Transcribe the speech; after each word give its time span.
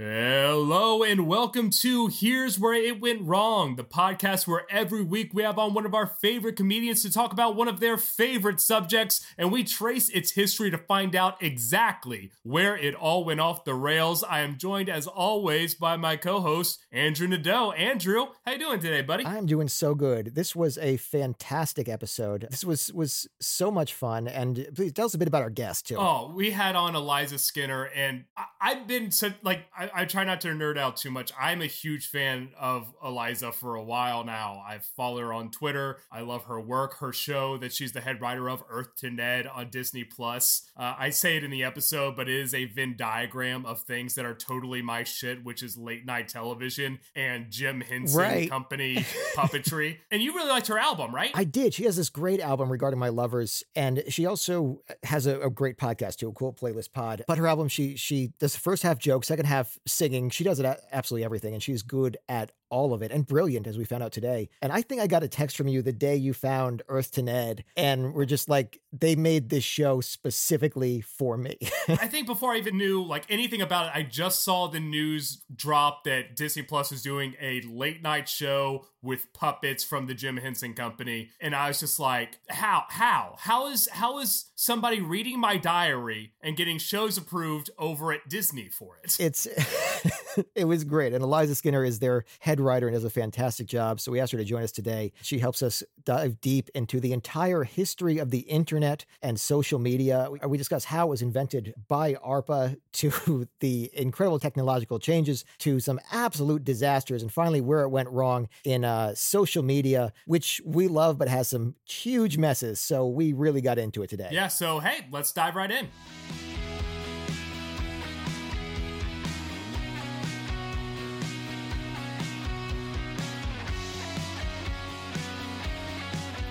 Hello 0.00 1.02
and 1.02 1.26
welcome 1.26 1.70
to 1.70 2.06
Here's 2.06 2.56
Where 2.56 2.72
It 2.72 3.00
Went 3.00 3.22
Wrong, 3.22 3.74
the 3.74 3.82
podcast 3.82 4.46
where 4.46 4.64
every 4.70 5.02
week 5.02 5.34
we 5.34 5.42
have 5.42 5.58
on 5.58 5.74
one 5.74 5.84
of 5.84 5.92
our 5.92 6.06
favorite 6.06 6.54
comedians 6.54 7.02
to 7.02 7.12
talk 7.12 7.32
about 7.32 7.56
one 7.56 7.66
of 7.66 7.80
their 7.80 7.96
favorite 7.96 8.60
subjects 8.60 9.26
and 9.36 9.50
we 9.50 9.64
trace 9.64 10.08
its 10.10 10.30
history 10.30 10.70
to 10.70 10.78
find 10.78 11.16
out 11.16 11.42
exactly 11.42 12.30
where 12.44 12.76
it 12.76 12.94
all 12.94 13.24
went 13.24 13.40
off 13.40 13.64
the 13.64 13.74
rails. 13.74 14.22
I 14.22 14.38
am 14.42 14.56
joined 14.56 14.88
as 14.88 15.08
always 15.08 15.74
by 15.74 15.96
my 15.96 16.16
co-host 16.16 16.78
Andrew 16.92 17.26
Nadeau. 17.26 17.72
Andrew, 17.72 18.26
how 18.46 18.52
you 18.52 18.58
doing 18.60 18.78
today, 18.78 19.02
buddy? 19.02 19.26
I'm 19.26 19.46
doing 19.46 19.66
so 19.66 19.96
good. 19.96 20.32
This 20.36 20.54
was 20.54 20.78
a 20.78 20.98
fantastic 20.98 21.88
episode. 21.88 22.46
This 22.48 22.62
was 22.64 22.92
was 22.92 23.26
so 23.40 23.68
much 23.72 23.94
fun 23.94 24.28
and 24.28 24.64
please 24.76 24.92
tell 24.92 25.06
us 25.06 25.14
a 25.14 25.18
bit 25.18 25.26
about 25.26 25.42
our 25.42 25.50
guest 25.50 25.88
too. 25.88 25.96
Oh, 25.98 26.32
we 26.36 26.52
had 26.52 26.76
on 26.76 26.94
Eliza 26.94 27.38
Skinner 27.38 27.86
and 27.96 28.26
I- 28.36 28.44
I've 28.60 28.86
been 28.86 29.10
so 29.10 29.32
like 29.42 29.64
I, 29.76 29.87
I 29.94 30.04
try 30.04 30.24
not 30.24 30.40
to 30.42 30.48
nerd 30.48 30.78
out 30.78 30.96
too 30.96 31.10
much. 31.10 31.32
I'm 31.40 31.62
a 31.62 31.66
huge 31.66 32.08
fan 32.08 32.50
of 32.58 32.92
Eliza 33.04 33.52
for 33.52 33.74
a 33.74 33.82
while 33.82 34.24
now. 34.24 34.62
I've 34.66 34.84
followed 34.84 35.20
her 35.20 35.32
on 35.32 35.50
Twitter. 35.50 35.98
I 36.10 36.20
love 36.20 36.44
her 36.44 36.60
work, 36.60 36.98
her 36.98 37.12
show 37.12 37.56
that 37.58 37.72
she's 37.72 37.92
the 37.92 38.00
head 38.00 38.20
writer 38.20 38.48
of, 38.48 38.62
Earth 38.68 38.96
to 38.98 39.10
Ned 39.10 39.46
on 39.46 39.70
Disney 39.70 40.04
Plus. 40.04 40.68
Uh, 40.76 40.94
I 40.98 41.10
say 41.10 41.36
it 41.36 41.44
in 41.44 41.50
the 41.50 41.64
episode, 41.64 42.16
but 42.16 42.28
it 42.28 42.40
is 42.40 42.54
a 42.54 42.64
Venn 42.66 42.96
diagram 42.96 43.64
of 43.66 43.80
things 43.82 44.14
that 44.16 44.24
are 44.24 44.34
totally 44.34 44.82
my 44.82 45.04
shit, 45.04 45.44
which 45.44 45.62
is 45.62 45.76
late 45.76 46.04
night 46.04 46.28
television 46.28 46.98
and 47.14 47.50
Jim 47.50 47.80
Henson 47.80 48.18
Right. 48.18 48.50
Company 48.50 48.96
puppetry. 49.36 49.98
And 50.10 50.22
you 50.22 50.34
really 50.34 50.48
liked 50.50 50.66
her 50.68 50.78
album, 50.78 51.14
right? 51.14 51.30
I 51.34 51.44
did. 51.44 51.74
She 51.74 51.84
has 51.84 51.96
this 51.96 52.10
great 52.10 52.40
album 52.40 52.70
regarding 52.70 52.98
my 52.98 53.08
lovers, 53.08 53.62
and 53.76 54.02
she 54.08 54.26
also 54.26 54.82
has 55.04 55.26
a, 55.26 55.40
a 55.40 55.50
great 55.50 55.76
podcast 55.78 56.16
too, 56.16 56.28
a 56.28 56.32
cool 56.32 56.52
playlist 56.52 56.92
pod. 56.92 57.24
But 57.26 57.38
her 57.38 57.46
album, 57.46 57.68
she 57.68 57.96
she 57.96 58.32
does 58.38 58.54
the 58.54 58.60
first 58.60 58.82
half 58.82 58.98
joke, 58.98 59.24
second 59.24 59.46
half 59.46 59.77
singing. 59.86 60.30
She 60.30 60.44
does 60.44 60.60
it 60.60 60.80
absolutely 60.92 61.24
everything, 61.24 61.54
and 61.54 61.62
she's 61.62 61.82
good 61.82 62.16
at 62.28 62.52
all 62.70 62.92
of 62.92 63.02
it 63.02 63.10
and 63.10 63.26
brilliant 63.26 63.66
as 63.66 63.78
we 63.78 63.84
found 63.84 64.02
out 64.02 64.12
today. 64.12 64.48
And 64.62 64.72
I 64.72 64.82
think 64.82 65.00
I 65.00 65.06
got 65.06 65.22
a 65.22 65.28
text 65.28 65.56
from 65.56 65.68
you 65.68 65.82
the 65.82 65.92
day 65.92 66.16
you 66.16 66.32
found 66.32 66.82
Earth 66.88 67.12
to 67.12 67.22
Ned, 67.22 67.64
and 67.76 68.14
we're 68.14 68.24
just 68.24 68.48
like, 68.48 68.80
they 68.92 69.16
made 69.16 69.48
this 69.48 69.64
show 69.64 70.00
specifically 70.00 71.00
for 71.00 71.36
me. 71.36 71.56
I 71.88 72.06
think 72.06 72.26
before 72.26 72.52
I 72.52 72.58
even 72.58 72.76
knew 72.76 73.02
like 73.02 73.24
anything 73.28 73.60
about 73.60 73.86
it, 73.86 73.92
I 73.94 74.02
just 74.02 74.44
saw 74.44 74.68
the 74.68 74.80
news 74.80 75.42
drop 75.54 76.04
that 76.04 76.36
Disney 76.36 76.62
Plus 76.62 76.90
was 76.90 77.02
doing 77.02 77.34
a 77.40 77.60
late 77.62 78.02
night 78.02 78.28
show 78.28 78.86
with 79.02 79.32
puppets 79.32 79.84
from 79.84 80.06
the 80.06 80.14
Jim 80.14 80.36
Henson 80.36 80.74
Company, 80.74 81.30
and 81.40 81.54
I 81.54 81.68
was 81.68 81.80
just 81.80 82.00
like, 82.00 82.38
how, 82.48 82.84
how, 82.88 83.36
how 83.38 83.68
is 83.68 83.88
how 83.92 84.18
is 84.18 84.46
somebody 84.54 85.00
reading 85.00 85.38
my 85.38 85.56
diary 85.56 86.32
and 86.40 86.56
getting 86.56 86.78
shows 86.78 87.16
approved 87.16 87.70
over 87.78 88.12
at 88.12 88.28
Disney 88.28 88.68
for 88.68 88.98
it? 89.02 89.16
it's 89.18 89.46
it 90.54 90.64
was 90.64 90.84
great 90.84 91.12
and 91.12 91.22
eliza 91.22 91.54
skinner 91.54 91.84
is 91.84 91.98
their 91.98 92.24
head 92.40 92.57
writer 92.60 92.86
and 92.86 92.94
does 92.94 93.04
a 93.04 93.10
fantastic 93.10 93.66
job. 93.66 94.00
So 94.00 94.12
we 94.12 94.20
asked 94.20 94.32
her 94.32 94.38
to 94.38 94.44
join 94.44 94.62
us 94.62 94.72
today. 94.72 95.12
She 95.22 95.38
helps 95.38 95.62
us 95.62 95.82
dive 96.04 96.40
deep 96.40 96.68
into 96.74 97.00
the 97.00 97.12
entire 97.12 97.64
history 97.64 98.18
of 98.18 98.30
the 98.30 98.40
internet 98.40 99.04
and 99.22 99.38
social 99.38 99.78
media. 99.78 100.28
We, 100.30 100.38
we 100.46 100.58
discuss 100.58 100.84
how 100.84 101.06
it 101.06 101.10
was 101.10 101.22
invented 101.22 101.74
by 101.88 102.14
arpa 102.14 102.76
to 102.92 103.48
the 103.60 103.90
incredible 103.94 104.38
technological 104.38 104.98
changes 104.98 105.44
to 105.58 105.80
some 105.80 106.00
absolute 106.12 106.64
disasters 106.64 107.22
and 107.22 107.32
finally 107.32 107.60
where 107.60 107.82
it 107.82 107.88
went 107.88 108.08
wrong 108.08 108.48
in 108.64 108.84
uh, 108.84 109.14
social 109.14 109.62
media 109.62 110.12
which 110.26 110.60
we 110.64 110.88
love 110.88 111.18
but 111.18 111.28
has 111.28 111.48
some 111.48 111.74
huge 111.84 112.38
messes. 112.38 112.80
So 112.80 113.06
we 113.06 113.32
really 113.32 113.60
got 113.60 113.78
into 113.78 114.02
it 114.02 114.10
today. 114.10 114.28
Yeah, 114.32 114.48
so 114.48 114.80
hey, 114.80 115.06
let's 115.10 115.32
dive 115.32 115.56
right 115.56 115.70
in. 115.70 115.88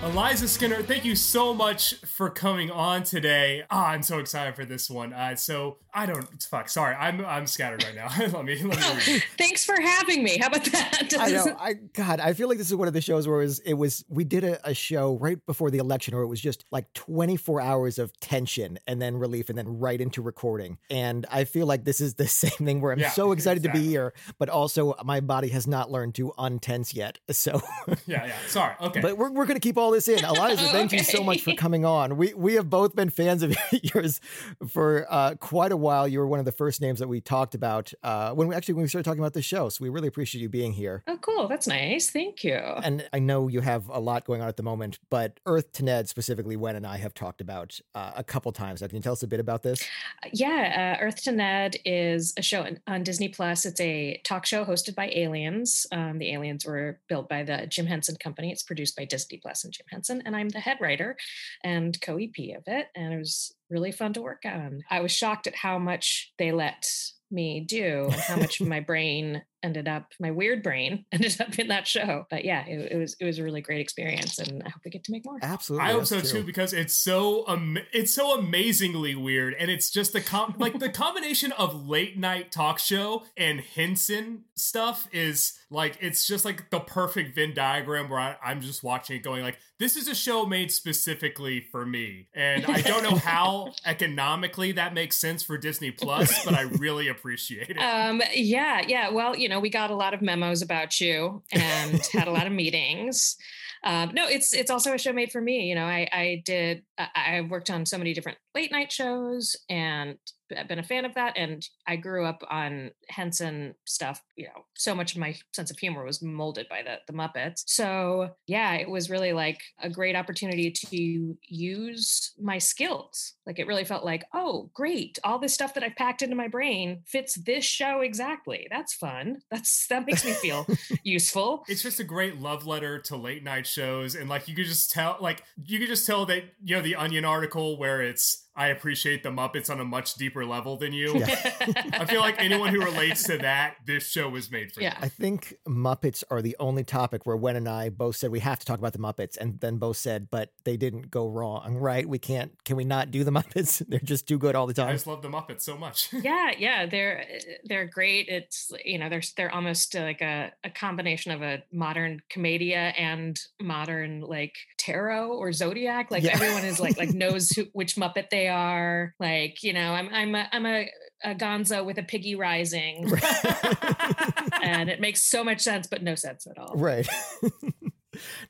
Eliza 0.04 0.46
Skinner, 0.46 0.80
thank 0.80 1.04
you 1.04 1.16
so 1.16 1.52
much 1.52 1.94
for 2.04 2.30
coming 2.30 2.70
on 2.70 3.02
today. 3.02 3.64
Ah, 3.68 3.88
I'm 3.88 4.02
so 4.04 4.20
excited 4.20 4.54
for 4.54 4.64
this 4.64 4.88
one. 4.88 5.12
Uh, 5.12 5.34
so 5.34 5.78
I 5.92 6.06
don't 6.06 6.40
fuck. 6.44 6.68
Sorry, 6.68 6.94
I'm 6.94 7.24
I'm 7.26 7.48
scattered 7.48 7.82
right 7.82 7.96
now. 7.96 8.08
let 8.18 8.44
me 8.44 8.62
let 8.62 8.78
me. 8.78 9.18
Thanks 9.36 9.64
for 9.64 9.74
having 9.78 10.22
me. 10.22 10.38
How 10.38 10.46
about 10.46 10.64
that? 10.66 11.12
I 11.18 11.30
know. 11.32 11.56
I 11.58 11.74
God, 11.94 12.20
I 12.20 12.32
feel 12.32 12.48
like 12.48 12.58
this 12.58 12.68
is 12.68 12.76
one 12.76 12.86
of 12.86 12.94
the 12.94 13.00
shows 13.00 13.26
where 13.26 13.40
it 13.40 13.44
was, 13.44 13.58
it 13.60 13.74
was 13.74 14.04
we 14.08 14.22
did 14.22 14.44
a, 14.44 14.68
a 14.68 14.72
show 14.72 15.16
right 15.18 15.44
before 15.46 15.68
the 15.72 15.78
election 15.78 16.14
where 16.14 16.22
it 16.22 16.28
was 16.28 16.40
just 16.40 16.64
like 16.70 16.92
24 16.94 17.60
hours 17.60 17.98
of 17.98 18.18
tension 18.20 18.78
and 18.86 19.02
then 19.02 19.16
relief 19.16 19.48
and 19.48 19.58
then 19.58 19.80
right 19.80 20.00
into 20.00 20.22
recording. 20.22 20.78
And 20.90 21.26
I 21.28 21.42
feel 21.42 21.66
like 21.66 21.84
this 21.84 22.00
is 22.00 22.14
the 22.14 22.28
same 22.28 22.66
thing 22.66 22.80
where 22.80 22.92
I'm 22.92 23.00
Yeah, 23.00 23.10
so 23.10 23.32
excited 23.32 23.64
to 23.64 23.72
be 23.72 23.82
here, 23.82 24.14
but 24.38 24.48
also 24.48 24.94
my 25.04 25.18
body 25.20 25.48
has 25.48 25.66
not 25.66 25.90
learned 25.90 26.14
to 26.14 26.32
untense 26.38 26.94
yet. 26.94 27.18
So 27.30 27.60
Yeah, 28.06 28.26
yeah. 28.26 28.32
Sorry. 28.46 28.74
Okay. 28.80 29.00
but 29.00 29.18
we're, 29.18 29.32
we're 29.32 29.46
gonna 29.46 29.58
keep 29.58 29.76
all 29.76 29.87
this 29.90 30.08
in. 30.08 30.24
Eliza, 30.24 30.64
thank 30.68 30.92
you 30.92 31.00
so 31.00 31.22
much 31.22 31.42
for 31.42 31.54
coming 31.54 31.84
on. 31.84 32.16
We 32.16 32.34
we 32.34 32.54
have 32.54 32.68
both 32.70 32.94
been 32.96 33.10
fans 33.10 33.42
of 33.42 33.56
yours 33.94 34.20
for 34.68 35.06
uh, 35.10 35.34
quite 35.36 35.72
a 35.72 35.76
while. 35.76 36.06
You 36.08 36.18
were 36.18 36.26
one 36.26 36.38
of 36.38 36.44
the 36.44 36.52
first 36.52 36.80
names 36.80 36.98
that 37.00 37.08
we 37.08 37.20
talked 37.20 37.54
about 37.54 37.92
uh, 38.02 38.32
when 38.32 38.48
we 38.48 38.54
actually 38.54 38.74
when 38.74 38.82
we 38.82 38.88
started 38.88 39.04
talking 39.04 39.20
about 39.20 39.34
the 39.34 39.42
show. 39.42 39.68
So 39.68 39.82
we 39.82 39.88
really 39.88 40.08
appreciate 40.08 40.40
you 40.42 40.48
being 40.48 40.72
here. 40.72 41.02
oh, 41.06 41.16
cool. 41.18 41.48
That's 41.48 41.66
nice. 41.66 42.10
Thank 42.10 42.44
you. 42.44 42.54
And 42.56 43.08
I 43.12 43.18
know 43.18 43.48
you 43.48 43.60
have 43.60 43.88
a 43.88 44.00
lot 44.00 44.24
going 44.24 44.42
on 44.42 44.48
at 44.48 44.56
the 44.56 44.62
moment, 44.62 44.98
but 45.10 45.40
Earth 45.46 45.72
to 45.72 45.84
Ned 45.84 46.08
specifically, 46.08 46.56
Wen 46.56 46.76
and 46.76 46.86
I 46.86 46.96
have 46.98 47.14
talked 47.14 47.40
about 47.40 47.78
uh, 47.94 48.12
a 48.16 48.24
couple 48.24 48.52
times. 48.52 48.80
Now, 48.80 48.88
Can 48.88 48.96
you 48.96 49.02
tell 49.02 49.12
us 49.12 49.22
a 49.22 49.26
bit 49.28 49.40
about 49.40 49.62
this? 49.62 49.84
Yeah, 50.32 50.96
uh, 50.98 51.04
Earth 51.04 51.22
to 51.24 51.32
Ned 51.32 51.76
is 51.84 52.32
a 52.36 52.42
show 52.42 52.62
on- 52.62 52.80
on 52.86 53.02
Disney 53.02 53.28
Plus. 53.28 53.64
It's 53.66 53.80
a 53.80 54.20
talk 54.24 54.46
show 54.46 54.64
hosted 54.64 54.94
by 54.94 55.10
aliens. 55.14 55.86
Um, 55.92 56.18
the 56.18 56.32
aliens 56.32 56.64
were 56.66 57.00
built 57.08 57.28
by 57.28 57.42
the 57.42 57.66
Jim 57.68 57.86
Henson 57.86 58.16
Company. 58.16 58.50
It's 58.50 58.62
produced 58.62 58.96
by 58.96 59.04
Disney 59.04 59.38
Plus 59.38 59.64
and 59.64 59.72
Jim 59.78 59.86
Henson, 59.90 60.22
and 60.26 60.36
I'm 60.36 60.48
the 60.48 60.60
head 60.60 60.78
writer 60.80 61.16
and 61.64 61.98
co-EP 62.00 62.56
of 62.56 62.64
it. 62.66 62.88
And 62.94 63.14
it 63.14 63.18
was 63.18 63.54
really 63.70 63.92
fun 63.92 64.12
to 64.14 64.22
work 64.22 64.42
on. 64.44 64.82
I 64.90 65.00
was 65.00 65.12
shocked 65.12 65.46
at 65.46 65.54
how 65.54 65.78
much 65.78 66.32
they 66.38 66.52
let 66.52 66.86
me 67.30 67.60
do 67.60 68.08
and 68.10 68.20
how 68.20 68.36
much 68.36 68.60
my 68.60 68.80
brain 68.80 69.42
ended 69.62 69.88
up 69.88 70.12
my 70.20 70.30
weird 70.30 70.62
brain 70.62 71.04
ended 71.12 71.40
up 71.40 71.58
in 71.58 71.68
that 71.68 71.86
show 71.86 72.26
but 72.30 72.44
yeah 72.44 72.64
it, 72.66 72.92
it 72.92 72.96
was 72.96 73.16
it 73.20 73.24
was 73.24 73.38
a 73.38 73.42
really 73.42 73.60
great 73.60 73.80
experience 73.80 74.38
and 74.38 74.62
i 74.64 74.68
hope 74.68 74.80
we 74.84 74.90
get 74.90 75.04
to 75.04 75.12
make 75.12 75.24
more 75.24 75.38
Absolutely. 75.42 75.88
I 75.88 75.92
hope 75.92 76.06
so 76.06 76.20
true. 76.20 76.28
too 76.40 76.42
because 76.44 76.72
it's 76.72 76.94
so 76.94 77.46
um, 77.48 77.78
it's 77.92 78.14
so 78.14 78.38
amazingly 78.38 79.14
weird, 79.14 79.54
and 79.58 79.70
it's 79.70 79.90
just 79.90 80.12
the 80.12 80.20
com- 80.20 80.54
like 80.58 80.78
the 80.78 80.88
combination 80.90 81.52
of 81.52 81.88
late 81.88 82.18
night 82.18 82.52
talk 82.52 82.78
show 82.78 83.24
and 83.36 83.60
Henson 83.60 84.44
stuff 84.54 85.08
is 85.12 85.58
like 85.70 85.96
it's 86.00 86.26
just 86.26 86.44
like 86.44 86.70
the 86.70 86.80
perfect 86.80 87.34
Venn 87.34 87.54
diagram 87.54 88.08
where 88.08 88.20
I, 88.20 88.36
I'm 88.42 88.60
just 88.60 88.82
watching 88.82 89.16
it 89.16 89.22
going 89.22 89.42
like 89.42 89.58
this 89.78 89.96
is 89.96 90.08
a 90.08 90.14
show 90.14 90.44
made 90.44 90.72
specifically 90.72 91.60
for 91.60 91.86
me, 91.86 92.28
and 92.34 92.66
I 92.66 92.80
don't 92.80 93.02
know 93.04 93.16
how 93.16 93.72
economically 93.86 94.72
that 94.72 94.92
makes 94.92 95.16
sense 95.16 95.42
for 95.42 95.56
Disney 95.56 95.92
Plus, 95.92 96.44
but 96.44 96.54
I 96.54 96.62
really 96.62 97.08
appreciate 97.08 97.70
it. 97.70 97.78
Um, 97.78 98.20
yeah, 98.34 98.82
yeah. 98.86 99.10
Well, 99.10 99.36
you 99.36 99.47
know, 99.48 99.60
we 99.60 99.70
got 99.70 99.90
a 99.90 99.94
lot 99.94 100.14
of 100.14 100.22
memos 100.22 100.62
about 100.62 101.00
you 101.00 101.42
and 101.52 102.04
had 102.12 102.28
a 102.28 102.32
lot 102.32 102.46
of 102.46 102.52
meetings. 102.52 103.36
Um, 103.84 104.10
no, 104.12 104.26
it's 104.28 104.52
it's 104.52 104.70
also 104.70 104.92
a 104.92 104.98
show 104.98 105.12
made 105.12 105.30
for 105.30 105.40
me. 105.40 105.68
You 105.68 105.74
know, 105.74 105.84
I 105.84 106.08
I 106.12 106.42
did 106.44 106.82
I, 106.98 107.08
I 107.14 107.40
worked 107.42 107.70
on 107.70 107.86
so 107.86 107.98
many 107.98 108.12
different 108.12 108.38
late 108.54 108.72
night 108.72 108.90
shows 108.90 109.56
and 109.68 110.18
been 110.48 110.78
a 110.78 110.82
fan 110.82 111.04
of 111.04 111.14
that. 111.14 111.34
And 111.36 111.66
I 111.86 111.96
grew 111.96 112.24
up 112.24 112.42
on 112.50 112.90
Henson 113.08 113.74
stuff. 113.84 114.22
You 114.36 114.46
know, 114.46 114.64
so 114.74 114.94
much 114.94 115.12
of 115.12 115.18
my 115.18 115.36
sense 115.52 115.70
of 115.70 115.78
humor 115.78 116.04
was 116.04 116.22
molded 116.22 116.68
by 116.68 116.82
the 116.82 116.98
the 117.06 117.12
Muppets. 117.12 117.62
So 117.66 118.30
yeah, 118.46 118.74
it 118.74 118.88
was 118.88 119.10
really 119.10 119.32
like 119.32 119.60
a 119.80 119.90
great 119.90 120.16
opportunity 120.16 120.70
to 120.70 121.36
use 121.42 122.32
my 122.40 122.58
skills. 122.58 123.34
Like 123.46 123.58
it 123.58 123.66
really 123.66 123.84
felt 123.84 124.04
like, 124.04 124.24
oh, 124.34 124.70
great, 124.74 125.18
all 125.24 125.38
this 125.38 125.54
stuff 125.54 125.74
that 125.74 125.82
I've 125.82 125.96
packed 125.96 126.22
into 126.22 126.36
my 126.36 126.48
brain 126.48 127.02
fits 127.06 127.34
this 127.34 127.64
show 127.64 128.00
exactly. 128.00 128.66
That's 128.70 128.94
fun. 128.94 129.38
That's 129.50 129.86
that 129.88 130.06
makes 130.06 130.24
me 130.24 130.32
feel 130.32 130.66
useful. 131.02 131.64
it's 131.68 131.82
just 131.82 132.00
a 132.00 132.04
great 132.04 132.40
love 132.40 132.66
letter 132.66 132.98
to 132.98 133.16
late 133.16 133.42
night 133.42 133.66
shows 133.66 134.14
and 134.14 134.28
like 134.28 134.48
you 134.48 134.54
could 134.54 134.66
just 134.66 134.90
tell 134.90 135.16
like 135.20 135.42
you 135.64 135.78
could 135.78 135.88
just 135.88 136.06
tell 136.06 136.26
that 136.26 136.44
you 136.62 136.76
know 136.76 136.82
the 136.82 136.96
onion 136.96 137.24
article 137.24 137.78
where 137.78 138.02
it's 138.02 138.47
i 138.58 138.68
appreciate 138.68 139.22
the 139.22 139.30
muppets 139.30 139.70
on 139.70 139.80
a 139.80 139.84
much 139.84 140.14
deeper 140.14 140.44
level 140.44 140.76
than 140.76 140.92
you 140.92 141.22
i 141.24 142.04
feel 142.04 142.20
like 142.20 142.34
anyone 142.38 142.74
who 142.74 142.84
relates 142.84 143.22
to 143.24 143.38
that 143.38 143.76
this 143.86 144.08
show 144.10 144.28
was 144.28 144.50
made 144.50 144.72
for 144.72 144.82
Yeah. 144.82 144.96
I 145.00 145.08
think 145.08 145.54
Muppets 145.66 146.24
are 146.30 146.42
the 146.42 146.56
only 146.60 146.84
topic 146.84 147.24
where 147.24 147.36
Wen 147.36 147.56
and 147.56 147.68
I 147.68 147.88
both 147.88 148.16
said 148.16 148.30
we 148.30 148.40
have 148.40 148.58
to 148.58 148.66
talk 148.66 148.78
about 148.78 148.92
the 148.92 148.98
Muppets, 148.98 149.36
and 149.38 149.58
then 149.60 149.76
both 149.78 149.96
said, 149.96 150.28
but 150.30 150.50
they 150.64 150.76
didn't 150.76 151.10
go 151.10 151.28
wrong, 151.28 151.76
right? 151.76 152.06
We 152.08 152.18
can't. 152.18 152.52
Can 152.64 152.76
we 152.76 152.84
not 152.84 153.10
do 153.10 153.24
the 153.24 153.30
Muppets? 153.38 153.82
They're 153.86 154.00
just 154.00 154.26
too 154.28 154.38
good 154.38 154.54
all 154.54 154.66
the 154.66 154.74
time. 154.74 154.88
i 154.88 154.92
just 154.92 155.06
love 155.06 155.22
the 155.22 155.28
muppets 155.28 155.62
so 155.62 155.76
much 155.76 156.12
yeah 156.12 156.50
yeah 156.58 156.86
they're 156.86 157.24
they're 157.64 157.86
great 157.86 158.26
it's 158.28 158.72
you 158.84 158.98
know 158.98 159.08
they're 159.08 159.22
they're 159.36 159.54
almost 159.54 159.94
uh, 159.96 160.00
like 160.00 160.20
a, 160.20 160.52
a 160.64 160.70
combination 160.70 161.32
of 161.32 161.42
a 161.42 161.62
modern 161.72 162.20
commedia 162.30 162.92
and 162.98 163.38
modern 163.60 164.20
like 164.20 164.54
tarot 164.78 165.28
or 165.32 165.52
zodiac 165.52 166.10
like 166.10 166.22
Yeah. 166.22 166.32
everyone 166.34 166.64
is 166.64 166.80
like 166.80 166.96
like 166.98 167.12
knows 167.14 167.50
who, 167.50 167.64
which 167.72 167.96
muppet 167.96 168.30
they 168.30 168.47
are 168.48 169.14
like 169.20 169.62
you 169.62 169.72
know 169.72 169.92
i'm 169.92 170.08
i'm 170.12 170.34
a, 170.34 170.48
i'm 170.52 170.66
a 170.66 170.88
a 171.24 171.34
Gonzo 171.34 171.84
with 171.84 171.98
a 171.98 172.02
piggy 172.02 172.34
rising, 172.36 173.10
and 174.62 174.88
it 174.88 175.00
makes 175.00 175.22
so 175.22 175.42
much 175.42 175.60
sense, 175.60 175.86
but 175.86 176.02
no 176.02 176.14
sense 176.14 176.46
at 176.46 176.58
all. 176.58 176.74
Right. 176.76 177.08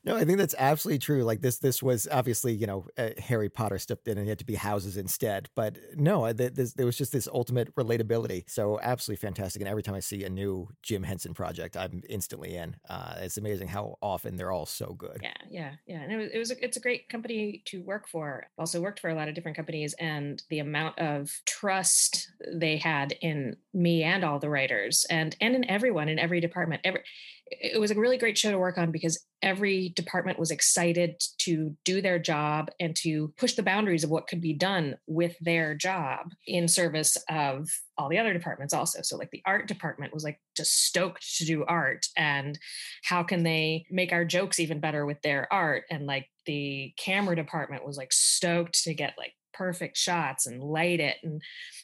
no, 0.04 0.16
I 0.16 0.24
think 0.24 0.38
that's 0.38 0.54
absolutely 0.58 0.98
true. 0.98 1.24
Like 1.24 1.40
this, 1.40 1.58
this 1.58 1.82
was 1.82 2.08
obviously, 2.10 2.54
you 2.54 2.66
know, 2.66 2.86
uh, 2.96 3.10
Harry 3.18 3.48
Potter 3.48 3.78
stepped 3.78 4.08
in 4.08 4.18
and 4.18 4.26
he 4.26 4.28
had 4.28 4.38
to 4.38 4.46
be 4.46 4.54
houses 4.54 4.96
instead. 4.96 5.48
But 5.54 5.78
no, 5.96 6.32
th- 6.32 6.54
this, 6.54 6.74
there 6.74 6.86
was 6.86 6.96
just 6.96 7.12
this 7.12 7.28
ultimate 7.32 7.74
relatability. 7.74 8.48
So 8.48 8.78
absolutely 8.82 9.20
fantastic. 9.26 9.60
And 9.60 9.68
every 9.68 9.82
time 9.82 9.94
I 9.94 10.00
see 10.00 10.24
a 10.24 10.30
new 10.30 10.68
Jim 10.82 11.02
Henson 11.02 11.34
project, 11.34 11.76
I'm 11.76 12.02
instantly 12.08 12.56
in. 12.56 12.76
Uh, 12.88 13.14
it's 13.18 13.36
amazing 13.36 13.68
how 13.68 13.96
often 14.02 14.36
they're 14.36 14.52
all 14.52 14.66
so 14.66 14.94
good. 14.98 15.20
Yeah, 15.22 15.32
yeah, 15.50 15.72
yeah. 15.86 16.00
And 16.00 16.12
it 16.12 16.16
was, 16.16 16.28
it 16.32 16.38
was 16.38 16.50
a, 16.50 16.64
it's 16.64 16.76
a 16.76 16.80
great 16.80 17.08
company 17.08 17.62
to 17.66 17.82
work 17.82 18.08
for. 18.08 18.46
Also 18.58 18.80
worked 18.80 19.00
for 19.00 19.10
a 19.10 19.14
lot 19.14 19.28
of 19.28 19.34
different 19.34 19.56
companies, 19.56 19.94
and 19.98 20.42
the 20.50 20.58
amount 20.58 20.98
of 20.98 21.30
trust 21.46 22.30
they 22.52 22.76
had 22.76 23.12
in 23.20 23.56
me 23.72 24.02
and 24.02 24.24
all 24.24 24.38
the 24.38 24.50
writers, 24.50 25.06
and 25.10 25.36
and 25.40 25.54
in 25.54 25.68
everyone 25.70 26.08
in 26.08 26.18
every 26.18 26.40
department. 26.40 26.82
Every 26.84 27.02
it 27.50 27.80
was 27.80 27.90
a 27.90 27.98
really 27.98 28.18
great 28.18 28.38
show 28.38 28.50
to 28.50 28.58
work 28.58 28.78
on 28.78 28.90
because 28.90 29.24
every 29.42 29.90
department 29.90 30.38
was 30.38 30.50
excited 30.50 31.20
to 31.38 31.76
do 31.84 32.00
their 32.00 32.18
job 32.18 32.70
and 32.80 32.94
to 32.96 33.32
push 33.36 33.54
the 33.54 33.62
boundaries 33.62 34.04
of 34.04 34.10
what 34.10 34.26
could 34.26 34.40
be 34.40 34.52
done 34.52 34.96
with 35.06 35.36
their 35.40 35.74
job 35.74 36.30
in 36.46 36.66
service 36.68 37.16
of 37.30 37.68
all 37.96 38.08
the 38.08 38.18
other 38.18 38.32
departments 38.32 38.74
also. 38.74 39.00
So 39.02 39.16
like 39.16 39.30
the 39.30 39.42
art 39.46 39.68
department 39.68 40.12
was 40.12 40.24
like 40.24 40.40
just 40.56 40.86
stoked 40.86 41.36
to 41.36 41.44
do 41.44 41.64
art 41.64 42.06
and 42.16 42.58
how 43.04 43.22
can 43.22 43.42
they 43.42 43.86
make 43.90 44.12
our 44.12 44.24
jokes 44.24 44.60
even 44.60 44.80
better 44.80 45.06
with 45.06 45.20
their 45.22 45.52
art? 45.52 45.84
And 45.90 46.06
like 46.06 46.28
the 46.46 46.92
camera 46.96 47.36
department 47.36 47.86
was 47.86 47.96
like 47.96 48.12
stoked 48.12 48.82
to 48.84 48.94
get 48.94 49.14
like 49.18 49.34
perfect 49.58 49.96
shots 49.96 50.46
and 50.46 50.62
light 50.62 51.00
it. 51.00 51.16
And 51.24 51.42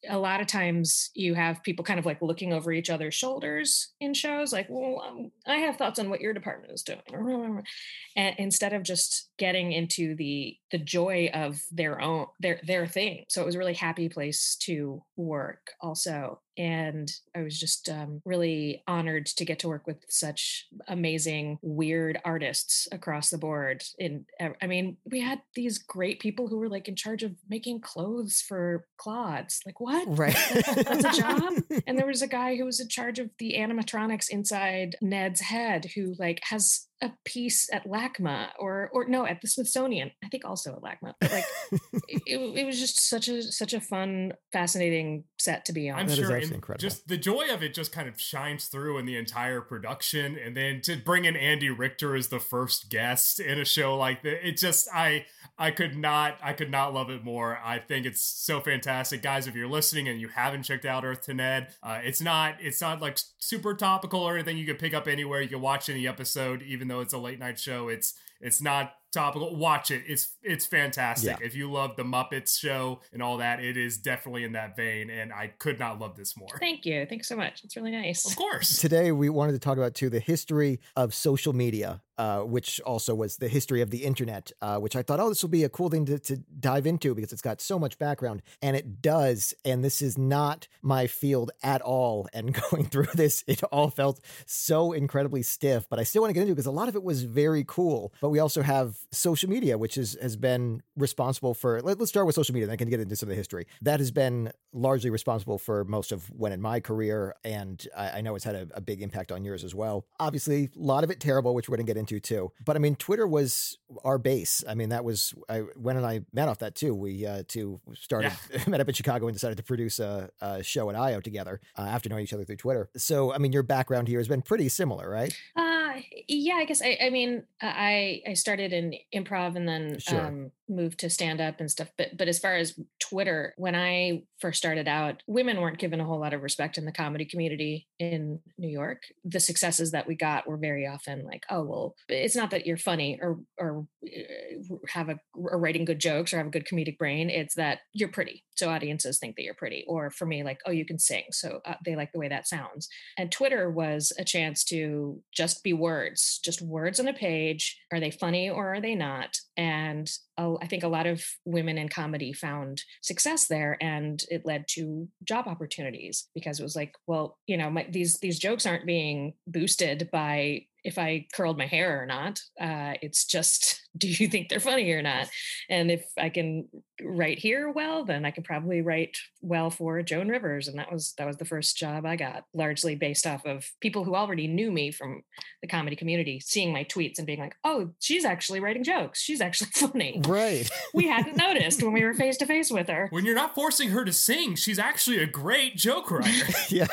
a 0.08 0.18
lot 0.18 0.40
of 0.40 0.46
times 0.46 1.10
you 1.14 1.34
have 1.34 1.62
people 1.64 1.84
kind 1.84 1.98
of 1.98 2.06
like 2.06 2.22
looking 2.22 2.52
over 2.52 2.72
each 2.72 2.88
other's 2.88 3.14
shoulders 3.14 3.92
in 4.00 4.14
shows, 4.14 4.52
like, 4.52 4.68
well, 4.70 5.02
um, 5.04 5.32
I 5.44 5.56
have 5.56 5.76
thoughts 5.76 5.98
on 5.98 6.08
what 6.08 6.20
your 6.20 6.32
department 6.32 6.72
is 6.72 6.82
doing. 6.82 7.62
And 8.16 8.36
instead 8.38 8.72
of 8.72 8.84
just 8.84 9.30
getting 9.38 9.72
into 9.72 10.14
the 10.14 10.56
the 10.70 10.78
joy 10.78 11.30
of 11.34 11.60
their 11.72 12.00
own 12.00 12.26
their 12.38 12.60
their 12.64 12.86
thing. 12.86 13.24
So 13.28 13.42
it 13.42 13.46
was 13.46 13.56
a 13.56 13.58
really 13.58 13.74
happy 13.74 14.08
place 14.08 14.54
to 14.62 15.02
work 15.16 15.72
also 15.80 16.40
and 16.56 17.10
I 17.36 17.42
was 17.42 17.58
just 17.58 17.88
um, 17.88 18.22
really 18.24 18.82
honored 18.86 19.26
to 19.26 19.44
get 19.44 19.58
to 19.60 19.68
work 19.68 19.86
with 19.86 19.98
such 20.08 20.66
amazing, 20.88 21.58
weird 21.62 22.20
artists 22.24 22.88
across 22.92 23.30
the 23.30 23.38
board. 23.38 23.82
In 23.98 24.26
I 24.40 24.66
mean, 24.66 24.96
we 25.04 25.20
had 25.20 25.42
these 25.54 25.78
great 25.78 26.20
people 26.20 26.48
who 26.48 26.58
were 26.58 26.68
like 26.68 26.88
in 26.88 26.96
charge 26.96 27.22
of 27.22 27.32
making 27.48 27.80
clothes 27.80 28.40
for 28.46 28.86
Clods. 28.96 29.60
Like 29.66 29.80
what? 29.80 30.06
Right. 30.06 30.36
That's 30.76 31.04
a 31.04 31.20
job. 31.20 31.52
and 31.86 31.98
there 31.98 32.06
was 32.14 32.22
a 32.22 32.28
guy 32.28 32.56
who 32.56 32.64
was 32.64 32.80
in 32.80 32.88
charge 32.88 33.18
of 33.18 33.30
the 33.38 33.54
animatronics 33.58 34.30
inside 34.30 34.96
Ned's 35.02 35.40
head, 35.40 35.86
who 35.94 36.14
like 36.18 36.40
has 36.44 36.86
a 37.04 37.12
piece 37.24 37.68
at 37.72 37.86
LACMA 37.86 38.48
or 38.58 38.90
or 38.92 39.06
no 39.06 39.26
at 39.26 39.40
the 39.40 39.46
Smithsonian. 39.46 40.10
I 40.24 40.28
think 40.28 40.44
also 40.44 40.72
at 40.72 40.82
LACMA. 40.82 41.14
But 41.20 41.32
like 41.32 41.44
it, 42.08 42.58
it 42.58 42.66
was 42.66 42.80
just 42.80 43.08
such 43.08 43.28
a 43.28 43.42
such 43.42 43.74
a 43.74 43.80
fun, 43.80 44.32
fascinating 44.52 45.24
set 45.38 45.66
to 45.66 45.72
be 45.72 45.90
on. 45.90 46.00
I'm 46.00 46.08
that 46.08 46.16
sure 46.16 46.36
incredible. 46.36 46.80
just 46.80 47.06
the 47.06 47.18
joy 47.18 47.52
of 47.52 47.62
it 47.62 47.74
just 47.74 47.92
kind 47.92 48.08
of 48.08 48.20
shines 48.20 48.66
through 48.66 48.98
in 48.98 49.06
the 49.06 49.16
entire 49.16 49.60
production. 49.60 50.38
And 50.38 50.56
then 50.56 50.80
to 50.82 50.96
bring 50.96 51.26
in 51.26 51.36
Andy 51.36 51.70
Richter 51.70 52.16
as 52.16 52.28
the 52.28 52.40
first 52.40 52.88
guest 52.88 53.38
in 53.38 53.60
a 53.60 53.64
show 53.64 53.96
like 53.96 54.22
that, 54.22 54.46
it 54.46 54.56
just 54.56 54.88
I 54.92 55.26
I 55.58 55.70
could 55.70 55.96
not 55.96 56.38
I 56.42 56.54
could 56.54 56.70
not 56.70 56.94
love 56.94 57.10
it 57.10 57.22
more. 57.22 57.60
I 57.62 57.78
think 57.78 58.06
it's 58.06 58.22
so 58.22 58.60
fantastic, 58.60 59.22
guys. 59.22 59.46
If 59.46 59.54
you're 59.54 59.68
listening 59.68 60.08
and 60.08 60.20
you 60.20 60.28
haven't 60.28 60.62
checked 60.62 60.86
out 60.86 61.04
Earth 61.04 61.22
to 61.26 61.34
Ned, 61.34 61.68
uh, 61.82 62.00
it's 62.02 62.22
not 62.22 62.56
it's 62.60 62.80
not 62.80 63.00
like 63.00 63.18
super 63.38 63.74
topical 63.74 64.20
or 64.20 64.34
anything 64.34 64.56
you 64.56 64.66
can 64.66 64.76
pick 64.76 64.94
up 64.94 65.06
anywhere. 65.06 65.42
You 65.42 65.48
can 65.48 65.60
watch 65.60 65.88
any 65.88 66.08
episode, 66.08 66.62
even 66.62 66.88
though 66.88 66.93
though 66.94 67.00
it's 67.00 67.12
a 67.12 67.18
late 67.18 67.38
night 67.38 67.58
show, 67.58 67.88
it's 67.88 68.14
it's 68.40 68.62
not 68.62 68.94
topical. 69.14 69.56
Watch 69.56 69.90
it. 69.90 70.02
It's 70.06 70.36
it's 70.42 70.66
fantastic. 70.66 71.38
Yeah. 71.40 71.46
If 71.46 71.54
you 71.54 71.70
love 71.70 71.96
the 71.96 72.02
Muppets 72.02 72.58
show 72.58 73.00
and 73.12 73.22
all 73.22 73.38
that, 73.38 73.60
it 73.60 73.76
is 73.76 73.96
definitely 73.96 74.44
in 74.44 74.52
that 74.52 74.76
vein. 74.76 75.10
And 75.10 75.32
I 75.32 75.48
could 75.58 75.78
not 75.78 75.98
love 75.98 76.16
this 76.16 76.36
more. 76.36 76.58
Thank 76.60 76.84
you. 76.84 77.06
Thanks 77.06 77.28
so 77.28 77.36
much. 77.36 77.64
It's 77.64 77.76
really 77.76 77.92
nice. 77.92 78.28
Of 78.28 78.36
course. 78.36 78.78
Today 78.78 79.12
we 79.12 79.28
wanted 79.30 79.52
to 79.52 79.58
talk 79.58 79.78
about 79.78 79.94
too 79.94 80.10
the 80.10 80.20
history 80.20 80.80
of 80.96 81.14
social 81.14 81.52
media 81.52 82.02
uh, 82.16 82.40
which 82.40 82.80
also 82.82 83.14
was 83.14 83.38
the 83.38 83.48
history 83.48 83.80
of 83.80 83.90
the 83.90 84.04
internet, 84.04 84.52
uh, 84.62 84.78
which 84.78 84.94
I 84.94 85.02
thought, 85.02 85.20
oh, 85.20 85.28
this 85.28 85.42
will 85.42 85.50
be 85.50 85.64
a 85.64 85.68
cool 85.68 85.90
thing 85.90 86.04
to, 86.06 86.18
to 86.20 86.36
dive 86.36 86.86
into 86.86 87.14
because 87.14 87.32
it's 87.32 87.42
got 87.42 87.60
so 87.60 87.78
much 87.78 87.98
background. 87.98 88.42
And 88.62 88.76
it 88.76 89.02
does. 89.02 89.54
And 89.64 89.82
this 89.82 90.00
is 90.00 90.16
not 90.16 90.68
my 90.82 91.06
field 91.06 91.50
at 91.62 91.82
all. 91.82 92.28
And 92.32 92.54
going 92.70 92.86
through 92.86 93.08
this, 93.14 93.42
it 93.46 93.62
all 93.64 93.90
felt 93.90 94.20
so 94.46 94.92
incredibly 94.92 95.42
stiff, 95.42 95.88
but 95.88 95.98
I 95.98 96.04
still 96.04 96.22
want 96.22 96.30
to 96.30 96.34
get 96.34 96.42
into 96.42 96.52
it 96.52 96.54
because 96.54 96.66
a 96.66 96.70
lot 96.70 96.88
of 96.88 96.94
it 96.94 97.02
was 97.02 97.24
very 97.24 97.64
cool. 97.66 98.12
But 98.20 98.28
we 98.28 98.38
also 98.38 98.62
have 98.62 98.96
social 99.10 99.50
media, 99.50 99.76
which 99.76 99.98
is, 99.98 100.16
has 100.22 100.36
been 100.36 100.82
responsible 100.96 101.54
for, 101.54 101.80
let, 101.82 102.00
us 102.00 102.08
start 102.08 102.26
with 102.26 102.34
social 102.34 102.52
media, 102.52 102.66
and 102.66 102.72
I 102.72 102.76
can 102.76 102.88
get 102.88 103.00
into 103.00 103.16
some 103.16 103.28
of 103.28 103.30
the 103.30 103.36
history. 103.36 103.66
That 103.82 104.00
has 104.00 104.10
been 104.10 104.52
largely 104.72 105.10
responsible 105.10 105.58
for 105.58 105.84
most 105.84 106.12
of 106.12 106.30
when 106.30 106.52
in 106.52 106.60
my 106.60 106.80
career. 106.80 107.34
And 107.44 107.86
I, 107.96 108.18
I 108.18 108.20
know 108.20 108.34
it's 108.34 108.44
had 108.44 108.54
a, 108.54 108.68
a 108.74 108.80
big 108.80 109.02
impact 109.02 109.32
on 109.32 109.44
yours 109.44 109.64
as 109.64 109.74
well. 109.74 110.06
Obviously, 110.20 110.70
a 110.76 110.78
lot 110.78 111.04
of 111.04 111.10
it 111.10 111.20
terrible, 111.20 111.54
which 111.54 111.68
we're 111.68 111.76
going 111.76 111.86
to 111.86 111.90
get 111.90 111.98
into 111.98 112.04
into 112.04 112.20
too. 112.20 112.52
But 112.64 112.76
I 112.76 112.78
mean, 112.78 112.96
Twitter 112.96 113.26
was 113.26 113.78
our 114.04 114.18
base. 114.18 114.62
I 114.68 114.74
mean, 114.74 114.90
that 114.90 115.04
was 115.04 115.34
I 115.48 115.62
Wen 115.76 115.96
and 115.96 116.06
I 116.06 116.20
met 116.32 116.48
off 116.48 116.58
that 116.58 116.74
too. 116.74 116.94
We 116.94 117.26
uh, 117.26 117.42
two 117.46 117.80
started 117.94 118.32
yeah. 118.52 118.62
met 118.66 118.80
up 118.80 118.88
in 118.88 118.94
Chicago 118.94 119.26
and 119.26 119.34
decided 119.34 119.56
to 119.56 119.62
produce 119.62 119.98
a, 119.98 120.30
a 120.40 120.62
show 120.62 120.90
at 120.90 120.96
IO 120.96 121.20
together 121.20 121.60
uh, 121.76 121.82
after 121.82 122.08
knowing 122.08 122.22
each 122.22 122.32
other 122.32 122.44
through 122.44 122.56
Twitter. 122.56 122.90
So 122.96 123.32
I 123.32 123.38
mean, 123.38 123.52
your 123.52 123.62
background 123.62 124.08
here 124.08 124.18
has 124.18 124.28
been 124.28 124.42
pretty 124.42 124.68
similar, 124.68 125.08
right? 125.08 125.36
Uh, 125.56 125.83
yeah, 126.28 126.54
I 126.54 126.64
guess 126.64 126.82
I, 126.82 126.98
I 127.02 127.10
mean, 127.10 127.44
I 127.60 128.22
I 128.26 128.34
started 128.34 128.72
in 128.72 128.94
improv 129.14 129.56
and 129.56 129.68
then 129.68 129.98
sure. 129.98 130.20
um, 130.20 130.50
moved 130.68 131.00
to 131.00 131.10
stand 131.10 131.40
up 131.40 131.60
and 131.60 131.70
stuff. 131.70 131.90
But 131.96 132.16
but 132.16 132.28
as 132.28 132.38
far 132.38 132.56
as 132.56 132.78
Twitter, 133.00 133.54
when 133.56 133.74
I 133.74 134.22
first 134.44 134.58
started 134.58 134.86
out, 134.86 135.22
women 135.26 135.58
weren't 135.58 135.78
given 135.78 136.00
a 136.00 136.04
whole 136.04 136.20
lot 136.20 136.34
of 136.34 136.42
respect 136.42 136.76
in 136.76 136.84
the 136.84 136.92
comedy 136.92 137.24
community 137.24 137.88
in 137.98 138.40
New 138.58 138.68
York. 138.68 139.04
The 139.24 139.40
successes 139.40 139.92
that 139.92 140.06
we 140.06 140.16
got 140.16 140.46
were 140.46 140.58
very 140.58 140.86
often 140.86 141.24
like, 141.24 141.44
oh 141.48 141.62
well, 141.62 141.94
it's 142.10 142.36
not 142.36 142.50
that 142.50 142.66
you're 142.66 142.76
funny 142.76 143.18
or 143.22 143.38
or 143.56 143.86
uh, 144.04 144.74
have 144.90 145.08
a 145.08 145.18
or 145.32 145.58
writing 145.58 145.86
good 145.86 145.98
jokes 145.98 146.34
or 146.34 146.36
have 146.36 146.48
a 146.48 146.50
good 146.50 146.66
comedic 146.66 146.98
brain. 146.98 147.30
It's 147.30 147.54
that 147.54 147.78
you're 147.94 148.10
pretty, 148.10 148.44
so 148.54 148.68
audiences 148.68 149.18
think 149.18 149.36
that 149.36 149.44
you're 149.44 149.54
pretty. 149.54 149.82
Or 149.88 150.10
for 150.10 150.26
me, 150.26 150.42
like, 150.44 150.58
oh, 150.66 150.72
you 150.72 150.84
can 150.84 150.98
sing, 150.98 151.24
so 151.30 151.62
uh, 151.64 151.76
they 151.82 151.96
like 151.96 152.12
the 152.12 152.18
way 152.18 152.28
that 152.28 152.46
sounds. 152.46 152.86
And 153.16 153.32
Twitter 153.32 153.70
was 153.70 154.12
a 154.18 154.24
chance 154.24 154.62
to 154.64 155.22
just 155.32 155.64
be 155.64 155.72
words, 155.72 156.38
just 156.44 156.60
words 156.60 157.00
on 157.00 157.08
a 157.08 157.14
page. 157.14 157.80
Are 157.90 158.00
they 158.00 158.10
funny 158.10 158.50
or 158.50 158.74
are 158.74 158.80
they 158.82 158.94
not? 158.94 159.38
And 159.56 160.10
I 160.36 160.66
think 160.66 160.82
a 160.82 160.88
lot 160.88 161.06
of 161.06 161.24
women 161.44 161.78
in 161.78 161.88
comedy 161.88 162.32
found 162.32 162.82
success 163.02 163.46
there, 163.46 163.78
and 163.80 164.20
it 164.34 164.44
led 164.44 164.66
to 164.68 165.08
job 165.22 165.46
opportunities 165.46 166.28
because 166.34 166.60
it 166.60 166.62
was 166.62 166.76
like, 166.76 166.94
well, 167.06 167.38
you 167.46 167.56
know, 167.56 167.70
my, 167.70 167.86
these 167.88 168.18
these 168.18 168.38
jokes 168.38 168.66
aren't 168.66 168.86
being 168.86 169.34
boosted 169.46 170.08
by 170.12 170.66
if 170.84 170.98
I 170.98 171.26
curled 171.32 171.56
my 171.56 171.66
hair 171.66 172.02
or 172.02 172.06
not. 172.06 172.40
Uh, 172.60 172.94
it's 173.00 173.24
just, 173.24 173.80
do 173.96 174.08
you 174.08 174.28
think 174.28 174.48
they're 174.48 174.60
funny 174.60 174.90
or 174.92 175.02
not? 175.02 175.28
And 175.70 175.90
if 175.90 176.06
I 176.18 176.28
can 176.28 176.68
write 177.02 177.38
here 177.38 177.70
well, 177.70 178.04
then 178.04 178.24
I 178.24 178.30
can 178.30 178.44
probably 178.44 178.82
write 178.82 179.16
well 179.40 179.70
for 179.70 180.02
Joan 180.02 180.28
Rivers. 180.28 180.68
And 180.68 180.78
that 180.78 180.92
was 180.92 181.14
that 181.18 181.26
was 181.26 181.38
the 181.38 181.44
first 181.44 181.76
job 181.76 182.04
I 182.04 182.16
got, 182.16 182.44
largely 182.52 182.94
based 182.94 183.26
off 183.26 183.46
of 183.46 183.70
people 183.80 184.04
who 184.04 184.14
already 184.14 184.46
knew 184.46 184.70
me 184.70 184.90
from 184.90 185.22
the 185.62 185.68
comedy 185.68 185.96
community, 185.96 186.40
seeing 186.40 186.72
my 186.72 186.84
tweets 186.84 187.18
and 187.18 187.26
being 187.26 187.40
like, 187.40 187.56
"Oh, 187.64 187.90
she's 187.98 188.24
actually 188.24 188.60
writing 188.60 188.84
jokes. 188.84 189.20
She's 189.20 189.40
actually 189.40 189.70
funny." 189.74 190.20
Right. 190.26 190.70
we 190.92 191.08
hadn't 191.08 191.36
noticed 191.36 191.82
when 191.82 191.92
we 191.92 192.04
were 192.04 192.14
face 192.14 192.36
to 192.38 192.46
face 192.46 192.70
with 192.70 192.88
her. 192.88 193.08
When 193.10 193.24
you're 193.24 193.34
not 193.34 193.54
forcing 193.54 193.90
her 193.90 194.04
to 194.04 194.12
sing, 194.12 194.54
she's 194.54 194.78
actually 194.78 195.18
a 195.18 195.26
great 195.26 195.76
joke 195.76 196.10
writer. 196.10 196.46
yeah. 196.68 196.86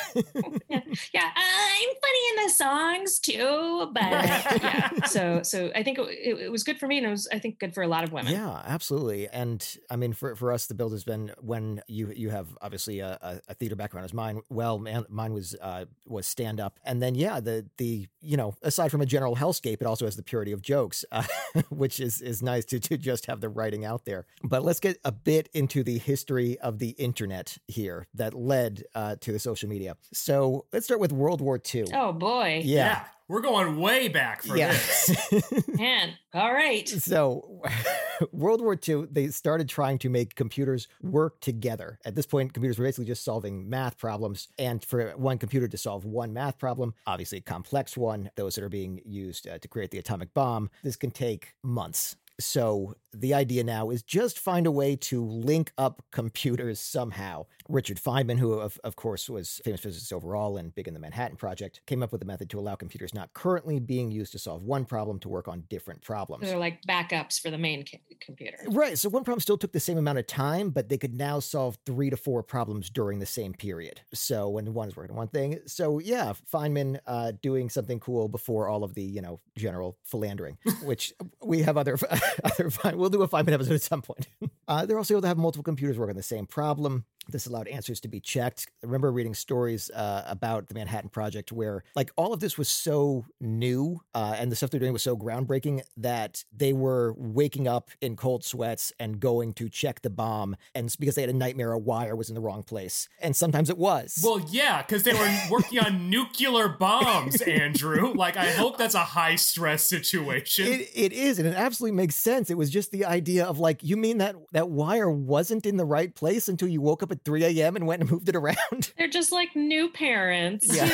yeah. 0.69 0.81
Yeah. 1.13 1.29
I'm 1.35 1.89
funny 2.01 2.29
in 2.29 2.43
the 2.43 2.49
songs 2.49 3.19
too 3.19 3.80
but 3.87 4.03
yeah. 4.11 4.89
So 5.05 5.41
so 5.43 5.71
I 5.75 5.83
think 5.83 5.97
it, 5.99 6.07
it, 6.09 6.39
it, 6.39 6.51
was 6.51 6.63
good 6.63 6.79
for 6.79 6.87
me, 6.87 6.97
and 6.97 7.07
it 7.07 7.09
was 7.09 7.27
I 7.31 7.39
think 7.39 7.59
good 7.59 7.73
for 7.73 7.83
a 7.83 7.87
lot 7.87 8.03
of 8.03 8.11
women. 8.11 8.31
Yeah, 8.31 8.61
absolutely. 8.65 9.27
And 9.27 9.65
I 9.89 9.95
mean, 9.95 10.13
for 10.13 10.35
for 10.35 10.51
us, 10.51 10.67
the 10.67 10.73
build 10.73 10.91
has 10.91 11.03
been 11.03 11.31
when 11.39 11.81
you 11.87 12.11
you 12.15 12.29
have 12.29 12.47
obviously 12.61 12.99
a, 12.99 13.41
a 13.47 13.53
theater 13.53 13.75
background 13.75 14.05
as 14.05 14.13
mine. 14.13 14.41
Well, 14.49 14.79
man, 14.79 15.05
mine 15.09 15.33
was 15.33 15.55
uh, 15.61 15.85
was 16.05 16.27
stand 16.27 16.59
up, 16.59 16.79
and 16.85 17.01
then 17.01 17.15
yeah, 17.15 17.39
the 17.39 17.65
the 17.77 18.07
you 18.21 18.37
know 18.37 18.55
aside 18.61 18.91
from 18.91 19.01
a 19.01 19.05
general 19.05 19.35
hellscape, 19.35 19.81
it 19.81 19.87
also 19.87 20.05
has 20.05 20.15
the 20.15 20.23
purity 20.23 20.51
of 20.51 20.61
jokes, 20.61 21.03
uh, 21.11 21.23
which 21.69 21.99
is 21.99 22.21
is 22.21 22.41
nice 22.41 22.65
to 22.65 22.79
to 22.79 22.97
just 22.97 23.25
have 23.25 23.41
the 23.41 23.49
writing 23.49 23.85
out 23.85 24.05
there. 24.05 24.25
But 24.43 24.63
let's 24.63 24.79
get 24.79 24.97
a 25.03 25.11
bit 25.11 25.49
into 25.53 25.83
the 25.83 25.97
history 25.97 26.59
of 26.59 26.79
the 26.79 26.89
internet 26.91 27.57
here 27.67 28.07
that 28.13 28.33
led 28.33 28.83
uh, 28.95 29.15
to 29.21 29.31
the 29.31 29.39
social 29.39 29.69
media. 29.69 29.97
So 30.13 30.65
let's 30.71 30.85
start 30.85 30.99
with 31.01 31.11
World 31.11 31.41
War 31.41 31.59
II. 31.73 31.85
Oh 31.93 32.11
boy. 32.13 32.61
Yeah. 32.63 32.75
Yeah. 32.75 33.03
We're 33.31 33.39
going 33.39 33.77
way 33.77 34.09
back 34.09 34.43
for 34.43 34.57
yeah. 34.57 34.73
this. 34.73 35.65
Man. 35.69 36.15
All 36.33 36.53
right. 36.53 36.85
so, 36.89 37.61
World 38.33 38.59
War 38.59 38.77
II, 38.85 39.05
they 39.09 39.29
started 39.29 39.69
trying 39.69 39.99
to 39.99 40.09
make 40.09 40.35
computers 40.35 40.89
work 41.01 41.39
together. 41.39 41.97
At 42.03 42.15
this 42.15 42.25
point, 42.25 42.53
computers 42.53 42.77
were 42.77 42.83
basically 42.83 43.05
just 43.05 43.23
solving 43.23 43.69
math 43.69 43.97
problems. 43.97 44.49
And 44.59 44.83
for 44.83 45.11
one 45.11 45.37
computer 45.37 45.69
to 45.69 45.77
solve 45.77 46.03
one 46.03 46.33
math 46.33 46.57
problem, 46.57 46.93
obviously 47.07 47.37
a 47.37 47.41
complex 47.41 47.95
one, 47.95 48.29
those 48.35 48.55
that 48.55 48.65
are 48.65 48.69
being 48.69 48.99
used 49.05 49.47
uh, 49.47 49.59
to 49.59 49.67
create 49.69 49.91
the 49.91 49.99
atomic 49.99 50.33
bomb, 50.33 50.69
this 50.83 50.97
can 50.97 51.11
take 51.11 51.53
months. 51.63 52.17
So 52.37 52.95
the 53.13 53.33
idea 53.33 53.63
now 53.63 53.89
is 53.89 54.03
just 54.03 54.39
find 54.39 54.65
a 54.65 54.71
way 54.71 54.95
to 54.95 55.23
link 55.23 55.71
up 55.77 56.01
computers 56.11 56.79
somehow. 56.79 57.45
Richard 57.69 57.97
Feynman, 57.97 58.39
who 58.39 58.53
of, 58.53 58.79
of 58.83 58.95
course 58.95 59.29
was 59.29 59.61
famous 59.63 59.81
physicist 59.81 60.11
overall 60.11 60.57
and 60.57 60.73
big 60.73 60.87
in 60.87 60.93
the 60.93 60.99
Manhattan 60.99 61.37
Project, 61.37 61.81
came 61.85 62.03
up 62.03 62.11
with 62.11 62.21
a 62.21 62.25
method 62.25 62.49
to 62.49 62.59
allow 62.59 62.75
computers 62.75 63.13
not 63.13 63.33
currently 63.33 63.79
being 63.79 64.11
used 64.11 64.31
to 64.33 64.39
solve 64.39 64.63
one 64.63 64.85
problem 64.85 65.19
to 65.19 65.29
work 65.29 65.47
on 65.47 65.63
different 65.69 66.01
problems. 66.01 66.45
They're 66.45 66.57
like 66.57 66.81
backups 66.87 67.39
for 67.39 67.49
the 67.49 67.57
main 67.57 67.85
c- 67.85 68.01
computer. 68.19 68.57
Right. 68.67 68.97
So 68.97 69.09
one 69.09 69.23
problem 69.23 69.41
still 69.41 69.57
took 69.57 69.71
the 69.71 69.79
same 69.79 69.97
amount 69.97 70.17
of 70.17 70.27
time, 70.27 70.69
but 70.69 70.89
they 70.89 70.97
could 70.97 71.15
now 71.15 71.39
solve 71.39 71.77
three 71.85 72.09
to 72.09 72.17
four 72.17 72.43
problems 72.43 72.89
during 72.89 73.19
the 73.19 73.25
same 73.25 73.53
period. 73.53 74.01
So 74.13 74.49
when 74.49 74.73
one 74.73 74.89
is 74.89 74.95
working 74.95 75.11
on 75.11 75.17
one 75.17 75.27
thing. 75.27 75.59
So 75.65 75.99
yeah, 75.99 76.33
Feynman 76.51 76.99
uh, 77.05 77.33
doing 77.41 77.69
something 77.69 77.99
cool 77.99 78.27
before 78.27 78.67
all 78.67 78.83
of 78.83 78.93
the, 78.93 79.03
you 79.03 79.21
know, 79.21 79.39
general 79.57 79.97
philandering, 80.03 80.57
which 80.83 81.13
we 81.43 81.61
have 81.61 81.77
other, 81.77 81.97
other 82.43 82.69
fine. 82.69 82.97
We'll 83.01 83.09
do 83.09 83.23
a 83.23 83.27
five 83.27 83.45
minute 83.47 83.55
episode 83.55 83.73
at 83.73 83.81
some 83.81 84.01
point. 84.01 84.27
Uh, 84.67 84.85
they're 84.85 84.97
also 84.97 85.15
able 85.15 85.21
to 85.21 85.27
have 85.27 85.37
multiple 85.37 85.63
computers 85.63 85.97
work 85.97 86.09
on 86.09 86.15
the 86.15 86.23
same 86.23 86.45
problem. 86.45 87.03
This 87.31 87.45
allowed 87.45 87.67
answers 87.67 87.99
to 88.01 88.07
be 88.07 88.19
checked. 88.19 88.67
I 88.83 88.85
remember 88.85 89.11
reading 89.11 89.33
stories 89.33 89.89
uh, 89.91 90.23
about 90.27 90.67
the 90.67 90.73
Manhattan 90.73 91.09
Project 91.09 91.51
where, 91.51 91.83
like, 91.95 92.11
all 92.15 92.33
of 92.33 92.39
this 92.39 92.57
was 92.57 92.67
so 92.67 93.25
new 93.39 94.01
uh, 94.13 94.35
and 94.37 94.51
the 94.51 94.55
stuff 94.55 94.69
they're 94.69 94.79
doing 94.79 94.93
was 94.93 95.03
so 95.03 95.15
groundbreaking 95.15 95.81
that 95.97 96.43
they 96.55 96.73
were 96.73 97.13
waking 97.17 97.67
up 97.67 97.89
in 98.01 98.15
cold 98.15 98.43
sweats 98.43 98.91
and 98.99 99.19
going 99.19 99.53
to 99.53 99.69
check 99.69 100.01
the 100.01 100.09
bomb. 100.09 100.55
And 100.75 100.93
because 100.99 101.15
they 101.15 101.21
had 101.21 101.29
a 101.29 101.33
nightmare, 101.33 101.71
a 101.71 101.79
wire 101.79 102.15
was 102.15 102.29
in 102.29 102.35
the 102.35 102.41
wrong 102.41 102.63
place. 102.63 103.07
And 103.21 103.35
sometimes 103.35 103.69
it 103.69 103.77
was. 103.77 104.19
Well, 104.23 104.45
yeah, 104.49 104.81
because 104.81 105.03
they 105.03 105.13
were 105.13 105.31
working 105.49 105.79
on 105.79 106.09
nuclear 106.09 106.69
bombs, 106.69 107.41
Andrew. 107.41 108.13
Like, 108.13 108.37
I 108.37 108.51
hope 108.51 108.77
that's 108.77 108.95
a 108.95 108.99
high 108.99 109.35
stress 109.35 109.83
situation. 109.83 110.67
It, 110.67 110.89
it 110.93 111.13
is, 111.13 111.39
and 111.39 111.47
it 111.47 111.55
absolutely 111.55 111.95
makes 111.95 112.15
sense. 112.15 112.49
It 112.49 112.57
was 112.57 112.69
just 112.69 112.91
the 112.91 113.05
idea 113.05 113.45
of 113.45 113.59
like, 113.59 113.83
you 113.83 113.97
mean 113.97 114.17
that 114.17 114.35
that 114.51 114.69
wire 114.69 115.09
wasn't 115.09 115.65
in 115.65 115.77
the 115.77 115.85
right 115.85 116.13
place 116.13 116.47
until 116.47 116.67
you 116.67 116.81
woke 116.81 117.03
up 117.03 117.11
at 117.11 117.20
3 117.25 117.43
a.m. 117.43 117.75
and 117.75 117.87
went 117.87 118.01
and 118.01 118.11
moved 118.11 118.29
it 118.29 118.35
around? 118.35 118.93
They're 118.97 119.07
just 119.07 119.31
like 119.31 119.55
new 119.55 119.89
parents. 119.89 120.67
Yeah. 120.73 120.85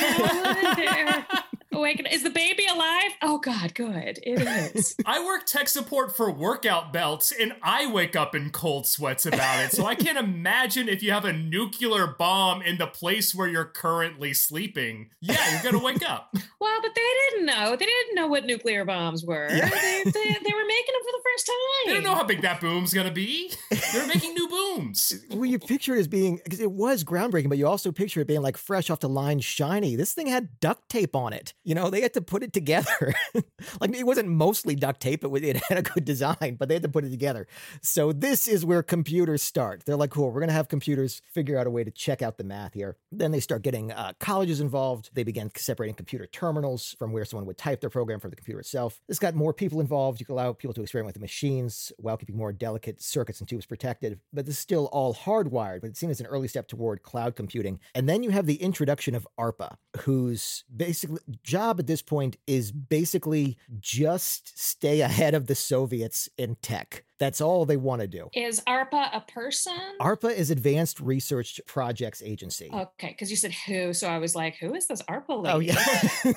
You 0.77 0.86
know? 1.05 1.24
They're. 1.71 2.07
Is 2.12 2.24
the 2.24 2.29
baby 2.29 2.65
alive? 2.65 3.12
Oh 3.21 3.39
God, 3.39 3.74
good. 3.74 4.19
It 4.24 4.41
is. 4.75 4.95
I 5.05 5.24
work 5.24 5.45
tech 5.45 5.67
support 5.67 6.15
for 6.15 6.31
workout 6.31 6.93
belts 6.93 7.31
and 7.31 7.53
I 7.62 7.91
wake 7.91 8.15
up 8.15 8.36
in 8.36 8.50
cold 8.51 8.88
sweats 8.88 9.25
about 9.25 9.63
it. 9.63 9.71
So 9.71 9.86
I 9.86 9.95
can't 9.95 10.17
imagine 10.17 10.89
if 10.89 11.03
you 11.03 11.12
have 11.12 11.25
a 11.25 11.33
nuclear 11.33 12.07
bomb 12.07 12.62
in 12.62 12.77
the 12.77 12.88
place 12.88 13.33
where 13.36 13.47
you're 13.47 13.65
currently 13.65 14.33
sleeping. 14.33 15.09
Yeah, 15.21 15.51
you're 15.51 15.63
going 15.63 15.79
to 15.79 15.83
wake 15.83 16.07
up. 16.07 16.33
well, 16.59 16.81
but 16.81 16.95
they 16.95 17.01
didn't 17.29 17.45
know. 17.45 17.75
They 17.75 17.86
didn't 17.86 18.15
know 18.15 18.27
what 18.27 18.45
nuclear 18.45 18.86
bombs 18.86 19.25
were. 19.25 19.47
Yeah. 19.50 19.69
They, 19.69 20.03
they, 20.05 20.12
they 20.12 20.53
were 20.53 20.65
making 20.67 20.93
them 20.93 21.03
for 21.03 21.12
the 21.12 21.24
first 21.24 21.45
time. 21.47 21.55
They 21.86 21.93
don't 21.93 22.03
know 22.03 22.15
how 22.15 22.24
big 22.24 22.41
that 22.41 22.62
boom's 22.62 22.93
going 22.93 23.07
to 23.07 23.13
be. 23.13 23.51
They're 23.93 24.07
making 24.07 24.33
new 24.33 24.47
booms. 24.47 25.13
well, 25.31 25.45
you 25.45 25.59
picture 25.59 25.95
it 25.95 26.00
as 26.00 26.07
being, 26.07 26.39
because 26.43 26.59
it 26.59 26.71
was 26.71 27.03
groundbreaking, 27.03 27.50
but 27.50 27.57
you 27.57 27.67
also 27.67 27.91
picture 27.91 28.21
it 28.21 28.27
being 28.27 28.41
like 28.41 28.57
fresh 28.57 28.89
off 28.89 29.00
the 29.00 29.09
line, 29.09 29.39
shiny. 29.39 29.95
This 29.95 30.13
thing 30.13 30.27
had 30.27 30.59
duct 30.59 30.89
tape 30.89 31.15
on 31.15 31.33
it. 31.33 31.53
You 31.67 31.75
know, 31.75 31.89
they 31.89 32.00
had 32.00 32.13
to 32.13 32.21
put 32.21 32.43
it 32.43 32.53
together. 32.53 33.13
like 33.81 33.93
it 33.93 34.05
wasn't 34.05 34.29
mostly 34.29 34.74
duct 34.74 35.01
tape, 35.01 35.25
it, 35.25 35.43
it 35.43 35.57
had 35.67 35.77
a 35.77 35.81
good 35.81 36.05
design, 36.05 36.55
but 36.57 36.69
they 36.69 36.75
had 36.75 36.83
to 36.83 36.88
put 36.88 37.03
it 37.03 37.09
together. 37.09 37.45
So 37.81 38.13
this 38.13 38.47
is 38.47 38.63
where 38.63 38.81
computers 38.81 39.41
start. 39.41 39.83
They're 39.86 39.97
like, 39.97 40.12
cool, 40.12 40.27
we're 40.27 40.39
going 40.39 40.47
to 40.47 40.53
have 40.53 40.69
computers 40.69 41.21
figure 41.29 41.59
out 41.59 41.67
a 41.67 41.69
way 41.69 41.83
to 41.83 41.91
check 41.91 42.21
out 42.21 42.38
the 42.38 42.45
math 42.45 42.74
here. 42.74 42.95
Then 43.12 43.31
they 43.31 43.41
start 43.41 43.63
getting 43.63 43.91
uh, 43.91 44.13
colleges 44.17 44.62
involved. 44.62 45.09
They 45.13 45.25
began 45.25 45.51
separating 45.57 45.95
computer 45.95 46.25
terminals 46.25 46.95
from 46.97 47.12
where 47.12 47.25
someone 47.25 47.45
would 47.47 47.57
type 47.57 47.81
their 47.81 47.89
program 47.89 48.21
from 48.21 48.29
the 48.29 48.38
computer 48.38 48.62
itself. 48.62 49.01
This 49.09 49.19
got 49.19 49.36
more 49.36 49.53
people 49.53 49.81
involved. 49.81 50.21
You 50.21 50.25
could 50.25 50.36
allow 50.36 50.53
people 50.53 50.74
to 50.74 50.81
experiment 50.81 51.07
with 51.07 51.15
the 51.15 51.25
machines 51.25 51.91
while 51.97 52.15
keeping 52.15 52.38
more 52.38 52.53
delicate 52.53 53.01
circuits 53.01 53.41
and 53.41 53.50
tubes 53.50 53.65
protected. 53.65 54.21
But 54.31 54.45
this 54.45 54.55
is 54.55 54.59
still 54.59 54.86
all 54.93 55.13
hardwired, 55.13 55.81
but 55.81 55.89
it's 55.89 56.00
seen 56.00 56.12
as 56.12 56.21
an 56.21 56.27
early 56.27 56.47
step 56.47 56.69
toward 56.69 57.03
cloud 57.03 57.36
computing. 57.36 57.81
And 57.93 58.07
then 58.07 58.24
you 58.24 58.29
have 58.29 58.45
the 58.45 58.55
introduction 58.55 59.15
of 59.15 59.27
ARPA, 59.38 59.75
who's 60.00 60.63
basically 60.74 61.19
job 61.57 61.79
at 61.79 61.87
this 61.87 62.03
point 62.03 62.37
is 62.45 62.71
basically 62.71 63.57
just 63.79 64.59
stay 64.59 65.01
ahead 65.01 65.33
of 65.33 65.47
the 65.47 65.55
Soviets 65.55 66.29
in 66.37 66.55
tech. 66.61 67.03
That's 67.19 67.41
all 67.41 67.65
they 67.65 67.77
want 67.77 68.01
to 68.01 68.07
do. 68.07 68.29
Is 68.33 68.62
ARPA 68.67 69.09
a 69.15 69.21
person? 69.21 69.74
ARPA 70.00 70.33
is 70.36 70.51
Advanced 70.51 71.00
Research 71.00 71.59
Projects 71.65 72.21
Agency. 72.21 72.69
Okay, 72.71 73.09
because 73.09 73.31
you 73.31 73.38
said 73.38 73.53
who, 73.65 73.93
so 73.93 74.07
I 74.07 74.19
was 74.19 74.36
like, 74.36 74.55
who 74.57 74.74
is 74.75 74.88
this 74.88 75.01
ARPA 75.03 75.43
lady? 75.43 75.53
Oh, 75.53 75.59
yeah. 75.59 76.33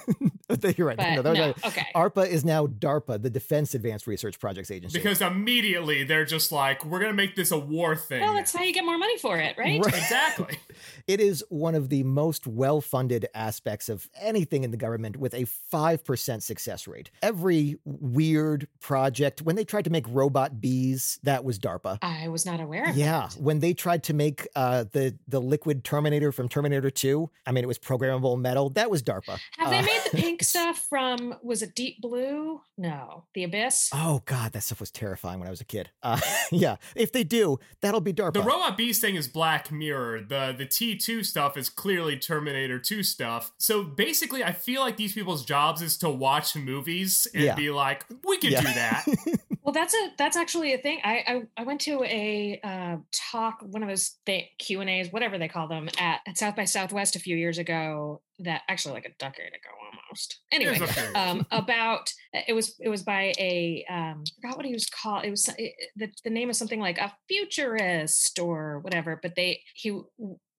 You're 0.77 0.87
right. 0.87 0.97
But 0.97 1.23
No, 1.23 1.33
no, 1.33 1.49
are- 1.51 1.55
okay. 1.69 1.87
ARPA 1.95 2.27
is 2.27 2.45
now 2.45 2.67
DARPA, 2.67 3.23
the 3.23 3.31
Defense 3.31 3.75
Advanced 3.75 4.07
Research 4.07 4.39
Projects 4.41 4.71
Agency. 4.71 4.99
Because 4.99 5.21
immediately 5.21 6.03
they're 6.05 6.25
just 6.25 6.51
like, 6.51 6.85
we're 6.85 6.99
going 6.99 7.13
to 7.13 7.17
make 7.17 7.37
this 7.37 7.51
a 7.51 7.59
war 7.59 7.95
thing. 7.95 8.21
Well, 8.21 8.35
that's 8.35 8.55
how 8.55 8.63
you 8.65 8.73
get 8.73 8.85
more 8.85 8.99
money 8.99 9.19
for 9.19 9.39
it, 9.39 9.57
right? 9.59 9.85
Right. 9.85 9.95
Exactly. 9.95 10.59
It 11.07 11.21
is 11.21 11.45
one 11.49 11.75
of 11.75 11.89
the 11.89 12.05
most 12.05 12.47
well 12.47 12.81
funded 12.81 13.27
aspects 13.35 13.89
of 13.89 14.09
anything 14.19 14.65
in 14.65 14.71
the 14.71 14.77
government 14.77 15.17
with 15.17 15.35
a 15.35 15.45
5% 15.73 16.43
success 16.43 16.87
rate. 16.87 17.11
Every 17.21 17.77
weird 17.85 18.69
project, 18.81 19.43
when 19.43 19.57
they 19.57 19.65
tried 19.65 19.85
to 19.85 19.91
make 19.91 20.05
robot 20.09 20.61
bees, 20.71 21.19
that 21.25 21.45
was 21.45 21.59
DARPA. 21.59 21.99
I 22.03 22.29
was 22.29 22.47
not 22.47 22.61
aware 22.61 22.89
of 22.91 22.97
Yeah, 22.97 23.29
that. 23.29 23.41
when 23.41 23.59
they 23.61 23.75
tried 23.75 24.03
to 24.05 24.15
make 24.15 24.47
uh, 24.55 24.85
the 24.93 25.17
the 25.29 25.41
liquid 25.41 25.83
Terminator 25.85 26.33
from 26.33 26.49
Terminator 26.49 26.91
2, 26.91 27.29
I 27.47 27.53
mean 27.53 27.65
it 27.65 27.67
was 27.67 27.79
programmable 27.79 28.39
metal. 28.41 28.71
That 28.71 28.91
was 28.91 29.03
DARPA. 29.03 29.39
Have 29.59 29.71
they 29.71 29.79
Uh, 29.79 29.83
made 29.83 30.01
the 30.11 30.17
pink 30.17 30.43
stuff 30.53 30.79
from 30.89 31.35
was 31.43 31.63
it 31.63 31.75
Deep 31.75 32.01
Blue? 32.01 32.61
No, 32.79 33.25
The 33.35 33.45
Abyss. 33.45 33.91
Oh 33.93 34.23
god, 34.27 34.53
that 34.53 34.63
stuff 34.63 34.81
was 34.81 34.91
terrifying 34.91 35.39
when 35.41 35.49
I 35.49 35.51
was 35.51 35.61
a 35.61 35.65
kid. 35.67 35.91
Uh, 36.03 36.21
yeah, 36.53 36.77
if 36.95 37.13
they 37.13 37.25
do, 37.25 37.59
that'll 37.81 38.01
be 38.01 38.13
DARPA. 38.13 38.35
The 38.35 38.43
Robot 38.43 38.77
Beast 38.77 39.01
thing 39.01 39.17
is 39.17 39.29
Black 39.29 39.71
Mirror. 39.73 40.23
The 40.23 40.55
the 40.57 40.67
T2 40.67 41.25
stuff 41.25 41.57
is 41.57 41.69
clearly 41.69 42.17
Terminator 42.17 42.79
2 42.79 43.03
stuff. 43.03 43.53
So 43.59 43.83
basically, 43.83 44.43
I 44.45 44.53
feel 44.53 44.81
like 44.81 44.97
these 44.97 45.13
people's 45.15 45.45
jobs 45.45 45.83
is 45.83 45.97
to 45.99 46.09
watch 46.11 46.55
movies 46.57 47.27
and 47.35 47.45
Yeah. 47.45 47.55
be 47.55 47.71
like, 47.71 48.05
we 48.27 48.37
can 48.39 48.53
Yeah. 48.53 48.61
do 48.63 48.73
that. 48.75 49.05
Well, 49.63 49.75
that's 49.75 49.95
a 49.95 50.13
that's 50.17 50.37
actually 50.39 50.60
a 50.63 50.79
thing. 50.79 51.01
I 51.05 51.25
I, 51.27 51.43
I 51.57 51.65
went 51.65 51.81
to 51.83 52.03
a 52.05 52.61
uh, 52.63 52.97
talk, 53.13 53.59
one 53.63 53.83
of 53.83 53.89
those 53.89 54.17
th- 54.27 54.49
Q 54.59 54.81
and 54.81 54.91
A's, 54.91 55.13
whatever 55.13 55.39
they 55.39 55.49
call 55.49 55.69
them, 55.69 55.89
at, 55.99 56.21
at 56.27 56.39
South 56.39 56.57
by 56.57 56.65
Southwest 56.65 57.17
a 57.17 57.21
few 57.21 57.37
years 57.37 57.59
ago. 57.59 58.23
That 58.43 58.63
actually 58.69 58.95
like 58.95 59.05
a 59.05 59.13
decade 59.19 59.49
ago 59.49 59.71
almost. 59.85 60.41
Anyway, 60.51 60.81
um, 61.15 61.47
about 61.51 62.11
it 62.33 62.55
was 62.55 62.75
it 62.81 62.89
was 62.89 63.03
by 63.03 63.35
a 63.39 63.85
um, 63.91 64.25
I 64.27 64.41
forgot 64.41 64.57
what 64.57 64.67
he 64.67 64.73
was 64.73 64.87
called. 64.87 65.25
It 65.25 65.31
was 65.31 65.49
it, 65.59 65.75
the 65.97 66.09
the 66.25 66.31
name 66.31 66.49
of 66.49 66.57
something 66.57 66.81
like 66.81 66.99
a 66.99 67.13
futurist 67.29 68.39
or 68.39 68.81
whatever. 68.81 69.19
But 69.23 69.35
they 69.35 69.63
he 69.75 70.01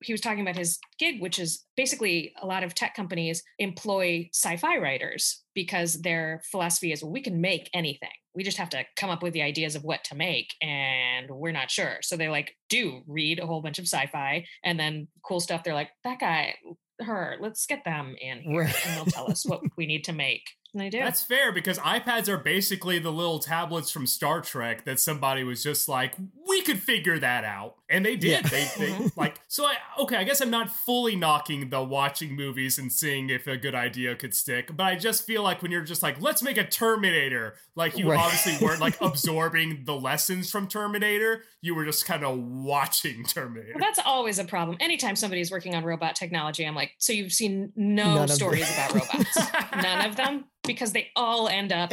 he 0.02 0.12
was 0.12 0.20
talking 0.20 0.40
about 0.40 0.56
his 0.56 0.78
gig, 0.98 1.20
which 1.20 1.38
is 1.38 1.64
basically 1.76 2.32
a 2.40 2.46
lot 2.46 2.62
of 2.62 2.74
tech 2.74 2.94
companies 2.94 3.42
employ 3.58 4.28
sci-fi 4.32 4.78
writers 4.78 5.42
because 5.54 6.00
their 6.02 6.42
philosophy 6.50 6.92
is 6.92 7.02
well, 7.02 7.12
we 7.12 7.22
can 7.22 7.40
make 7.40 7.68
anything. 7.74 8.10
We 8.34 8.42
just 8.42 8.56
have 8.58 8.70
to 8.70 8.84
come 8.96 9.10
up 9.10 9.22
with 9.22 9.32
the 9.34 9.42
ideas 9.42 9.74
of 9.74 9.84
what 9.84 10.04
to 10.04 10.14
make, 10.14 10.54
and 10.62 11.30
we're 11.30 11.52
not 11.52 11.70
sure. 11.70 11.98
So 12.02 12.16
they 12.16 12.28
like 12.28 12.56
do 12.68 13.02
read 13.06 13.38
a 13.40 13.46
whole 13.46 13.60
bunch 13.62 13.78
of 13.78 13.84
sci-fi, 13.86 14.46
and 14.64 14.78
then 14.80 15.08
cool 15.24 15.40
stuff. 15.40 15.62
They're 15.64 15.74
like 15.74 15.90
that 16.04 16.18
guy, 16.18 16.54
her. 17.00 17.36
Let's 17.40 17.66
get 17.66 17.84
them 17.84 18.14
in 18.20 18.40
here, 18.40 18.62
Right. 18.62 18.86
and 18.86 18.96
they'll 18.96 19.04
tell 19.04 19.30
us 19.30 19.44
what 19.46 19.60
we 19.76 19.86
need 19.86 20.04
to 20.04 20.12
make. 20.12 20.42
And 20.74 20.80
they 20.80 20.88
do. 20.88 21.00
That's 21.00 21.22
fair 21.22 21.52
because 21.52 21.78
iPads 21.80 22.28
are 22.28 22.38
basically 22.38 22.98
the 22.98 23.12
little 23.12 23.38
tablets 23.40 23.90
from 23.90 24.06
Star 24.06 24.40
Trek 24.40 24.86
that 24.86 24.98
somebody 24.98 25.44
was 25.44 25.62
just 25.62 25.86
like, 25.86 26.14
we 26.48 26.62
could 26.62 26.78
figure 26.80 27.18
that 27.18 27.44
out. 27.44 27.74
And 27.92 28.04
they 28.04 28.16
did. 28.16 28.30
Yeah. 28.30 28.48
They, 28.48 28.64
they 28.78 28.92
mm-hmm. 28.92 29.20
like 29.20 29.40
so 29.48 29.64
I 29.66 29.76
okay, 30.00 30.16
I 30.16 30.24
guess 30.24 30.40
I'm 30.40 30.50
not 30.50 30.70
fully 30.70 31.14
knocking 31.14 31.70
the 31.70 31.82
watching 31.82 32.34
movies 32.34 32.78
and 32.78 32.90
seeing 32.92 33.30
if 33.30 33.46
a 33.46 33.56
good 33.56 33.74
idea 33.74 34.16
could 34.16 34.34
stick, 34.34 34.74
but 34.76 34.84
I 34.84 34.96
just 34.96 35.26
feel 35.26 35.42
like 35.42 35.62
when 35.62 35.70
you're 35.70 35.82
just 35.82 36.02
like, 36.02 36.20
let's 36.20 36.42
make 36.42 36.56
a 36.56 36.64
Terminator, 36.64 37.54
like 37.76 37.96
you 37.96 38.10
Right. 38.10 38.18
obviously 38.18 38.64
weren't 38.64 38.80
like 38.80 38.96
absorbing 39.00 39.84
the 39.84 39.94
lessons 39.94 40.50
from 40.50 40.68
Terminator. 40.68 41.44
You 41.60 41.74
were 41.74 41.84
just 41.84 42.06
kind 42.06 42.24
of 42.24 42.38
watching 42.38 43.24
Terminator. 43.28 43.72
Well, 43.74 43.84
that's 43.84 44.00
always 44.04 44.38
a 44.38 44.44
problem. 44.44 44.76
Anytime 44.80 45.16
somebody's 45.16 45.50
working 45.50 45.74
on 45.74 45.84
robot 45.84 46.16
technology, 46.16 46.66
I'm 46.66 46.74
like, 46.74 46.92
so 46.98 47.12
you've 47.12 47.32
seen 47.32 47.72
no 47.76 48.14
None 48.14 48.28
stories 48.28 48.70
about 48.72 48.94
robots? 48.94 49.38
None 49.76 50.06
of 50.06 50.16
them? 50.16 50.44
Because 50.64 50.92
they 50.92 51.10
all 51.16 51.48
end 51.48 51.72
up 51.72 51.90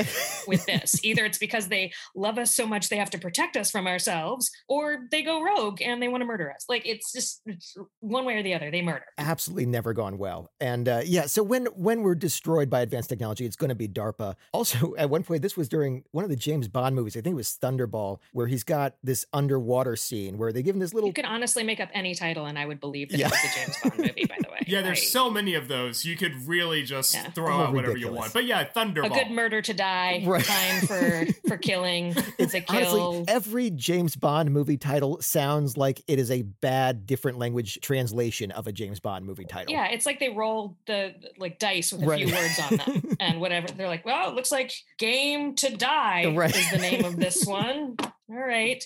with 0.48 0.64
this. 0.68 1.04
Either 1.04 1.26
it's 1.26 1.40
because 1.40 1.70
they 1.70 1.92
love 2.16 2.38
us 2.38 2.56
so 2.56 2.68
much 2.68 2.90
they 2.90 2.98
have 2.98 3.10
to 3.10 3.18
protect 3.18 3.58
us 3.58 3.72
from 3.72 3.88
ourselves, 3.88 4.52
or 4.68 5.08
they 5.10 5.24
go 5.24 5.42
rogue 5.42 5.82
and 5.90 6.02
they 6.02 6.08
want 6.08 6.22
to 6.22 6.26
murder 6.26 6.52
us. 6.52 6.66
Like 6.70 6.86
it's 6.86 7.12
just 7.12 7.42
it's 7.46 7.76
one 8.00 8.26
way 8.26 8.36
or 8.36 8.44
the 8.44 8.54
other. 8.54 8.72
They 8.72 8.82
murder. 8.82 9.06
Absolutely 9.18 9.66
never 9.66 9.94
gone 9.94 10.18
well. 10.18 10.52
And 10.60 10.88
uh, 10.88 11.02
yeah, 11.06 11.26
so 11.26 11.44
when 11.44 11.66
when 11.76 12.02
we're 12.02 12.16
destroyed 12.16 12.70
by 12.70 12.82
advanced 12.82 13.10
technology, 13.10 13.46
it's 13.46 13.56
going 13.56 13.70
to 13.70 13.76
be 13.76 13.88
DARPA. 13.88 14.36
Also, 14.54 14.96
at 14.98 15.10
one 15.10 15.24
point, 15.24 15.42
this 15.42 15.56
was 15.58 15.70
during 15.70 16.04
one 16.12 16.24
of 16.24 16.30
the 16.30 16.36
James 16.36 16.68
Bond 16.68 16.96
movies. 16.96 17.16
I 17.16 17.22
think 17.22 17.34
it 17.34 17.38
was 17.38 17.58
Thunderball, 17.62 18.20
where 18.34 18.48
he's 18.48 18.64
got 18.64 18.96
this 19.04 19.26
underwater 19.34 19.96
scene 19.96 20.38
where 20.38 20.52
they 20.52 20.64
give 20.64 20.76
him 20.76 20.80
this 20.80 20.94
little. 20.94 21.08
You 21.10 21.14
could 21.14 21.26
honestly 21.26 21.64
make 21.64 21.80
up 21.80 21.90
any 21.94 22.16
title, 22.16 22.46
and 22.46 22.58
I 22.58 22.66
would 22.66 22.80
believe 22.80 23.10
that 23.10 23.18
Yeah. 23.20 23.28
it 23.28 23.32
was 23.32 23.40
a 23.44 23.56
James 23.60 23.78
Bond 23.84 23.98
movie. 23.98 24.26
By 24.26 24.36
the 24.42 24.49
way, 24.49 24.49
Yeah, 24.72 24.82
there's 24.82 25.00
I- 25.00 25.06
so 25.06 25.30
many 25.30 25.54
of 25.56 25.68
those. 25.68 26.06
You 26.06 26.16
could 26.16 26.48
really 26.48 26.84
just 26.84 27.14
Yeah. 27.14 27.30
throw 27.32 27.48
Oh, 27.56 27.62
out 27.62 27.74
whatever 27.74 27.94
ridiculous. 27.94 28.02
you 28.04 28.12
want. 28.20 28.34
But 28.34 28.46
yeah, 28.46 28.64
Thunder. 28.64 29.02
a 29.04 29.10
good 29.10 29.32
murder 29.32 29.62
to 29.62 29.74
die. 29.74 30.24
Right. 30.26 30.44
Time 30.44 30.82
for 30.88 31.26
for 31.48 31.58
killing. 31.58 32.14
It's 32.38 32.54
a 32.54 32.62
kill. 32.62 33.00
honestly 33.18 33.26
every 33.28 33.70
James 33.72 34.16
Bond 34.16 34.52
movie 34.52 34.78
title 34.78 35.22
sounds 35.22 35.78
like 35.78 36.02
it 36.08 36.20
is 36.20 36.30
a 36.32 36.42
bad 36.44 37.06
different 37.06 37.38
language 37.40 37.80
translation 37.82 38.52
of 38.52 38.68
a 38.68 38.72
James 38.72 39.00
Bond 39.00 39.26
movie 39.26 39.46
title. 39.46 39.72
Yeah, 39.74 39.88
it's 39.88 40.06
like 40.06 40.20
they 40.20 40.30
roll 40.30 40.78
the 40.86 41.16
like 41.38 41.60
dice 41.60 41.92
with 41.92 42.04
a 42.04 42.06
Right. 42.06 42.26
few 42.26 42.36
words 42.36 42.60
on 42.60 42.78
them 42.78 43.16
and 43.20 43.42
whatever. 43.42 43.68
They're 43.68 43.88
like, 43.88 44.06
well, 44.06 44.30
it 44.30 44.36
looks 44.36 44.52
like 44.52 44.72
Game 44.98 45.56
to 45.56 45.76
Die 45.76 46.34
Right. 46.36 46.56
is 46.56 46.72
the 46.72 46.78
name 46.78 47.06
of 47.06 47.18
this 47.18 47.46
one. 47.46 47.96
All 48.32 48.38
right. 48.38 48.84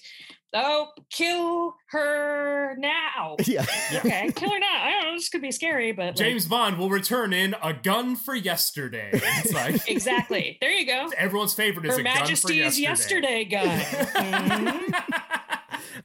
Oh, 0.55 0.87
kill 1.09 1.73
her 1.89 2.75
now. 2.77 3.35
Yeah. 3.47 3.65
Okay, 3.95 4.31
kill 4.35 4.49
her 4.51 4.59
now. 4.59 4.83
I 4.83 4.91
don't 4.91 5.03
know. 5.11 5.13
This 5.15 5.29
could 5.29 5.41
be 5.41 5.51
scary, 5.51 5.91
but 5.93 6.05
like, 6.07 6.15
James 6.15 6.45
Bond 6.45 6.77
will 6.77 6.89
return 6.89 7.33
in 7.33 7.55
a 7.61 7.73
gun 7.73 8.15
for 8.15 8.35
yesterday. 8.35 9.09
It's 9.13 9.51
like 9.53 9.87
exactly. 9.89 10.57
There 10.61 10.71
you 10.71 10.85
go. 10.85 11.09
everyone's 11.17 11.53
favorite 11.55 11.85
is 11.87 11.95
Her 11.95 12.01
a 12.01 12.03
gun 12.03 12.13
for 12.13 12.19
Majesty's 12.21 12.79
yesterday. 12.79 13.45
yesterday, 13.45 13.45
gun. 13.45 13.79
Mhm. 14.23 15.39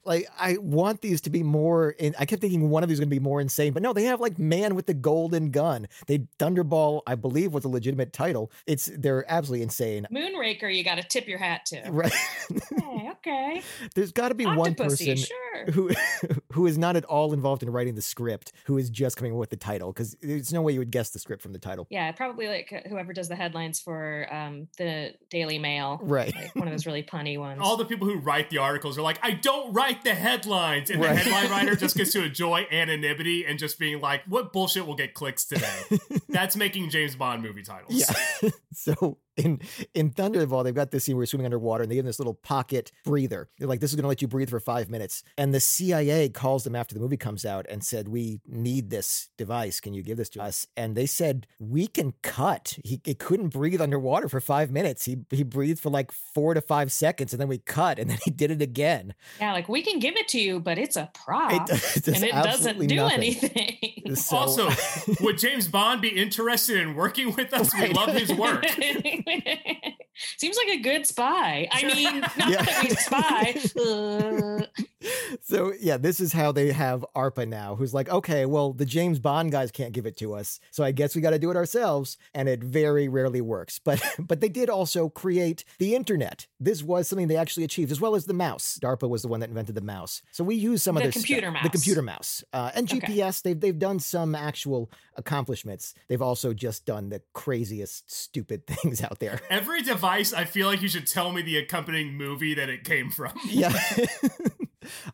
Like 0.05 0.27
I 0.39 0.57
want 0.59 1.01
these 1.01 1.21
to 1.23 1.31
be 1.31 1.43
more 1.43 1.91
in, 1.91 2.15
I 2.19 2.25
kept 2.25 2.41
thinking 2.41 2.71
one 2.71 2.83
of 2.83 2.89
these 2.89 2.97
is 2.97 3.01
going 3.01 3.11
to 3.11 3.15
be 3.15 3.21
more 3.21 3.41
insane, 3.41 3.73
but 3.73 3.83
no, 3.83 3.93
they 3.93 4.05
have 4.05 4.21
like 4.21 4.39
Man 4.39 4.75
with 4.75 4.87
the 4.87 4.95
Golden 4.95 5.51
Gun. 5.51 5.89
They 6.07 6.19
Thunderball, 6.39 7.03
I 7.07 7.15
believe 7.15 7.53
was 7.53 7.65
a 7.65 7.69
legitimate 7.69 8.13
title. 8.13 8.51
It's 8.67 8.91
they're 8.97 9.25
absolutely 9.31 9.63
insane. 9.63 10.07
Moonraker, 10.13 10.75
you 10.75 10.85
got 10.85 10.97
to 10.97 11.03
tip 11.03 11.29
your 11.29 11.39
hat 11.39 11.67
to. 11.67 11.89
Right. 11.99 12.13
Okay, 12.53 13.11
okay. 13.11 13.63
There's 13.95 14.13
got 14.13 14.29
to 14.29 14.35
be 14.35 14.47
one 14.47 14.75
person 14.75 15.17
sure. 15.17 15.65
who 15.73 15.91
who 16.53 16.67
is 16.67 16.79
not 16.79 16.97
at 16.97 17.05
all 17.07 17.33
involved 17.33 17.63
in 17.63 17.71
writing 17.71 17.95
the 17.95 18.03
script 18.03 18.53
who 18.65 18.79
is 18.79 18.89
just 18.89 19.17
coming 19.17 19.33
up 19.33 19.39
with 19.39 19.51
the 19.51 19.57
title 19.57 19.93
because 19.93 20.17
there's 20.23 20.53
no 20.53 20.63
way 20.63 20.73
you 20.73 20.79
would 20.79 20.91
guess 20.91 21.11
the 21.11 21.19
script 21.19 21.43
from 21.43 21.53
the 21.53 21.59
title. 21.59 21.87
Yeah, 21.91 22.13
probably 22.13 22.47
like 22.47 22.73
uh, 22.73 22.89
whoever 22.89 23.13
does 23.13 23.29
the 23.29 23.37
headlines 23.37 23.81
for 23.81 24.29
um, 24.33 24.69
the 24.77 25.15
Daily 25.31 25.59
Mail. 25.59 25.99
Right. 26.03 26.35
Like 26.35 26.55
one 26.55 26.69
of 26.69 26.73
those 26.73 26.87
really 26.87 27.03
punny 27.03 27.39
ones. 27.39 27.61
All 27.63 27.77
the 27.77 27.85
people 27.85 28.07
who 28.07 28.19
write 28.19 28.51
the 28.51 28.59
articles 28.59 28.99
are 28.99 29.03
like, 29.03 29.19
I 29.23 29.33
don't 29.33 29.73
write 29.79 30.03
the 30.03 30.15
headlines. 30.15 30.91
And 30.91 31.01
Right. 31.01 31.11
the 31.15 31.31
headline 31.31 31.51
writer 31.51 31.77
just 31.77 31.97
gets 31.97 32.13
to 32.13 32.25
enjoy 32.25 32.67
anonymity 32.71 33.47
and 33.47 33.59
just 33.59 33.79
being 33.79 34.01
like, 34.01 34.23
what 34.27 34.53
bullshit 34.53 34.87
will 34.87 34.97
get 34.97 35.15
clicks 35.15 35.45
today? 35.45 35.81
That's 36.29 36.57
making 36.57 36.91
James 36.91 37.15
Bond 37.17 37.43
movie 37.43 37.63
titles. 37.63 37.95
Yeah. 38.43 38.51
so 38.73 39.19
in 39.39 39.61
in 39.95 40.11
Thunderball, 40.11 40.65
they've 40.65 40.75
got 40.75 40.91
this 40.91 41.05
scene 41.05 41.17
where 41.17 41.23
you're 41.23 41.27
swimming 41.27 41.47
underwater 41.47 41.83
and 41.83 41.91
they 41.91 41.95
give 41.97 42.05
them 42.05 42.09
this 42.09 42.19
little 42.19 42.35
pocket 42.35 42.93
breather. 43.05 43.49
They're 43.59 43.69
like, 43.69 43.81
this 43.81 43.91
is 43.91 43.97
gonna 43.97 44.09
let 44.09 44.21
you 44.21 44.29
breathe 44.29 44.51
for 44.51 44.61
five 44.61 44.91
minutes. 44.91 45.23
And 45.37 45.55
the 45.55 45.61
CIA 45.61 46.29
calls 46.29 46.65
them 46.65 46.75
after 46.77 46.95
the 46.95 47.01
movie 47.01 47.17
comes 47.17 47.45
out 47.47 47.65
and 47.71 47.83
said, 47.85 48.09
We 48.09 48.41
need 48.47 48.91
this 48.91 49.29
device. 49.39 49.81
Can 49.81 49.95
you 49.95 50.03
give 50.03 50.17
this 50.17 50.29
to 50.31 50.43
us? 50.43 50.67
And 50.77 50.97
they 50.97 51.07
said, 51.07 51.47
We 51.59 51.87
can 51.87 52.15
cut. 52.23 52.79
He, 52.85 53.01
he 53.05 53.15
couldn't 53.15 53.49
breathe 53.49 53.81
underwater 53.81 54.29
for 54.29 54.41
five 54.41 54.71
minutes. 54.71 55.05
He 55.05 55.19
he 55.31 55.43
breathed 55.45 55.81
for 55.81 55.91
like 55.91 56.11
four 56.13 56.55
to 56.55 56.61
five 56.61 56.91
seconds 56.93 57.33
and 57.33 57.41
then 57.41 57.49
we 57.49 57.59
cut 57.59 57.99
and 57.99 58.11
then 58.11 58.19
he 58.25 58.31
did 58.31 58.51
it 58.51 58.61
again. 58.61 59.15
yeah, 59.41 59.53
like 59.53 59.69
we 59.69 59.83
can 59.83 59.99
give 60.01 60.17
it 60.17 60.29
to 60.29 60.41
you, 60.41 60.61
but 60.61 60.79
it's 60.79 60.97
a 60.97 61.11
prop. 61.15 61.53
It 61.53 61.63
it 61.97 62.05
does 62.05 62.07
and 62.09 62.25
it 62.25 62.33
doesn't 62.33 62.79
do 62.87 62.97
nothing. 62.97 63.19
anything. 63.23 64.17
So- 64.17 64.37
Also, 64.37 64.71
would 65.21 65.39
James 65.39 65.69
Bond 65.69 66.01
be 66.03 66.09
interested 66.09 66.79
in 66.79 66.95
working 66.95 67.35
with 67.35 67.53
us? 67.53 67.73
Right. 67.75 67.89
We 67.89 67.95
love 67.95 68.15
his 68.15 68.33
work. 68.33 68.65
Seems 70.37 70.57
like 70.57 70.69
a 70.79 70.81
good 70.81 71.07
spy. 71.07 71.69
I 71.71 71.85
mean, 71.95 72.21
not 72.21 72.51
Yeah. 72.51 72.63
that 72.63 72.83
we 72.83 72.91
spy. 72.91 73.55
Uh, 73.81 74.67
so 75.43 75.73
yeah, 75.81 75.97
this 75.97 76.21
is 76.21 76.33
how 76.33 76.53
they 76.53 76.73
have 76.73 77.05
ARPA 77.15 77.47
now, 77.49 77.77
who's 77.77 77.95
like, 77.95 78.09
okay, 78.09 78.47
well, 78.47 78.73
the 78.73 78.85
James 78.85 79.19
Bond 79.19 79.53
guys 79.53 79.71
can't 79.71 79.93
give 79.93 80.07
it 80.07 80.17
to 80.19 80.35
us, 80.35 80.59
so 80.71 80.83
I 80.85 80.93
guess 80.93 81.15
we 81.15 81.21
got 81.23 81.31
to 81.31 81.39
do 81.39 81.51
it 81.51 81.57
ourselves, 81.57 82.17
and 82.35 82.49
it 82.49 82.63
very 82.63 83.09
rarely 83.09 83.41
works. 83.41 83.79
But 83.85 84.03
but 84.19 84.41
they 84.41 84.49
did 84.49 84.69
also 84.69 85.09
create 85.09 85.65
the 85.79 85.95
internet. 85.95 86.47
This 86.61 86.83
was 86.83 87.09
something 87.09 87.29
they 87.29 87.37
actually 87.37 87.65
achieved, 87.65 87.91
as 87.93 88.01
well 88.01 88.15
as 88.15 88.27
the 88.27 88.35
mouse. 88.35 88.79
DARPA 88.83 89.09
was 89.09 89.23
the 89.23 89.29
one 89.29 89.41
that 89.41 89.49
invented 89.49 89.75
the 89.75 89.81
mouse, 89.81 90.21
so 90.33 90.45
we 90.45 90.55
use 90.57 90.83
some 90.83 90.97
of 90.97 91.03
The 91.03 91.05
their 91.07 91.13
stuff- 91.13 91.23
computer 91.25 91.47
the 91.47 91.53
mouse. 91.53 91.69
computer 91.71 92.03
mouse, 92.03 92.45
uh, 92.53 92.71
and 92.75 92.93
Okay. 92.93 93.01
GPS. 93.07 93.43
They've 93.43 93.59
they've 93.59 93.79
done 93.79 93.99
some 94.01 94.35
actual 94.35 94.91
accomplishments. 95.17 95.95
They've 96.09 96.23
also 96.23 96.53
just 96.55 96.85
done 96.87 97.09
the 97.09 97.23
craziest, 97.35 98.11
stupid 98.11 98.67
things 98.69 99.03
out 99.03 99.19
there. 99.21 99.41
Every 99.51 99.83
device, 99.83 100.33
I 100.33 100.45
feel 100.45 100.67
like 100.67 100.83
you 100.83 100.89
should 100.89 101.07
tell 101.07 101.33
me 101.33 101.43
the 101.43 101.57
accompanying 101.59 102.15
movie 102.15 102.55
that 102.55 102.69
it 102.69 102.85
came 102.85 103.11
from. 103.11 103.33
Yeah. 103.49 103.73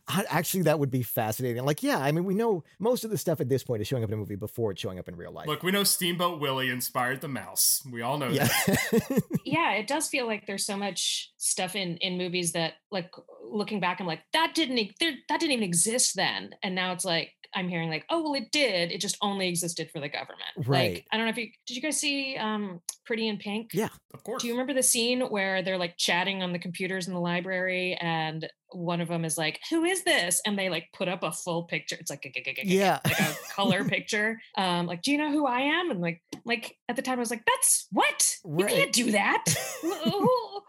I- 0.07 0.25
Actually, 0.29 0.63
that 0.63 0.79
would 0.79 0.91
be 0.91 1.03
fascinating. 1.03 1.63
Like, 1.63 1.83
yeah, 1.83 1.97
I 1.97 2.11
mean, 2.11 2.25
we 2.25 2.33
know 2.33 2.63
most 2.79 3.03
of 3.03 3.11
the 3.11 3.17
stuff 3.17 3.39
at 3.41 3.49
this 3.49 3.63
point 3.63 3.81
is 3.81 3.87
showing 3.87 4.03
up 4.03 4.09
in 4.09 4.13
a 4.13 4.17
movie 4.17 4.35
before 4.35 4.71
it's 4.71 4.81
showing 4.81 4.99
up 4.99 5.07
in 5.07 5.15
real 5.15 5.31
life. 5.31 5.47
Look, 5.47 5.63
we 5.63 5.71
know 5.71 5.83
Steamboat 5.83 6.39
Willie 6.39 6.69
inspired 6.69 7.21
the 7.21 7.27
mouse. 7.27 7.81
We 7.91 8.01
all 8.01 8.17
know 8.17 8.29
yeah. 8.29 8.47
that. 8.67 9.23
yeah, 9.45 9.73
it 9.73 9.87
does 9.87 10.07
feel 10.07 10.25
like 10.25 10.45
there's 10.47 10.65
so 10.65 10.77
much 10.77 11.31
stuff 11.37 11.75
in 11.75 11.97
in 11.97 12.17
movies 12.17 12.51
that, 12.53 12.73
like, 12.91 13.11
looking 13.43 13.79
back, 13.79 13.99
I'm 13.99 14.07
like, 14.07 14.21
that 14.33 14.53
didn't 14.55 14.77
e- 14.77 14.95
there, 14.99 15.13
that 15.29 15.39
didn't 15.39 15.53
even 15.53 15.63
exist 15.63 16.15
then, 16.15 16.55
and 16.63 16.75
now 16.75 16.91
it's 16.91 17.05
like 17.05 17.31
I'm 17.53 17.69
hearing 17.69 17.89
like, 17.89 18.05
oh 18.09 18.23
well, 18.23 18.33
it 18.33 18.51
did. 18.51 18.91
It 18.91 19.01
just 19.01 19.17
only 19.21 19.47
existed 19.47 19.89
for 19.91 19.99
the 19.99 20.09
government. 20.09 20.41
Right. 20.57 20.93
Like, 20.95 21.07
I 21.11 21.17
don't 21.17 21.25
know 21.25 21.31
if 21.31 21.37
you 21.37 21.49
did 21.65 21.75
you 21.75 21.81
guys 21.81 21.99
see 21.99 22.37
um 22.37 22.81
Pretty 23.05 23.27
in 23.27 23.37
Pink? 23.37 23.71
Yeah. 23.73 23.89
Of 24.13 24.23
course. 24.23 24.41
Do 24.41 24.47
you 24.47 24.53
remember 24.53 24.73
the 24.73 24.83
scene 24.83 25.21
where 25.21 25.61
they're 25.61 25.77
like 25.77 25.95
chatting 25.97 26.41
on 26.41 26.53
the 26.53 26.59
computers 26.59 27.07
in 27.07 27.13
the 27.13 27.19
library 27.19 27.95
and 28.01 28.49
one 28.71 28.99
of 28.99 29.07
them 29.07 29.23
is 29.25 29.37
like, 29.37 29.59
"Who 29.69 29.83
is 29.85 30.03
this?" 30.03 30.41
and 30.45 30.57
they 30.57 30.69
like 30.69 30.87
put 30.93 31.07
up 31.07 31.23
a 31.23 31.31
full 31.31 31.63
picture. 31.63 31.95
It's 31.99 32.09
like 32.09 32.25
a, 32.25 32.65
Yeah. 32.65 32.99
like 33.05 33.19
a 33.19 33.35
color 33.53 33.83
picture. 33.85 34.39
Um, 34.57 34.87
like, 34.87 35.01
do 35.01 35.11
you 35.11 35.17
know 35.17 35.31
who 35.31 35.45
I 35.45 35.61
am? 35.61 35.91
And 35.91 36.01
like, 36.01 36.21
like 36.45 36.77
at 36.89 36.95
the 36.95 37.01
time, 37.01 37.19
I 37.19 37.21
was 37.21 37.29
like, 37.31 37.45
"That's 37.45 37.87
what 37.91 38.35
you 38.43 38.65
can't 38.65 38.91
do 38.91 39.11
that." 39.11 39.43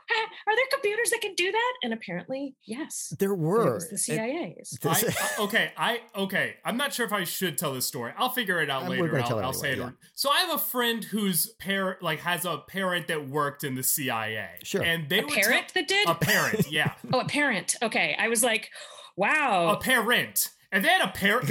Who- 0.08 0.14
who- 0.14 0.52
Are 0.52 0.54
there 0.56 0.64
computers 0.72 1.10
that 1.10 1.20
can 1.20 1.34
do 1.34 1.50
that? 1.50 1.72
And 1.82 1.92
apparently, 1.92 2.54
yes. 2.64 3.12
there 3.18 3.34
were. 3.34 3.68
It 3.70 3.74
was 3.74 3.90
the 3.90 3.98
CIA's. 3.98 4.70
This- 4.80 5.04
I, 5.38 5.42
okay, 5.42 5.72
I 5.76 6.00
okay. 6.14 6.54
I'm 6.64 6.76
not 6.76 6.92
sure 6.92 7.04
if 7.06 7.12
I 7.12 7.24
should 7.24 7.58
tell 7.58 7.74
this 7.74 7.86
story. 7.86 8.12
I'll 8.16 8.28
figure 8.30 8.60
it 8.62 8.70
out 8.70 8.82
we're 8.84 8.90
later. 8.90 9.08
gonna 9.08 9.22
I'll, 9.22 9.28
tell 9.28 9.38
I'll 9.40 9.52
say 9.52 9.70
it. 9.70 9.78
anyway, 9.78 9.90
So 10.14 10.30
I 10.30 10.38
have 10.40 10.54
a 10.54 10.58
friend 10.58 11.02
whose 11.04 11.48
parent 11.54 12.02
like 12.02 12.20
has 12.20 12.44
a 12.44 12.58
parent 12.58 13.08
that 13.08 13.28
worked 13.28 13.64
in 13.64 13.74
the 13.74 13.82
CIA. 13.82 14.48
Sure. 14.62 14.82
and 14.82 15.08
they 15.08 15.20
A 15.20 15.22
were 15.24 15.28
parent 15.32 15.74
that 15.74 15.88
did? 15.88 16.08
a 16.08 16.14
parent, 16.14 16.66
yeah, 16.70 16.92
oh, 17.12 17.20
a 17.20 17.24
parent. 17.26 17.76
Okay, 17.82 18.16
I 18.18 18.28
was 18.28 18.42
like, 18.42 18.70
wow. 19.16 19.70
a 19.70 19.76
parent, 19.80 20.50
and 20.72 20.84
they 20.84 20.88
had 20.88 21.02
a 21.08 21.12
parent. 21.12 21.50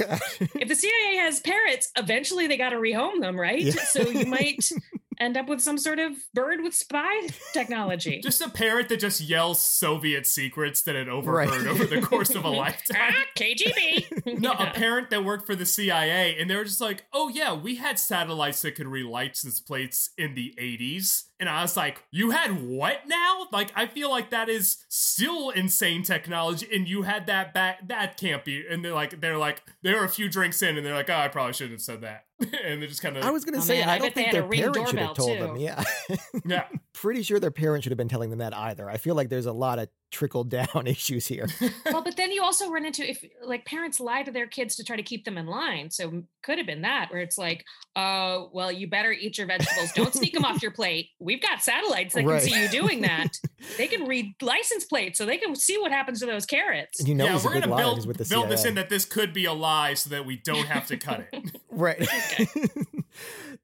if 0.56 0.68
the 0.68 0.76
CIA 0.76 1.18
has 1.18 1.40
parrots, 1.40 1.92
eventually 1.98 2.48
they 2.48 2.58
got 2.58 2.70
to 2.72 2.78
rehome 2.78 3.20
them, 3.22 3.40
right? 3.40 3.60
Yeah. 3.62 3.74
So 3.84 4.10
you 4.10 4.26
might 4.26 4.70
end 5.20 5.38
up 5.38 5.48
with 5.48 5.62
some 5.62 5.78
sort 5.78 6.00
of 6.00 6.14
bird 6.34 6.62
with 6.62 6.74
spy 6.76 7.28
technology. 7.54 8.20
Just 8.24 8.42
a 8.42 8.50
parrot 8.50 8.90
that 8.90 9.00
just 9.00 9.22
yells 9.22 9.66
Soviet 9.66 10.26
secrets 10.28 10.82
that 10.84 10.96
it 10.96 11.08
overheard 11.08 11.50
Right. 11.50 11.68
over 11.68 11.86
the 11.86 12.02
course 12.02 12.36
of 12.36 12.46
a 12.46 12.50
lifetime. 12.64 13.14
ah, 13.16 13.26
KGB. 13.38 14.40
No, 14.40 14.52
a 14.52 14.64
Yeah. 14.66 14.72
parent 14.74 15.10
that 15.12 15.24
worked 15.24 15.46
for 15.46 15.56
the 15.56 15.66
CIA, 15.66 16.38
and 16.40 16.50
they 16.50 16.56
were 16.56 16.64
just 16.66 16.82
like, 16.82 17.04
"Oh 17.14 17.30
yeah, 17.30 17.54
we 17.54 17.76
had 17.76 18.00
satellites 18.00 18.62
that 18.64 18.76
could 18.76 18.88
read 18.88 19.06
license 19.06 19.60
plates 19.60 20.10
in 20.18 20.34
the 20.36 20.54
'80s." 20.58 21.26
And 21.40 21.50
I 21.50 21.62
was 21.62 21.76
like, 21.76 22.04
"You 22.12 22.32
had 22.32 22.66
what 22.66 23.08
now?" 23.08 23.48
Like, 23.52 23.72
I 23.76 23.88
feel 23.88 24.10
like 24.10 24.30
that 24.30 24.48
is 24.48 24.78
still 24.88 25.50
insane 25.50 26.04
technology, 26.04 26.68
and 26.74 26.88
you 26.88 27.02
had 27.02 27.28
that 27.28 27.54
back. 27.54 27.88
That 27.88 28.18
can't 28.18 28.46
be. 28.46 28.66
And 28.70 28.84
they're 28.86 28.94
like, 28.94 29.20
they're 29.20 29.38
like, 29.38 29.62
there 29.84 30.00
are 30.02 30.06
a 30.06 30.10
few 30.10 30.30
drinks 30.30 30.62
in, 30.62 30.78
and 30.78 30.86
they're 30.86 30.94
like, 30.96 31.10
"Oh, 31.10 31.16
I 31.16 31.28
probably 31.28 31.54
shouldn't 31.54 31.74
have 31.74 31.82
said 31.82 32.02
that." 32.02 32.26
and 32.66 32.82
they 32.82 32.88
just 32.88 33.02
kind 33.02 33.16
of, 33.16 33.24
I 33.24 33.32
was 33.32 33.46
going 33.46 33.54
to 33.54 33.60
Oh, 33.60 33.64
say, 33.64 33.80
man, 33.80 33.90
I, 33.90 33.96
I 33.96 33.98
don't 33.98 34.14
think 34.14 34.32
their 34.32 34.44
parents 34.44 34.78
should 34.90 35.00
have 35.00 35.16
doorbell, 35.16 35.16
told 35.16 35.40
them. 35.40 35.58
Yeah. 35.58 35.82
yeah. 36.46 36.66
Pretty 36.94 37.24
sure 37.24 37.40
their 37.40 37.52
parents 37.52 37.84
should 37.86 37.92
have 37.92 37.98
been 37.98 38.10
telling 38.10 38.30
them 38.30 38.40
that 38.40 38.56
either. 38.56 38.90
I 38.90 38.98
feel 38.98 39.16
like 39.16 39.30
there's 39.30 39.46
a 39.46 39.54
lot 39.54 39.80
of 39.80 39.88
trickle 40.12 40.44
down 40.44 40.68
issues 40.86 41.28
here. 41.28 41.48
well, 41.92 42.02
but 42.02 42.16
then 42.16 42.32
you 42.32 42.42
also 42.44 42.70
run 42.70 42.86
into 42.86 43.08
if 43.10 43.24
like 43.44 43.66
parents 43.66 44.00
lie 44.00 44.24
to 44.24 44.32
their 44.32 44.48
kids 44.48 44.76
to 44.78 44.84
try 44.84 44.96
to 44.96 45.04
keep 45.04 45.26
them 45.26 45.38
in 45.38 45.46
line. 45.48 45.90
So 45.92 46.24
could 46.44 46.58
have 46.58 46.68
been 46.68 46.84
that 46.84 47.12
where 47.12 47.22
it's 47.22 47.38
like, 47.38 47.66
oh, 47.96 48.50
well, 48.54 48.72
you 48.72 48.88
better 48.88 49.12
eat 49.12 49.38
your 49.38 49.48
vegetables. 49.48 49.92
Don't 49.94 50.14
sneak 50.14 50.34
them 50.34 50.46
off 50.46 50.62
your 50.62 50.72
plate. 50.80 51.10
We've 51.20 51.42
got 51.42 51.62
satellites 51.62 52.14
that 52.14 52.24
Right. 52.26 52.42
can 52.42 52.50
see 52.50 52.62
you 52.62 52.70
doing 52.70 53.02
that. 53.02 53.38
They 53.78 53.88
can 53.88 54.06
read 54.08 54.36
license 54.42 54.86
plates, 54.86 55.18
so 55.18 55.26
they 55.26 55.38
can 55.38 55.56
see 55.56 55.78
what 55.80 55.92
happens 55.92 56.20
to 56.20 56.26
those 56.28 56.46
carrots. 56.46 57.00
And 57.00 57.10
you 57.10 57.16
know 57.16 57.26
yeah, 57.26 57.40
we're 57.44 57.54
gonna 57.54 57.68
liar. 57.68 57.84
build, 57.84 57.96
He's 57.98 58.08
with 58.08 58.18
the 58.18 58.26
build 58.26 58.50
this 58.50 58.64
in 58.66 58.76
that 58.76 58.90
this 58.90 59.06
could 59.06 59.34
be 59.34 59.46
a 59.46 59.54
lie, 59.54 59.96
so 59.96 60.10
that 60.12 60.26
we 60.26 60.38
don't 60.38 60.66
have 60.68 60.88
to 60.88 60.98
cut 60.98 61.28
it. 61.34 61.52
Right. 61.72 62.08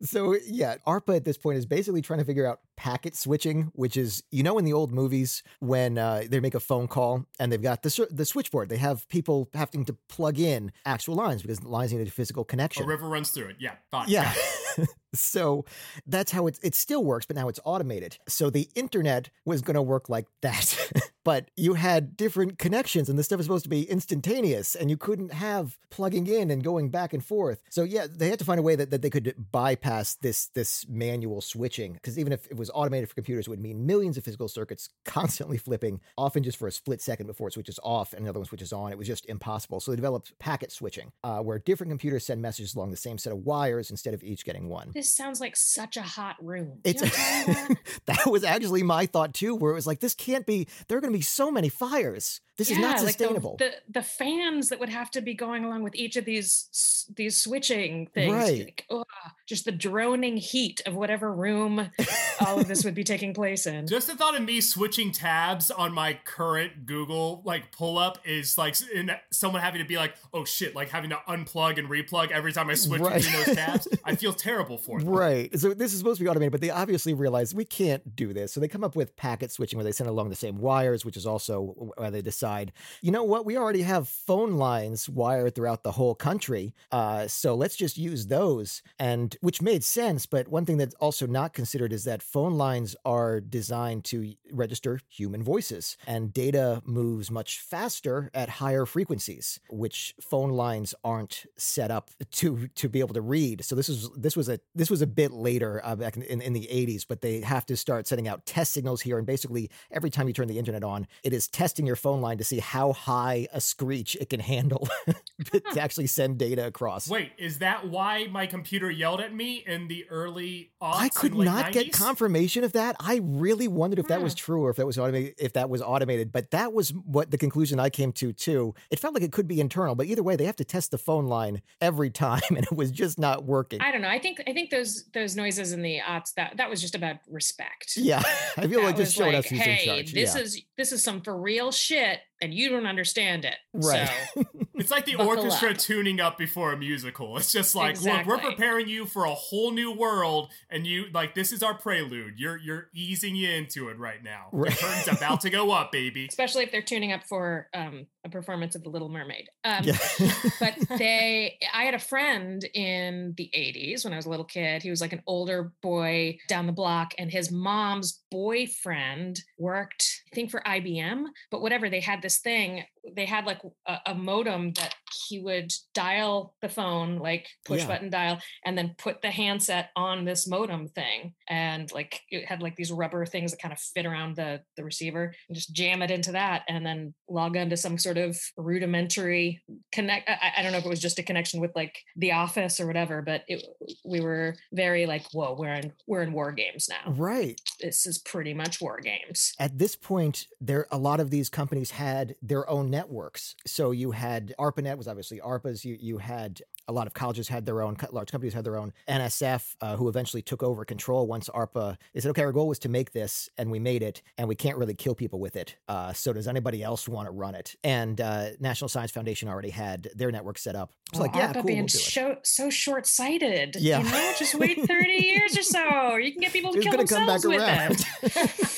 So 0.01 0.35
yeah, 0.45 0.75
ARPA 0.87 1.15
at 1.15 1.25
this 1.25 1.37
point 1.37 1.57
is 1.57 1.65
basically 1.65 2.01
trying 2.01 2.19
to 2.19 2.25
figure 2.25 2.47
out 2.47 2.59
packet 2.75 3.15
switching, 3.15 3.71
which 3.73 3.97
is 3.97 4.23
you 4.31 4.43
know 4.43 4.57
in 4.57 4.65
the 4.65 4.73
old 4.73 4.91
movies 4.91 5.43
when 5.59 5.97
uh, 5.97 6.23
they 6.27 6.39
make 6.39 6.55
a 6.55 6.59
phone 6.59 6.87
call 6.87 7.25
and 7.39 7.51
they've 7.51 7.61
got 7.61 7.83
the 7.83 8.07
the 8.11 8.25
switchboard, 8.25 8.69
they 8.69 8.77
have 8.77 9.07
people 9.07 9.49
having 9.53 9.85
to 9.85 9.93
plug 10.09 10.39
in 10.39 10.71
actual 10.85 11.15
lines 11.15 11.41
because 11.41 11.63
lines 11.63 11.93
need 11.93 12.07
a 12.07 12.11
physical 12.11 12.43
connection. 12.43 12.83
A 12.83 12.87
river 12.87 13.07
runs 13.07 13.29
through 13.29 13.49
it. 13.49 13.57
Yeah. 13.59 13.73
Yeah. 14.07 14.33
so 15.13 15.65
that's 16.05 16.31
how 16.31 16.47
it 16.47 16.59
it 16.63 16.75
still 16.75 17.03
works, 17.03 17.25
but 17.25 17.35
now 17.35 17.47
it's 17.47 17.59
automated. 17.63 18.17
So 18.27 18.49
the 18.49 18.69
internet 18.75 19.29
was 19.45 19.61
going 19.61 19.75
to 19.75 19.81
work 19.81 20.09
like 20.09 20.27
that. 20.41 20.91
but 21.23 21.49
you 21.55 21.75
had 21.75 22.17
different 22.17 22.57
connections 22.57 23.09
and 23.09 23.17
the 23.17 23.23
stuff 23.23 23.37
was 23.37 23.45
supposed 23.45 23.63
to 23.63 23.69
be 23.69 23.83
instantaneous 23.83 24.75
and 24.75 24.89
you 24.89 24.97
couldn't 24.97 25.33
have 25.33 25.77
plugging 25.89 26.27
in 26.27 26.49
and 26.49 26.63
going 26.63 26.89
back 26.89 27.13
and 27.13 27.23
forth. 27.23 27.61
So 27.69 27.83
yeah, 27.83 28.07
they 28.09 28.29
had 28.29 28.39
to 28.39 28.45
find 28.45 28.59
a 28.59 28.63
way 28.63 28.75
that, 28.75 28.91
that 28.91 29.01
they 29.01 29.09
could 29.09 29.35
bypass 29.51 30.15
this 30.15 30.47
this 30.47 30.87
manual 30.87 31.41
switching 31.41 31.93
because 31.93 32.17
even 32.17 32.33
if 32.33 32.47
it 32.47 32.57
was 32.57 32.71
automated 32.73 33.09
for 33.09 33.15
computers, 33.15 33.47
it 33.47 33.49
would 33.49 33.59
mean 33.59 33.85
millions 33.85 34.17
of 34.17 34.23
physical 34.23 34.47
circuits 34.47 34.89
constantly 35.05 35.57
flipping, 35.57 35.99
often 36.17 36.43
just 36.43 36.57
for 36.57 36.67
a 36.67 36.71
split 36.71 37.01
second 37.01 37.27
before 37.27 37.47
it 37.47 37.53
switches 37.53 37.79
off 37.83 38.13
and 38.13 38.23
another 38.23 38.39
one 38.39 38.47
switches 38.47 38.73
on. 38.73 38.91
It 38.91 38.97
was 38.97 39.07
just 39.07 39.25
impossible. 39.27 39.79
So 39.79 39.91
they 39.91 39.95
developed 39.95 40.37
packet 40.39 40.71
switching, 40.71 41.11
uh, 41.23 41.39
where 41.39 41.59
different 41.59 41.91
computers 41.91 42.25
send 42.25 42.41
messages 42.41 42.75
along 42.75 42.91
the 42.91 42.97
same 42.97 43.17
set 43.17 43.33
of 43.33 43.45
wires 43.45 43.91
instead 43.91 44.13
of 44.13 44.23
each 44.23 44.45
getting 44.45 44.69
one. 44.69 44.91
This 44.93 45.11
sounds 45.13 45.39
like 45.39 45.55
such 45.55 45.97
a 45.97 46.01
hot 46.01 46.35
room. 46.41 46.79
It's 46.83 47.01
that? 47.01 47.75
that 48.05 48.25
was 48.27 48.43
actually 48.43 48.83
my 48.83 49.05
thought 49.05 49.33
too, 49.33 49.55
where 49.55 49.71
it 49.71 49.75
was 49.75 49.87
like, 49.87 49.99
this 49.99 50.13
can't 50.13 50.45
be. 50.45 50.67
There 50.87 50.97
are 50.97 51.01
going 51.11 51.19
to 51.19 51.19
be 51.19 51.23
so 51.23 51.51
many 51.51 51.69
fires. 51.69 52.41
This 52.57 52.69
yeah, 52.69 52.75
is 52.75 52.81
not 52.81 52.99
sustainable. 52.99 53.57
Like 53.59 53.71
the, 53.71 53.75
the, 53.87 53.99
the 53.99 54.03
fans 54.03 54.69
that 54.69 54.79
would 54.79 54.89
have 54.89 55.09
to 55.11 55.21
be 55.21 55.33
going 55.33 55.65
along 55.65 55.83
with 55.83 55.95
each 55.95 56.15
of 56.15 56.25
these 56.25 57.07
these 57.15 57.35
switching 57.35 58.07
things, 58.07 58.33
right? 58.33 58.59
Like, 58.59 58.85
ugh, 58.89 59.05
just 59.47 59.65
the 59.65 59.71
droning 59.71 60.37
heat 60.37 60.81
of 60.85 60.93
whatever 60.93 61.33
room 61.33 61.89
all 62.45 62.59
of 62.59 62.67
this 62.67 62.85
would 62.85 62.93
be 62.93 63.03
taking 63.03 63.33
place 63.33 63.65
in. 63.65 63.87
Just 63.87 64.07
the 64.07 64.15
thought 64.15 64.35
of 64.35 64.43
me 64.43 64.61
switching 64.61 65.11
tabs 65.11 65.71
on 65.71 65.91
my 65.93 66.19
current 66.23 66.85
Google 66.85 67.41
like 67.45 67.71
pull 67.71 67.97
up 67.97 68.19
is 68.25 68.57
like 68.57 68.75
in 68.93 69.11
someone 69.31 69.61
having 69.61 69.81
to 69.81 69.87
be 69.87 69.95
like, 69.95 70.13
oh 70.33 70.45
shit, 70.45 70.75
like 70.75 70.89
having 70.89 71.09
to 71.09 71.19
unplug 71.27 71.79
and 71.79 71.89
replug 71.89 72.31
every 72.31 72.53
time 72.53 72.69
I 72.69 72.75
switch 72.75 73.01
right. 73.01 73.23
between 73.23 73.45
those 73.45 73.55
tabs. 73.55 73.87
I 74.05 74.15
feel 74.15 74.33
terrible 74.33 74.77
for 74.77 74.99
them. 74.99 75.09
Right. 75.09 75.57
So 75.59 75.73
this 75.73 75.93
is 75.93 75.99
supposed 75.99 76.19
to 76.19 76.23
be 76.25 76.29
automated, 76.29 76.51
but 76.51 76.61
they 76.61 76.69
obviously 76.69 77.15
realize 77.15 77.55
we 77.55 77.65
can't 77.65 78.15
do 78.15 78.33
this. 78.33 78.53
So 78.53 78.59
they 78.59 78.67
come 78.67 78.83
up 78.83 78.95
with 78.95 79.15
packet 79.15 79.51
switching 79.51 79.77
where 79.77 79.83
they 79.83 79.91
send 79.91 80.09
along 80.09 80.29
the 80.29 80.35
same 80.35 80.59
wires, 80.59 81.00
which 81.05 81.17
is 81.17 81.25
also 81.25 81.91
why 81.97 82.09
they 82.09 82.21
decide, 82.21 82.71
you 83.01 83.11
know 83.11 83.23
what, 83.23 83.45
we 83.45 83.57
already 83.57 83.81
have 83.83 84.07
phone 84.07 84.53
lines 84.53 85.09
wired 85.09 85.55
throughout 85.55 85.83
the 85.83 85.93
whole 85.93 86.15
country. 86.15 86.73
Uh, 86.91 87.27
so 87.27 87.55
let's 87.55 87.75
just 87.75 87.97
use 87.97 88.27
those. 88.27 88.81
And 88.99 89.35
which 89.41 89.61
made 89.61 89.83
sense. 89.83 90.25
But 90.25 90.47
one 90.47 90.65
thing 90.65 90.77
that's 90.77 90.95
also 90.95 91.27
not 91.27 91.53
considered 91.53 91.93
is 91.93 92.03
that 92.05 92.23
phone 92.23 92.53
lines 92.53 92.95
are 93.05 93.39
designed 93.39 94.03
to 94.05 94.33
register 94.51 94.99
human 95.09 95.43
voices 95.43 95.97
and 96.07 96.33
data 96.33 96.81
moves 96.85 97.31
much 97.31 97.59
faster 97.59 98.29
at 98.33 98.49
higher 98.49 98.85
frequencies, 98.85 99.59
which 99.69 100.15
phone 100.21 100.51
lines 100.51 100.93
aren't 101.03 101.45
set 101.57 101.91
up 101.91 102.11
to 102.31 102.67
to 102.75 102.89
be 102.89 102.99
able 102.99 103.13
to 103.13 103.21
read. 103.21 103.63
So 103.65 103.75
this 103.75 103.89
is 103.89 104.09
this 104.15 104.35
was 104.35 104.49
a 104.49 104.59
this 104.75 104.89
was 104.89 105.01
a 105.01 105.07
bit 105.07 105.31
later 105.31 105.81
uh, 105.83 105.95
back 105.95 106.15
in, 106.17 106.23
in, 106.23 106.41
in 106.41 106.53
the 106.53 106.67
80s, 106.71 107.05
but 107.07 107.21
they 107.21 107.41
have 107.41 107.65
to 107.67 107.77
start 107.77 108.07
sending 108.07 108.27
out 108.27 108.45
test 108.45 108.71
signals 108.73 109.01
here. 109.01 109.17
And 109.17 109.25
basically, 109.25 109.69
every 109.91 110.09
time 110.09 110.27
you 110.27 110.33
turn 110.33 110.47
the 110.47 110.59
internet 110.59 110.83
on, 110.83 110.90
it 111.23 111.33
is 111.33 111.47
testing 111.47 111.85
your 111.85 111.95
phone 111.95 112.21
line 112.21 112.37
to 112.37 112.43
see 112.43 112.59
how 112.59 112.93
high 112.93 113.47
a 113.53 113.61
screech 113.61 114.15
it 114.15 114.29
can 114.29 114.39
handle 114.39 114.87
to 115.45 115.79
actually 115.79 116.07
send 116.07 116.37
data 116.37 116.65
across. 116.65 117.07
Wait, 117.07 117.31
is 117.37 117.59
that 117.59 117.87
why 117.87 118.27
my 118.31 118.45
computer 118.45 118.89
yelled 118.89 119.21
at 119.21 119.33
me 119.33 119.63
in 119.65 119.87
the 119.87 120.05
early 120.09 120.71
I 120.81 121.09
could 121.09 121.35
not 121.35 121.67
90s? 121.67 121.71
get 121.73 121.93
confirmation 121.93 122.63
of 122.63 122.73
that. 122.73 122.95
I 122.99 123.21
really 123.23 123.67
wondered 123.67 123.99
if 123.99 124.07
that 124.07 124.17
hmm. 124.19 124.23
was 124.23 124.35
true 124.35 124.63
or 124.63 124.69
if 124.69 124.77
that 124.77 124.85
was 124.85 124.97
automated. 124.97 125.35
If 125.37 125.53
that 125.53 125.69
was 125.69 125.81
automated, 125.81 126.31
but 126.31 126.51
that 126.51 126.73
was 126.73 126.89
what 126.89 127.31
the 127.31 127.37
conclusion 127.37 127.79
I 127.79 127.89
came 127.89 128.11
to 128.13 128.33
too. 128.33 128.73
It 128.89 128.99
felt 128.99 129.13
like 129.13 129.23
it 129.23 129.31
could 129.31 129.47
be 129.47 129.59
internal, 129.59 129.95
but 129.95 130.07
either 130.07 130.23
way, 130.23 130.35
they 130.35 130.45
have 130.45 130.55
to 130.57 130.65
test 130.65 130.91
the 130.91 130.97
phone 130.97 131.25
line 131.25 131.61
every 131.79 132.09
time, 132.09 132.41
and 132.49 132.59
it 132.59 132.71
was 132.71 132.91
just 132.91 133.19
not 133.19 133.45
working. 133.45 133.81
I 133.81 133.91
don't 133.91 134.01
know. 134.01 134.09
I 134.09 134.19
think 134.19 134.41
I 134.47 134.53
think 134.53 134.69
those 134.69 135.05
those 135.13 135.35
noises 135.35 135.73
in 135.73 135.81
the 135.81 135.99
aughts 135.99 136.33
that 136.35 136.57
that 136.57 136.69
was 136.69 136.81
just 136.81 136.95
about 136.95 137.17
respect. 137.29 137.97
Yeah, 137.97 138.21
I 138.57 138.67
feel 138.67 138.81
that 138.81 138.87
like 138.87 138.97
just 138.97 139.15
showing 139.15 139.33
like, 139.33 139.45
us 139.45 139.49
who's 139.49 139.59
hey, 139.59 139.81
in 139.81 139.85
charge. 139.87 140.13
This 140.13 140.35
yeah. 140.35 140.41
is 140.41 140.61
this 140.81 140.91
is 140.91 141.03
some 141.03 141.21
for 141.21 141.37
real 141.39 141.71
shit 141.71 142.19
and 142.41 142.53
you 142.53 142.69
don't 142.69 142.87
understand 142.87 143.45
it. 143.45 143.55
Right. 143.73 144.09
So, 144.33 144.43
it's 144.75 144.91
like 144.91 145.05
the 145.05 145.15
orchestra 145.15 145.71
up. 145.71 145.77
tuning 145.77 146.19
up 146.19 146.37
before 146.37 146.73
a 146.73 146.77
musical. 146.77 147.37
It's 147.37 147.51
just 147.51 147.75
like, 147.75 147.91
exactly. 147.91 148.33
look, 148.33 148.43
we're 148.43 148.49
preparing 148.49 148.89
you 148.89 149.05
for 149.05 149.25
a 149.25 149.33
whole 149.33 149.71
new 149.71 149.91
world, 149.91 150.51
and 150.69 150.85
you 150.85 151.05
like 151.13 151.35
this 151.35 151.51
is 151.51 151.61
our 151.61 151.75
prelude. 151.75 152.33
You're 152.37 152.57
you're 152.57 152.89
easing 152.93 153.35
you 153.35 153.49
into 153.49 153.89
it 153.89 153.99
right 153.99 154.23
now. 154.23 154.47
Right. 154.51 154.71
The 154.71 154.77
curtain's 154.77 155.17
about 155.17 155.41
to 155.41 155.49
go 155.49 155.71
up, 155.71 155.91
baby. 155.91 156.25
Especially 156.29 156.63
if 156.63 156.71
they're 156.71 156.81
tuning 156.81 157.11
up 157.11 157.23
for 157.23 157.67
um, 157.73 158.07
a 158.25 158.29
performance 158.29 158.75
of 158.75 158.83
The 158.83 158.89
Little 158.89 159.09
Mermaid. 159.09 159.49
Um, 159.63 159.83
yeah. 159.83 159.97
but 160.59 160.75
they, 160.97 161.57
I 161.73 161.83
had 161.83 161.93
a 161.93 161.99
friend 161.99 162.63
in 162.73 163.33
the 163.37 163.49
'80s 163.55 164.03
when 164.03 164.13
I 164.13 164.17
was 164.17 164.25
a 164.25 164.29
little 164.29 164.45
kid. 164.45 164.81
He 164.81 164.89
was 164.89 165.01
like 165.01 165.13
an 165.13 165.21
older 165.27 165.71
boy 165.81 166.39
down 166.47 166.65
the 166.65 166.73
block, 166.73 167.13
and 167.17 167.31
his 167.31 167.51
mom's 167.51 168.21
boyfriend 168.31 169.41
worked, 169.59 170.23
I 170.31 170.35
think, 170.35 170.49
for 170.49 170.61
IBM. 170.61 171.25
But 171.51 171.61
whatever, 171.61 171.89
they 171.89 171.99
had 171.99 172.21
this 172.21 172.30
thing 172.37 172.85
they 173.15 173.25
had 173.25 173.45
like 173.45 173.61
a, 173.87 173.97
a, 174.07 174.15
modem 174.15 174.73
that 174.73 174.93
he 175.27 175.39
would 175.39 175.71
dial 175.93 176.53
the 176.61 176.69
phone 176.69 177.17
like 177.17 177.47
push 177.65 177.81
yeah. 177.81 177.87
button 177.87 178.09
dial 178.09 178.39
and 178.65 178.77
then 178.77 178.95
put 178.97 179.21
the 179.21 179.31
handset 179.31 179.89
on 179.95 180.25
this 180.25 180.47
modem 180.47 180.87
thing. 180.87 181.33
And 181.49 181.91
like 181.91 182.21
it 182.29 182.45
had 182.45 182.61
like 182.61 182.75
these 182.75 182.91
rubber 182.91 183.25
things 183.25 183.51
that 183.51 183.61
kind 183.61 183.71
of 183.71 183.79
fit 183.79 184.05
around 184.05 184.35
the 184.35 184.61
the 184.77 184.83
receiver 184.83 185.33
and 185.47 185.55
just 185.55 185.73
jam 185.73 186.01
it 186.01 186.11
into 186.11 186.33
that 186.33 186.63
and 186.67 186.85
then 186.85 187.13
log 187.29 187.57
onto 187.57 187.75
some 187.75 187.97
sort 187.97 188.17
of 188.17 188.39
rudimentary 188.57 189.61
connect 189.91 190.29
I, 190.29 190.53
I 190.57 190.61
don't 190.61 190.71
know 190.71 190.77
if 190.77 190.85
it 190.85 190.89
was 190.89 190.99
just 190.99 191.19
a 191.19 191.23
connection 191.23 191.59
with 191.59 191.71
like 191.75 191.97
the 192.15 192.33
office 192.33 192.79
or 192.79 192.87
whatever 192.87 193.21
but 193.21 193.43
it, 193.47 193.63
we 194.05 194.21
were 194.21 194.55
very 194.71 195.05
like 195.05 195.25
whoa 195.31 195.55
we're 195.57 195.73
in 195.73 195.91
we're 196.07 196.21
in 196.21 196.33
war 196.33 196.51
games 196.51 196.89
now. 196.89 197.11
Right. 197.11 197.59
This 197.79 198.05
is 198.05 198.19
pretty 198.19 198.53
much 198.53 198.81
war 198.81 198.99
games. 198.99 199.53
At 199.59 199.77
this 199.77 199.95
point 199.95 200.47
there 200.59 200.87
a 200.91 200.97
lot 200.97 201.19
of 201.19 201.29
these 201.29 201.49
companies 201.49 201.91
had 201.91 202.35
their 202.41 202.69
own 202.69 202.90
networks. 202.91 203.55
So 203.65 203.91
you 203.91 204.11
had 204.11 204.53
ARPANET 204.59 204.97
was 204.97 205.07
obviously 205.07 205.39
ARPA's. 205.39 205.83
You 205.83 205.97
you 205.99 206.17
had 206.19 206.61
a 206.87 206.93
lot 206.93 207.07
of 207.07 207.13
colleges 207.13 207.47
had 207.47 207.65
their 207.65 207.81
own, 207.81 207.95
large 208.11 208.31
companies 208.31 208.53
had 208.53 208.63
their 208.63 208.77
own 208.77 208.93
NSF, 209.07 209.75
uh, 209.81 209.95
who 209.95 210.09
eventually 210.09 210.41
took 210.41 210.61
over 210.61 210.83
control 210.83 211.25
once 211.25 211.49
ARPA. 211.49 211.97
They 212.13 212.19
said, 212.19 212.29
okay, 212.31 212.43
our 212.43 212.51
goal 212.51 212.67
was 212.67 212.79
to 212.79 212.89
make 212.89 213.11
this, 213.13 213.49
and 213.57 213.71
we 213.71 213.79
made 213.79 214.03
it, 214.03 214.21
and 214.37 214.47
we 214.47 214.55
can't 214.55 214.77
really 214.77 214.93
kill 214.93 215.15
people 215.15 215.39
with 215.39 215.55
it. 215.55 215.77
Uh, 215.87 216.13
so 216.13 216.33
does 216.33 216.47
anybody 216.47 216.83
else 216.83 217.07
want 217.07 217.27
to 217.27 217.31
run 217.31 217.55
it? 217.55 217.75
And 217.83 218.19
uh, 218.19 218.49
National 218.59 218.89
Science 218.89 219.11
Foundation 219.11 219.47
already 219.47 219.69
had 219.69 220.09
their 220.15 220.31
network 220.31 220.57
set 220.57 220.75
up. 220.75 220.91
It's 221.09 221.19
well, 221.19 221.27
like, 221.27 221.35
yeah, 221.35 221.49
ARPA 221.49 221.53
cool, 221.55 221.63
being 221.63 221.79
we'll 221.79 221.87
so, 221.87 222.37
so 222.43 222.69
short 222.69 223.07
sighted. 223.07 223.77
Yeah. 223.79 223.99
You 223.99 224.11
know, 224.11 224.33
just 224.37 224.55
wait 224.55 224.83
30 224.85 225.09
years 225.11 225.57
or 225.57 225.63
so. 225.63 226.15
You 226.17 226.31
can 226.31 226.41
get 226.41 226.53
people 226.53 226.73
to 226.73 226.79
it's 226.79 226.87
kill 226.87 226.97
themselves 226.97 227.45
with 227.45 227.61
around. 227.61 228.05
it. 228.23 228.67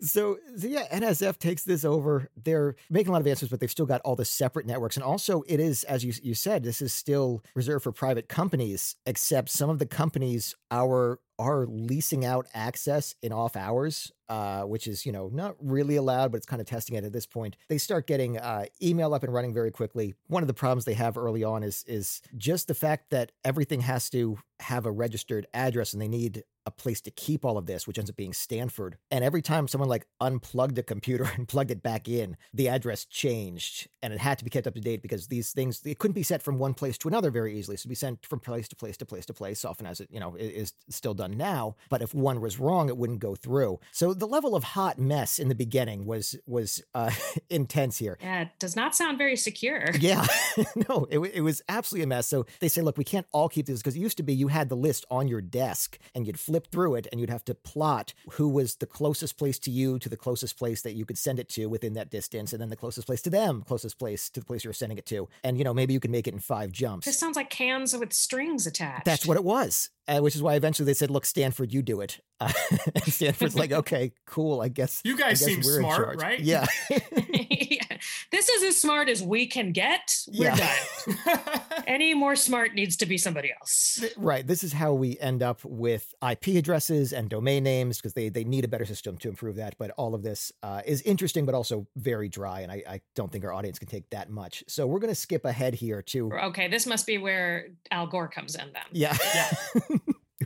so, 0.00 0.38
so, 0.56 0.66
yeah, 0.66 0.86
NSF 0.92 1.38
takes 1.38 1.64
this 1.64 1.84
over. 1.84 2.28
They're 2.36 2.76
making 2.88 3.08
a 3.08 3.12
lot 3.12 3.20
of 3.20 3.26
advances, 3.26 3.48
but 3.48 3.60
they've 3.60 3.70
still 3.70 3.86
got 3.86 4.00
all 4.02 4.16
the 4.16 4.24
separate 4.24 4.66
networks. 4.66 4.96
And 4.96 5.04
also, 5.04 5.42
it 5.48 5.60
is, 5.60 5.84
as 5.84 6.04
you, 6.04 6.12
you 6.22 6.34
said, 6.34 6.62
this 6.62 6.80
is 6.80 6.92
still 6.92 7.42
reserved 7.54 7.84
for 7.84 7.92
private 7.92 8.28
companies, 8.28 8.96
except 9.06 9.50
some 9.50 9.70
of 9.70 9.78
the 9.78 9.86
companies 9.86 10.54
are 10.70 11.18
are 11.38 11.66
leasing 11.66 12.24
out 12.24 12.46
access 12.52 13.14
in 13.22 13.32
off 13.32 13.56
hours, 13.56 14.12
uh, 14.28 14.62
which 14.62 14.86
is 14.86 15.06
you 15.06 15.12
know 15.12 15.30
not 15.32 15.54
really 15.60 15.96
allowed, 15.96 16.32
but 16.32 16.38
it's 16.38 16.46
kind 16.46 16.60
of 16.60 16.66
testing 16.66 16.96
it 16.96 17.04
at 17.04 17.12
this 17.12 17.26
point. 17.26 17.56
They 17.68 17.78
start 17.78 18.06
getting 18.06 18.38
uh, 18.38 18.66
email 18.82 19.14
up 19.14 19.22
and 19.22 19.32
running 19.32 19.54
very 19.54 19.70
quickly. 19.70 20.14
One 20.26 20.42
of 20.42 20.48
the 20.48 20.54
problems 20.54 20.84
they 20.84 20.94
have 20.94 21.16
early 21.16 21.44
on 21.44 21.62
is 21.62 21.84
is 21.86 22.20
just 22.36 22.68
the 22.68 22.74
fact 22.74 23.10
that 23.10 23.32
everything 23.44 23.80
has 23.82 24.10
to 24.10 24.38
have 24.60 24.86
a 24.86 24.90
registered 24.90 25.46
address, 25.54 25.92
and 25.92 26.02
they 26.02 26.08
need 26.08 26.42
a 26.68 26.70
place 26.70 27.00
to 27.00 27.10
keep 27.10 27.46
all 27.46 27.56
of 27.56 27.64
this, 27.64 27.86
which 27.86 27.98
ends 27.98 28.10
up 28.10 28.16
being 28.16 28.34
Stanford. 28.34 28.98
And 29.10 29.24
every 29.24 29.40
time 29.40 29.66
someone 29.66 29.88
like 29.88 30.06
unplugged 30.20 30.76
a 30.78 30.82
computer 30.82 31.24
and 31.36 31.48
plugged 31.48 31.70
it 31.70 31.82
back 31.82 32.08
in, 32.08 32.36
the 32.52 32.68
address 32.68 33.06
changed 33.06 33.88
and 34.02 34.12
it 34.12 34.20
had 34.20 34.38
to 34.38 34.44
be 34.44 34.50
kept 34.50 34.66
up 34.66 34.74
to 34.74 34.80
date 34.80 35.00
because 35.00 35.28
these 35.28 35.52
things, 35.52 35.80
it 35.84 35.98
couldn't 35.98 36.14
be 36.14 36.22
sent 36.22 36.42
from 36.42 36.58
one 36.58 36.74
place 36.74 36.98
to 36.98 37.08
another 37.08 37.30
very 37.30 37.58
easily. 37.58 37.78
So 37.78 37.88
be 37.88 37.94
sent 37.94 38.24
from 38.26 38.40
place 38.40 38.68
to 38.68 38.76
place 38.76 38.98
to 38.98 39.06
place 39.06 39.24
to 39.26 39.32
place, 39.32 39.64
often 39.64 39.86
as 39.86 40.00
it, 40.00 40.10
you 40.12 40.20
know, 40.20 40.36
is 40.36 40.74
still 40.90 41.14
done 41.14 41.27
now. 41.32 41.76
But 41.88 42.02
if 42.02 42.14
one 42.14 42.40
was 42.40 42.58
wrong, 42.58 42.88
it 42.88 42.96
wouldn't 42.96 43.20
go 43.20 43.34
through. 43.34 43.80
So 43.92 44.14
the 44.14 44.26
level 44.26 44.54
of 44.54 44.64
hot 44.64 44.98
mess 44.98 45.38
in 45.38 45.48
the 45.48 45.54
beginning 45.54 46.06
was, 46.06 46.36
was 46.46 46.82
uh, 46.94 47.10
intense 47.50 47.98
here. 47.98 48.18
Yeah, 48.20 48.42
it 48.42 48.50
does 48.58 48.76
not 48.76 48.94
sound 48.94 49.18
very 49.18 49.36
secure. 49.36 49.90
Yeah, 49.98 50.24
no, 50.88 51.06
it, 51.10 51.18
it 51.18 51.40
was 51.40 51.60
absolutely 51.68 52.04
a 52.04 52.06
mess. 52.06 52.28
So 52.28 52.46
they 52.60 52.68
say, 52.68 52.82
look, 52.82 52.96
we 52.96 53.04
can't 53.04 53.26
all 53.32 53.48
keep 53.48 53.66
this 53.66 53.80
because 53.80 53.96
it 53.96 54.00
used 54.00 54.16
to 54.18 54.22
be 54.22 54.32
you 54.32 54.48
had 54.48 54.68
the 54.68 54.76
list 54.76 55.04
on 55.10 55.28
your 55.28 55.40
desk 55.40 55.98
and 56.14 56.26
you'd 56.26 56.38
flip 56.38 56.68
through 56.70 56.94
it 56.94 57.08
and 57.10 57.20
you'd 57.20 57.28
have 57.28 57.44
to 57.46 57.54
plot 57.54 58.14
who 58.32 58.48
was 58.48 58.76
the 58.76 58.86
closest 58.86 59.36
place 59.36 59.58
to 59.60 59.70
you 59.70 59.98
to 59.98 60.08
the 60.08 60.16
closest 60.16 60.56
place 60.58 60.82
that 60.82 60.94
you 60.94 61.04
could 61.04 61.18
send 61.18 61.38
it 61.38 61.48
to 61.50 61.66
within 61.66 61.94
that 61.94 62.10
distance, 62.10 62.52
and 62.52 62.62
then 62.62 62.68
the 62.68 62.76
closest 62.76 63.06
place 63.06 63.22
to 63.22 63.30
them, 63.30 63.62
closest 63.62 63.98
place 63.98 64.30
to 64.30 64.40
the 64.40 64.46
place 64.46 64.64
you 64.64 64.68
were 64.68 64.74
sending 64.74 64.98
it 64.98 65.06
to. 65.06 65.28
And, 65.42 65.58
you 65.58 65.64
know, 65.64 65.74
maybe 65.74 65.92
you 65.92 66.00
can 66.00 66.10
make 66.10 66.26
it 66.26 66.34
in 66.34 66.40
five 66.40 66.72
jumps. 66.72 67.06
This 67.06 67.18
sounds 67.18 67.36
like 67.36 67.50
cans 67.50 67.96
with 67.96 68.12
strings 68.12 68.66
attached. 68.66 69.04
That's 69.04 69.26
what 69.26 69.36
it 69.36 69.44
was. 69.44 69.90
Uh, 70.08 70.20
which 70.20 70.34
is 70.34 70.42
why 70.42 70.54
eventually 70.54 70.86
they 70.86 70.94
said, 70.94 71.10
"Look, 71.10 71.26
Stanford, 71.26 71.72
you 71.72 71.82
do 71.82 72.00
it." 72.00 72.20
Uh, 72.40 72.52
and 72.94 73.12
Stanford's 73.12 73.56
like, 73.56 73.72
"Okay, 73.78 74.12
cool. 74.26 74.60
I 74.60 74.68
guess 74.68 75.00
you 75.04 75.16
guys 75.16 75.40
guess 75.40 75.44
seem 75.44 75.62
smart, 75.62 76.20
right?" 76.20 76.40
Yeah. 76.40 76.66
yeah. 76.90 77.96
This 78.30 78.48
is 78.48 78.62
as 78.62 78.80
smart 78.80 79.08
as 79.08 79.22
we 79.22 79.46
can 79.46 79.72
get. 79.72 80.14
We're 80.28 80.54
yeah. 80.54 80.74
done. 81.06 81.60
Any 81.86 82.14
more 82.14 82.36
smart 82.36 82.74
needs 82.74 82.96
to 82.98 83.06
be 83.06 83.18
somebody 83.18 83.52
else. 83.58 84.04
Right. 84.16 84.46
This 84.46 84.62
is 84.62 84.72
how 84.72 84.92
we 84.92 85.18
end 85.18 85.42
up 85.42 85.64
with 85.64 86.14
IP 86.28 86.48
addresses 86.48 87.12
and 87.12 87.28
domain 87.28 87.64
names 87.64 87.96
because 87.96 88.14
they 88.14 88.28
they 88.28 88.44
need 88.44 88.64
a 88.64 88.68
better 88.68 88.86
system 88.86 89.16
to 89.18 89.28
improve 89.28 89.56
that. 89.56 89.74
But 89.78 89.90
all 89.92 90.14
of 90.14 90.22
this 90.22 90.52
uh, 90.62 90.82
is 90.86 91.02
interesting, 91.02 91.44
but 91.44 91.54
also 91.54 91.86
very 91.96 92.28
dry, 92.28 92.60
and 92.60 92.70
I, 92.70 92.82
I 92.88 93.00
don't 93.16 93.32
think 93.32 93.44
our 93.44 93.52
audience 93.52 93.78
can 93.78 93.88
take 93.88 94.08
that 94.10 94.30
much. 94.30 94.62
So 94.68 94.86
we're 94.86 95.00
going 95.00 95.12
to 95.12 95.20
skip 95.20 95.44
ahead 95.44 95.74
here 95.74 96.02
to. 96.02 96.32
Okay, 96.32 96.68
this 96.68 96.86
must 96.86 97.06
be 97.06 97.18
where 97.18 97.68
Al 97.90 98.06
Gore 98.06 98.28
comes 98.28 98.54
in 98.54 98.72
then. 98.72 98.84
Yeah. 98.92 99.16
Yeah. 99.34 99.50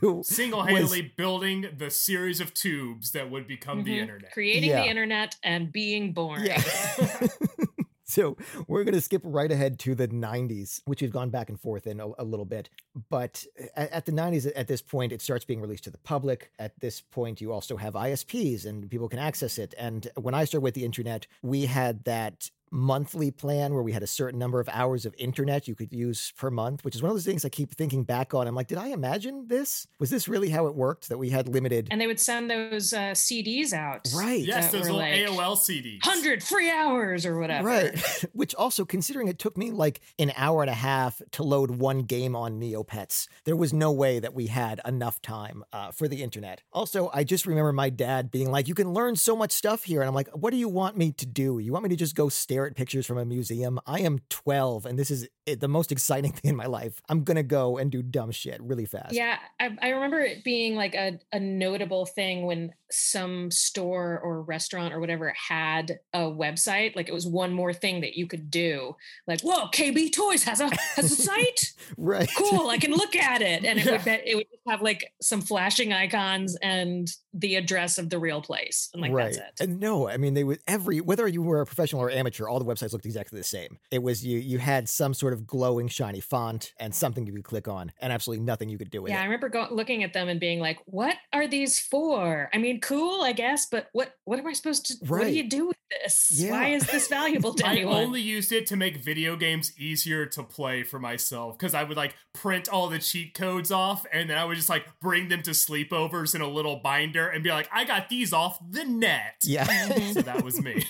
single-handedly 0.23 1.01
was, 1.01 1.11
building 1.15 1.65
the 1.77 1.89
series 1.89 2.39
of 2.39 2.53
tubes 2.53 3.11
that 3.11 3.29
would 3.29 3.47
become 3.47 3.79
mm-hmm. 3.79 3.85
the 3.85 3.99
internet 3.99 4.31
creating 4.31 4.69
yeah. 4.69 4.81
the 4.81 4.87
internet 4.87 5.35
and 5.43 5.71
being 5.71 6.13
born 6.13 6.43
yeah. 6.43 6.61
so 8.05 8.37
we're 8.67 8.83
going 8.83 8.93
to 8.93 9.01
skip 9.01 9.21
right 9.23 9.51
ahead 9.51 9.79
to 9.79 9.95
the 9.95 10.07
90s 10.07 10.81
which 10.85 11.01
we've 11.01 11.11
gone 11.11 11.29
back 11.29 11.49
and 11.49 11.59
forth 11.59 11.87
in 11.87 11.99
a, 11.99 12.07
a 12.19 12.23
little 12.23 12.45
bit 12.45 12.69
but 13.09 13.45
at, 13.75 13.91
at, 13.91 14.05
the 14.05 14.11
90s 14.11 14.51
at 14.55 14.67
this 14.67 14.81
point 14.81 15.11
it 15.11 15.21
starts 15.21 15.45
being 15.45 15.61
released 15.61 15.83
to 15.83 15.91
the 15.91 15.97
public 15.99 16.51
at 16.59 16.79
this 16.79 17.01
point 17.01 17.39
you 17.39 17.51
also 17.51 17.77
have 17.77 17.93
isps 17.93 18.65
and 18.65 18.89
people 18.89 19.07
can 19.07 19.19
access 19.19 19.57
it 19.57 19.73
and 19.77 20.09
when 20.15 20.33
i 20.33 20.43
started 20.43 20.63
with 20.63 20.73
the 20.73 20.85
internet 20.85 21.27
we 21.41 21.65
had 21.65 22.03
that 22.03 22.49
monthly 22.73 23.29
plan 23.29 23.73
where 23.73 23.83
we 23.83 23.91
had 23.91 24.01
a 24.01 24.07
certain 24.07 24.39
number 24.39 24.59
of 24.59 24.67
hours 24.69 25.05
of 25.05 25.13
internet 25.17 25.67
you 25.67 25.75
could 25.75 25.93
use 25.93 26.33
per 26.35 26.49
month, 26.49 26.83
which 26.83 26.95
is 26.95 27.03
one 27.03 27.11
of 27.11 27.15
those 27.15 27.25
things 27.25 27.45
I 27.45 27.49
keep 27.49 27.75
thinking 27.75 28.03
back 28.03 28.33
on. 28.33 28.47
I'm 28.47 28.55
like, 28.55 28.67
did 28.67 28.79
I 28.79 28.87
imagine 28.87 29.47
this? 29.47 29.87
Was 29.99 30.09
this 30.09 30.27
really 30.27 30.49
how 30.49 30.65
it 30.65 30.75
worked 30.75 31.09
that 31.09 31.19
we 31.19 31.29
had 31.29 31.47
limited? 31.47 31.87
And 31.91 32.01
they 32.01 32.07
would 32.07 32.19
send 32.19 32.49
those 32.49 32.91
uh, 32.91 33.11
CDs 33.11 33.73
out. 33.73 34.07
Right. 34.15 34.43
Yes, 34.43 34.71
those 34.71 34.81
little 34.81 34.97
like 34.97 35.13
AOL 35.13 35.55
CDs. 35.55 36.03
100 36.03 36.41
free 36.41 36.71
hours 36.71 37.25
or 37.25 37.37
whatever. 37.37 37.67
Right. 37.67 38.25
which 38.33 38.55
also, 38.55 38.85
considering 38.85 39.27
it 39.27 39.37
took 39.37 39.55
me 39.55 39.69
like 39.69 40.01
an 40.17 40.33
hour 40.35 40.63
and 40.63 40.69
a 40.69 40.75
half 40.75 41.21
to 41.33 41.43
load 41.43 41.71
one 41.71 42.01
game 42.01 42.35
on 42.35 42.59
Neopets, 42.59 43.27
there 43.45 43.55
was 43.55 43.71
no 43.71 43.91
way 43.91 44.19
that 44.19 44.33
we 44.33 44.47
had 44.47 44.81
enough 44.83 45.21
time 45.21 45.63
uh, 45.71 45.91
for 45.91 46.07
the 46.07 46.23
internet. 46.23 46.63
Also, 46.73 47.11
I 47.13 47.23
just 47.23 47.45
remember 47.45 47.71
my 47.71 47.91
dad 47.91 48.31
being 48.31 48.49
like, 48.49 48.67
you 48.67 48.73
can 48.73 48.93
learn 48.93 49.15
so 49.15 49.35
much 49.35 49.51
stuff 49.51 49.83
here. 49.83 50.01
And 50.01 50.07
I'm 50.07 50.15
like, 50.15 50.29
what 50.29 50.49
do 50.49 50.57
you 50.57 50.69
want 50.69 50.97
me 50.97 51.11
to 51.11 51.25
do? 51.27 51.59
You 51.59 51.71
want 51.71 51.83
me 51.83 51.89
to 51.89 51.95
just 51.95 52.15
go 52.15 52.29
stare 52.29 52.62
pictures 52.71 53.05
from 53.05 53.17
a 53.17 53.25
museum. 53.25 53.79
I 53.85 53.99
am 54.01 54.19
12 54.29 54.85
and 54.85 54.97
this 54.97 55.11
is 55.11 55.27
eh, 55.47 55.55
the 55.59 55.67
most 55.67 55.91
exciting 55.91 56.31
thing 56.33 56.49
in 56.49 56.55
my 56.55 56.65
life. 56.65 57.01
I'm 57.09 57.23
going 57.23 57.37
to 57.37 57.43
go 57.43 57.77
and 57.77 57.91
do 57.91 58.01
dumb 58.01 58.31
shit 58.31 58.61
really 58.61 58.85
fast. 58.85 59.13
Yeah. 59.13 59.37
I, 59.59 59.75
I 59.81 59.89
remember 59.89 60.19
it 60.21 60.43
being 60.43 60.75
like 60.75 60.95
a, 60.95 61.19
a 61.31 61.39
notable 61.39 62.05
thing 62.05 62.45
when 62.45 62.73
some 62.91 63.49
store 63.49 64.19
or 64.23 64.41
restaurant 64.41 64.93
or 64.93 64.99
whatever 64.99 65.33
had 65.49 65.99
a 66.13 66.19
website. 66.19 66.95
Like 66.95 67.09
it 67.09 67.13
was 67.13 67.25
one 67.25 67.51
more 67.51 67.73
thing 67.73 68.01
that 68.01 68.15
you 68.15 68.27
could 68.27 68.51
do. 68.51 68.95
Like, 69.27 69.41
whoa, 69.41 69.67
KB 69.67 70.13
Toys 70.13 70.43
has 70.43 70.61
a 70.61 70.69
has 70.95 71.11
a 71.11 71.15
site. 71.15 71.73
right. 71.97 72.29
Cool. 72.37 72.69
I 72.69 72.77
can 72.77 72.91
look 72.91 73.15
at 73.15 73.41
it. 73.41 73.65
And 73.65 73.79
it 73.79 73.85
yeah. 73.85 73.91
would 73.91 74.07
it 74.07 74.35
would 74.35 74.45
have 74.67 74.81
like 74.81 75.11
some 75.21 75.41
flashing 75.41 75.91
icons 75.91 76.55
and 76.61 77.09
the 77.33 77.55
address 77.55 77.97
of 77.97 78.09
the 78.09 78.19
real 78.19 78.41
place. 78.41 78.89
And 78.93 79.01
like 79.01 79.11
right. 79.11 79.33
that's 79.33 79.61
it. 79.61 79.63
And 79.63 79.79
no, 79.79 80.07
I 80.07 80.17
mean 80.17 80.33
they 80.33 80.43
would 80.43 80.59
every 80.67 81.01
whether 81.01 81.27
you 81.27 81.41
were 81.41 81.61
a 81.61 81.65
professional 81.65 82.01
or 82.01 82.11
amateur, 82.11 82.47
all 82.53 82.59
the 82.59 82.65
websites 82.65 82.93
looked 82.93 83.05
exactly 83.05 83.39
the 83.39 83.43
same. 83.43 83.79
It 83.89 84.03
was 84.03 84.23
you 84.23 84.37
you 84.37 84.59
had 84.59 84.87
some 84.87 85.15
sort 85.15 85.33
of 85.33 85.47
glowing 85.47 85.87
shiny 85.87 86.19
font 86.19 86.71
and 86.79 86.93
something 86.93 87.25
you 87.25 87.33
could 87.33 87.43
click 87.43 87.67
on 87.67 87.91
and 87.99 88.13
absolutely 88.13 88.45
nothing 88.45 88.69
you 88.69 88.77
could 88.77 88.91
do 88.91 89.01
with 89.01 89.11
yeah, 89.11 89.17
it. 89.17 89.21
I 89.21 89.23
remember 89.25 89.49
go- 89.49 89.67
looking 89.71 90.03
at 90.03 90.13
them 90.13 90.29
and 90.29 90.39
being 90.39 90.59
like, 90.59 90.77
"What 90.85 91.17
are 91.33 91.47
these 91.47 91.79
for?" 91.79 92.51
I 92.53 92.59
mean, 92.59 92.79
cool, 92.79 93.23
I 93.23 93.33
guess, 93.33 93.65
but 93.65 93.87
what 93.91 94.13
what 94.25 94.37
am 94.37 94.45
I 94.45 94.53
supposed 94.53 94.85
to? 94.85 94.97
Right. 95.01 95.19
What 95.19 95.27
do 95.29 95.33
you 95.33 95.49
do 95.49 95.67
with 95.67 95.77
this? 95.89 96.31
Yeah. 96.31 96.51
Why 96.51 96.67
is 96.69 96.85
this 96.85 97.07
valuable 97.07 97.53
to 97.55 97.65
anyone? 97.65 97.95
I 97.95 98.03
only 98.03 98.21
used 98.21 98.51
it 98.51 98.67
to 98.67 98.75
make 98.75 98.97
video 98.97 99.35
games 99.35 99.73
easier 99.79 100.27
to 100.27 100.43
play 100.43 100.83
for 100.83 100.99
myself 100.99 101.57
because 101.57 101.73
I 101.73 101.83
would 101.83 101.97
like 101.97 102.13
print 102.33 102.69
all 102.69 102.87
the 102.87 102.99
cheat 102.99 103.33
codes 103.33 103.71
off 103.71 104.05
and 104.13 104.29
then 104.29 104.37
I 104.37 104.45
would 104.45 104.57
just 104.57 104.69
like 104.69 104.85
bring 105.01 105.29
them 105.29 105.41
to 105.43 105.51
sleepovers 105.51 106.35
in 106.35 106.41
a 106.41 106.47
little 106.47 106.75
binder 106.75 107.27
and 107.27 107.43
be 107.43 107.49
like, 107.49 107.67
"I 107.73 107.83
got 107.83 108.09
these 108.09 108.31
off 108.31 108.59
the 108.69 108.85
net." 108.85 109.37
Yeah, 109.43 109.65
mm-hmm. 109.65 110.11
so 110.11 110.21
that 110.21 110.43
was 110.43 110.61
me. 110.61 110.85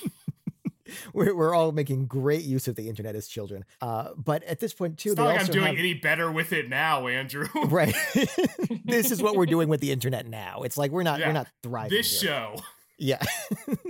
we're, 1.14 1.36
we're 1.36 1.54
all 1.54 1.72
making 1.72 2.06
great 2.06 2.44
use 2.44 2.68
of 2.68 2.76
the 2.76 2.90
internet 2.90 3.16
as 3.16 3.28
children. 3.28 3.66
Uh, 3.82 4.10
but 4.16 4.44
at 4.44 4.60
this 4.60 4.74
point, 4.74 4.98
too, 4.98 5.12
it's 5.12 5.18
not 5.18 5.28
like 5.28 5.40
I'm 5.42 5.48
doing 5.48 5.68
have... 5.68 5.78
any 5.78 5.94
better 5.94 6.32
with 6.32 6.54
it 6.54 6.70
now, 6.70 7.08
Andrew. 7.08 7.48
right. 7.66 7.96
this 8.86 9.12
is 9.12 9.22
what 9.22 9.36
we're 9.36 9.46
doing 9.46 9.70
with 9.70 9.82
the 9.82 9.92
internet 9.92 10.28
now. 10.28 10.62
It's 10.64 10.78
like 10.78 10.92
we're 10.92 11.04
not 11.04 11.20
yeah. 11.20 11.28
we're 11.28 11.34
not 11.34 11.48
thriving. 11.62 11.98
This 11.98 12.22
here. 12.22 12.32
show. 12.32 12.56
Yeah. 13.04 13.22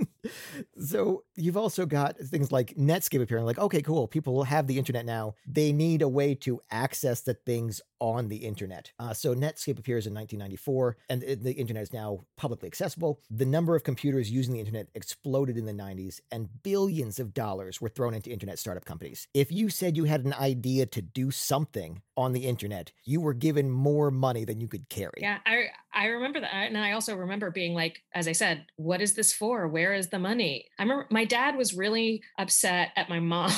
so 0.78 1.22
you've 1.36 1.56
also 1.56 1.86
got 1.86 2.18
things 2.18 2.50
like 2.50 2.74
Netscape 2.74 3.22
appearing. 3.22 3.44
Like, 3.44 3.58
okay, 3.58 3.80
cool. 3.80 4.08
People 4.08 4.34
will 4.34 4.44
have 4.44 4.66
the 4.66 4.76
internet 4.76 5.06
now. 5.06 5.34
They 5.46 5.72
need 5.72 6.02
a 6.02 6.08
way 6.08 6.34
to 6.36 6.60
access 6.70 7.20
the 7.20 7.34
things 7.34 7.80
on 8.00 8.28
the 8.28 8.38
internet. 8.38 8.90
Uh, 8.98 9.14
so 9.14 9.34
Netscape 9.34 9.78
appears 9.78 10.06
in 10.06 10.14
1994, 10.14 10.96
and 11.08 11.22
the 11.22 11.52
internet 11.52 11.84
is 11.84 11.92
now 11.92 12.20
publicly 12.36 12.66
accessible. 12.66 13.20
The 13.30 13.46
number 13.46 13.76
of 13.76 13.84
computers 13.84 14.30
using 14.30 14.54
the 14.54 14.60
internet 14.60 14.88
exploded 14.94 15.56
in 15.56 15.64
the 15.64 15.72
90s, 15.72 16.20
and 16.32 16.48
billions 16.62 17.18
of 17.20 17.32
dollars 17.32 17.80
were 17.80 17.88
thrown 17.88 18.14
into 18.14 18.30
internet 18.30 18.58
startup 18.58 18.84
companies. 18.84 19.28
If 19.32 19.52
you 19.52 19.70
said 19.70 19.96
you 19.96 20.04
had 20.04 20.24
an 20.24 20.34
idea 20.34 20.86
to 20.86 21.00
do 21.00 21.30
something 21.30 22.02
on 22.16 22.32
the 22.32 22.46
internet, 22.46 22.92
you 23.04 23.20
were 23.20 23.34
given 23.34 23.70
more 23.70 24.10
money 24.10 24.44
than 24.44 24.60
you 24.60 24.68
could 24.68 24.88
carry. 24.88 25.18
Yeah, 25.18 25.38
I 25.46 25.68
I 25.94 26.06
remember 26.06 26.40
that, 26.40 26.52
and 26.52 26.76
I 26.76 26.92
also 26.92 27.14
remember 27.14 27.50
being 27.50 27.74
like, 27.74 28.02
as 28.14 28.28
I 28.28 28.32
said, 28.32 28.66
what 28.76 29.00
is 29.00 29.14
this 29.14 29.32
for? 29.32 29.68
Where 29.68 29.94
is 29.94 30.08
the 30.08 30.18
money? 30.18 30.66
I 30.78 30.82
remember 30.82 31.06
my 31.10 31.24
dad 31.24 31.56
was 31.56 31.74
really 31.74 32.22
upset 32.38 32.90
at 32.96 33.08
my 33.08 33.20
mom. 33.20 33.52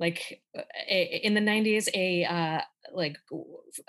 like 0.00 0.42
a, 0.90 1.20
in 1.24 1.34
the 1.34 1.40
90s 1.40 1.88
a 1.94 2.24
uh, 2.24 2.60
like 2.92 3.16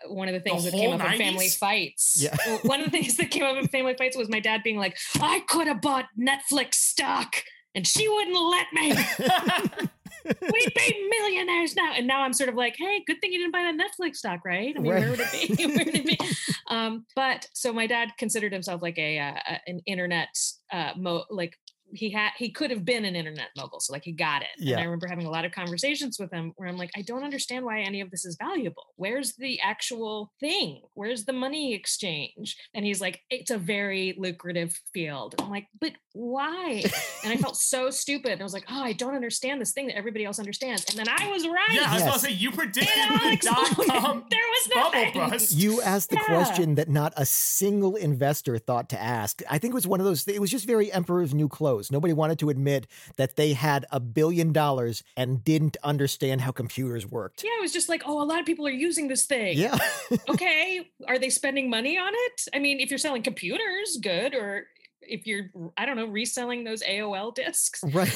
one 0.07 0.27
of 0.27 0.33
the 0.33 0.39
things 0.39 0.63
the 0.63 0.69
that 0.69 0.77
came 0.77 0.91
up 0.91 1.01
90s? 1.01 1.13
in 1.13 1.17
family 1.17 1.49
fights 1.49 2.21
yeah. 2.21 2.35
one 2.63 2.81
of 2.81 2.85
the 2.85 2.91
things 2.91 3.17
that 3.17 3.31
came 3.31 3.43
up 3.43 3.57
in 3.57 3.67
family 3.67 3.95
fights 3.97 4.15
was 4.15 4.29
my 4.29 4.39
dad 4.39 4.61
being 4.63 4.77
like 4.77 4.95
i 5.21 5.41
could 5.47 5.65
have 5.65 5.81
bought 5.81 6.05
netflix 6.19 6.75
stock 6.75 7.43
and 7.73 7.87
she 7.87 8.07
wouldn't 8.07 8.37
let 8.37 8.67
me 8.73 8.93
we'd 10.25 10.73
be 10.73 11.09
millionaires 11.09 11.75
now. 11.75 11.93
And 11.93 12.07
now 12.07 12.21
i'm 12.21 12.33
sort 12.33 12.49
of 12.49 12.55
like 12.55 12.75
hey 12.77 13.03
good 13.05 13.19
thing 13.21 13.31
you 13.31 13.39
didn't 13.39 13.51
buy 13.51 13.63
that 13.63 13.75
netflix 13.75 14.17
stock 14.17 14.41
right? 14.45 14.73
I 14.75 14.79
mean 14.79 14.91
right. 14.91 15.01
where 15.01 15.11
would 15.11 15.19
it 15.21 15.31
be? 15.31 15.65
Where 15.65 15.85
would 15.85 15.95
it 15.95 16.05
be? 16.05 16.19
Um, 16.69 17.05
but 17.15 17.47
so 17.53 17.71
my 17.73 17.87
dad 17.87 18.13
considered 18.17 18.53
himself 18.53 18.81
like 18.81 18.97
a, 18.97 19.19
uh, 19.19 19.57
an 19.67 19.81
internet 19.85 20.29
uh, 20.71 20.93
mo- 20.97 21.25
like 21.29 21.55
he 21.93 22.09
had 22.09 22.31
he 22.37 22.49
could 22.51 22.71
have 22.71 22.83
been 22.85 23.05
an 23.05 23.15
internet 23.15 23.49
mogul 23.57 23.79
so 23.79 23.93
like 23.93 24.03
he 24.03 24.11
got 24.11 24.41
it. 24.41 24.47
Yeah. 24.57 24.75
and 24.75 24.81
i 24.81 24.85
remember 24.85 25.07
having 25.07 25.25
a 25.25 25.29
lot 25.29 25.45
of 25.45 25.51
conversations 25.51 26.17
with 26.19 26.31
him 26.31 26.53
where 26.55 26.67
i'm 26.67 26.77
like 26.77 26.91
i 26.95 27.01
don't 27.01 27.23
understand 27.23 27.65
why 27.65 27.81
any 27.81 28.01
of 28.01 28.11
this 28.11 28.25
is 28.25 28.37
valuable. 28.41 28.83
Where's 28.95 29.35
the 29.35 29.59
actual 29.61 30.31
thing? 30.39 30.81
Where's 30.93 31.25
the 31.25 31.33
money 31.33 31.73
exchange? 31.73 32.57
And 32.73 32.85
he's 32.85 33.01
like 33.01 33.21
it's 33.29 33.51
a 33.51 33.57
very 33.57 34.15
lucrative 34.17 34.79
field. 34.93 35.35
I'm 35.39 35.49
like 35.49 35.67
but 35.79 35.93
why? 36.13 36.83
And 37.23 37.33
i 37.33 37.37
felt 37.37 37.57
so 37.73 37.89
stupid 37.89 38.39
i 38.39 38.43
was 38.43 38.53
like 38.53 38.65
oh 38.69 38.81
i 38.81 38.93
don't 38.93 39.15
understand 39.15 39.61
this 39.61 39.71
thing 39.71 39.87
that 39.87 39.97
everybody 39.97 40.25
else 40.25 40.39
understands. 40.39 40.85
And 40.89 40.97
then 40.97 41.07
i 41.09 41.29
was 41.31 41.47
right. 41.47 41.57
Yeah 41.71 41.89
i 41.89 41.93
was 41.93 42.01
yes. 42.01 42.03
about 42.03 42.13
to 42.13 42.19
say 42.19 42.31
you 42.31 42.51
predicted 42.51 42.87
the 42.87 43.37
dot 43.41 43.87
com 43.87 44.25
there 44.29 44.39
was 44.39 44.69
nothing. 44.75 45.13
bubble 45.13 45.29
bust. 45.31 45.53
You 45.53 45.81
asked 45.81 46.09
the 46.09 46.17
yeah. 46.17 46.35
question 46.35 46.75
that 46.75 46.89
not 46.89 47.13
a 47.17 47.25
single 47.25 47.95
investor 47.95 48.57
thought 48.57 48.89
to 48.89 49.01
ask. 49.01 49.41
I 49.49 49.57
think 49.57 49.71
it 49.71 49.75
was 49.75 49.87
one 49.87 49.99
of 49.99 50.05
those 50.05 50.27
it 50.27 50.39
was 50.41 50.51
just 50.51 50.65
very 50.65 50.91
emperor's 50.91 51.33
new 51.33 51.47
clothes 51.47 51.82
Nobody 51.91 52.13
wanted 52.13 52.39
to 52.39 52.49
admit 52.49 52.87
that 53.17 53.35
they 53.35 53.53
had 53.53 53.85
a 53.91 53.99
billion 53.99 54.53
dollars 54.53 55.03
and 55.15 55.43
didn't 55.43 55.77
understand 55.83 56.41
how 56.41 56.51
computers 56.51 57.05
worked. 57.05 57.43
Yeah, 57.43 57.51
it 57.57 57.61
was 57.61 57.73
just 57.73 57.89
like, 57.89 58.03
oh, 58.05 58.21
a 58.21 58.25
lot 58.25 58.39
of 58.39 58.45
people 58.45 58.67
are 58.67 58.71
using 58.71 59.07
this 59.07 59.25
thing. 59.25 59.57
Yeah. 59.57 59.77
okay. 60.29 60.89
Are 61.07 61.19
they 61.19 61.29
spending 61.29 61.69
money 61.69 61.97
on 61.97 62.11
it? 62.13 62.47
I 62.53 62.59
mean, 62.59 62.79
if 62.79 62.89
you're 62.89 62.97
selling 62.97 63.23
computers, 63.23 63.97
good. 64.01 64.35
Or 64.35 64.67
if 65.07 65.27
you're 65.27 65.49
i 65.77 65.85
don't 65.85 65.95
know 65.95 66.05
reselling 66.05 66.63
those 66.63 66.83
aol 66.83 67.33
discs. 67.33 67.83
Right. 67.83 68.11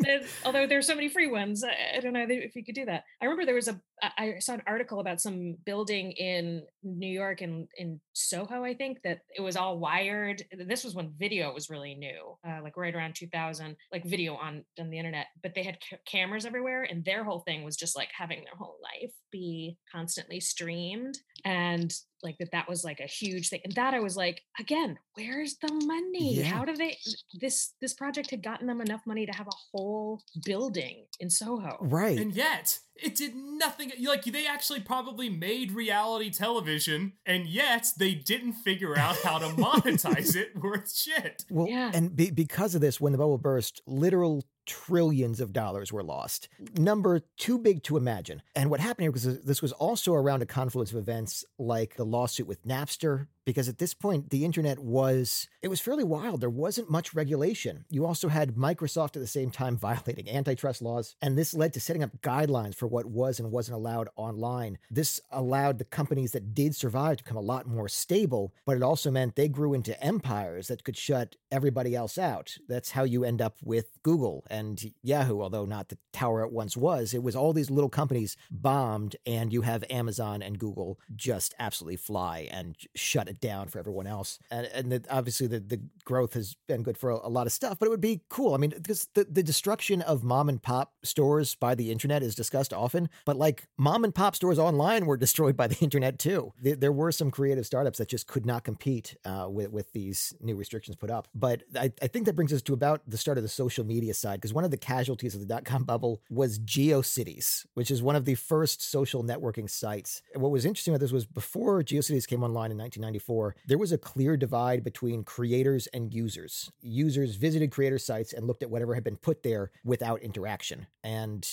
Although 0.44 0.66
there's 0.66 0.86
so 0.86 0.94
many 0.94 1.08
free 1.08 1.30
ones 1.30 1.64
I, 1.64 1.98
I, 1.98 2.00
don't 2.00 2.12
know 2.12 2.26
if 2.28 2.56
you 2.56 2.64
could 2.64 2.74
do 2.74 2.84
that. 2.86 3.04
I 3.20 3.24
remember 3.24 3.44
there 3.44 3.54
was 3.54 3.68
a 3.68 3.80
i 4.02 4.38
saw 4.38 4.54
an 4.54 4.62
article 4.66 5.00
about 5.00 5.20
some 5.20 5.56
building 5.66 6.12
in 6.12 6.62
new 6.82 7.06
york 7.06 7.42
in 7.42 7.68
in 7.76 8.00
soho 8.14 8.64
i 8.64 8.72
think 8.72 9.02
that 9.02 9.20
it 9.36 9.42
was 9.42 9.56
all 9.56 9.78
wired. 9.78 10.42
This 10.66 10.84
was 10.84 10.94
when 10.94 11.12
video 11.18 11.52
was 11.52 11.68
really 11.68 11.94
new 11.94 12.36
uh, 12.46 12.62
like 12.62 12.76
right 12.76 12.94
around 12.94 13.14
2000 13.14 13.76
like 13.92 14.04
video 14.04 14.34
on 14.34 14.64
on 14.78 14.90
the 14.90 14.98
internet 14.98 15.26
but 15.42 15.54
they 15.54 15.62
had 15.62 15.78
ca- 15.88 15.98
cameras 16.06 16.46
everywhere 16.46 16.84
and 16.84 17.04
their 17.04 17.24
whole 17.24 17.40
thing 17.40 17.62
was 17.62 17.76
just 17.76 17.96
like 17.96 18.08
having 18.16 18.42
their 18.44 18.56
whole 18.56 18.76
life 18.82 19.12
be 19.30 19.76
constantly 19.90 20.40
streamed 20.40 21.18
and 21.44 21.92
like 22.22 22.36
that 22.38 22.50
that 22.52 22.68
was 22.68 22.84
like 22.84 23.00
a 23.00 23.06
huge 23.06 23.48
thing 23.48 23.60
and 23.64 23.74
that 23.74 23.94
i 23.94 24.00
was 24.00 24.16
like 24.16 24.42
again 24.58 24.98
where's 25.14 25.56
the 25.62 25.72
money 25.86 26.34
Yeah. 26.34 26.44
how 26.44 26.64
do 26.64 26.76
they 26.76 26.98
this 27.40 27.72
this 27.80 27.94
project 27.94 28.30
had 28.30 28.42
gotten 28.42 28.66
them 28.66 28.80
enough 28.80 29.00
money 29.06 29.24
to 29.26 29.32
have 29.32 29.46
a 29.46 29.56
whole 29.72 30.20
building 30.44 31.06
in 31.18 31.30
soho 31.30 31.76
Right. 31.80 32.18
And 32.18 32.34
yet, 32.34 32.78
it 33.02 33.14
did 33.14 33.34
nothing. 33.34 33.92
Like, 34.02 34.24
they 34.24 34.46
actually 34.46 34.80
probably 34.80 35.28
made 35.28 35.72
reality 35.72 36.30
television, 36.30 37.12
and 37.26 37.46
yet 37.46 37.86
they 37.98 38.14
didn't 38.14 38.54
figure 38.54 38.96
out 38.98 39.16
how 39.22 39.38
to 39.38 39.46
monetize 39.46 40.36
it 40.36 40.56
worth 40.62 40.94
shit. 40.94 41.44
Well, 41.50 41.66
Yeah. 41.68 41.90
and 41.94 42.14
be, 42.14 42.30
because 42.30 42.74
of 42.74 42.80
this, 42.80 43.00
when 43.00 43.12
the 43.12 43.18
bubble 43.18 43.38
burst, 43.38 43.80
literal 43.86 44.44
trillions 44.66 45.40
of 45.40 45.52
dollars 45.52 45.92
were 45.92 46.02
lost. 46.02 46.48
Number 46.76 47.20
too 47.36 47.58
big 47.58 47.82
to 47.84 47.96
imagine. 47.96 48.40
And 48.54 48.70
what 48.70 48.78
happened 48.80 49.02
here 49.04 49.10
was 49.10 49.24
this 49.42 49.60
was 49.62 49.72
also 49.72 50.14
around 50.14 50.42
a 50.42 50.46
confluence 50.46 50.92
of 50.92 50.98
events 50.98 51.44
like 51.58 51.96
the 51.96 52.04
lawsuit 52.04 52.46
with 52.46 52.64
Napster, 52.64 53.26
because 53.44 53.68
at 53.68 53.78
this 53.78 53.94
point 53.94 54.30
the 54.30 54.44
internet 54.44 54.78
was 54.78 55.48
it 55.62 55.68
was 55.68 55.80
fairly 55.80 56.04
wild. 56.04 56.40
There 56.40 56.50
wasn't 56.50 56.90
much 56.90 57.14
regulation. 57.14 57.84
You 57.90 58.06
also 58.06 58.28
had 58.28 58.54
Microsoft 58.54 59.16
at 59.16 59.22
the 59.22 59.26
same 59.26 59.50
time 59.50 59.76
violating 59.90 60.28
antitrust 60.28 60.82
laws, 60.82 61.16
and 61.22 61.36
this 61.36 61.54
led 61.54 61.72
to 61.74 61.80
setting 61.80 62.02
up 62.02 62.20
guidelines 62.22 62.74
for 62.74 62.86
what 62.86 63.06
was 63.06 63.38
and 63.38 63.50
wasn't 63.50 63.76
allowed 63.76 64.08
online. 64.16 64.78
This 64.90 65.20
allowed 65.30 65.78
the 65.78 65.84
companies 65.84 66.32
that 66.32 66.54
did 66.54 66.74
survive 66.74 67.18
to 67.18 67.24
become 67.24 67.36
a 67.36 67.40
lot 67.40 67.66
more 67.66 67.88
stable, 67.88 68.52
but 68.66 68.76
it 68.76 68.82
also 68.82 69.10
meant 69.10 69.36
they 69.36 69.48
grew 69.48 69.74
into 69.74 70.00
empires 70.02 70.68
that 70.68 70.84
could 70.84 70.96
shut 70.96 71.36
everybody 71.50 71.94
else 71.94 72.18
out. 72.18 72.56
That's 72.68 72.92
how 72.92 73.04
you 73.04 73.24
end 73.24 73.40
up 73.42 73.56
with 73.62 73.98
Google 74.02 74.44
and 74.50 74.92
Yahoo, 75.02 75.40
although 75.40 75.64
not 75.64 75.88
the 75.88 75.98
tower 76.12 76.42
it 76.42 76.52
once 76.52 76.76
was. 76.76 77.14
It 77.14 77.22
was 77.22 77.36
all 77.36 77.52
these 77.52 77.70
little 77.70 77.90
companies 77.90 78.36
bombed, 78.50 79.16
and 79.26 79.52
you 79.52 79.62
have 79.62 79.84
Amazon 79.90 80.42
and 80.42 80.58
Google 80.58 80.98
just 81.14 81.54
absolutely 81.58 81.96
fly 81.96 82.48
and 82.50 82.76
shut 82.94 83.28
down 83.32 83.68
for 83.68 83.78
everyone 83.78 84.06
else. 84.06 84.38
And, 84.50 84.66
and 84.66 84.92
the, 84.92 85.04
obviously, 85.10 85.46
the, 85.46 85.60
the 85.60 85.80
growth 86.04 86.34
has 86.34 86.56
been 86.66 86.82
good 86.82 86.98
for 86.98 87.10
a, 87.10 87.16
a 87.24 87.28
lot 87.28 87.46
of 87.46 87.52
stuff, 87.52 87.78
but 87.78 87.86
it 87.86 87.90
would 87.90 88.00
be 88.00 88.22
cool. 88.28 88.54
I 88.54 88.58
mean, 88.58 88.70
because 88.70 89.08
the, 89.14 89.24
the 89.24 89.42
destruction 89.42 90.02
of 90.02 90.24
mom 90.24 90.48
and 90.48 90.62
pop 90.62 90.92
stores 91.02 91.54
by 91.54 91.74
the 91.74 91.90
internet 91.90 92.22
is 92.22 92.34
discussed 92.34 92.72
often, 92.72 93.08
but 93.24 93.36
like 93.36 93.68
mom 93.78 94.04
and 94.04 94.14
pop 94.14 94.34
stores 94.34 94.58
online 94.58 95.06
were 95.06 95.16
destroyed 95.26 95.56
by 95.56 95.66
the 95.66 95.78
internet 95.80 96.18
too. 96.18 96.52
There, 96.60 96.76
there 96.76 96.92
were 96.92 97.12
some 97.12 97.30
creative 97.30 97.66
startups 97.66 97.98
that 97.98 98.08
just 98.08 98.26
could 98.26 98.46
not 98.46 98.64
compete 98.64 99.16
uh, 99.24 99.46
with, 99.48 99.70
with 99.70 99.92
these 99.92 100.34
new 100.40 100.56
restrictions 100.56 100.96
put 100.96 101.10
up. 101.10 101.28
But 101.34 101.62
I, 101.76 101.92
I 102.02 102.06
think 102.06 102.26
that 102.26 102.34
brings 102.36 102.52
us 102.52 102.62
to 102.62 102.72
about 102.72 103.02
the 103.06 103.18
start 103.18 103.38
of 103.38 103.42
the 103.42 103.48
social 103.48 103.84
media 103.84 104.14
side, 104.14 104.36
because 104.40 104.54
one 104.54 104.64
of 104.64 104.70
the 104.70 104.76
casualties 104.76 105.34
of 105.34 105.40
the 105.40 105.46
dot 105.46 105.64
com 105.64 105.84
bubble 105.84 106.22
was 106.30 106.58
GeoCities, 106.58 107.66
which 107.74 107.90
is 107.90 108.02
one 108.02 108.16
of 108.16 108.24
the 108.24 108.34
first 108.34 108.82
social 108.82 109.22
networking 109.22 109.68
sites. 109.68 110.22
And 110.32 110.42
what 110.42 110.50
was 110.50 110.64
interesting 110.64 110.94
about 110.94 111.00
this 111.00 111.12
was 111.12 111.26
before 111.26 111.82
GeoCities 111.82 112.26
came 112.26 112.42
online 112.42 112.70
in 112.70 112.78
1994, 112.78 113.19
there 113.66 113.78
was 113.78 113.92
a 113.92 113.98
clear 113.98 114.36
divide 114.36 114.82
between 114.82 115.24
creators 115.24 115.86
and 115.88 116.12
users. 116.12 116.70
Users 116.80 117.36
visited 117.36 117.70
creator 117.70 117.98
sites 117.98 118.32
and 118.32 118.46
looked 118.46 118.62
at 118.62 118.70
whatever 118.70 118.94
had 118.94 119.04
been 119.04 119.16
put 119.16 119.42
there 119.42 119.70
without 119.84 120.22
interaction. 120.22 120.86
And 121.04 121.46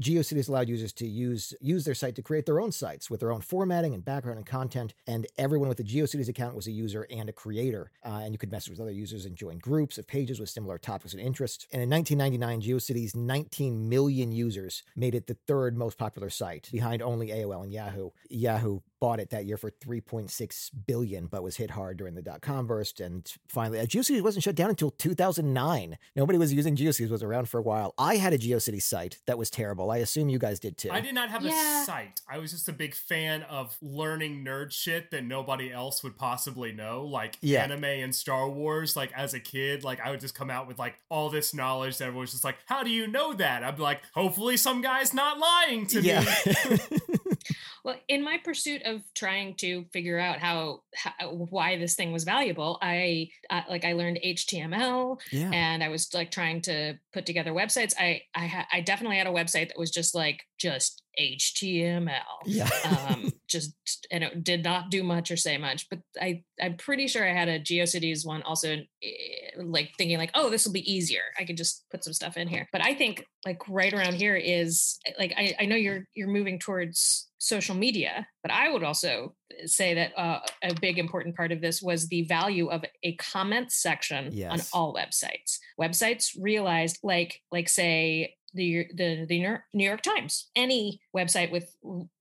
GeoCities 0.00 0.48
allowed 0.48 0.68
users 0.68 0.92
to 0.94 1.06
use 1.06 1.54
use 1.60 1.84
their 1.84 1.94
site 1.94 2.14
to 2.16 2.22
create 2.22 2.46
their 2.46 2.60
own 2.60 2.72
sites 2.72 3.10
with 3.10 3.20
their 3.20 3.32
own 3.32 3.40
formatting 3.40 3.94
and 3.94 4.04
background 4.04 4.38
and 4.38 4.46
content. 4.46 4.94
And 5.06 5.26
everyone 5.36 5.68
with 5.68 5.80
a 5.80 5.84
GeoCities 5.84 6.28
account 6.28 6.54
was 6.54 6.66
a 6.66 6.72
user 6.72 7.06
and 7.10 7.28
a 7.28 7.32
creator. 7.32 7.90
Uh, 8.04 8.20
and 8.22 8.32
you 8.32 8.38
could 8.38 8.52
message 8.52 8.70
with 8.70 8.80
other 8.80 8.90
users 8.90 9.24
and 9.24 9.36
join 9.36 9.58
groups 9.58 9.98
of 9.98 10.06
pages 10.06 10.40
with 10.40 10.50
similar 10.50 10.78
topics 10.78 11.12
and 11.12 11.22
interests. 11.22 11.66
And 11.72 11.82
in 11.82 11.90
1999, 11.90 12.62
GeoCities' 12.62 13.16
19 13.16 13.88
million 13.88 14.32
users 14.32 14.82
made 14.96 15.14
it 15.14 15.26
the 15.26 15.36
third 15.46 15.76
most 15.76 15.98
popular 15.98 16.30
site, 16.30 16.68
behind 16.72 17.02
only 17.02 17.28
AOL 17.28 17.62
and 17.62 17.72
Yahoo. 17.72 18.10
Yahoo 18.28 18.80
bought 19.00 19.20
it 19.20 19.30
that 19.30 19.46
year 19.46 19.56
for 19.56 19.70
3.6 19.70 20.70
billion, 20.86 21.26
but 21.26 21.42
was 21.42 21.56
hit 21.56 21.70
hard 21.70 21.96
during 21.96 22.14
the 22.14 22.22
dot 22.22 22.40
com 22.40 22.66
burst. 22.66 23.00
And 23.00 23.30
finally, 23.48 23.78
uh, 23.78 23.84
GeoCities 23.84 24.22
wasn't 24.22 24.44
shut 24.44 24.54
down 24.54 24.70
until 24.70 24.90
2009. 24.90 25.98
Nobody 26.16 26.38
was 26.38 26.52
using 26.52 26.76
GeoCities; 26.76 27.10
was 27.10 27.22
around 27.22 27.48
for 27.48 27.58
a 27.58 27.62
while. 27.62 27.94
I 27.96 28.16
had 28.16 28.32
a 28.32 28.38
GeoCities 28.38 28.82
site 28.82 29.18
that 29.26 29.38
was 29.38 29.50
terrible. 29.50 29.67
I 29.90 29.98
assume 29.98 30.28
you 30.28 30.38
guys 30.38 30.58
did 30.60 30.76
too. 30.76 30.90
I 30.90 31.00
did 31.00 31.14
not 31.14 31.30
have 31.30 31.42
Yeah. 31.42 31.82
a 31.82 31.84
site. 31.84 32.20
I 32.28 32.38
was 32.38 32.50
just 32.52 32.68
a 32.68 32.72
big 32.72 32.94
fan 32.94 33.42
of 33.42 33.76
learning 33.80 34.44
nerd 34.44 34.72
shit 34.72 35.10
that 35.10 35.24
nobody 35.24 35.72
else 35.72 36.02
would 36.02 36.16
possibly 36.16 36.72
know, 36.72 37.04
like 37.04 37.36
Yeah. 37.40 37.62
anime 37.62 37.84
and 37.84 38.14
Star 38.14 38.48
Wars. 38.48 38.96
Like 38.96 39.12
as 39.12 39.34
a 39.34 39.40
kid, 39.40 39.84
like 39.84 40.00
I 40.00 40.10
would 40.10 40.20
just 40.20 40.34
come 40.34 40.50
out 40.50 40.66
with 40.66 40.78
like 40.78 40.98
all 41.08 41.30
this 41.30 41.54
knowledge 41.54 41.98
that 41.98 42.04
everyone 42.04 42.22
was 42.22 42.32
just 42.32 42.44
like, 42.44 42.56
"How 42.66 42.82
do 42.82 42.90
you 42.90 43.06
know 43.06 43.32
that?" 43.34 43.62
I'd 43.62 43.76
be 43.76 43.82
like, 43.82 44.02
"Hopefully, 44.14 44.56
some 44.56 44.80
guy's 44.80 45.14
not 45.14 45.38
lying 45.38 45.86
to 45.88 46.00
yeah. 46.00 46.20
me." 46.70 46.78
Well, 47.84 47.96
in 48.06 48.22
my 48.22 48.38
pursuit 48.44 48.82
of 48.84 49.02
trying 49.14 49.54
to 49.56 49.84
figure 49.94 50.18
out 50.18 50.40
how, 50.40 50.82
how 50.94 51.30
why 51.30 51.78
this 51.78 51.94
thing 51.94 52.12
was 52.12 52.24
valuable, 52.24 52.78
I 52.82 53.30
uh, 53.48 53.62
like 53.68 53.84
I 53.84 53.94
learned 53.94 54.18
HTML 54.22 55.18
yeah. 55.30 55.50
and 55.52 55.82
I 55.82 55.88
was 55.88 56.12
like 56.12 56.30
trying 56.30 56.60
to 56.62 56.98
put 57.12 57.24
together 57.24 57.52
websites. 57.52 57.94
I 57.98 58.22
I, 58.34 58.46
ha- 58.46 58.66
I 58.72 58.80
definitely 58.80 59.16
had 59.16 59.26
a 59.26 59.30
website 59.30 59.57
that 59.64 59.78
was 59.78 59.90
just 59.90 60.14
like 60.14 60.42
just 60.58 61.02
HTML. 61.20 62.20
Yeah. 62.46 62.68
um, 62.84 63.32
just 63.48 63.74
and 64.10 64.24
it 64.24 64.44
did 64.44 64.62
not 64.62 64.90
do 64.90 65.02
much 65.02 65.30
or 65.30 65.36
say 65.36 65.58
much, 65.58 65.88
but 65.88 66.00
I 66.20 66.42
I'm 66.60 66.76
pretty 66.76 67.08
sure 67.08 67.28
I 67.28 67.32
had 67.32 67.48
a 67.48 67.60
GeoCities 67.60 68.26
one 68.26 68.42
also, 68.42 68.76
eh, 69.02 69.08
like 69.56 69.92
thinking 69.96 70.18
like, 70.18 70.30
oh, 70.34 70.50
this 70.50 70.66
will 70.66 70.72
be 70.72 70.90
easier. 70.90 71.22
I 71.38 71.44
could 71.44 71.56
just 71.56 71.84
put 71.90 72.04
some 72.04 72.12
stuff 72.12 72.36
in 72.36 72.48
here. 72.48 72.68
But 72.72 72.84
I 72.84 72.94
think 72.94 73.24
like 73.44 73.60
right 73.68 73.92
around 73.92 74.14
here 74.14 74.36
is 74.36 74.98
like 75.18 75.32
I 75.36 75.54
I 75.60 75.64
know 75.66 75.76
you're 75.76 76.04
you're 76.14 76.28
moving 76.28 76.58
towards 76.58 77.28
social 77.38 77.74
media, 77.74 78.26
but 78.42 78.52
I 78.52 78.68
would 78.70 78.82
also 78.82 79.34
say 79.64 79.94
that 79.94 80.12
uh, 80.18 80.40
a 80.62 80.74
big 80.80 80.98
important 80.98 81.36
part 81.36 81.52
of 81.52 81.60
this 81.60 81.80
was 81.80 82.08
the 82.08 82.22
value 82.22 82.68
of 82.68 82.84
a 83.02 83.14
comment 83.14 83.72
section 83.72 84.32
on 84.44 84.60
all 84.72 84.94
websites. 84.94 85.58
Websites 85.80 86.36
realized 86.38 86.98
like 87.02 87.40
like 87.50 87.68
say 87.68 88.34
the 88.54 88.86
the 88.94 89.26
the 89.28 89.38
New 89.74 89.84
York- 89.84 90.02
Times, 90.02 90.50
any 90.56 91.00
website 91.16 91.50
with 91.50 91.74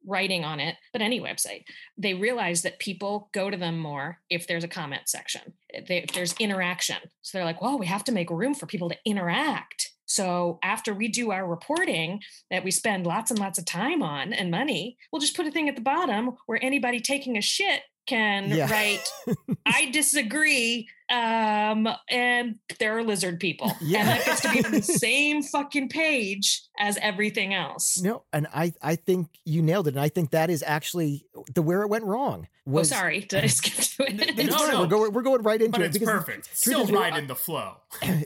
writing 0.05 0.43
on 0.45 0.59
it, 0.59 0.75
but 0.93 1.01
any 1.01 1.19
website, 1.19 1.63
they 1.97 2.13
realize 2.13 2.61
that 2.63 2.79
people 2.79 3.29
go 3.33 3.49
to 3.49 3.57
them 3.57 3.77
more 3.79 4.19
if 4.29 4.47
there's 4.47 4.63
a 4.63 4.67
comment 4.67 5.03
section, 5.07 5.53
eh, 5.73 5.81
if 5.89 6.11
there's 6.13 6.33
interaction. 6.39 6.97
So 7.21 7.37
they're 7.37 7.45
like, 7.45 7.61
well, 7.61 7.77
we 7.77 7.85
have 7.87 8.03
to 8.05 8.11
make 8.11 8.29
room 8.29 8.53
for 8.55 8.65
people 8.65 8.89
to 8.89 8.97
interact. 9.05 9.91
So 10.05 10.57
after 10.63 10.93
we 10.93 11.09
do 11.09 11.31
our 11.31 11.45
reporting 11.45 12.21
that 12.49 12.63
we 12.63 12.71
spend 12.71 13.05
lots 13.05 13.29
and 13.29 13.39
lots 13.39 13.59
of 13.59 13.65
time 13.65 14.01
on 14.01 14.31
and 14.31 14.49
money, 14.49 14.97
we'll 15.11 15.19
just 15.19 15.35
put 15.35 15.47
a 15.47 15.51
thing 15.51 15.67
at 15.67 15.75
the 15.75 15.81
bottom 15.81 16.37
where 16.45 16.63
anybody 16.63 17.01
taking 17.01 17.37
a 17.37 17.41
shit 17.41 17.81
can 18.07 18.49
Yeah. 18.49 18.71
write, 18.71 19.03
I 19.65 19.89
disagree. 19.91 20.87
Um, 21.09 21.87
and 22.09 22.55
there 22.79 22.97
are 22.97 23.03
lizard 23.03 23.39
people. 23.39 23.71
Yeah. 23.81 23.99
And 23.99 24.07
that 24.09 24.25
gets 24.25 24.41
to 24.41 24.51
be 24.51 24.65
on 24.65 24.71
the 24.71 24.81
same 24.81 25.41
fucking 25.43 25.89
page 25.89 26.63
as 26.79 26.97
everything 27.01 27.53
else. 27.53 28.01
No, 28.01 28.23
and 28.33 28.47
I 28.53 28.73
I 28.81 28.95
think 28.95 29.27
you 29.45 29.61
nailed 29.61 29.87
it, 29.87 29.93
and 29.93 29.99
I 30.01 30.09
think 30.09 30.31
that 30.31 30.49
is 30.49 30.63
actually 30.65 31.25
the 31.53 31.61
where 31.61 31.81
it 31.83 31.87
went 31.89 32.03
wrong. 32.03 32.47
Oh, 32.69 32.83
sorry. 32.83 33.21
Did 33.21 33.45
I 33.45 33.47
skip 33.47 33.73
to 34.07 34.13
it? 34.13 34.37
It's 34.39 34.51
No, 34.51 34.57
fine. 34.57 34.71
no. 34.71 34.81
We're 34.81 34.87
going 34.87 35.13
we're 35.13 35.21
going 35.21 35.41
right 35.43 35.61
into 35.61 35.71
but 35.71 35.81
it 35.81 35.95
it's 35.95 36.03
perfect. 36.03 36.45
truth 36.47 36.57
Still 36.57 36.81
is, 36.81 36.91
right 36.91 37.13
I- 37.13 37.19
in 37.19 37.27
the 37.27 37.35
flow. 37.35 37.77
it, 38.01 38.25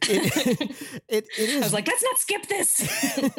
it, 1.08 1.26
it 1.38 1.38
is 1.38 1.58
I 1.58 1.60
was 1.66 1.74
like, 1.74 1.88
let's 1.88 2.02
not 2.04 2.18
skip 2.18 2.48
this. 2.48 3.38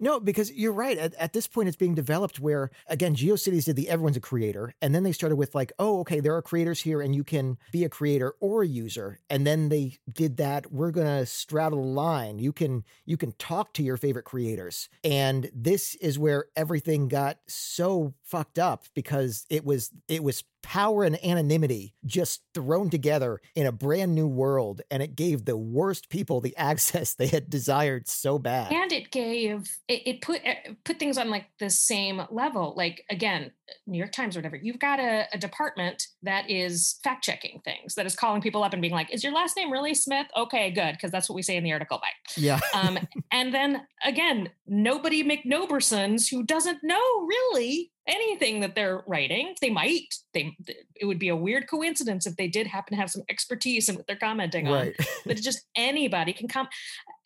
no, 0.00 0.18
because 0.20 0.50
you're 0.52 0.72
right. 0.72 0.96
At, 0.96 1.14
at 1.14 1.32
this 1.34 1.46
point, 1.46 1.68
it's 1.68 1.76
being 1.76 1.94
developed 1.94 2.40
where, 2.40 2.70
again, 2.86 3.14
GeoCities 3.14 3.66
did 3.66 3.76
the 3.76 3.88
everyone's 3.90 4.16
a 4.16 4.20
creator. 4.20 4.72
And 4.80 4.94
then 4.94 5.02
they 5.02 5.12
started 5.12 5.36
with, 5.36 5.54
like, 5.54 5.72
oh, 5.78 6.00
okay, 6.00 6.20
there 6.20 6.34
are 6.34 6.40
creators 6.42 6.80
here 6.80 7.02
and 7.02 7.14
you 7.14 7.22
can 7.24 7.58
be 7.70 7.84
a 7.84 7.88
creator 7.90 8.34
or 8.40 8.62
a 8.62 8.66
user. 8.78 9.20
And 9.28 9.46
then 9.46 9.68
they 9.68 9.98
did 10.10 10.36
that. 10.38 10.72
We're 10.72 10.90
going 10.90 11.06
to 11.06 11.26
straddle 11.26 11.82
the 11.82 11.88
line. 11.88 12.38
You 12.38 12.52
can, 12.52 12.84
you 13.04 13.16
can 13.16 13.32
talk 13.32 13.74
to 13.74 13.82
your 13.82 13.96
favorite 13.96 14.24
creators. 14.24 14.88
And 15.02 15.50
this 15.54 15.94
is 15.96 16.18
where 16.18 16.46
everything 16.56 17.08
got 17.08 17.38
so 17.46 18.14
fucked 18.22 18.58
up 18.58 18.84
because 18.94 19.46
it 19.50 19.64
was, 19.64 19.90
it 20.08 20.22
was 20.22 20.44
power 20.62 21.04
and 21.04 21.22
anonymity 21.24 21.94
just 22.04 22.42
thrown 22.54 22.90
together 22.90 23.40
in 23.54 23.66
a 23.66 23.72
brand 23.72 24.14
new 24.14 24.26
world. 24.26 24.82
And 24.90 25.02
it 25.02 25.16
gave 25.16 25.44
the 25.44 25.56
worst 25.56 26.08
people 26.10 26.40
the 26.40 26.56
access 26.70 27.14
they 27.14 27.26
had 27.28 27.48
desired 27.50 28.08
so 28.08 28.38
bad. 28.38 28.72
and 28.72 28.92
it 28.92 29.10
gave 29.10 29.68
it, 29.88 30.02
it 30.06 30.20
put 30.22 30.40
uh, 30.46 30.54
put 30.84 30.98
things 30.98 31.18
on 31.18 31.30
like 31.30 31.46
the 31.58 31.70
same 31.70 32.22
level 32.30 32.74
like 32.76 33.04
again 33.10 33.50
new 33.86 33.98
york 33.98 34.12
times 34.12 34.36
or 34.36 34.40
whatever 34.40 34.56
you've 34.56 34.78
got 34.78 34.98
a, 34.98 35.26
a 35.32 35.38
department 35.38 36.06
that 36.22 36.48
is 36.50 36.98
fact 37.04 37.22
checking 37.24 37.60
things 37.64 37.94
that 37.94 38.06
is 38.06 38.14
calling 38.14 38.40
people 38.40 38.62
up 38.62 38.72
and 38.72 38.80
being 38.82 38.94
like 38.94 39.12
is 39.12 39.22
your 39.22 39.32
last 39.32 39.56
name 39.56 39.70
really 39.70 39.94
smith 39.94 40.26
okay 40.36 40.70
good 40.70 40.92
because 40.92 41.10
that's 41.10 41.28
what 41.28 41.34
we 41.34 41.42
say 41.42 41.56
in 41.56 41.64
the 41.64 41.72
article 41.72 41.98
bye 41.98 42.08
Yeah. 42.36 42.60
um, 42.74 42.98
and 43.30 43.52
then 43.52 43.86
again 44.04 44.50
nobody 44.66 45.22
mcnobersons 45.22 46.30
who 46.30 46.42
doesn't 46.44 46.78
know 46.82 47.26
really 47.26 47.90
anything 48.08 48.60
that 48.60 48.74
they're 48.74 49.02
writing 49.06 49.54
they 49.60 49.70
might 49.70 50.14
they 50.34 50.56
it 50.96 51.04
would 51.04 51.18
be 51.18 51.28
a 51.28 51.36
weird 51.36 51.68
coincidence 51.68 52.26
if 52.26 52.34
they 52.36 52.48
did 52.48 52.66
happen 52.66 52.96
to 52.96 53.00
have 53.00 53.10
some 53.10 53.22
expertise 53.28 53.88
in 53.88 53.94
what 53.94 54.06
they're 54.06 54.16
commenting 54.16 54.66
on. 54.68 54.92
But 55.26 55.36
just 55.36 55.64
anybody 55.76 56.32
can 56.32 56.48
come 56.48 56.68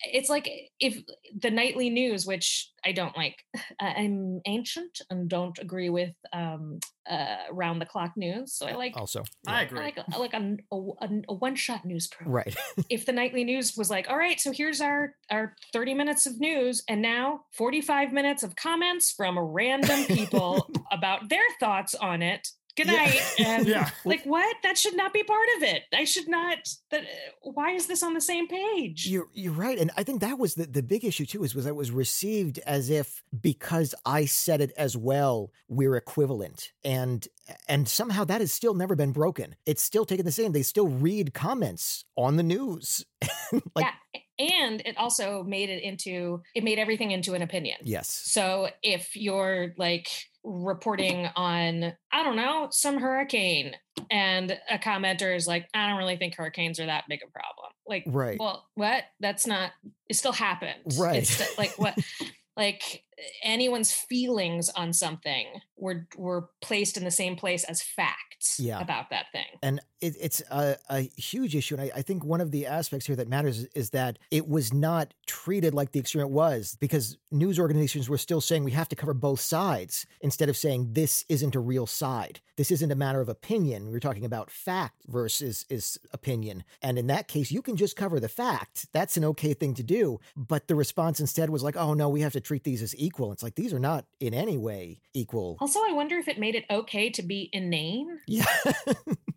it's 0.05 0.29
like 0.29 0.49
if 0.81 1.03
the 1.39 1.51
nightly 1.51 1.91
news, 1.91 2.27
which 2.27 2.71
I 2.85 2.93
don't 2.93 3.17
like, 3.17 3.45
I'm 3.81 4.41
ancient 4.47 5.01
and 5.11 5.29
don't 5.29 5.59
agree 5.59 5.91
with 5.91 6.15
um, 6.33 6.81
uh, 7.09 7.37
round 7.51 7.81
the 7.81 7.87
clock 7.87 8.13
news. 8.17 8.53
So 8.55 8.67
I 8.67 8.75
like 8.75 8.97
also. 8.97 9.25
Yeah. 9.45 9.53
I 9.53 9.63
agree. 9.63 9.81
I 9.81 9.83
like, 9.85 9.99
I 10.13 10.17
like 10.19 10.35
a, 10.35 10.57
a, 10.73 11.09
a 11.29 11.35
one 11.35 11.55
shot 11.55 11.85
news 11.85 12.09
program. 12.09 12.35
Right. 12.35 12.57
if 12.91 13.07
the 13.07 13.13
nightly 13.13 13.45
news 13.45 13.77
was 13.77 13.91
like, 13.91 14.09
all 14.09 14.19
right, 14.19 14.41
so 14.41 14.53
here's 14.53 14.81
our 14.81 15.15
our 15.31 15.55
30 15.73 15.95
minutes 15.95 16.27
of 16.27 16.41
news, 16.41 16.83
and 16.89 17.03
now 17.03 17.43
45 17.53 18.13
minutes 18.13 18.43
of 18.43 18.57
comments 18.57 19.13
from 19.13 19.39
random 19.39 20.05
people 20.05 20.69
about 20.93 21.29
their 21.29 21.45
thoughts 21.61 21.95
on 21.95 22.23
it 22.23 22.49
good 22.77 22.87
night. 22.87 23.21
Yeah. 23.39 23.47
and 23.47 23.67
um, 23.67 23.69
yeah. 23.69 23.91
like 24.05 24.25
what? 24.25 24.57
That 24.63 24.79
should 24.79 24.97
not 24.97 25.13
be 25.13 25.23
part 25.23 25.49
of 25.57 25.63
it. 25.63 25.83
I 25.93 26.05
should 26.05 26.29
not 26.29 26.59
that 26.91 27.03
uh, 27.03 27.51
why 27.51 27.73
is 27.73 27.87
this 27.87 28.03
on 28.03 28.15
the 28.15 28.21
same 28.21 28.49
page? 28.49 29.07
You're 29.07 29.29
you're 29.33 29.53
right 29.53 29.79
and 29.79 29.91
i 29.97 30.03
think 30.03 30.21
that 30.21 30.39
was 30.39 30.55
the, 30.55 30.67
the 30.67 30.83
big 30.83 31.05
issue 31.05 31.27
too 31.27 31.45
is 31.45 31.55
was 31.55 31.65
that 31.65 31.75
was 31.75 31.91
received 31.91 32.59
as 32.67 32.91
if 32.91 33.23
because 33.41 33.95
i 34.05 34.25
said 34.25 34.61
it 34.61 34.73
as 34.77 34.97
well 34.97 35.51
we're 35.69 35.97
equivalent 35.97 36.73
and 36.85 37.29
and 37.69 37.89
somehow 37.89 38.25
that 38.25 38.41
has 38.41 38.53
still 38.53 38.75
never 38.75 38.95
been 38.95 39.13
broken. 39.13 39.57
It's 39.67 39.83
still 39.83 40.05
taken 40.05 40.25
the 40.25 40.33
same. 40.33 40.53
They 40.53 40.63
still 40.63 40.89
read 40.89 41.35
comments 41.35 42.05
on 42.17 42.37
the 42.37 42.43
news. 42.43 43.05
Like, 43.75 43.85
yeah 44.15 44.21
and 44.51 44.83
it 44.85 44.97
also 44.99 45.43
made 45.45 45.71
it 45.71 45.83
into 45.83 46.43
it 46.55 46.65
made 46.65 46.79
everything 46.79 47.11
into 47.11 47.35
an 47.35 47.43
opinion. 47.43 47.77
Yes. 47.83 48.09
So 48.25 48.69
if 48.83 49.15
you're 49.15 49.75
like 49.77 50.09
reporting 50.45 51.29
on 51.37 51.93
i 52.11 52.25
don't 52.25 52.35
know 52.35 52.67
some 52.73 52.99
hurricane 52.99 53.77
and 54.11 54.59
a 54.69 54.77
commenter 54.77 55.37
is 55.37 55.47
like 55.47 55.69
i 55.73 55.89
don't 55.89 55.99
really 55.99 56.17
think 56.17 56.35
hurricanes 56.35 56.81
are 56.81 56.87
that 56.87 57.05
big 57.09 57.21
a 57.25 57.31
problem. 57.31 57.71
Like 57.87 58.05
right. 58.07 58.39
well 58.41 58.67
what? 58.75 59.05
That's 59.21 59.47
not 59.47 59.71
it 60.09 60.15
still 60.15 60.33
happened. 60.33 60.97
Right. 60.99 61.23
it's 61.23 61.59
like 61.59 61.79
what? 61.79 61.97
Like 62.55 63.03
anyone's 63.43 63.93
feelings 63.93 64.69
on 64.71 64.93
something 64.93 65.47
were 65.77 66.07
were 66.17 66.49
placed 66.61 66.97
in 66.97 67.05
the 67.05 67.11
same 67.11 67.37
place 67.37 67.65
as 67.65 67.83
facts 67.83 68.59
yeah. 68.59 68.81
about 68.81 69.11
that 69.11 69.27
thing. 69.33 69.47
And 69.63 69.81
it, 70.01 70.17
it's 70.21 70.43
a, 70.51 70.77
a, 70.91 71.01
huge 71.17 71.55
issue. 71.55 71.77
And 71.77 71.85
I, 71.85 71.99
I, 71.99 72.03
think 72.03 72.25
one 72.25 72.41
of 72.41 72.51
the 72.51 72.67
aspects 72.67 73.07
here 73.07 73.17
that 73.17 73.29
matters 73.29 73.59
is, 73.59 73.65
is, 73.75 73.91
that 73.91 74.19
it 74.31 74.49
was 74.49 74.73
not 74.73 75.15
treated 75.27 75.75
like 75.75 75.93
the 75.93 76.01
experiment 76.01 76.35
was 76.35 76.77
because 76.81 77.17
news 77.31 77.59
organizations 77.59 78.09
were 78.09 78.19
still 78.19 78.41
saying 78.41 78.65
we 78.65 78.73
have 78.73 78.89
to 78.89 78.97
cover 78.97 79.15
both 79.15 79.41
sides 79.41 80.07
instead 80.21 80.49
of 80.49 80.57
saying 80.57 80.89
this 80.93 81.25
isn't 81.29 81.55
a 81.55 81.61
real 81.61 81.87
side. 81.87 82.41
This 82.57 82.71
isn't 82.71 82.91
a 82.91 82.97
matter 82.97 83.21
of 83.21 83.29
opinion. 83.29 83.91
We're 83.91 84.01
talking 84.01 84.25
about 84.25 84.51
fact 84.51 85.03
versus 85.07 85.65
is 85.69 85.99
opinion. 86.13 86.65
And 86.83 86.99
in 86.99 87.07
that 87.07 87.29
case, 87.29 87.51
you 87.51 87.63
can 87.63 87.77
just 87.77 87.97
cover 87.97 88.21
the 88.21 88.29
fact. 88.29 88.87
That's 88.93 89.17
an 89.17 89.25
okay 89.27 89.55
thing 89.55 89.75
to 89.75 89.83
do. 89.83 90.21
But 90.37 90.69
the 90.69 90.75
response 90.75 91.21
instead 91.21 91.51
was 91.51 91.63
like, 91.63 91.77
oh 91.77 91.95
no, 91.95 92.09
we 92.09 92.21
have 92.23 92.33
to 92.33 92.41
treat 92.41 92.65
these 92.65 92.83
as 92.83 92.95
equal. 92.97 93.12
It's 93.33 93.43
like 93.43 93.55
these 93.55 93.73
are 93.73 93.79
not 93.79 94.05
in 94.21 94.35
any 94.35 94.57
way 94.59 95.01
equal. 95.15 95.57
Also, 95.61 95.81
I 95.81 95.93
wonder 95.93 96.17
if 96.17 96.29
it 96.29 96.39
made 96.39 96.55
it 96.55 96.65
okay 96.71 97.11
to 97.11 97.23
be 97.23 97.51
inane. 97.53 98.19
Yeah. 98.27 98.47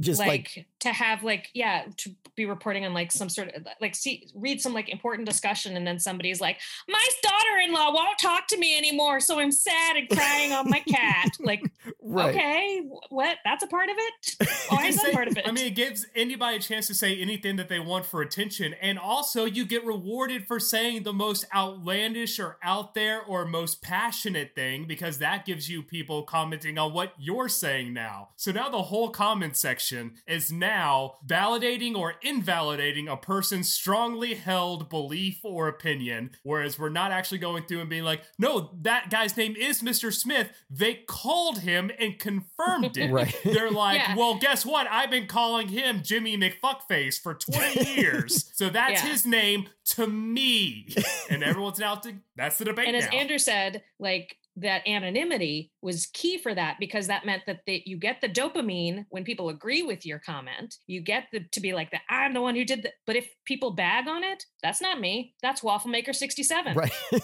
just 0.00 0.18
like, 0.18 0.28
like, 0.28 0.66
to 0.80 0.92
have 0.92 1.22
like 1.22 1.48
yeah 1.54 1.84
to 1.96 2.10
be 2.34 2.44
reporting 2.44 2.84
on 2.84 2.92
like 2.92 3.10
some 3.10 3.28
sort 3.28 3.48
of 3.54 3.66
like 3.80 3.94
see 3.94 4.28
read 4.34 4.60
some 4.60 4.74
like 4.74 4.88
important 4.88 5.26
discussion 5.26 5.76
and 5.76 5.86
then 5.86 5.98
somebody's 5.98 6.40
like 6.40 6.58
my 6.88 7.08
daughter-in-law 7.22 7.92
won't 7.92 8.18
talk 8.18 8.46
to 8.46 8.58
me 8.58 8.76
anymore 8.76 9.20
so 9.20 9.38
i'm 9.38 9.50
sad 9.52 9.96
and 9.96 10.08
crying 10.10 10.52
on 10.52 10.68
my 10.68 10.80
cat. 10.80 11.28
Like 11.46 11.62
right. 12.02 12.34
okay 12.34 12.82
what? 13.10 13.38
That's 13.44 13.62
a 13.62 13.68
part 13.68 13.88
of 13.88 13.96
it? 13.96 14.48
Why 14.68 14.86
is 14.86 14.96
that 14.96 15.12
part 15.12 15.28
of 15.28 15.36
it? 15.36 15.46
i 15.46 15.52
mean 15.52 15.66
it 15.66 15.74
gives 15.74 16.06
anybody 16.14 16.56
a 16.56 16.60
chance 16.60 16.86
to 16.88 16.94
say 16.94 17.20
anything 17.20 17.56
that 17.56 17.68
they 17.68 17.78
want 17.78 18.04
for 18.04 18.20
attention 18.20 18.74
and 18.80 18.98
also 18.98 19.44
you 19.44 19.64
get 19.64 19.84
rewarded 19.84 20.46
for 20.46 20.58
saying 20.58 21.04
the 21.04 21.12
most 21.12 21.44
outlandish 21.54 22.40
or 22.40 22.58
out 22.62 22.94
there 22.94 23.22
or 23.22 23.44
most 23.44 23.80
passionate 23.80 24.54
thing 24.54 24.86
because 24.86 25.18
that 25.18 25.44
gives 25.44 25.70
you 25.70 25.82
people 25.82 26.22
commenting 26.22 26.78
on 26.78 26.92
what 26.92 27.12
you're 27.18 27.48
saying 27.48 27.92
now. 27.92 28.28
So 28.36 28.52
now 28.52 28.68
the 28.68 28.82
whole 28.82 29.10
comment 29.10 29.45
section 29.54 30.14
is 30.26 30.50
now 30.50 31.14
validating 31.26 31.94
or 31.96 32.14
invalidating 32.22 33.08
a 33.08 33.16
person's 33.16 33.72
strongly 33.72 34.34
held 34.34 34.88
belief 34.88 35.40
or 35.44 35.68
opinion. 35.68 36.30
Whereas 36.42 36.78
we're 36.78 36.88
not 36.88 37.12
actually 37.12 37.38
going 37.38 37.64
through 37.64 37.80
and 37.80 37.90
being 37.90 38.04
like, 38.04 38.22
no, 38.38 38.70
that 38.82 39.10
guy's 39.10 39.36
name 39.36 39.54
is 39.56 39.82
Mr. 39.82 40.12
Smith. 40.12 40.50
They 40.70 40.94
called 41.06 41.58
him 41.60 41.90
and 41.98 42.18
confirmed 42.18 42.96
it. 42.96 43.12
right. 43.12 43.36
They're 43.44 43.70
like, 43.70 43.98
yeah. 43.98 44.16
well, 44.16 44.36
guess 44.36 44.64
what? 44.64 44.86
I've 44.90 45.10
been 45.10 45.26
calling 45.26 45.68
him 45.68 46.02
Jimmy 46.02 46.36
McFuckface 46.36 47.20
for 47.20 47.34
20 47.34 47.94
years. 48.00 48.50
so 48.54 48.68
that's 48.68 49.02
yeah. 49.02 49.10
his 49.10 49.26
name 49.26 49.68
to 49.86 50.06
me. 50.06 50.88
and 51.30 51.42
everyone's 51.42 51.78
now, 51.78 51.96
to, 51.96 52.14
that's 52.36 52.58
the 52.58 52.64
debate. 52.64 52.88
And 52.88 52.96
as 52.96 53.04
now. 53.04 53.18
Andrew 53.18 53.38
said, 53.38 53.82
like, 53.98 54.36
that 54.56 54.86
anonymity 54.86 55.70
was 55.82 56.06
key 56.06 56.38
for 56.38 56.54
that 56.54 56.76
because 56.80 57.06
that 57.06 57.26
meant 57.26 57.42
that 57.46 57.60
you 57.66 57.98
get 57.98 58.20
the 58.20 58.28
dopamine 58.28 59.04
when 59.10 59.24
people 59.24 59.48
agree 59.50 59.82
with 59.82 60.06
your 60.06 60.18
comment. 60.18 60.76
You 60.86 61.02
get 61.02 61.24
the, 61.32 61.40
to 61.52 61.60
be 61.60 61.74
like, 61.74 61.90
the, 61.90 61.98
I'm 62.08 62.32
the 62.32 62.40
one 62.40 62.56
who 62.56 62.64
did 62.64 62.82
that. 62.84 62.94
But 63.06 63.16
if 63.16 63.28
people 63.44 63.72
bag 63.72 64.08
on 64.08 64.24
it, 64.24 64.44
that's 64.62 64.80
not 64.80 64.98
me. 64.98 65.34
That's 65.42 65.62
Waffle 65.62 65.90
Maker 65.90 66.12
67. 66.12 66.74
Right. 66.74 66.92
Who 67.12 67.20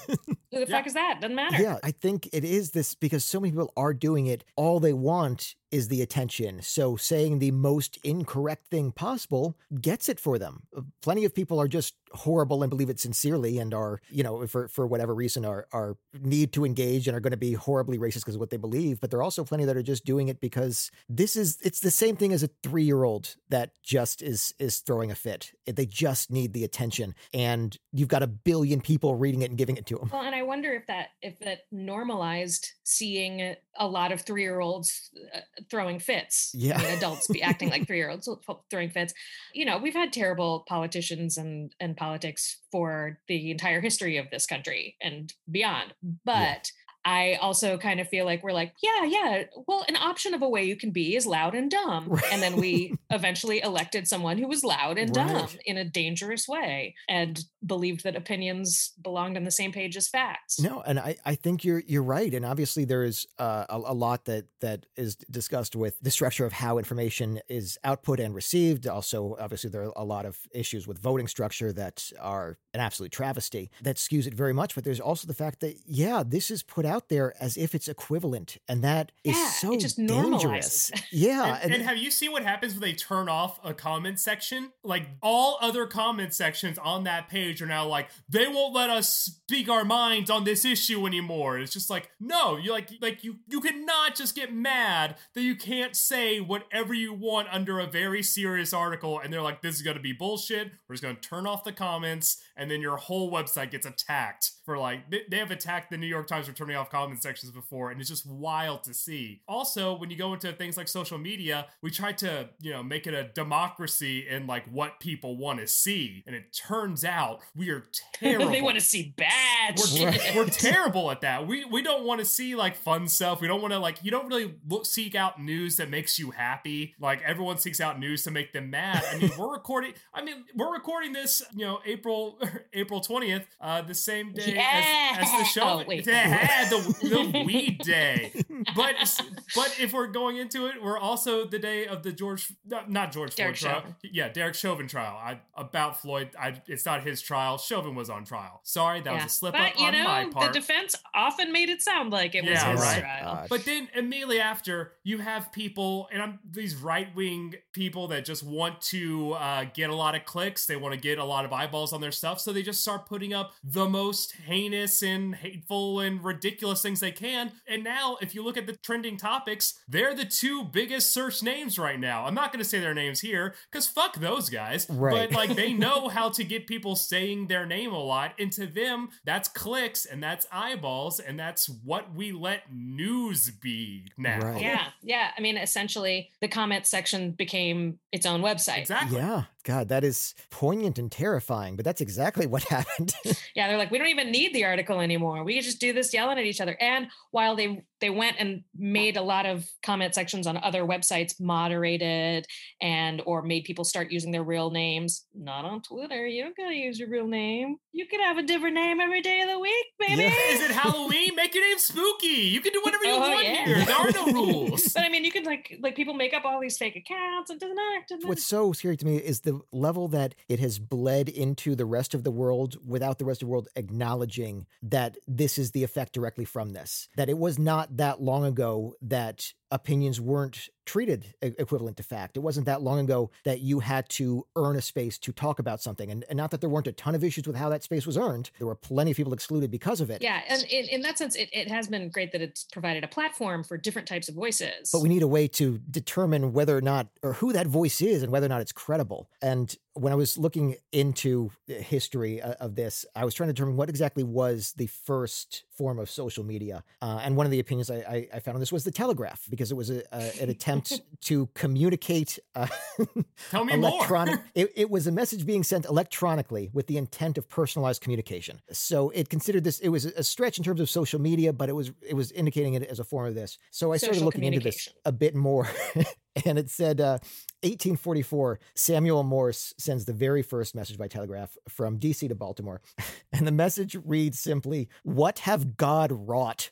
the 0.50 0.60
yeah. 0.60 0.76
fuck 0.76 0.86
is 0.86 0.94
that? 0.94 1.20
Doesn't 1.20 1.34
matter. 1.34 1.62
Yeah, 1.62 1.78
I 1.82 1.92
think 1.92 2.28
it 2.32 2.44
is 2.44 2.72
this 2.72 2.94
because 2.94 3.24
so 3.24 3.40
many 3.40 3.52
people 3.52 3.72
are 3.76 3.94
doing 3.94 4.26
it. 4.26 4.44
All 4.54 4.80
they 4.80 4.92
want 4.92 5.54
is 5.72 5.88
the 5.88 6.02
attention. 6.02 6.60
So 6.62 6.96
saying 6.96 7.38
the 7.38 7.50
most 7.50 7.98
incorrect 8.04 8.68
thing 8.68 8.92
possible 8.92 9.56
gets 9.80 10.08
it 10.08 10.20
for 10.20 10.38
them. 10.38 10.64
Uh, 10.76 10.82
plenty 11.00 11.24
of 11.24 11.34
people 11.34 11.58
are 11.58 11.66
just 11.66 11.94
horrible 12.12 12.62
and 12.62 12.68
believe 12.68 12.90
it 12.90 13.00
sincerely 13.00 13.58
and 13.58 13.72
are, 13.72 14.00
you 14.10 14.22
know, 14.22 14.46
for, 14.46 14.68
for 14.68 14.86
whatever 14.86 15.14
reason 15.14 15.46
are, 15.46 15.66
are 15.72 15.96
need 16.20 16.52
to 16.52 16.66
engage 16.66 17.08
and 17.08 17.16
are 17.16 17.20
going 17.20 17.32
to 17.32 17.38
be 17.38 17.54
horribly 17.54 17.98
racist 17.98 18.20
because 18.20 18.34
of 18.34 18.40
what 18.40 18.50
they 18.50 18.58
believe. 18.58 19.00
But 19.00 19.10
there 19.10 19.18
are 19.18 19.22
also 19.22 19.44
plenty 19.44 19.64
that 19.64 19.76
are 19.76 19.82
just 19.82 20.04
doing 20.04 20.28
it 20.28 20.40
because 20.40 20.90
this 21.08 21.36
is, 21.36 21.56
it's 21.62 21.80
the 21.80 21.90
same 21.90 22.16
thing 22.16 22.34
as 22.34 22.42
a 22.42 22.50
three 22.62 22.84
year 22.84 23.04
old 23.04 23.36
that 23.48 23.70
just 23.82 24.20
is, 24.20 24.54
is 24.58 24.80
throwing 24.80 25.10
a 25.10 25.14
fit. 25.14 25.52
They 25.66 25.86
just 25.86 26.30
need 26.30 26.52
the 26.52 26.64
attention 26.64 27.14
and 27.32 27.76
you've 27.92 28.08
got 28.08 28.22
a 28.22 28.26
billion 28.26 28.82
people 28.82 29.14
reading 29.14 29.40
it 29.40 29.48
and 29.48 29.56
giving 29.56 29.78
it 29.78 29.86
to 29.86 29.96
them. 29.96 30.10
Well, 30.12 30.22
and 30.22 30.34
I 30.34 30.42
wonder 30.42 30.74
if 30.74 30.86
that, 30.88 31.08
if 31.22 31.38
that 31.40 31.60
normalized 31.70 32.72
seeing 32.84 33.56
a 33.78 33.86
lot 33.86 34.12
of 34.12 34.20
three 34.20 34.42
year 34.42 34.60
olds 34.60 35.10
uh, 35.34 35.40
throwing 35.70 35.98
fits. 35.98 36.50
Yeah. 36.54 36.78
I 36.78 36.82
mean, 36.82 36.96
adults 36.96 37.28
be 37.28 37.42
acting 37.42 37.70
like 37.70 37.86
three 37.86 37.96
year 37.96 38.10
olds 38.10 38.28
throwing 38.70 38.90
fits. 38.90 39.14
You 39.54 39.64
know, 39.64 39.78
we've 39.78 39.94
had 39.94 40.12
terrible 40.12 40.64
politicians 40.68 41.36
and, 41.36 41.74
and 41.80 41.96
politics 41.96 42.58
for 42.70 43.18
the 43.28 43.50
entire 43.50 43.80
history 43.80 44.16
of 44.16 44.30
this 44.30 44.46
country 44.46 44.96
and 45.00 45.32
beyond. 45.50 45.94
But. 46.24 46.70
I 47.04 47.34
also 47.40 47.78
kind 47.78 48.00
of 48.00 48.08
feel 48.08 48.24
like 48.24 48.42
we're 48.42 48.52
like, 48.52 48.74
yeah, 48.82 49.04
yeah. 49.04 49.44
Well, 49.66 49.84
an 49.88 49.96
option 49.96 50.34
of 50.34 50.42
a 50.42 50.48
way 50.48 50.64
you 50.64 50.76
can 50.76 50.90
be 50.90 51.16
is 51.16 51.26
loud 51.26 51.54
and 51.54 51.70
dumb. 51.70 52.08
Right. 52.08 52.22
And 52.32 52.42
then 52.42 52.56
we 52.56 52.94
eventually 53.10 53.60
elected 53.60 54.06
someone 54.06 54.38
who 54.38 54.46
was 54.46 54.62
loud 54.62 54.98
and 54.98 55.14
right. 55.16 55.28
dumb 55.28 55.48
in 55.64 55.76
a 55.76 55.84
dangerous 55.84 56.46
way 56.46 56.94
and 57.08 57.44
believed 57.64 58.04
that 58.04 58.14
opinions 58.14 58.92
belonged 59.02 59.36
on 59.36 59.44
the 59.44 59.50
same 59.50 59.72
page 59.72 59.96
as 59.96 60.08
facts. 60.08 60.60
No, 60.60 60.80
and 60.82 60.98
I, 60.98 61.16
I 61.24 61.34
think 61.34 61.64
you're 61.64 61.82
you're 61.86 62.02
right. 62.02 62.32
And 62.32 62.44
obviously 62.44 62.84
there 62.84 63.02
is 63.02 63.26
uh, 63.38 63.66
a, 63.68 63.76
a 63.76 63.94
lot 63.94 64.26
that 64.26 64.46
that 64.60 64.86
is 64.96 65.16
discussed 65.16 65.74
with 65.74 65.98
the 66.00 66.10
structure 66.10 66.46
of 66.46 66.52
how 66.52 66.78
information 66.78 67.40
is 67.48 67.78
output 67.82 68.20
and 68.20 68.34
received. 68.34 68.86
Also, 68.86 69.36
obviously 69.40 69.70
there 69.70 69.82
are 69.82 69.92
a 69.96 70.04
lot 70.04 70.24
of 70.24 70.38
issues 70.52 70.86
with 70.86 70.98
voting 70.98 71.26
structure 71.26 71.72
that 71.72 72.10
are 72.20 72.58
an 72.74 72.80
absolute 72.80 73.12
travesty 73.12 73.70
that 73.82 73.96
skews 73.96 74.26
it 74.26 74.34
very 74.34 74.52
much. 74.52 74.74
But 74.74 74.84
there's 74.84 75.00
also 75.00 75.26
the 75.26 75.34
fact 75.34 75.60
that 75.60 75.76
yeah, 75.84 76.22
this 76.24 76.50
is 76.50 76.62
put 76.62 76.84
out 76.84 76.91
there 77.08 77.34
as 77.40 77.56
if 77.56 77.74
it's 77.74 77.88
equivalent, 77.88 78.58
and 78.68 78.82
that 78.82 79.12
is 79.24 79.36
yeah, 79.36 79.48
so 79.48 79.76
just 79.76 79.96
dangerous. 79.96 80.90
yeah, 81.10 81.54
and, 81.56 81.64
and, 81.64 81.74
and 81.74 81.82
have 81.84 81.96
you 81.96 82.10
seen 82.10 82.32
what 82.32 82.42
happens 82.42 82.72
when 82.72 82.80
they 82.80 82.92
turn 82.92 83.28
off 83.28 83.58
a 83.64 83.74
comment 83.74 84.20
section? 84.20 84.72
Like 84.82 85.06
all 85.22 85.58
other 85.60 85.86
comment 85.86 86.34
sections 86.34 86.78
on 86.78 87.04
that 87.04 87.28
page 87.28 87.62
are 87.62 87.66
now 87.66 87.86
like 87.86 88.08
they 88.28 88.46
won't 88.46 88.74
let 88.74 88.90
us 88.90 89.08
speak 89.08 89.68
our 89.68 89.84
minds 89.84 90.30
on 90.30 90.44
this 90.44 90.64
issue 90.64 91.06
anymore. 91.06 91.58
It's 91.58 91.72
just 91.72 91.90
like 91.90 92.10
no, 92.20 92.56
you 92.56 92.72
like 92.72 92.90
like 93.00 93.24
you 93.24 93.36
you 93.48 93.60
cannot 93.60 94.14
just 94.14 94.34
get 94.34 94.52
mad 94.52 95.16
that 95.34 95.42
you 95.42 95.56
can't 95.56 95.96
say 95.96 96.40
whatever 96.40 96.94
you 96.94 97.12
want 97.12 97.48
under 97.50 97.78
a 97.78 97.86
very 97.86 98.22
serious 98.22 98.72
article, 98.72 99.18
and 99.18 99.32
they're 99.32 99.42
like 99.42 99.62
this 99.62 99.76
is 99.76 99.82
going 99.82 99.96
to 99.96 100.02
be 100.02 100.12
bullshit. 100.12 100.72
We're 100.88 100.94
just 100.94 101.02
going 101.02 101.16
to 101.16 101.20
turn 101.20 101.46
off 101.46 101.64
the 101.64 101.72
comments, 101.72 102.42
and 102.56 102.70
then 102.70 102.80
your 102.80 102.96
whole 102.96 103.30
website 103.30 103.70
gets 103.70 103.86
attacked 103.86 104.52
for 104.64 104.78
like 104.78 105.10
they, 105.10 105.22
they 105.28 105.38
have 105.38 105.50
attacked 105.50 105.90
the 105.90 105.96
New 105.96 106.06
York 106.06 106.26
Times 106.26 106.46
for 106.46 106.52
turning 106.52 106.76
off 106.76 106.90
comment 106.90 107.22
sections 107.22 107.52
before, 107.52 107.90
and 107.90 108.00
it's 108.00 108.08
just 108.08 108.26
wild 108.26 108.84
to 108.84 108.94
see. 108.94 109.40
Also, 109.48 109.96
when 109.96 110.10
you 110.10 110.16
go 110.16 110.32
into 110.32 110.52
things 110.52 110.76
like 110.76 110.88
social 110.88 111.18
media, 111.18 111.66
we 111.82 111.90
try 111.90 112.12
to 112.12 112.48
you 112.60 112.72
know 112.72 112.82
make 112.82 113.06
it 113.06 113.14
a 113.14 113.24
democracy 113.24 114.26
in 114.28 114.46
like 114.46 114.66
what 114.66 115.00
people 115.00 115.36
want 115.36 115.58
to 115.60 115.66
see, 115.66 116.22
and 116.26 116.36
it 116.36 116.52
turns 116.52 117.04
out 117.04 117.40
we 117.56 117.70
are 117.70 117.84
terrible. 118.14 118.50
they 118.50 118.62
want 118.62 118.76
to 118.76 118.84
see 118.84 119.14
bad 119.16 119.78
we're, 119.78 120.12
shit. 120.12 120.36
we're 120.36 120.46
terrible 120.46 121.10
at 121.10 121.22
that. 121.22 121.46
We 121.46 121.64
we 121.64 121.82
don't 121.82 122.04
want 122.04 122.20
to 122.20 122.24
see 122.24 122.54
like 122.54 122.76
fun 122.76 123.08
stuff. 123.08 123.40
We 123.40 123.48
don't 123.48 123.60
want 123.60 123.72
to 123.72 123.78
like 123.78 123.98
you 124.02 124.10
don't 124.10 124.28
really 124.28 124.54
look 124.68 124.86
seek 124.86 125.14
out 125.14 125.42
news 125.42 125.76
that 125.76 125.90
makes 125.90 126.18
you 126.18 126.30
happy. 126.30 126.94
Like 127.00 127.22
everyone 127.22 127.58
seeks 127.58 127.80
out 127.80 127.98
news 127.98 128.24
to 128.24 128.30
make 128.30 128.52
them 128.52 128.70
mad. 128.70 129.02
I 129.10 129.18
mean, 129.18 129.32
we're 129.38 129.52
recording. 129.52 129.94
I 130.14 130.22
mean, 130.22 130.44
we're 130.54 130.72
recording 130.72 131.12
this. 131.12 131.42
You 131.54 131.64
know, 131.64 131.80
April 131.84 132.38
April 132.72 133.00
twentieth, 133.00 133.46
uh, 133.60 133.82
the 133.82 133.94
same 133.94 134.32
day 134.32 134.51
Yeah. 134.54 135.16
as, 135.18 135.28
as 135.28 135.38
the 135.38 135.44
show. 135.44 135.62
Oh, 135.62 135.84
wait. 135.86 136.06
Yeah, 136.12 136.68
the, 136.68 136.78
the 137.02 137.42
weed 137.46 137.78
day. 137.78 138.32
But 138.76 138.94
but 139.54 139.76
if 139.80 139.92
we're 139.92 140.08
going 140.08 140.36
into 140.36 140.66
it, 140.66 140.82
we're 140.82 140.98
also 140.98 141.44
the 141.46 141.58
day 141.58 141.86
of 141.86 142.02
the 142.02 142.12
George, 142.12 142.52
not 142.66 143.12
George 143.12 143.34
Derek 143.34 143.56
Floyd 143.56 143.72
trial. 143.72 143.96
Yeah, 144.02 144.28
Derek 144.28 144.54
Chauvin 144.54 144.86
trial. 144.88 145.16
I 145.16 145.40
about 145.56 146.00
Floyd. 146.00 146.30
I 146.38 146.60
it's 146.66 146.84
not 146.84 147.02
his 147.02 147.20
trial. 147.20 147.58
Chauvin 147.58 147.94
was 147.94 148.10
on 148.10 148.24
trial. 148.24 148.60
Sorry, 148.64 149.00
that 149.00 149.14
was 149.14 149.24
a 149.24 149.28
slip 149.28 149.52
but 149.52 149.72
up 149.72 149.78
you 149.78 149.86
on 149.86 149.92
know, 149.92 150.04
my 150.04 150.24
part. 150.26 150.52
the 150.52 150.60
defense 150.60 150.94
often 151.14 151.52
made 151.52 151.68
it 151.68 151.82
sound 151.82 152.10
like 152.10 152.34
it 152.34 152.44
was 152.44 152.62
his 152.62 152.80
right. 152.80 153.00
trial. 153.00 153.34
Gosh. 153.34 153.48
But 153.48 153.64
then 153.64 153.88
immediately 153.94 154.40
after, 154.40 154.92
you 155.02 155.18
have 155.18 155.52
people, 155.52 156.08
and 156.12 156.22
I'm 156.22 156.38
these 156.48 156.76
right 156.76 157.14
wing 157.14 157.54
people 157.72 158.08
that 158.08 158.24
just 158.24 158.42
want 158.42 158.80
to 158.82 159.32
uh, 159.32 159.64
get 159.72 159.90
a 159.90 159.94
lot 159.94 160.14
of 160.14 160.24
clicks. 160.24 160.66
They 160.66 160.76
want 160.76 160.94
to 160.94 161.00
get 161.00 161.18
a 161.18 161.24
lot 161.24 161.44
of 161.44 161.52
eyeballs 161.52 161.92
on 161.92 162.00
their 162.00 162.12
stuff, 162.12 162.40
so 162.40 162.52
they 162.52 162.62
just 162.62 162.80
start 162.80 163.06
putting 163.06 163.32
up 163.34 163.52
the 163.64 163.88
most 163.88 164.34
heinous 164.42 165.02
and 165.02 165.34
hateful 165.34 166.00
and 166.00 166.22
ridiculous 166.24 166.82
things 166.82 167.00
they 167.00 167.12
can. 167.12 167.52
And 167.66 167.84
now, 167.84 168.16
if 168.20 168.34
you 168.34 168.44
look 168.44 168.56
at 168.56 168.66
the 168.66 168.76
trending 168.76 169.16
topics, 169.16 169.80
they're 169.88 170.14
the 170.14 170.24
two 170.24 170.64
biggest 170.64 171.12
search 171.12 171.42
names 171.42 171.78
right 171.78 171.98
now. 171.98 172.26
I'm 172.26 172.34
not 172.34 172.52
going 172.52 172.62
to 172.62 172.68
say 172.68 172.80
their 172.80 172.94
names 172.94 173.20
here 173.20 173.54
because 173.70 173.86
fuck 173.86 174.16
those 174.16 174.48
guys. 174.48 174.86
Right. 174.88 175.30
But 175.30 175.36
like 175.36 175.56
they 175.56 175.72
know 175.72 176.08
how 176.08 176.28
to 176.30 176.44
get 176.44 176.66
people 176.66 176.96
saying 176.96 177.46
their 177.46 177.66
name 177.66 177.92
a 177.92 178.02
lot, 178.02 178.32
and 178.38 178.52
to 178.52 178.66
them, 178.66 179.10
that's 179.24 179.48
clicks 179.48 180.04
and 180.06 180.22
that's 180.22 180.46
eyeballs, 180.50 181.20
and 181.20 181.38
that's 181.38 181.68
what 181.68 182.14
we 182.14 182.32
let 182.32 182.72
news 182.72 183.50
be 183.50 184.06
now. 184.16 184.40
Right. 184.40 184.60
Yeah, 184.60 184.84
yeah. 185.02 185.30
I 185.36 185.40
mean, 185.40 185.56
essentially, 185.56 186.30
the 186.40 186.48
comment 186.48 186.86
section 186.86 187.32
became 187.32 187.98
its 188.10 188.26
own 188.26 188.42
website. 188.42 188.78
Exactly. 188.78 189.18
Yeah, 189.18 189.44
God, 189.64 189.88
that 189.88 190.02
is 190.02 190.34
poignant 190.50 190.98
and 190.98 191.10
terrifying, 191.10 191.76
but 191.76 191.84
that's 191.84 192.00
exactly 192.00 192.46
what 192.46 192.62
happened. 192.70 193.14
Yeah, 193.54 193.68
they're 193.68 193.78
like, 193.78 193.90
we 193.90 193.98
don't 193.98 194.08
even 194.08 194.30
need 194.30 194.54
the 194.54 194.64
article 194.64 195.00
anymore. 195.00 195.44
We 195.44 195.60
just 195.60 195.80
do 195.80 195.92
this 195.92 196.12
yelling 196.12 196.38
at 196.38 196.44
each 196.44 196.60
other. 196.60 196.76
And 196.80 197.08
while 197.30 197.54
they 197.56 197.84
they 198.02 198.10
went 198.10 198.36
and 198.38 198.64
made 198.76 199.16
a 199.16 199.22
lot 199.22 199.46
of 199.46 199.66
comment 199.82 200.14
sections 200.14 200.46
on 200.46 200.58
other 200.58 200.82
websites 200.82 201.40
moderated 201.40 202.46
and 202.80 203.22
or 203.24 203.40
made 203.42 203.64
people 203.64 203.84
start 203.84 204.10
using 204.12 204.30
their 204.32 204.42
real 204.42 204.70
names, 204.70 205.24
not 205.34 205.64
on 205.64 205.80
Twitter. 205.80 206.26
You 206.26 206.42
don't 206.44 206.56
gotta 206.56 206.74
use 206.74 206.98
your 206.98 207.08
real 207.08 207.26
name. 207.26 207.76
You 207.92 208.06
can 208.06 208.20
have 208.20 208.36
a 208.36 208.42
different 208.42 208.74
name 208.74 209.00
every 209.00 209.22
day 209.22 209.40
of 209.40 209.48
the 209.48 209.58
week, 209.58 209.86
baby. 209.98 210.22
Yeah. 210.22 210.34
Is 210.50 210.60
it 210.60 210.70
Halloween? 210.72 211.34
Make 211.36 211.54
your 211.54 211.66
name 211.66 211.78
spooky. 211.78 212.26
You 212.26 212.60
can 212.60 212.72
do 212.72 212.80
whatever 212.84 213.04
you 213.04 213.12
Oh, 213.12 213.20
want 213.20 213.44
yeah. 213.44 213.64
here. 213.64 213.84
There 213.84 213.96
are 213.96 214.10
no 214.10 214.26
rules. 214.32 214.92
But 214.92 215.04
I 215.04 215.08
mean, 215.08 215.24
you 215.24 215.32
can 215.32 215.44
like 215.44 215.78
like 215.80 215.94
people 215.96 216.14
make 216.14 216.34
up 216.34 216.44
all 216.44 216.60
these 216.60 216.76
fake 216.76 216.96
accounts. 216.96 217.50
It 217.50 217.60
doesn't 217.60 217.76
matter. 217.76 218.04
It 218.10 218.26
What's 218.28 218.44
so 218.44 218.72
scary 218.72 218.96
to 218.98 219.06
me 219.06 219.16
is 219.16 219.40
the 219.40 219.60
level 219.72 220.08
that 220.08 220.34
it 220.48 220.58
has 220.60 220.78
bled 220.78 221.28
into 221.28 221.74
the 221.74 221.84
rest 221.86 222.12
of 222.14 222.24
the 222.24 222.30
world 222.30 222.76
without 222.86 223.18
the 223.18 223.24
rest 223.24 223.42
of 223.42 223.46
the 223.48 223.52
world 223.52 223.68
acknowledging 223.76 224.66
that 224.82 225.16
this 225.28 225.56
is 225.58 225.70
the 225.70 225.84
effect 225.84 226.12
directly 226.12 226.44
from 226.44 226.72
this. 226.72 227.08
That 227.16 227.28
it 227.28 227.38
was 227.38 227.58
not 227.58 227.91
that 227.96 228.20
long 228.20 228.44
ago 228.44 228.94
that 229.02 229.44
opinions 229.72 230.20
weren't 230.20 230.68
treated 230.84 231.34
equivalent 231.40 231.96
to 231.96 232.02
fact. 232.02 232.36
It 232.36 232.40
wasn't 232.40 232.66
that 232.66 232.82
long 232.82 232.98
ago 232.98 233.30
that 233.44 233.60
you 233.60 233.80
had 233.80 234.08
to 234.10 234.44
earn 234.56 234.76
a 234.76 234.82
space 234.82 235.16
to 235.18 235.32
talk 235.32 235.60
about 235.60 235.80
something. 235.80 236.10
And, 236.10 236.24
and 236.28 236.36
not 236.36 236.50
that 236.50 236.60
there 236.60 236.68
weren't 236.68 236.88
a 236.88 236.92
ton 236.92 237.14
of 237.14 237.22
issues 237.22 237.46
with 237.46 237.54
how 237.54 237.68
that 237.68 237.84
space 237.84 238.04
was 238.04 238.16
earned. 238.16 238.50
There 238.58 238.66
were 238.66 238.74
plenty 238.74 239.12
of 239.12 239.16
people 239.16 239.32
excluded 239.32 239.70
because 239.70 240.00
of 240.00 240.10
it. 240.10 240.22
Yeah, 240.22 240.40
and 240.48 240.62
in, 240.64 240.86
in 240.86 241.02
that 241.02 241.18
sense, 241.18 241.36
it, 241.36 241.48
it 241.52 241.68
has 241.68 241.86
been 241.86 242.08
great 242.10 242.32
that 242.32 242.42
it's 242.42 242.64
provided 242.64 243.04
a 243.04 243.08
platform 243.08 243.62
for 243.62 243.78
different 243.78 244.08
types 244.08 244.28
of 244.28 244.34
voices. 244.34 244.90
But 244.92 245.02
we 245.02 245.08
need 245.08 245.22
a 245.22 245.28
way 245.28 245.46
to 245.48 245.78
determine 245.90 246.52
whether 246.52 246.76
or 246.76 246.80
not, 246.80 247.08
or 247.22 247.34
who 247.34 247.52
that 247.52 247.68
voice 247.68 248.00
is 248.00 248.24
and 248.24 248.32
whether 248.32 248.46
or 248.46 248.50
not 248.50 248.60
it's 248.60 248.72
credible. 248.72 249.30
And 249.40 249.74
when 249.94 250.12
I 250.12 250.16
was 250.16 250.36
looking 250.36 250.76
into 250.90 251.50
the 251.68 251.74
history 251.74 252.42
uh, 252.42 252.54
of 252.58 252.74
this, 252.74 253.06
I 253.14 253.24
was 253.24 253.34
trying 253.34 253.48
to 253.48 253.52
determine 253.52 253.76
what 253.76 253.88
exactly 253.88 254.24
was 254.24 254.72
the 254.76 254.86
first 254.86 255.64
form 255.70 255.98
of 255.98 256.10
social 256.10 256.44
media. 256.44 256.82
Uh, 257.00 257.20
and 257.22 257.36
one 257.36 257.46
of 257.46 257.52
the 257.52 257.60
opinions 257.60 257.90
I, 257.90 257.96
I, 257.96 258.28
I 258.34 258.38
found 258.40 258.56
on 258.56 258.60
this 258.60 258.72
was 258.72 258.84
the 258.84 258.90
telegraph, 258.90 259.46
because 259.48 259.61
it 259.70 259.76
was 259.76 259.90
a, 259.90 260.02
an 260.42 260.50
attempt 260.50 261.00
to 261.22 261.46
communicate 261.54 262.38
uh, 262.54 262.66
Tell 263.50 263.64
me 263.64 263.74
electronic. 263.74 264.36
more. 264.36 264.44
it, 264.54 264.72
it 264.74 264.90
was 264.90 265.06
a 265.06 265.12
message 265.12 265.46
being 265.46 265.62
sent 265.62 265.84
electronically 265.84 266.70
with 266.72 266.86
the 266.86 266.96
intent 266.96 267.38
of 267.38 267.48
personalized 267.48 268.02
communication. 268.02 268.60
So 268.72 269.10
it 269.10 269.28
considered 269.28 269.64
this. 269.64 269.78
It 269.80 269.90
was 269.90 270.04
a 270.06 270.24
stretch 270.24 270.58
in 270.58 270.64
terms 270.64 270.80
of 270.80 270.90
social 270.90 271.20
media, 271.20 271.52
but 271.52 271.68
it 271.68 271.72
was 271.74 271.92
it 272.06 272.14
was 272.14 272.32
indicating 272.32 272.74
it 272.74 272.82
as 272.84 272.98
a 272.98 273.04
form 273.04 273.26
of 273.26 273.34
this. 273.34 273.58
So 273.70 273.92
I 273.92 273.96
started 273.96 274.22
looking 274.22 274.44
into 274.44 274.60
this 274.60 274.88
a 275.04 275.12
bit 275.12 275.34
more, 275.34 275.68
and 276.44 276.58
it 276.58 276.70
said. 276.70 277.00
Uh, 277.00 277.18
1844, 277.62 278.58
Samuel 278.74 279.22
Morse 279.22 279.72
sends 279.78 280.04
the 280.04 280.12
very 280.12 280.42
first 280.42 280.74
message 280.74 280.98
by 280.98 281.06
telegraph 281.06 281.56
from 281.68 281.96
DC 281.96 282.28
to 282.28 282.34
Baltimore. 282.34 282.80
And 283.34 283.46
the 283.46 283.52
message 283.52 283.96
reads 284.04 284.38
simply, 284.38 284.90
What 285.04 285.38
have 285.40 285.78
God 285.78 286.12
wrought? 286.12 286.68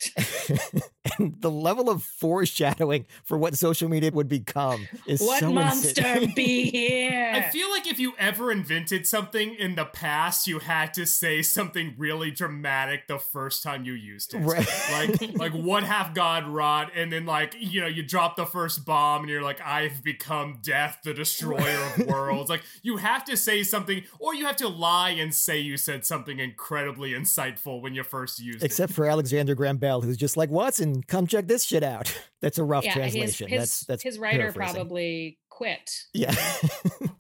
and 1.19 1.41
the 1.41 1.51
level 1.51 1.89
of 1.89 2.03
foreshadowing 2.03 3.07
for 3.25 3.39
what 3.39 3.57
social 3.57 3.89
media 3.89 4.11
would 4.13 4.29
become 4.29 4.87
is 5.07 5.23
what 5.23 5.41
so 5.41 5.51
monster 5.51 6.07
insane. 6.07 6.33
be 6.37 6.71
here? 6.71 7.33
I 7.35 7.49
feel 7.49 7.71
like 7.71 7.87
if 7.87 7.99
you 7.99 8.13
ever 8.19 8.53
invented 8.53 9.07
something 9.07 9.55
in 9.55 9.75
the 9.75 9.87
past, 9.87 10.47
you 10.47 10.59
had 10.59 10.93
to 10.95 11.07
say 11.07 11.41
something 11.41 11.95
really 11.97 12.31
dramatic 12.31 13.09
the 13.09 13.19
first 13.19 13.63
time 13.63 13.85
you 13.85 13.95
used 13.95 14.35
it. 14.35 14.41
Right. 14.41 14.69
Like, 14.93 15.39
like 15.39 15.53
what 15.53 15.83
have 15.85 16.13
God 16.13 16.47
wrought? 16.47 16.91
And 16.95 17.11
then, 17.11 17.25
like, 17.25 17.57
you 17.59 17.81
know, 17.81 17.87
you 17.87 18.03
drop 18.03 18.37
the 18.37 18.45
first 18.45 18.85
bomb 18.85 19.23
and 19.23 19.31
you're 19.31 19.43
like, 19.43 19.50
I've 19.65 20.05
become 20.05 20.59
death, 20.63 21.01
the 21.03 21.15
destroyer 21.15 21.79
of 21.97 22.07
worlds. 22.07 22.51
Like, 22.51 22.63
you 22.83 22.99
have 22.99 23.25
to 23.25 23.37
say 23.37 23.63
something, 23.63 24.03
or 24.19 24.35
you 24.35 24.45
have 24.45 24.57
to 24.57 24.69
lie 24.69 25.11
and 25.11 25.35
say 25.35 25.59
you 25.59 25.79
said 25.79 26.05
something 26.05 26.39
incredibly 26.39 27.13
insightful 27.13 27.81
when 27.81 27.95
you 27.95 28.03
first 28.03 28.39
used 28.39 28.63
it. 28.63 28.67
Except 28.67 28.93
for 28.93 29.07
Alexander 29.07 29.55
Graham 29.55 29.79
Bell, 29.79 30.03
who's 30.03 30.17
just 30.19 30.37
like, 30.37 30.51
Watson, 30.51 31.03
come 31.03 31.27
check 31.27 31.47
this 31.47 31.65
shit 31.65 31.83
out. 31.83 32.15
That's 32.41 32.59
a 32.59 32.65
rough 32.65 32.85
yeah, 32.85 32.95
translation. 32.95 33.49
his, 33.49 33.61
that's 33.61 33.81
that's 33.81 34.03
his 34.03 34.19
writer 34.19 34.51
probably 34.51 35.39
quit. 35.51 36.05
Yeah. 36.15 36.35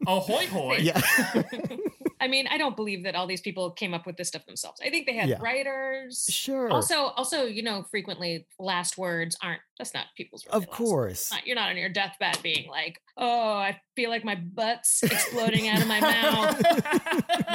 Ahoy 0.06 0.46
hoy. 0.46 0.78
yeah. 0.80 0.98
I 2.20 2.28
mean, 2.28 2.46
I 2.48 2.58
don't 2.58 2.76
believe 2.76 3.04
that 3.04 3.14
all 3.14 3.26
these 3.26 3.40
people 3.40 3.70
came 3.70 3.94
up 3.94 4.06
with 4.06 4.16
this 4.16 4.28
stuff 4.28 4.44
themselves. 4.46 4.80
I 4.84 4.90
think 4.90 5.06
they 5.06 5.14
had 5.14 5.28
Yeah. 5.28 5.38
writers. 5.40 6.26
sure. 6.30 6.70
Also, 6.70 6.96
also, 7.16 7.44
you 7.46 7.62
know, 7.62 7.84
frequently 7.90 8.46
last 8.58 8.98
words 8.98 9.36
aren't. 9.42 9.60
That's 9.78 9.94
not 9.94 10.06
people's. 10.16 10.44
really 10.46 10.58
of 10.62 10.70
course. 10.70 11.30
Not- 11.32 11.46
You're 11.46 11.56
not 11.56 11.70
on 11.70 11.78
your 11.78 11.88
deathbed 11.88 12.38
being 12.42 12.68
like, 12.68 13.00
"Oh, 13.16 13.52
I 13.54 13.80
feel 13.96 14.10
like 14.10 14.24
my 14.24 14.34
butt's 14.34 15.02
exploding 15.02 15.68
out 15.68 15.80
of 15.80 15.88
my 15.88 16.00
mouth." 16.00 16.62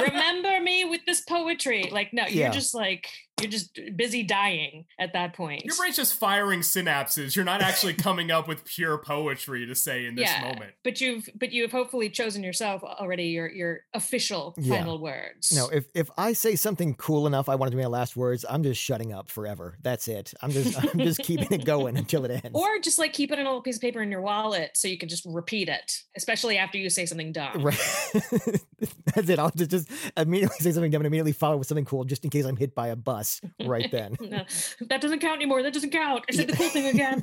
Remember 0.00 0.60
me 0.60 0.84
with 0.84 1.02
this 1.06 1.20
poetry. 1.20 1.88
Like, 1.92 2.12
no, 2.12 2.24
Yeah. 2.26 2.46
you're 2.46 2.52
just 2.52 2.74
like 2.74 3.08
you're 3.40 3.50
just 3.50 3.78
busy 3.96 4.22
dying 4.22 4.86
at 4.98 5.12
that 5.12 5.34
point. 5.34 5.64
Your 5.64 5.76
brain's 5.76 5.96
just 5.96 6.14
firing 6.14 6.60
synapses. 6.60 7.36
You're 7.36 7.44
not 7.44 7.60
actually 7.60 7.92
coming 8.08 8.30
up 8.30 8.48
with 8.48 8.64
pure 8.64 8.96
poetry 8.98 9.66
to 9.66 9.74
say 9.74 10.06
in 10.06 10.14
this 10.14 10.30
yeah, 10.30 10.42
moment. 10.42 10.72
but 10.82 11.00
you've 11.00 11.28
but 11.34 11.52
you 11.52 11.62
have 11.62 11.72
hopefully 11.72 12.08
chosen 12.08 12.42
yourself 12.42 12.82
already 12.82 13.24
your 13.24 13.48
your 13.50 13.80
official 13.92 14.54
Yeah. 14.56 14.78
final 14.78 14.98
words. 14.98 15.52
No, 15.54 15.68
if 15.68 15.86
if 15.94 16.08
I 16.16 16.32
say 16.32 16.56
something 16.56 16.94
cool 16.94 17.26
enough, 17.26 17.48
I 17.48 17.56
want 17.56 17.68
it 17.68 17.70
to 17.72 17.76
be 17.76 17.82
my 17.82 17.88
last 17.88 18.16
words. 18.16 18.44
I'm 18.48 18.62
just 18.62 18.80
shutting 18.80 19.12
up 19.12 19.30
forever. 19.30 19.76
That's 19.82 20.08
it. 20.08 20.32
I'm 20.40 20.50
just 20.50 20.78
I'm 20.94 20.98
just 20.98 21.20
keeping 21.20 21.48
it 21.50 21.64
going 21.66 21.98
until 21.98 22.24
it 22.24 22.30
ends. 22.30 22.50
Or 22.58 22.78
just 22.78 22.98
like 22.98 23.12
keep 23.12 23.30
it 23.32 23.38
in 23.38 23.44
a 23.44 23.48
little 23.48 23.62
piece 23.62 23.76
of 23.76 23.82
paper 23.82 24.00
in 24.02 24.10
your 24.10 24.22
wallet 24.22 24.70
so 24.74 24.88
you 24.88 24.96
can 24.96 25.08
just 25.10 25.24
repeat 25.26 25.68
it, 25.68 25.92
especially 26.16 26.56
after 26.56 26.78
you 26.78 26.88
say 26.88 27.04
something 27.04 27.32
dumb. 27.32 27.62
Right. 27.62 27.78
That's 29.14 29.28
it. 29.28 29.38
I'll 29.38 29.50
just, 29.50 29.70
just 29.70 29.90
immediately 30.16 30.56
say 30.60 30.72
something 30.72 30.90
dumb 30.90 31.00
and 31.00 31.06
immediately 31.06 31.32
follow 31.32 31.56
with 31.56 31.66
something 31.66 31.84
cool 31.84 32.04
just 32.04 32.24
in 32.24 32.30
case 32.30 32.44
I'm 32.44 32.56
hit 32.56 32.74
by 32.74 32.88
a 32.88 32.96
bus 32.96 33.40
right 33.64 33.90
then. 33.90 34.16
No, 34.26 34.44
that 34.88 35.00
doesn't 35.00 35.20
count 35.20 35.36
anymore. 35.36 35.62
That 35.62 35.72
doesn't 35.72 35.90
count. 35.90 36.24
I 36.28 36.32
said 36.32 36.48
the 36.48 36.54
cool 36.54 36.68
thing 36.68 36.86
again. 36.86 37.22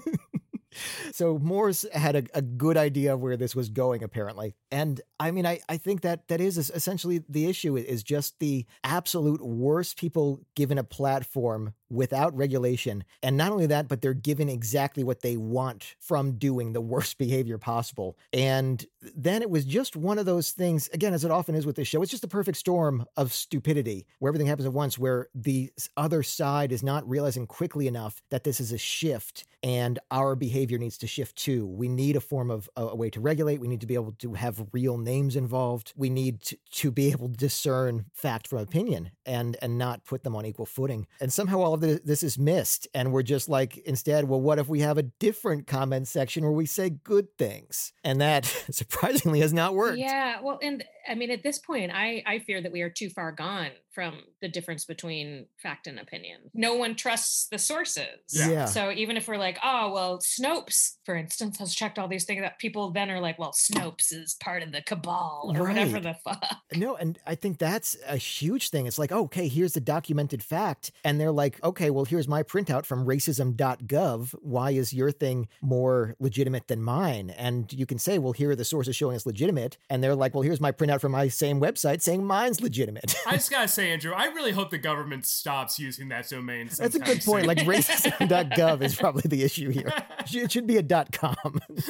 so 1.12 1.38
Morse 1.38 1.86
had 1.94 2.16
a, 2.16 2.24
a 2.34 2.42
good 2.42 2.78
idea 2.78 3.14
of 3.14 3.20
where 3.20 3.36
this 3.36 3.56
was 3.56 3.68
going, 3.68 4.04
apparently. 4.04 4.56
And 4.72 5.02
I 5.20 5.32
mean, 5.32 5.46
I, 5.46 5.60
I 5.68 5.78
think 5.78 6.02
that 6.02 6.28
that 6.30 6.40
is 6.40 6.58
essentially 6.58 7.24
the 7.28 7.48
issue 7.48 7.76
is 7.76 8.04
just 8.04 8.40
the 8.40 8.66
absolute 8.86 9.46
worst 9.46 9.98
people 9.98 10.40
given 10.56 10.78
a 10.78 10.84
platform 10.84 11.74
without 11.94 12.36
regulation. 12.36 13.04
And 13.22 13.38
not 13.38 13.52
only 13.52 13.68
that, 13.68 13.88
but 13.88 14.02
they're 14.02 14.14
given 14.14 14.50
exactly 14.50 15.04
what 15.04 15.22
they 15.22 15.38
want 15.38 15.96
from 16.00 16.34
doing 16.34 16.74
the 16.74 16.82
worst 16.82 17.18
behavior 17.24 17.58
possible. 17.58 18.18
And 18.32 18.86
then 19.16 19.42
it 19.42 19.50
was 19.50 19.66
just 19.66 19.96
one 19.96 20.18
of 20.18 20.26
those 20.26 20.52
things, 20.52 20.90
again, 20.94 21.14
as 21.14 21.24
it 21.24 21.32
often 21.32 21.56
is 21.56 21.66
with 21.66 21.76
this 21.76 21.88
show, 21.88 22.02
it's 22.02 22.12
just 22.12 22.24
a 22.24 22.28
perfect 22.28 22.58
storm 22.58 23.06
of 23.16 23.34
stupidity 23.34 24.06
where 24.20 24.30
everything 24.30 24.48
happens 24.48 24.66
at 24.66 24.74
once, 24.74 24.98
where 24.98 25.28
the 25.36 25.72
other 25.98 26.24
side 26.24 26.72
is 26.72 26.84
not 26.84 27.08
realizing 27.08 27.48
quickly 27.48 27.88
enough 27.88 28.22
that 28.30 28.44
this 28.44 28.60
is 28.60 28.72
a 28.72 28.78
shift 28.78 29.46
and 29.64 29.98
our 30.12 30.36
behavior 30.36 30.78
needs 30.78 30.98
to 30.98 31.08
shift 31.08 31.38
too. 31.38 31.66
We 31.66 31.88
need 31.88 32.16
a 32.16 32.22
form 32.22 32.52
of 32.52 32.70
a, 32.76 32.96
way 32.96 33.10
to 33.12 33.22
regulate. 33.22 33.62
We 33.62 33.70
need 33.70 33.82
to 33.82 33.88
be 33.88 33.94
able 33.94 34.12
to 34.20 34.34
have 34.34 34.68
real 34.74 34.98
names 34.98 35.36
involved. 35.36 35.94
We 35.96 36.10
need 36.10 36.42
to, 36.42 36.58
to 36.72 36.92
be 36.92 37.12
able 37.12 37.30
to 37.30 37.38
discern 37.38 38.06
fact 38.14 38.48
from 38.48 38.60
opinion 38.60 39.12
and 39.26 39.58
and 39.62 39.78
not 39.78 40.04
put 40.06 40.24
them 40.24 40.36
on 40.36 40.46
equal 40.46 40.66
footing. 40.66 41.08
And 41.22 41.32
somehow 41.32 41.62
all 41.62 41.74
of 41.74 41.83
this 41.84 42.24
is 42.24 42.38
missed, 42.38 42.88
and 42.94 43.12
we're 43.12 43.24
just 43.24 43.50
like 43.50 43.78
instead, 43.80 44.26
well, 44.26 44.42
what 44.42 44.60
if 44.60 44.68
we 44.68 44.80
have 44.80 44.98
a 44.98 45.04
different 45.04 45.68
comment 45.68 46.08
section 46.08 46.44
where 46.44 46.52
we 46.52 46.66
say 46.66 46.90
good 46.90 47.28
things? 47.38 47.94
And 48.04 48.22
that 48.22 48.46
surprisingly 48.72 49.40
has 49.42 49.54
not 49.54 49.76
worked. 49.76 49.98
Yeah, 49.98 50.40
well, 50.42 50.60
and 50.62 50.84
I 51.08 51.16
mean, 51.16 51.32
at 51.32 51.44
this 51.44 51.60
point, 51.60 51.92
I 51.94 52.24
I 52.26 52.40
fear 52.40 52.62
that 52.62 52.72
we 52.72 52.82
are 52.82 52.90
too 52.90 53.10
far 53.10 53.32
gone 53.32 53.72
from 53.94 54.22
the 54.42 54.48
difference 54.48 54.86
between 54.86 55.46
fact 55.62 55.88
and 55.88 56.00
opinion. 56.00 56.40
No 56.54 56.74
one 56.74 56.96
trusts 56.96 57.48
the 57.50 57.60
sources. 57.60 58.06
Yeah. 58.32 58.50
yeah. 58.50 58.66
So 58.66 58.92
even 58.92 59.18
if 59.18 59.28
we're 59.28 59.38
like, 59.38 59.60
oh 59.64 59.92
well, 59.92 60.20
Snopes, 60.20 60.96
for 61.06 61.16
instance, 61.16 61.60
has 61.60 61.76
checked 61.76 62.00
all 62.00 62.08
these 62.08 62.26
things, 62.26 62.42
that 62.42 62.60
people 62.60 62.92
then 62.92 63.10
are 63.12 63.20
like, 63.20 63.38
well, 63.38 63.52
Snopes 63.52 64.12
is 64.12 64.36
part 64.42 64.64
of 64.64 64.72
the 64.72 64.82
cabal 64.82 65.52
or 65.56 65.64
right. 65.64 65.76
whatever 65.76 66.00
the 66.00 66.16
fuck. 66.24 66.44
No, 66.76 66.96
and 66.96 67.20
I 67.26 67.36
think 67.36 67.60
that's 67.60 67.96
a 68.08 68.18
huge 68.18 68.70
thing. 68.70 68.88
It's 68.88 68.98
like, 68.98 69.12
okay, 69.12 69.48
here's 69.48 69.74
the 69.74 69.82
documented 69.82 70.42
fact, 70.42 70.92
and 71.04 71.20
they're 71.20 71.32
like, 71.32 71.64
okay, 71.64 71.90
well, 71.90 72.06
here's 72.06 72.28
my 72.28 72.44
printout 72.44 72.86
from 72.86 73.06
racism.gov. 73.06 74.36
Why 74.42 74.72
is 74.72 74.94
your 74.94 75.12
thing 75.12 75.48
more 75.62 76.16
legitimate 76.20 76.68
than 76.68 76.82
mine? 76.82 77.30
And 77.32 77.72
you 77.72 77.86
can 77.86 78.00
say, 78.00 78.18
well, 78.18 78.34
here 78.34 78.52
are 78.52 78.56
the 78.56 78.66
sources 78.66 78.96
showing 78.96 79.16
it's 79.16 79.26
legitimate, 79.26 79.78
and 79.90 80.04
they're 80.04 80.16
like, 80.16 80.34
well, 80.34 80.42
here's 80.42 80.62
my 80.62 80.72
printout 80.72 80.93
out 80.94 81.02
from 81.02 81.12
my 81.12 81.28
same 81.28 81.60
website 81.60 82.02
saying 82.02 82.24
mine's 82.24 82.62
legitimate. 82.62 83.16
I 83.28 83.34
just 83.34 83.52
gotta 83.52 83.68
say, 83.68 83.92
Andrew, 83.92 84.14
I 84.14 84.26
really 84.26 84.52
hope 84.52 84.70
the 84.70 84.78
government 84.78 85.26
stops 85.26 85.80
using 85.80 86.10
that 86.10 86.30
domain. 86.30 86.70
That's 86.78 86.96
a 86.96 87.00
good 87.00 87.24
point. 87.24 87.42
Soon. 87.42 87.48
Like 87.48 87.58
racism.gov 87.60 88.82
is 88.84 88.96
probably 88.96 89.24
the 89.26 89.44
issue 89.44 89.70
here. 89.70 89.92
It 90.32 90.52
should 90.52 90.68
be 90.68 90.78
a 90.78 90.82
dot 90.82 91.12
.com. 91.12 91.36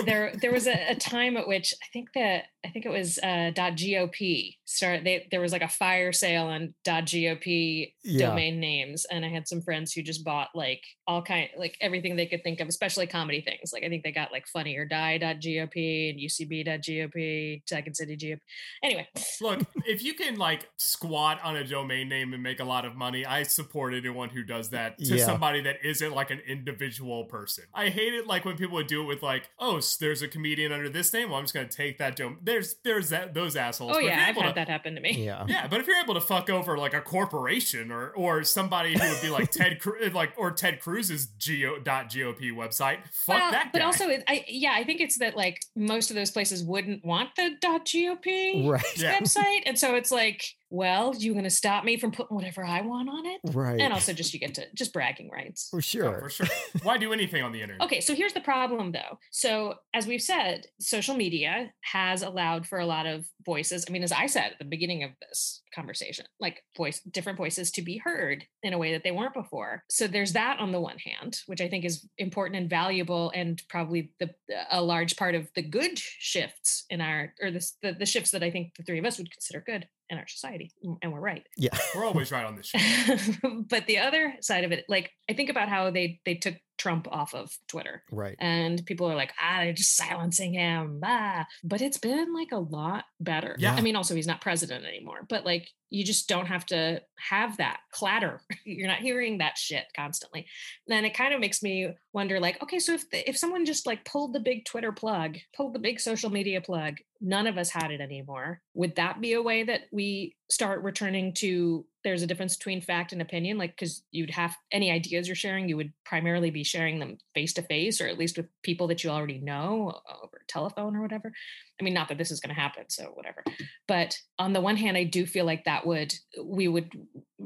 there, 0.05 0.33
there 0.41 0.51
was 0.51 0.67
a, 0.67 0.91
a 0.91 0.95
time 0.95 1.37
at 1.37 1.47
which 1.47 1.73
I 1.83 1.85
think 1.91 2.09
that 2.15 2.45
I 2.65 2.69
think 2.69 2.85
it 2.85 2.89
was 2.89 3.19
uh, 3.21 3.51
.gop 3.55 4.55
start. 4.65 5.03
They, 5.03 5.27
there 5.31 5.41
was 5.41 5.51
like 5.51 5.61
a 5.61 5.67
fire 5.67 6.13
sale 6.13 6.45
on 6.45 6.73
.gop 6.85 7.91
yeah. 8.03 8.27
domain 8.27 8.59
names, 8.59 9.05
and 9.11 9.25
I 9.25 9.29
had 9.29 9.47
some 9.47 9.61
friends 9.61 9.91
who 9.91 10.01
just 10.01 10.23
bought 10.23 10.49
like 10.55 10.81
all 11.05 11.21
kind, 11.21 11.49
like 11.57 11.77
everything 11.81 12.15
they 12.15 12.25
could 12.25 12.43
think 12.43 12.61
of, 12.61 12.67
especially 12.67 13.07
comedy 13.07 13.41
things. 13.41 13.71
Like 13.73 13.83
I 13.83 13.89
think 13.89 14.03
they 14.03 14.11
got 14.11 14.31
like 14.31 14.47
Funny 14.47 14.77
or 14.77 14.85
Die.gop 14.85 16.09
and 16.09 16.19
UCB.gop, 16.19 17.61
Second 17.67 17.95
City 17.95 18.15
GOP. 18.15 18.39
Anyway, 18.83 18.92
look, 19.41 19.61
if 19.85 20.03
you 20.03 20.13
can 20.13 20.37
like 20.37 20.69
squat 20.77 21.39
on 21.43 21.55
a 21.55 21.65
domain 21.65 22.09
name 22.09 22.33
and 22.33 22.43
make 22.43 22.59
a 22.59 22.65
lot 22.65 22.85
of 22.85 22.95
money, 22.95 23.25
I 23.25 23.43
support 23.43 23.93
anyone 23.93 24.29
who 24.29 24.43
does 24.43 24.69
that 24.69 24.97
to 24.99 25.17
yeah. 25.17 25.25
somebody 25.25 25.61
that 25.61 25.77
isn't 25.83 26.13
like 26.13 26.31
an 26.31 26.41
individual 26.47 27.25
person. 27.25 27.65
I 27.73 27.89
hate 27.89 28.13
it 28.13 28.27
like 28.27 28.45
when 28.45 28.57
people 28.57 28.75
would 28.75 28.87
do 28.87 29.01
it 29.01 29.05
with 29.05 29.23
like, 29.23 29.49
oh, 29.59 29.81
there's 29.99 30.21
a 30.21 30.27
comedian 30.27 30.71
under 30.71 30.89
this 30.89 31.11
name. 31.13 31.29
Well, 31.29 31.39
I'm 31.39 31.45
just 31.45 31.53
gonna 31.53 31.67
take 31.67 31.97
that 31.97 32.15
domain 32.15 32.33
there's 32.41 32.75
there's 32.83 33.09
that 33.09 33.33
those 33.33 33.55
assholes. 33.55 33.95
Oh 33.95 33.99
yeah, 33.99 34.25
I've 34.27 34.35
had 34.35 34.49
to, 34.49 34.55
that 34.55 34.69
happen 34.69 34.95
to 34.95 35.01
me. 35.01 35.25
Yeah, 35.25 35.45
yeah. 35.47 35.67
But 35.67 35.79
if 35.79 35.87
you're 35.87 36.01
able 36.01 36.13
to 36.13 36.21
fuck 36.21 36.49
over 36.49 36.77
like 36.77 36.93
a 36.93 37.01
corporation 37.01 37.91
or 37.91 38.09
or 38.11 38.43
somebody 38.43 38.93
who 38.93 39.07
would 39.07 39.21
be 39.21 39.29
like 39.29 39.51
Ted 39.51 39.79
like 40.13 40.33
or 40.37 40.51
Ted 40.51 40.79
Cruz's 40.79 41.27
geo 41.37 41.79
dot 41.79 42.09
gop 42.09 42.39
website, 42.53 42.99
fuck 43.11 43.35
well, 43.35 43.51
that. 43.51 43.65
Guy. 43.65 43.69
But 43.73 43.81
also, 43.81 44.09
I 44.27 44.45
yeah, 44.47 44.73
I 44.75 44.83
think 44.83 45.01
it's 45.01 45.17
that 45.19 45.35
like 45.35 45.61
most 45.75 46.09
of 46.09 46.15
those 46.15 46.31
places 46.31 46.63
wouldn't 46.63 47.03
want 47.05 47.29
the 47.35 47.51
dot 47.61 47.85
gop 47.85 48.69
right. 48.69 48.82
Website, 48.83 49.01
yeah. 49.01 49.61
and 49.65 49.77
so 49.79 49.95
it's 49.95 50.11
like 50.11 50.45
well, 50.73 51.13
you're 51.15 51.35
going 51.35 51.43
to 51.43 51.51
stop 51.51 51.83
me 51.83 51.97
from 51.97 52.11
putting 52.11 52.35
whatever 52.35 52.65
I 52.65 52.81
want 52.81 53.07
on 53.07 53.27
it? 53.27 53.41
Right. 53.53 53.79
And 53.79 53.93
also 53.93 54.11
just 54.11 54.33
you 54.33 54.39
get 54.39 54.55
to 54.55 54.65
just 54.73 54.91
bragging 54.91 55.29
rights. 55.29 55.67
For 55.69 55.77
oh, 55.77 55.81
sure. 55.81 56.17
Oh, 56.17 56.21
for 56.21 56.29
sure. 56.31 56.47
Why 56.81 56.97
do 56.97 57.13
anything 57.13 57.43
on 57.43 57.51
the 57.51 57.61
internet? 57.61 57.85
Okay, 57.85 58.01
so 58.01 58.15
here's 58.15 58.33
the 58.33 58.41
problem 58.41 58.91
though. 58.91 59.19
So 59.29 59.75
as 59.93 60.07
we've 60.07 60.21
said, 60.21 60.65
social 60.79 61.15
media 61.15 61.71
has 61.81 62.23
allowed 62.23 62.65
for 62.65 62.79
a 62.79 62.87
lot 62.87 63.05
of 63.05 63.27
voices. 63.45 63.85
I 63.87 63.91
mean, 63.91 64.01
as 64.01 64.11
I 64.11 64.25
said 64.25 64.53
at 64.53 64.57
the 64.57 64.65
beginning 64.65 65.03
of 65.03 65.11
this 65.21 65.61
conversation, 65.75 66.25
like 66.39 66.63
voice 66.75 67.01
different 67.01 67.37
voices 67.37 67.69
to 67.73 67.83
be 67.83 68.01
heard 68.03 68.43
in 68.63 68.73
a 68.73 68.79
way 68.79 68.93
that 68.93 69.03
they 69.03 69.11
weren't 69.11 69.35
before. 69.35 69.83
So 69.91 70.07
there's 70.07 70.33
that 70.33 70.59
on 70.59 70.71
the 70.71 70.81
one 70.81 70.97
hand, 70.97 71.37
which 71.45 71.61
I 71.61 71.69
think 71.69 71.85
is 71.85 72.07
important 72.17 72.59
and 72.59 72.67
valuable 72.67 73.31
and 73.35 73.61
probably 73.69 74.11
the 74.19 74.31
a 74.71 74.81
large 74.81 75.17
part 75.17 75.35
of 75.35 75.49
the 75.53 75.61
good 75.61 75.99
shifts 75.99 76.85
in 76.89 76.99
our 76.99 77.31
or 77.39 77.51
the, 77.51 77.63
the, 77.83 77.93
the 77.93 78.05
shifts 78.07 78.31
that 78.31 78.41
I 78.41 78.49
think 78.49 78.73
the 78.75 78.83
three 78.83 78.97
of 78.97 79.05
us 79.05 79.19
would 79.19 79.29
consider 79.29 79.63
good 79.63 79.87
in 80.13 80.19
our 80.19 80.27
society 80.27 80.71
and 81.01 81.11
we're 81.11 81.19
right 81.19 81.45
yeah 81.57 81.75
we're 81.95 82.05
always 82.05 82.31
right 82.31 82.45
on 82.45 82.55
this 82.55 82.67
show 82.67 83.17
but 83.69 83.85
the 83.87 83.97
other 83.97 84.33
side 84.41 84.63
of 84.63 84.71
it 84.71 84.85
like 84.87 85.11
i 85.29 85.33
think 85.33 85.49
about 85.49 85.67
how 85.67 85.91
they 85.91 86.19
they 86.25 86.35
took 86.35 86.55
Trump 86.77 87.07
off 87.11 87.33
of 87.33 87.55
Twitter. 87.67 88.03
Right. 88.11 88.35
And 88.39 88.85
people 88.85 89.09
are 89.09 89.15
like, 89.15 89.31
ah, 89.41 89.59
they're 89.61 89.73
just 89.73 89.95
silencing 89.95 90.53
him. 90.53 90.99
Ah. 91.03 91.45
But 91.63 91.81
it's 91.81 91.97
been 91.97 92.33
like 92.33 92.51
a 92.51 92.57
lot 92.57 93.05
better. 93.19 93.55
Yeah. 93.59 93.73
I 93.73 93.81
mean, 93.81 93.95
also, 93.95 94.15
he's 94.15 94.27
not 94.27 94.41
president 94.41 94.83
anymore, 94.83 95.25
but 95.29 95.45
like, 95.45 95.69
you 95.93 96.03
just 96.03 96.27
don't 96.27 96.47
have 96.47 96.65
to 96.65 96.99
have 97.19 97.57
that 97.57 97.81
clatter. 97.91 98.41
You're 98.65 98.87
not 98.87 98.97
hearing 98.97 99.37
that 99.37 99.59
shit 99.59 99.85
constantly. 99.95 100.47
Then 100.87 101.05
it 101.05 101.13
kind 101.13 101.35
of 101.35 101.39
makes 101.39 101.61
me 101.61 101.93
wonder 102.13 102.39
like, 102.39 102.61
okay, 102.63 102.79
so 102.79 102.93
if, 102.93 103.07
the, 103.11 103.29
if 103.29 103.37
someone 103.37 103.63
just 103.63 103.85
like 103.85 104.03
pulled 104.03 104.33
the 104.33 104.39
big 104.39 104.65
Twitter 104.65 104.91
plug, 104.91 105.37
pulled 105.55 105.73
the 105.73 105.79
big 105.79 105.99
social 105.99 106.31
media 106.31 106.61
plug, 106.61 106.95
none 107.21 107.45
of 107.45 107.59
us 107.59 107.69
had 107.69 107.91
it 107.91 108.01
anymore. 108.01 108.59
Would 108.73 108.95
that 108.95 109.21
be 109.21 109.33
a 109.33 109.41
way 109.41 109.61
that 109.65 109.81
we 109.91 110.35
start 110.49 110.81
returning 110.81 111.33
to 111.35 111.85
there's 112.03 112.21
a 112.21 112.27
difference 112.27 112.57
between 112.57 112.81
fact 112.81 113.13
and 113.13 113.21
opinion 113.21 113.57
like 113.57 113.71
because 113.71 114.03
you'd 114.11 114.29
have 114.29 114.55
any 114.71 114.91
ideas 114.91 115.27
you're 115.27 115.35
sharing 115.35 115.69
you 115.69 115.77
would 115.77 115.93
primarily 116.05 116.51
be 116.51 116.63
sharing 116.63 116.99
them 116.99 117.17
face 117.33 117.53
to 117.53 117.61
face 117.61 118.01
or 118.01 118.07
at 118.07 118.19
least 118.19 118.37
with 118.37 118.45
people 118.61 118.87
that 118.87 119.03
you 119.03 119.09
already 119.09 119.39
know 119.39 119.99
over 120.21 120.42
telephone 120.47 120.95
or 120.95 121.01
whatever. 121.01 121.31
I 121.79 121.83
mean 121.83 121.93
not 121.93 122.07
that 122.09 122.17
this 122.17 122.31
is 122.31 122.39
going 122.39 122.53
to 122.53 122.61
happen 122.61 122.85
so 122.89 123.05
whatever. 123.13 123.43
But 123.87 124.17
on 124.39 124.53
the 124.53 124.61
one 124.61 124.77
hand 124.77 124.97
i 124.97 125.03
do 125.03 125.25
feel 125.25 125.45
like 125.45 125.65
that 125.65 125.85
would 125.85 126.13
we 126.43 126.67
would 126.67 126.91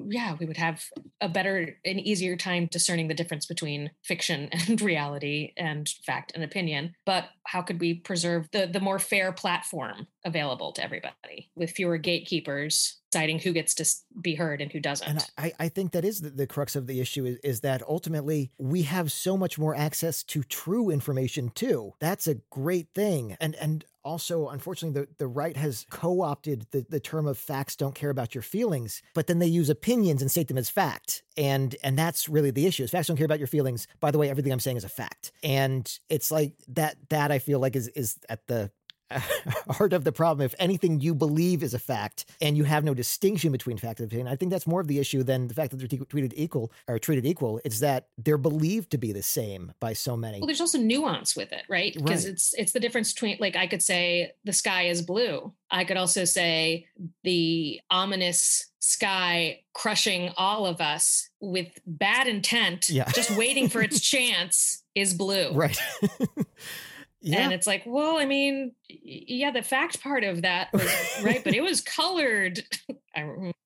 yeah 0.10 0.36
we 0.40 0.46
would 0.46 0.58
have 0.58 0.84
a 1.22 1.30
better 1.30 1.78
and 1.86 2.00
easier 2.00 2.36
time 2.36 2.68
discerning 2.72 3.08
the 3.08 3.14
difference 3.14 3.46
between 3.46 3.92
fiction 4.04 4.50
and 4.68 4.82
reality 4.82 5.54
and 5.58 5.90
fact 6.06 6.32
and 6.36 6.44
opinion. 6.44 6.94
But 7.06 7.26
how 7.46 7.62
could 7.62 7.80
we 7.80 7.96
preserve 7.96 8.48
the 8.52 8.68
the 8.68 8.80
more 8.80 9.00
fair 9.00 9.32
platform 9.32 10.08
available 10.26 10.72
to 10.74 10.84
everybody 10.84 11.50
with 11.56 11.72
fewer 11.72 11.98
gatekeepers 11.98 13.00
deciding 13.12 13.40
who 13.40 13.54
gets 13.54 13.74
to 13.76 13.86
be 14.22 14.36
heard 14.36 14.62
and 14.62 14.72
who 14.72 14.80
doesn't. 14.80 15.08
And 15.08 15.26
I, 15.38 15.54
I 15.60 15.70
think 15.70 15.92
that 15.92 16.06
is 16.06 16.22
the, 16.22 16.30
the 16.30 16.48
crux 16.48 16.76
of 16.76 16.88
the 16.88 17.00
issue 17.00 17.26
is, 17.26 17.38
is 17.44 17.60
that 17.62 17.82
ultimately 17.88 18.52
we 18.58 18.84
have 18.84 19.12
so 19.12 19.38
much 19.38 19.58
more 19.58 19.76
access 19.76 20.24
to 20.24 20.44
true 20.44 20.90
information 20.90 21.50
too. 21.50 21.94
That's 22.00 22.28
a 22.28 22.36
great 22.50 22.90
thing. 22.94 23.38
And 23.40 23.56
and 23.56 23.86
also, 24.04 24.48
unfortunately, 24.48 25.02
the, 25.02 25.08
the 25.18 25.28
right 25.28 25.58
has 25.58 25.86
co 25.90 26.22
opted 26.22 26.66
the, 26.72 26.86
the 26.90 27.00
term 27.00 27.28
of 27.28 27.38
facts 27.38 27.76
don't 27.76 27.94
care 27.94 28.10
about 28.10 28.34
your 28.34 28.42
feelings, 28.42 29.02
but 29.14 29.28
then 29.28 29.40
they 29.40 29.48
use 29.48 29.70
opinions 29.70 30.22
and 30.22 30.32
state 30.32 30.48
them 30.48 30.58
as 30.58 30.70
fact. 30.70 31.24
And 31.36 31.76
and 31.84 31.98
that's 31.98 32.30
really 32.30 32.52
the 32.52 32.66
issue 32.66 32.84
is 32.84 32.92
facts 32.92 33.08
don't 33.08 33.18
care 33.18 33.26
about 33.26 33.40
your 33.40 33.48
feelings. 33.48 33.88
By 34.00 34.12
the 34.12 34.18
way, 34.18 34.30
everything 34.30 34.54
I'm 34.54 34.62
saying 34.62 34.78
is 34.78 34.86
a 34.86 34.90
fact. 34.90 35.32
And 35.44 35.92
it's 36.10 36.32
like 36.32 36.54
that 36.70 36.98
that 37.10 37.32
I 37.32 37.40
feel 37.40 37.60
like 37.60 37.76
is 37.76 37.90
is 37.90 38.18
at 38.30 38.48
the 38.48 38.72
heart 39.70 39.94
of 39.94 40.04
the 40.04 40.12
problem. 40.12 40.46
If 40.46 40.56
anything 40.60 41.00
you 41.00 41.14
believe 41.16 41.64
is 41.64 41.74
a 41.74 41.80
fact 41.80 42.26
and 42.42 42.58
you 42.58 42.64
have 42.64 42.84
no 42.84 42.94
distinction 42.94 43.52
between 43.52 43.78
fact 43.78 44.00
and 44.00 44.08
opinion, 44.08 44.28
I 44.28 44.36
think 44.36 44.52
that's 44.52 44.68
more 44.68 44.82
of 44.82 44.88
the 44.88 45.00
issue 45.00 45.24
than 45.24 45.48
the 45.48 45.54
fact 45.54 45.72
that 45.72 45.78
they're 45.78 45.88
t- 45.88 46.06
treated 46.06 46.34
equal 46.36 46.72
or 46.88 47.00
treated 47.00 47.26
equal. 47.26 47.62
It's 47.64 47.80
that 47.80 48.08
they're 48.18 48.38
believed 48.38 48.92
to 48.92 48.98
be 48.98 49.12
the 49.12 49.24
same 49.24 49.74
by 49.80 49.94
so 49.94 50.18
many. 50.18 50.40
Well, 50.40 50.48
there's 50.48 50.62
also 50.62 50.80
nuance 50.80 51.36
with 51.36 51.52
it, 51.52 51.64
right? 51.70 51.94
Because 51.94 52.26
right. 52.26 52.34
it's 52.34 52.54
it's 52.56 52.72
the 52.72 52.80
difference 52.80 53.14
between 53.14 53.38
like 53.40 53.56
I 53.56 53.68
could 53.68 53.82
say 53.84 54.34
the 54.44 54.54
sky 54.54 54.84
is 54.84 55.02
blue. 55.02 55.54
I 55.72 55.84
could 55.84 55.98
also 55.98 56.26
say 56.26 56.88
the 57.24 57.82
ominous 57.90 58.68
sky 58.80 59.62
crushing 59.74 60.32
all 60.38 60.66
of 60.66 60.80
us 60.80 61.30
with 61.42 61.68
bad 61.86 62.28
intent, 62.28 62.90
yeah. 62.90 63.10
just 63.12 63.36
waiting 63.38 63.68
for 63.68 63.82
its 63.82 64.00
chance 64.10 64.84
is 64.96 65.14
blue. 65.14 65.52
Right. 65.52 65.78
Yeah. 67.22 67.40
And 67.40 67.54
it's 67.54 67.66
like, 67.66 67.84
well, 67.86 68.18
I 68.18 68.26
mean, 68.26 68.74
yeah, 68.88 69.52
the 69.52 69.64
fact 69.64 70.02
part 70.02 70.24
of 70.24 70.44
that 70.44 70.72
was 70.72 70.86
right, 71.24 71.44
but 71.44 71.54
it 71.56 71.62
was 71.62 71.82
colored. 71.82 72.64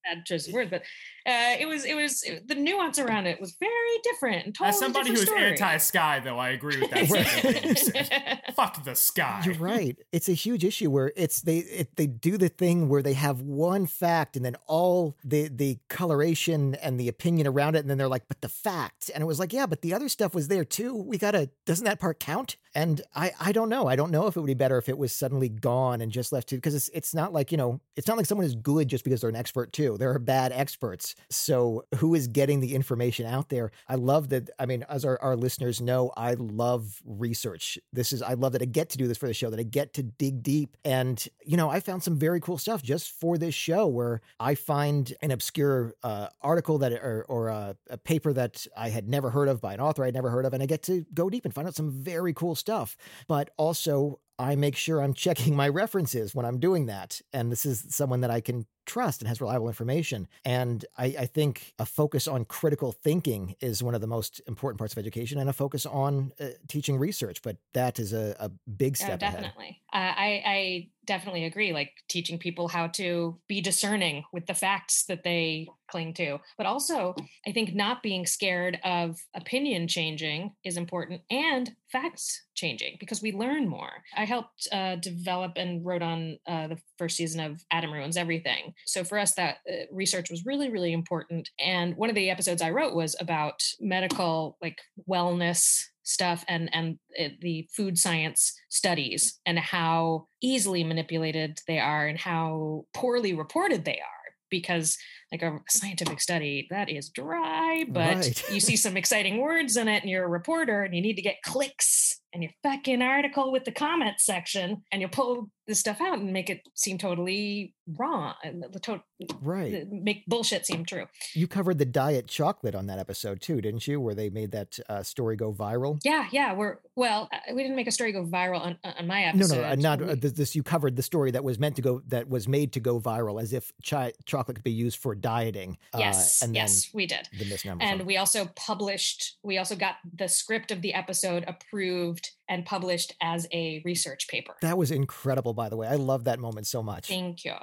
bad 0.04 0.26
choice 0.26 0.48
of 0.48 0.54
words, 0.54 0.70
but 0.70 0.82
uh, 1.26 1.56
it 1.60 1.68
was 1.68 1.86
it 1.86 1.96
was 1.96 2.24
it, 2.24 2.48
the 2.48 2.56
nuance 2.56 3.00
around 3.00 3.28
it 3.28 3.40
was 3.40 3.56
very 3.60 3.70
different. 4.04 4.46
And 4.46 4.56
totally 4.56 4.70
As 4.70 4.80
somebody 4.80 5.10
who's 5.12 5.30
anti-sky, 5.30 6.20
though, 6.20 6.38
I 6.38 6.50
agree 6.50 6.80
with 6.80 6.90
that. 6.92 7.08
thing 7.08 7.76
said. 7.76 8.42
Fuck 8.56 8.84
the 8.84 8.96
sky. 8.96 9.42
You're 9.46 9.56
right. 9.56 9.98
It's 10.12 10.30
a 10.30 10.34
huge 10.34 10.64
issue 10.66 10.90
where 10.90 11.12
it's 11.16 11.42
they 11.42 11.60
it, 11.60 11.96
they 11.96 12.08
do 12.08 12.38
the 12.38 12.50
thing 12.50 12.90
where 12.90 13.02
they 13.02 13.14
have 13.14 13.42
one 13.42 13.86
fact 13.86 14.36
and 14.36 14.44
then 14.46 14.56
all 14.68 15.18
the 15.24 15.48
the 15.48 15.78
coloration 15.90 16.76
and 16.76 17.00
the 17.00 17.08
opinion 17.08 17.48
around 17.48 17.76
it, 17.76 17.80
and 17.80 17.90
then 17.90 17.98
they're 17.98 18.08
like, 18.08 18.28
"But 18.28 18.42
the 18.42 18.50
fact," 18.50 19.12
and 19.14 19.22
it 19.22 19.26
was 19.26 19.40
like, 19.40 19.54
"Yeah, 19.54 19.66
but 19.66 19.82
the 19.82 19.94
other 19.94 20.10
stuff 20.10 20.34
was 20.34 20.48
there 20.48 20.66
too. 20.66 20.96
We 20.96 21.18
gotta 21.18 21.50
doesn't 21.66 21.86
that 21.86 22.00
part 22.00 22.20
count?" 22.20 22.58
And 22.74 23.02
I 23.16 23.32
I 23.40 23.52
don't 23.52 23.70
know. 23.70 23.88
I 23.88 23.96
don't 23.96 24.12
know 24.12 24.28
if 24.28 24.36
it 24.36 24.40
would 24.40 24.48
be 24.48 24.54
better 24.54 24.78
if 24.78 24.90
it 24.90 24.98
was 24.98 25.14
suddenly 25.14 25.50
gone 25.50 26.02
and 26.02 26.12
just 26.12 26.32
left 26.32 26.50
to 26.50 26.56
because 26.56 26.76
it's 26.76 26.90
it's 26.90 27.14
not 27.14 27.34
like 27.34 27.52
you 27.52 27.58
know 27.58 27.82
it's 27.96 28.08
not 28.08 28.18
like 28.18 28.26
someone 28.26 28.46
is 28.46 28.56
good 28.56 28.88
just 28.88 29.04
because 29.04 29.22
they're 29.22 29.30
an 29.30 29.36
expert 29.42 29.74
too. 29.74 29.98
There 29.98 30.12
are 30.12 30.20
bad 30.20 30.52
experts. 30.52 31.16
So 31.32 31.86
who 31.96 32.14
is 32.14 32.28
getting 32.28 32.60
the 32.60 32.76
information 32.76 33.26
out 33.26 33.50
there? 33.50 33.72
I 33.88 33.96
love 33.96 34.30
that. 34.30 34.52
I 34.60 34.68
mean, 34.68 34.86
as 34.88 35.04
our, 35.04 35.20
our 35.20 35.36
listeners 35.36 35.82
know, 35.82 36.12
I 36.16 36.36
love 36.36 37.02
research. 37.04 37.80
This 37.92 38.14
is 38.14 38.22
I 38.22 38.36
love 38.36 38.52
that 38.52 38.62
I 38.62 38.66
get 38.66 38.90
to 38.92 39.00
do 39.00 39.08
this 39.08 39.18
for 39.18 39.26
the 39.26 39.34
show. 39.34 39.50
That 39.50 39.60
I 39.60 39.64
get 39.64 39.96
to 39.96 40.04
dig 40.04 40.44
deep. 40.44 40.78
And 40.86 41.28
you 41.44 41.58
know, 41.58 41.72
I 41.72 41.80
found 41.80 42.04
some 42.04 42.18
very 42.18 42.40
cool 42.40 42.60
stuff 42.60 42.84
just 42.84 43.10
for 43.10 43.40
this 43.40 43.56
show 43.56 43.88
where 43.88 44.22
I 44.40 44.54
find 44.54 45.12
an 45.24 45.32
obscure 45.32 45.96
uh, 46.04 46.28
article 46.44 46.78
that 46.78 46.94
or, 46.94 47.26
or 47.28 47.48
a, 47.48 47.76
a 47.90 47.98
paper 47.98 48.32
that 48.34 48.68
I 48.78 48.90
had 48.90 49.10
never 49.10 49.32
heard 49.32 49.48
of 49.48 49.60
by 49.60 49.74
an 49.74 49.80
author 49.80 50.04
I'd 50.04 50.14
never 50.14 50.30
heard 50.30 50.46
of, 50.46 50.54
and 50.54 50.62
I 50.62 50.68
get 50.68 50.84
to 50.84 51.04
go 51.16 51.32
deep 51.32 51.46
and 51.46 51.54
find 51.54 51.68
out 51.68 51.76
some 51.76 51.90
very 51.90 52.34
cool 52.34 52.54
stuff. 52.54 52.96
But 53.28 53.50
also 53.58 54.20
I 54.42 54.56
make 54.56 54.76
sure 54.76 55.02
I'm 55.02 55.14
checking 55.14 55.56
my 55.56 55.68
references 55.70 56.34
when 56.34 56.46
I'm 56.46 56.60
doing 56.60 56.88
that. 56.88 57.22
And 57.32 57.52
this 57.52 57.66
is 57.66 57.86
someone 57.90 58.22
that 58.22 58.32
I 58.32 58.42
can 58.42 58.66
trust 58.92 59.22
and 59.22 59.28
has 59.30 59.40
reliable 59.40 59.68
information. 59.68 60.28
And 60.44 60.84
I, 60.98 61.06
I, 61.20 61.26
think 61.26 61.74
a 61.80 61.86
focus 61.86 62.28
on 62.28 62.44
critical 62.44 62.92
thinking 62.92 63.56
is 63.62 63.82
one 63.82 63.96
of 63.96 64.02
the 64.02 64.08
most 64.08 64.42
important 64.48 64.80
parts 64.80 64.94
of 64.94 64.98
education 64.98 65.40
and 65.40 65.50
a 65.50 65.54
focus 65.54 65.86
on 65.86 66.34
uh, 66.42 66.48
teaching 66.68 66.98
research. 66.98 67.42
But 67.42 67.56
that 67.74 68.00
is 68.00 68.12
a, 68.12 68.36
a 68.38 68.50
big 68.70 68.98
step. 68.98 69.14
Oh, 69.14 69.18
definitely. 69.18 69.82
Uh, 69.94 69.98
I, 69.98 70.44
I 70.46 70.88
definitely 71.12 71.44
agree. 71.44 71.74
Like 71.74 71.92
teaching 72.08 72.40
people 72.40 72.70
how 72.70 72.88
to 72.88 73.38
be 73.50 73.60
discerning 73.60 74.24
with 74.32 74.46
the 74.46 74.54
facts 74.54 75.04
that 75.10 75.26
they 75.26 75.68
cling 75.90 76.14
to. 76.14 76.38
But 76.58 76.68
also, 76.68 77.14
I 77.46 77.52
think 77.52 77.76
not 77.76 78.02
being 78.02 78.26
scared 78.26 78.80
of 78.86 79.20
opinion 79.36 79.90
changing 79.90 80.54
is 80.64 80.78
important 80.78 81.20
and 81.30 81.76
facts 81.92 82.44
changing 82.56 82.96
because 82.98 83.22
we 83.22 83.34
learn 83.34 83.68
more. 83.68 83.92
I 84.16 84.24
helped 84.24 84.70
uh, 84.72 84.96
develop 84.96 85.54
and 85.58 85.86
wrote 85.86 86.02
on 86.02 86.38
uh, 86.48 86.68
the 86.68 86.78
first 86.98 87.18
season 87.18 87.42
of 87.42 87.62
Adam 87.72 87.92
Ruins 87.92 88.16
Everything. 88.16 88.74
So 88.86 89.04
for 89.04 89.18
us, 89.18 89.34
that 89.34 89.58
uh, 89.70 89.88
research 89.92 90.32
was 90.32 90.46
really, 90.46 90.70
really 90.70 90.94
important. 90.94 91.50
And 91.60 91.98
one 91.98 92.10
of 92.10 92.16
the 92.16 92.30
episodes 92.30 92.62
I 92.62 92.70
wrote 92.70 92.96
was 92.96 93.18
about 93.20 93.62
medical, 93.82 94.58
like 94.62 94.80
wellness 95.10 95.88
stuff 96.04 96.44
and 96.48 96.70
and 96.74 96.98
eh, 97.18 97.30
the 97.42 97.68
food 97.76 97.98
science 97.98 98.54
studies 98.70 99.40
and 99.46 99.60
how 99.60 100.28
easily 100.42 100.84
manipulated 100.84 101.60
they 101.68 101.80
are 101.80 102.08
and 102.08 102.20
how 102.20 102.86
poorly 102.94 103.34
reported 103.34 103.86
they 103.86 104.00
are 104.00 104.22
because 104.50 104.98
like 105.32 105.42
a 105.42 105.60
scientific 105.70 106.20
study 106.20 106.68
that 106.70 106.90
is 106.90 107.10
dry 107.10 107.86
but 107.88 108.16
right. 108.16 108.52
you 108.52 108.60
see 108.60 108.76
some 108.76 108.98
exciting 108.98 109.40
words 109.40 109.78
in 109.78 109.88
it 109.88 110.02
and 110.02 110.10
you're 110.10 110.26
a 110.26 110.30
reporter 110.30 110.84
and 110.84 110.94
you 110.96 111.02
need 111.02 111.16
to 111.16 111.22
get 111.22 111.42
clicks 111.44 112.20
and 112.34 112.44
your 112.44 112.52
fucking 112.64 113.02
article 113.02 113.52
with 113.52 113.66
the 113.66 113.72
comment 113.72 114.16
section 114.20 114.84
and 114.92 115.02
you 115.02 115.08
pull 115.08 115.50
this 115.68 115.80
stuff 115.80 116.00
out 116.02 116.20
and 116.20 116.32
make 116.32 116.50
it 116.50 116.62
seem 116.76 116.98
totally 116.98 117.74
wrong 118.00 118.34
And 118.44 118.64
the 118.72 118.80
to- 118.82 119.02
right. 119.42 119.86
make 119.90 120.26
bullshit 120.28 120.66
seem 120.66 120.86
true. 120.86 121.06
You 121.34 121.48
covered 121.48 121.78
the 121.78 121.86
diet 121.86 122.28
chocolate 122.28 122.74
on 122.74 122.88
that 122.88 123.00
episode 123.00 123.42
too 123.42 123.60
didn't 123.62 123.86
you 123.88 124.00
where 124.00 124.16
they 124.16 124.30
made 124.30 124.52
that 124.52 124.80
uh, 124.90 125.04
story 125.04 125.36
go 125.36 125.52
viral? 125.54 126.00
Yeah 126.06 126.28
yeah 126.32 126.54
we're 126.54 126.78
well 126.96 127.28
uh, 127.34 127.54
we 127.54 127.64
didn't 127.64 127.76
make 127.76 127.88
a 127.88 127.92
story 127.92 128.12
go 128.14 128.26
viral 128.26 128.62
on, 128.62 128.78
on 128.84 129.08
my 129.08 129.24
episode 129.24 129.56
no 129.56 129.62
no 129.62 129.68
uh, 129.68 129.76
not 129.76 130.02
uh, 130.02 130.16
this 130.18 130.56
you 130.56 130.64
covered 130.64 130.96
the 130.96 131.04
story 131.04 131.32
that 131.32 131.44
was 131.44 131.60
meant 131.60 131.76
to 131.76 131.82
go 131.82 132.02
that 132.08 132.30
was 132.30 132.48
made 132.48 132.74
to 132.74 132.80
go 132.80 133.00
viral 133.00 133.42
as 133.42 133.52
if 133.54 133.72
ch- 133.82 134.14
chocolate 134.26 134.56
could 134.56 134.64
be 134.64 134.72
used 134.72 135.00
for 135.00 135.16
dieting 135.22 135.78
uh, 135.94 136.00
yes 136.00 136.42
and 136.42 136.56
yes 136.56 136.90
we 136.94 137.06
did. 137.06 137.28
the 137.38 137.78
and 137.80 138.06
we 138.06 138.18
also 138.18 138.46
published 138.56 139.38
we 139.44 139.58
also 139.58 139.76
got 139.76 139.96
the 140.16 140.28
script 140.28 140.72
of 140.72 140.82
the 140.82 140.94
episode 140.94 141.44
approved 141.48 142.32
and 142.52 142.66
published 142.66 143.16
as 143.22 143.48
a 143.54 143.82
research 143.86 144.28
paper. 144.28 144.56
That 144.62 144.78
was 144.78 144.92
incredible, 144.92 145.54
by 145.54 145.70
the 145.70 145.78
way. 145.78 145.88
I 145.88 145.96
love 145.96 146.26
that 146.26 146.38
moment 146.38 146.68
so 146.68 146.84
much. 146.84 147.08
Thank 147.08 147.46
you. 147.46 147.56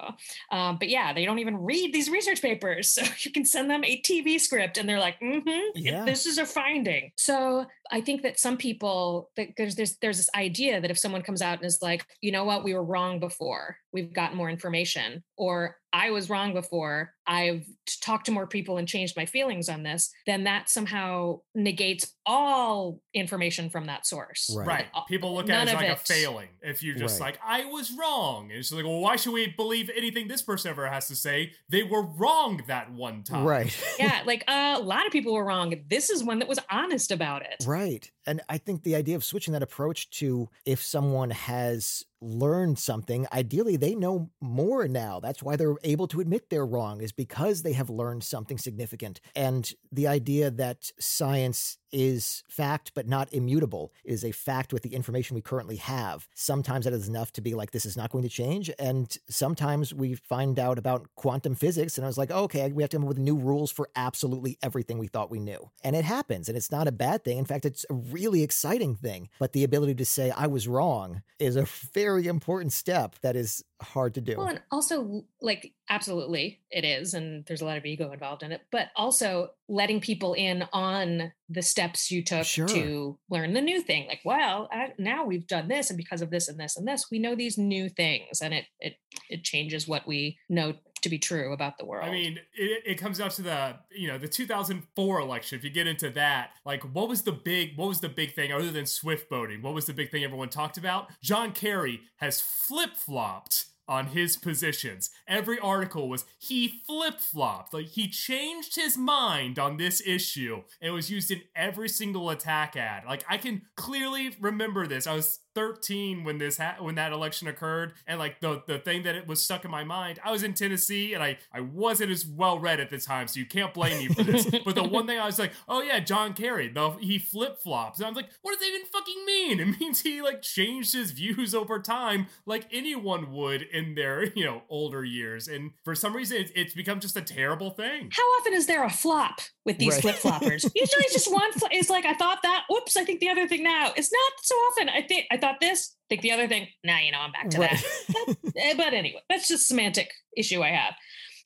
Um, 0.50 0.78
but 0.78 0.88
yeah, 0.88 1.12
they 1.12 1.26
don't 1.26 1.40
even 1.40 1.58
read 1.58 1.92
these 1.92 2.08
research 2.10 2.42
papers. 2.42 2.88
So 2.98 3.04
you 3.20 3.30
can 3.30 3.44
send 3.44 3.70
them 3.70 3.84
a 3.84 4.00
TV 4.00 4.40
script 4.40 4.78
and 4.78 4.88
they're 4.88 4.98
like, 4.98 5.20
mm-hmm, 5.20 5.70
yeah. 5.74 6.04
this 6.04 6.26
is 6.26 6.38
a 6.38 6.46
finding. 6.46 7.12
So 7.16 7.66
I 7.92 8.00
think 8.00 8.22
that 8.22 8.40
some 8.40 8.56
people, 8.56 9.30
that 9.36 9.48
there's, 9.56 9.76
there's, 9.76 9.96
there's 9.98 10.16
this 10.16 10.30
idea 10.34 10.80
that 10.80 10.90
if 10.90 10.98
someone 10.98 11.22
comes 11.22 11.42
out 11.42 11.58
and 11.58 11.66
is 11.66 11.80
like, 11.80 12.04
you 12.20 12.32
know 12.32 12.44
what, 12.44 12.64
we 12.64 12.74
were 12.74 12.82
wrong 12.82 13.20
before, 13.20 13.76
we've 13.92 14.12
got 14.12 14.34
more 14.34 14.50
information, 14.50 15.22
or 15.36 15.76
I 15.92 16.10
was 16.10 16.28
wrong 16.28 16.52
before, 16.52 17.14
I've 17.26 17.66
talked 18.00 18.26
to 18.26 18.32
more 18.32 18.46
people 18.46 18.76
and 18.76 18.86
changed 18.86 19.16
my 19.16 19.26
feelings 19.26 19.68
on 19.68 19.82
this, 19.82 20.10
then 20.26 20.44
that 20.44 20.68
somehow 20.68 21.40
negates 21.54 22.14
all 22.26 23.00
information 23.14 23.70
from 23.70 23.86
that 23.86 24.06
source. 24.06 24.52
Right. 24.54 24.66
right. 24.66 24.77
People 25.08 25.34
look 25.34 25.48
at 25.50 25.68
it 25.68 25.70
as 25.70 25.74
like 25.74 25.86
it. 25.86 25.92
a 25.92 25.96
failing. 25.96 26.48
If 26.62 26.82
you're 26.82 26.96
just 26.96 27.20
right. 27.20 27.34
like, 27.34 27.40
I 27.44 27.66
was 27.66 27.92
wrong. 27.98 28.50
And 28.50 28.58
It's 28.58 28.72
like, 28.72 28.84
well, 28.84 29.00
why 29.00 29.16
should 29.16 29.32
we 29.32 29.48
believe 29.56 29.90
anything 29.94 30.28
this 30.28 30.42
person 30.42 30.70
ever 30.70 30.86
has 30.88 31.08
to 31.08 31.16
say? 31.16 31.52
They 31.68 31.82
were 31.82 32.02
wrong 32.02 32.62
that 32.66 32.92
one 32.92 33.22
time. 33.22 33.44
Right. 33.44 33.76
yeah. 33.98 34.22
Like 34.24 34.44
uh, 34.48 34.76
a 34.78 34.82
lot 34.82 35.06
of 35.06 35.12
people 35.12 35.34
were 35.34 35.44
wrong. 35.44 35.74
This 35.88 36.10
is 36.10 36.22
one 36.22 36.38
that 36.40 36.48
was 36.48 36.58
honest 36.70 37.10
about 37.10 37.42
it. 37.42 37.64
Right. 37.66 38.10
And 38.28 38.42
I 38.48 38.58
think 38.58 38.82
the 38.82 38.94
idea 38.94 39.16
of 39.16 39.24
switching 39.24 39.52
that 39.52 39.62
approach 39.62 40.10
to 40.10 40.50
if 40.66 40.82
someone 40.82 41.30
has 41.30 42.04
learned 42.20 42.78
something, 42.78 43.26
ideally 43.32 43.76
they 43.76 43.94
know 43.94 44.30
more 44.40 44.86
now. 44.86 45.20
That's 45.20 45.42
why 45.42 45.56
they're 45.56 45.76
able 45.84 46.08
to 46.08 46.20
admit 46.20 46.50
they're 46.50 46.66
wrong, 46.66 47.00
is 47.00 47.12
because 47.12 47.62
they 47.62 47.72
have 47.72 47.88
learned 47.88 48.24
something 48.24 48.58
significant. 48.58 49.20
And 49.34 49.72
the 49.90 50.06
idea 50.06 50.50
that 50.50 50.90
science 50.98 51.78
is 51.90 52.44
fact 52.48 52.92
but 52.94 53.06
not 53.06 53.32
immutable 53.32 53.92
is 54.04 54.24
a 54.24 54.32
fact 54.32 54.72
with 54.72 54.82
the 54.82 54.94
information 54.94 55.34
we 55.34 55.40
currently 55.40 55.76
have 55.76 56.28
sometimes 56.34 56.84
that 56.84 56.92
is 56.92 57.08
enough 57.08 57.32
to 57.32 57.40
be 57.40 57.54
like 57.54 57.70
this 57.70 57.86
is 57.86 57.96
not 57.96 58.10
going 58.10 58.22
to 58.22 58.28
change 58.28 58.70
and 58.78 59.16
sometimes 59.30 59.94
we 59.94 60.14
find 60.14 60.58
out 60.58 60.78
about 60.78 61.08
quantum 61.14 61.54
physics 61.54 61.96
and 61.96 62.04
i 62.04 62.08
was 62.08 62.18
like 62.18 62.30
oh, 62.30 62.44
okay 62.44 62.70
we 62.72 62.82
have 62.82 62.90
to 62.90 62.96
come 62.96 63.04
up 63.04 63.08
with 63.08 63.18
new 63.18 63.36
rules 63.36 63.72
for 63.72 63.88
absolutely 63.96 64.58
everything 64.62 64.98
we 64.98 65.06
thought 65.06 65.30
we 65.30 65.40
knew 65.40 65.70
and 65.82 65.96
it 65.96 66.04
happens 66.04 66.48
and 66.48 66.58
it's 66.58 66.70
not 66.70 66.86
a 66.86 66.92
bad 66.92 67.24
thing 67.24 67.38
in 67.38 67.46
fact 67.46 67.64
it's 67.64 67.86
a 67.88 67.94
really 68.18 68.42
exciting 68.42 68.94
thing 68.94 69.28
but 69.38 69.52
the 69.52 69.64
ability 69.64 69.94
to 69.94 70.04
say 70.04 70.30
i 70.32 70.46
was 70.46 70.66
wrong 70.66 71.22
is 71.38 71.56
a 71.56 71.62
very 71.94 72.26
important 72.26 72.72
step 72.72 73.14
that 73.22 73.36
is 73.36 73.64
hard 73.80 74.14
to 74.14 74.20
do. 74.20 74.36
Well, 74.36 74.48
and 74.48 74.60
also 74.70 75.24
like 75.40 75.72
absolutely 75.88 76.60
it 76.70 76.84
is 76.84 77.14
and 77.14 77.44
there's 77.46 77.60
a 77.60 77.64
lot 77.64 77.78
of 77.78 77.86
ego 77.86 78.12
involved 78.12 78.42
in 78.42 78.52
it, 78.52 78.62
but 78.70 78.88
also 78.96 79.50
letting 79.68 80.00
people 80.00 80.34
in 80.34 80.64
on 80.72 81.32
the 81.48 81.62
steps 81.62 82.10
you 82.10 82.22
took 82.22 82.44
sure. 82.44 82.66
to 82.68 83.18
learn 83.30 83.54
the 83.54 83.60
new 83.60 83.80
thing. 83.80 84.06
Like, 84.08 84.20
well, 84.24 84.68
I, 84.72 84.92
now 84.98 85.24
we've 85.24 85.46
done 85.46 85.68
this 85.68 85.90
and 85.90 85.96
because 85.96 86.22
of 86.22 86.30
this 86.30 86.48
and 86.48 86.58
this 86.58 86.76
and 86.76 86.86
this, 86.86 87.06
we 87.10 87.18
know 87.18 87.34
these 87.34 87.56
new 87.56 87.88
things 87.88 88.40
and 88.42 88.52
it 88.52 88.66
it 88.80 88.96
it 89.30 89.44
changes 89.44 89.86
what 89.86 90.06
we 90.06 90.38
know 90.48 90.74
to 91.02 91.08
be 91.08 91.18
true 91.18 91.52
about 91.52 91.78
the 91.78 91.84
world. 91.84 92.08
I 92.08 92.10
mean, 92.10 92.38
it, 92.54 92.82
it 92.86 92.94
comes 92.94 93.18
down 93.18 93.30
to 93.30 93.42
the 93.42 93.76
you 93.90 94.08
know 94.08 94.18
the 94.18 94.28
2004 94.28 95.20
election. 95.20 95.58
If 95.58 95.64
you 95.64 95.70
get 95.70 95.86
into 95.86 96.10
that, 96.10 96.50
like 96.64 96.82
what 96.94 97.08
was 97.08 97.22
the 97.22 97.32
big 97.32 97.76
what 97.76 97.88
was 97.88 98.00
the 98.00 98.08
big 98.08 98.34
thing 98.34 98.52
other 98.52 98.70
than 98.70 98.86
swift 98.86 99.28
boating? 99.28 99.62
What 99.62 99.74
was 99.74 99.86
the 99.86 99.94
big 99.94 100.10
thing 100.10 100.24
everyone 100.24 100.48
talked 100.48 100.78
about? 100.78 101.08
John 101.22 101.52
Kerry 101.52 102.00
has 102.16 102.40
flip 102.40 102.96
flopped 102.96 103.66
on 103.88 104.08
his 104.08 104.36
positions. 104.36 105.10
Every 105.26 105.58
article 105.58 106.08
was 106.08 106.24
he 106.38 106.82
flip 106.86 107.20
flopped, 107.20 107.72
like 107.74 107.86
he 107.86 108.08
changed 108.08 108.76
his 108.76 108.96
mind 108.96 109.58
on 109.58 109.76
this 109.76 110.02
issue. 110.06 110.62
It 110.80 110.90
was 110.90 111.10
used 111.10 111.30
in 111.30 111.42
every 111.56 111.88
single 111.88 112.30
attack 112.30 112.76
ad. 112.76 113.04
Like 113.06 113.24
I 113.28 113.38
can 113.38 113.62
clearly 113.76 114.36
remember 114.40 114.86
this. 114.86 115.06
I 115.06 115.14
was 115.14 115.40
13 115.58 116.22
when 116.22 116.38
this 116.38 116.56
ha- 116.56 116.76
when 116.78 116.94
that 116.94 117.10
election 117.12 117.48
occurred 117.48 117.92
and 118.06 118.20
like 118.20 118.40
the 118.40 118.62
the 118.68 118.78
thing 118.78 119.02
that 119.02 119.16
it 119.16 119.26
was 119.26 119.42
stuck 119.42 119.64
in 119.64 119.70
my 119.72 119.82
mind 119.82 120.20
i 120.24 120.30
was 120.30 120.44
in 120.44 120.54
tennessee 120.54 121.14
and 121.14 121.22
i 121.22 121.36
i 121.52 121.58
wasn't 121.58 122.08
as 122.08 122.24
well 122.24 122.60
read 122.60 122.78
at 122.78 122.90
the 122.90 122.98
time 122.98 123.26
so 123.26 123.40
you 123.40 123.44
can't 123.44 123.74
blame 123.74 123.98
me 123.98 124.06
for 124.06 124.22
this 124.22 124.46
but 124.64 124.76
the 124.76 124.84
one 124.84 125.04
thing 125.04 125.18
i 125.18 125.26
was 125.26 125.36
like 125.36 125.52
oh 125.68 125.82
yeah 125.82 125.98
john 125.98 126.32
kerry 126.32 126.68
the 126.68 126.90
he 127.00 127.18
flip-flops 127.18 127.98
and 127.98 128.06
i 128.06 128.08
was 128.08 128.14
like 128.14 128.30
what 128.42 128.52
does 128.52 128.60
that 128.60 128.68
even 128.68 128.86
fucking 128.86 129.24
mean 129.26 129.58
it 129.58 129.66
means 129.80 130.02
he 130.02 130.22
like 130.22 130.42
changed 130.42 130.92
his 130.92 131.10
views 131.10 131.52
over 131.56 131.80
time 131.80 132.28
like 132.46 132.66
anyone 132.70 133.32
would 133.32 133.62
in 133.78 133.94
their 133.94 134.32
you 134.36 134.44
know 134.44 134.62
older 134.68 135.04
years 135.04 135.48
and 135.48 135.72
for 135.84 135.94
some 135.94 136.14
reason 136.14 136.36
it's, 136.36 136.52
it's 136.54 136.74
become 136.74 137.00
just 137.00 137.16
a 137.16 137.22
terrible 137.22 137.70
thing 137.70 138.08
how 138.12 138.22
often 138.38 138.52
is 138.52 138.66
there 138.66 138.84
a 138.84 138.90
flop 138.90 139.40
with 139.64 139.78
these 139.78 139.94
right. 139.94 140.02
flip-floppers 140.02 140.62
usually 140.74 141.04
it's 141.04 141.14
just 141.14 141.32
one 141.32 141.52
fl- 141.52 141.66
it's 141.72 141.90
like 141.90 142.04
i 142.04 142.14
thought 142.14 142.38
that 142.42 142.64
oops 142.72 142.96
i 142.96 143.04
think 143.04 143.20
the 143.20 143.28
other 143.28 143.48
thing 143.48 143.62
now 143.62 143.92
it's 143.96 144.12
not 144.12 144.32
so 144.42 144.54
often 144.54 144.88
i 144.88 145.02
think 145.02 145.26
i 145.32 145.36
thought 145.36 145.48
thought 145.48 145.60
this, 145.60 145.96
think 146.08 146.22
the 146.22 146.32
other 146.32 146.48
thing. 146.48 146.68
Now 146.84 146.98
you 146.98 147.12
know 147.12 147.18
I'm 147.18 147.32
back 147.32 147.50
to 147.50 147.58
right. 147.58 147.70
that. 147.70 148.36
Eh, 148.56 148.74
but 148.76 148.92
anyway, 148.92 149.22
that's 149.28 149.48
just 149.48 149.68
semantic 149.68 150.10
issue 150.36 150.62
I 150.62 150.70
have. 150.70 150.94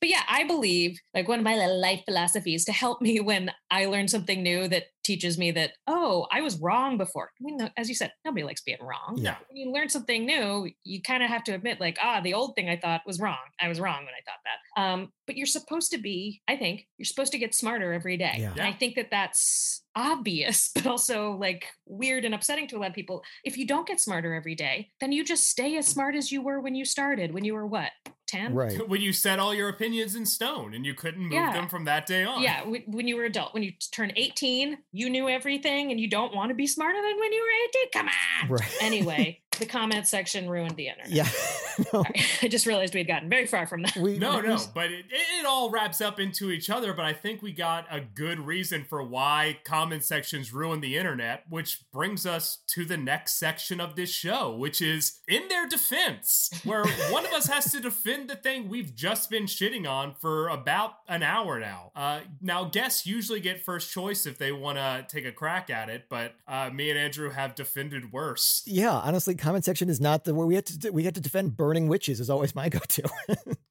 But 0.03 0.09
yeah, 0.09 0.23
I 0.27 0.43
believe 0.43 0.99
like 1.13 1.29
one 1.29 1.39
of 1.39 1.45
my 1.45 1.55
life 1.55 2.01
philosophies 2.03 2.65
to 2.65 2.73
help 2.73 3.01
me 3.01 3.19
when 3.29 3.51
I 3.71 3.85
learn 3.85 4.09
something 4.09 4.43
new 4.43 4.67
that 4.67 4.83
teaches 5.03 5.37
me 5.37 5.51
that 5.51 5.71
oh 5.85 6.27
i 6.31 6.41
was 6.41 6.59
wrong 6.59 6.97
before. 6.97 7.29
I 7.39 7.43
mean 7.43 7.71
as 7.77 7.89
you 7.89 7.95
said 7.95 8.11
nobody 8.25 8.43
likes 8.43 8.61
being 8.61 8.77
wrong. 8.81 9.17
Yeah. 9.17 9.35
when 9.49 9.57
you 9.57 9.71
learn 9.71 9.89
something 9.89 10.25
new 10.25 10.69
you 10.83 11.01
kind 11.01 11.23
of 11.23 11.29
have 11.29 11.43
to 11.45 11.53
admit 11.53 11.79
like 11.79 11.97
ah 12.01 12.21
the 12.21 12.33
old 12.33 12.55
thing 12.55 12.69
i 12.69 12.77
thought 12.77 13.01
was 13.05 13.19
wrong. 13.19 13.37
I 13.61 13.67
was 13.67 13.79
wrong 13.79 13.99
when 13.99 14.13
i 14.13 14.23
thought 14.25 14.39
that. 14.45 14.81
Um 14.81 15.11
but 15.27 15.37
you're 15.37 15.45
supposed 15.45 15.91
to 15.91 15.97
be 15.97 16.41
i 16.47 16.55
think 16.55 16.87
you're 16.97 17.05
supposed 17.05 17.31
to 17.33 17.37
get 17.37 17.53
smarter 17.53 17.93
every 17.93 18.17
day. 18.17 18.35
Yeah. 18.39 18.51
and 18.51 18.61
i 18.61 18.71
think 18.73 18.95
that 18.95 19.09
that's 19.11 19.82
obvious 19.95 20.71
but 20.75 20.85
also 20.87 21.31
like 21.33 21.65
weird 21.85 22.25
and 22.25 22.33
upsetting 22.35 22.67
to 22.67 22.77
a 22.77 22.79
lot 22.79 22.89
of 22.89 22.95
people 22.95 23.23
if 23.43 23.57
you 23.57 23.65
don't 23.67 23.87
get 23.87 23.99
smarter 23.99 24.33
every 24.33 24.55
day 24.55 24.89
then 24.99 25.11
you 25.11 25.23
just 25.23 25.49
stay 25.49 25.77
as 25.77 25.87
smart 25.87 26.15
as 26.15 26.31
you 26.31 26.41
were 26.41 26.59
when 26.59 26.75
you 26.75 26.85
started 26.85 27.33
when 27.33 27.43
you 27.43 27.53
were 27.53 27.67
what 27.67 27.91
10 28.27 28.53
Right. 28.55 28.89
When 28.89 28.99
you 29.01 29.13
set 29.13 29.37
all 29.37 29.53
your 29.53 29.69
opinions 29.69 30.15
in 30.15 30.25
stone 30.25 30.73
and 30.73 30.85
you 30.85 30.95
couldn't 30.95 31.21
move 31.21 31.33
Yeah. 31.33 31.53
them 31.53 31.67
from 31.69 31.85
that 31.85 32.07
day 32.07 32.23
on. 32.23 32.41
Yeah, 32.41 32.63
when 32.63 33.07
you 33.07 33.15
were 33.15 33.25
adult, 33.25 33.53
when 33.53 33.61
you 33.61 33.73
turn 33.91 34.11
18, 34.15 34.77
you 34.91 35.09
knew 35.09 35.29
everything 35.29 35.91
and 35.91 35.99
you 35.99 36.09
don't 36.09 36.33
want 36.33 36.49
to 36.49 36.55
be 36.55 36.65
smarter 36.65 36.99
than 36.99 37.19
when 37.19 37.31
you 37.31 37.41
were 37.41 37.79
18. 37.81 37.89
Come 37.91 38.07
on. 38.07 38.49
Right. 38.49 38.77
Anyway, 38.81 39.39
the 39.59 39.65
comment 39.65 40.07
section 40.07 40.49
ruined 40.49 40.75
the 40.75 40.87
internet. 40.87 41.11
Yeah. 41.11 41.27
no, 41.93 42.03
Sorry. 42.03 42.21
I 42.41 42.47
just 42.47 42.65
realized 42.65 42.93
we 42.93 42.99
had 42.99 43.07
gotten 43.07 43.29
very 43.29 43.45
far 43.45 43.67
from 43.67 43.83
that. 43.83 43.95
we, 43.95 44.17
No, 44.17 44.39
no, 44.41 44.57
but 44.73 44.91
it, 44.91 45.05
it 45.09 45.45
all 45.45 45.69
wraps 45.69 46.01
up 46.01 46.19
into 46.19 46.51
each 46.51 46.69
other. 46.69 46.93
But 46.93 47.05
I 47.05 47.13
think 47.13 47.41
we 47.41 47.51
got 47.51 47.85
a 47.89 47.99
good 48.01 48.39
reason 48.39 48.85
for 48.87 49.03
why 49.03 49.59
comment 49.63 50.03
sections 50.03 50.53
ruin 50.53 50.81
the 50.81 50.97
internet, 50.97 51.43
which 51.49 51.89
brings 51.91 52.25
us 52.25 52.59
to 52.67 52.85
the 52.85 52.97
next 52.97 53.35
section 53.35 53.79
of 53.79 53.95
this 53.95 54.09
show, 54.09 54.55
which 54.55 54.81
is 54.81 55.19
in 55.27 55.47
their 55.47 55.67
defense, 55.67 56.49
where 56.63 56.85
one 57.09 57.25
of 57.25 57.33
us 57.33 57.47
has 57.47 57.71
to 57.71 57.79
defend 57.79 58.29
the 58.29 58.35
thing 58.35 58.69
we've 58.69 58.95
just 58.95 59.29
been 59.29 59.45
shitting 59.45 59.87
on 59.89 60.15
for 60.19 60.47
about 60.47 60.95
an 61.07 61.23
hour 61.23 61.59
now. 61.59 61.91
Uh, 61.95 62.21
now, 62.41 62.65
guests 62.65 63.05
usually 63.05 63.39
get 63.39 63.63
first 63.63 63.91
choice 63.91 64.25
if 64.25 64.37
they 64.37 64.51
want 64.51 64.77
to 64.77 65.05
take 65.07 65.25
a 65.25 65.31
crack 65.31 65.69
at 65.69 65.89
it, 65.89 66.05
but 66.09 66.33
uh, 66.47 66.69
me 66.69 66.89
and 66.89 66.99
Andrew 66.99 67.29
have 67.29 67.55
defended 67.55 68.11
worse. 68.11 68.63
Yeah, 68.65 68.91
honestly, 68.91 69.35
comment 69.43 69.65
section 69.65 69.89
is 69.89 69.99
not 69.99 70.23
the 70.23 70.33
where 70.33 70.47
we 70.47 70.55
had 70.55 70.65
to 70.65 70.89
we 70.91 71.03
had 71.03 71.15
to 71.15 71.21
defend 71.21 71.57
burning 71.57 71.87
witches 71.87 72.19
is 72.19 72.29
always 72.29 72.55
my 72.55 72.69
go-to. 72.75 73.03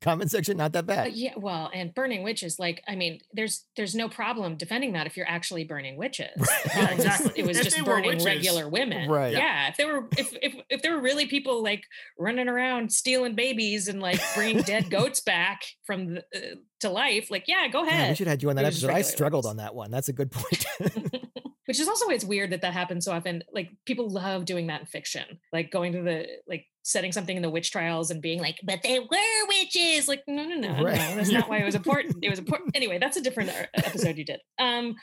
comment 0.03 0.31
section 0.31 0.57
not 0.57 0.73
that 0.73 0.87
But 0.87 0.97
bad. 0.97 1.13
yeah, 1.15 1.33
well, 1.37 1.71
and 1.73 1.95
burning 1.95 2.23
witches, 2.23 2.59
like, 2.59 2.83
I 2.87 2.95
mean, 2.97 3.21
there's 3.33 3.65
there's 3.77 3.95
no 3.95 4.09
problem 4.09 4.57
defending 4.57 4.93
that 4.93 5.07
if 5.07 5.17
you're 5.17 5.29
actually 5.29 5.65
burning 5.65 5.97
witches. 5.97 6.29
Yeah, 6.75 6.81
Um, 6.87 6.93
exactly. 6.95 7.33
It 7.37 7.47
was 7.47 7.59
If 7.59 7.65
just 7.65 7.85
burning 7.85 8.11
witches- 8.11 8.27
regular 8.27 8.69
women. 8.69 9.11
Right. 9.11 9.33
Yeah. 9.33 9.69
If 9.69 9.77
there 9.77 9.87
were 9.93 10.09
if, 10.19 10.33
if 10.43 10.55
if 10.69 10.83
there 10.83 10.95
were 10.95 11.01
really 11.03 11.27
people 11.27 11.63
like 11.63 11.85
running 12.19 12.49
around 12.49 12.93
stealing 12.93 13.35
babies 13.35 13.89
and 13.89 14.01
like 14.01 14.21
bringing 14.35 14.63
dead 14.63 14.91
goats 14.97 15.21
back 15.21 15.63
from 15.85 16.15
the, 16.15 16.21
uh, 16.35 16.55
to 16.81 16.91
life, 16.91 17.31
like 17.31 17.45
yeah, 17.47 17.69
go 17.69 17.81
Yeah, 17.81 17.85
we 17.87 17.89
ahead. 17.93 18.17
should 18.17 18.27
have 18.27 18.33
had 18.33 18.43
you 18.43 18.51
on 18.51 18.57
that 18.57 18.63
It 18.63 18.67
was 18.67 18.75
just 18.81 18.85
episode. 18.85 18.99
I 18.99 19.03
struggled 19.03 19.45
ones. 19.45 19.51
on 19.53 19.57
that 19.59 19.75
one. 19.75 19.91
That's 19.91 20.09
a 20.09 20.13
good 20.13 20.31
point. 20.31 20.67
Which 21.67 21.79
is 21.79 21.87
also 21.89 22.07
why 22.09 22.15
it's 22.15 22.25
weird 22.25 22.51
that 22.51 22.63
that 22.63 22.73
happens 22.73 23.05
so 23.05 23.13
often. 23.13 23.43
Like 23.53 23.71
people 23.87 24.09
love 24.11 24.45
doing 24.45 24.67
that 24.67 24.81
in 24.81 24.87
fiction, 24.87 25.39
like 25.53 25.71
going 25.71 25.93
to 25.93 26.03
the 26.03 26.27
like 26.49 26.67
setting 26.83 27.13
something 27.13 27.37
in 27.37 27.43
the 27.43 27.51
witch 27.51 27.71
trials 27.71 28.11
and 28.11 28.21
being 28.21 28.41
like, 28.41 28.59
"But 28.65 28.81
they 28.83 28.99
were 28.99 29.07
witches." 29.49 30.09
Like, 30.09 30.25
no, 30.27 30.45
no, 30.45 30.57
no, 30.57 30.83
Right. 30.83 30.97
no, 30.99 31.17
that's 31.17 31.31
not 31.31 31.49
why 31.49 31.59
it 31.59 31.65
was 31.65 31.75
important. 31.83 32.17
It 32.23 32.31
was 32.31 32.41
important 32.41 32.75
anyway. 32.77 32.99
That's 32.99 33.17
a 33.17 33.23
different 33.23 33.51
uh, 33.51 33.67
episode 33.75 34.17
you 34.19 34.25
did. 34.25 34.41
Um, 34.59 34.97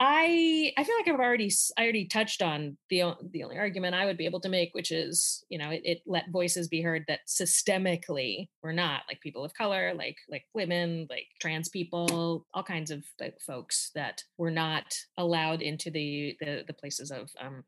I 0.00 0.72
I 0.76 0.84
feel 0.84 0.94
like 0.96 1.08
I've 1.08 1.18
already 1.18 1.50
I 1.76 1.82
already 1.82 2.06
touched 2.06 2.40
on 2.40 2.76
the 2.88 3.14
the 3.32 3.42
only 3.42 3.58
argument 3.58 3.96
I 3.96 4.06
would 4.06 4.16
be 4.16 4.26
able 4.26 4.40
to 4.40 4.48
make, 4.48 4.70
which 4.72 4.92
is 4.92 5.44
you 5.48 5.58
know 5.58 5.70
it, 5.70 5.82
it 5.84 6.02
let 6.06 6.30
voices 6.30 6.68
be 6.68 6.82
heard 6.82 7.04
that 7.08 7.20
systemically 7.26 8.48
we're 8.62 8.72
not 8.72 9.02
like 9.08 9.20
people 9.20 9.44
of 9.44 9.54
color, 9.54 9.92
like 9.94 10.16
like 10.30 10.44
women, 10.54 11.08
like 11.10 11.26
trans 11.40 11.68
people, 11.68 12.46
all 12.54 12.62
kinds 12.62 12.92
of 12.92 13.04
like, 13.20 13.40
folks 13.44 13.90
that 13.96 14.22
were 14.36 14.52
not 14.52 14.94
allowed 15.16 15.62
into 15.62 15.90
the 15.90 16.36
the, 16.40 16.64
the 16.66 16.74
places 16.74 17.10
of 17.10 17.30
um, 17.40 17.64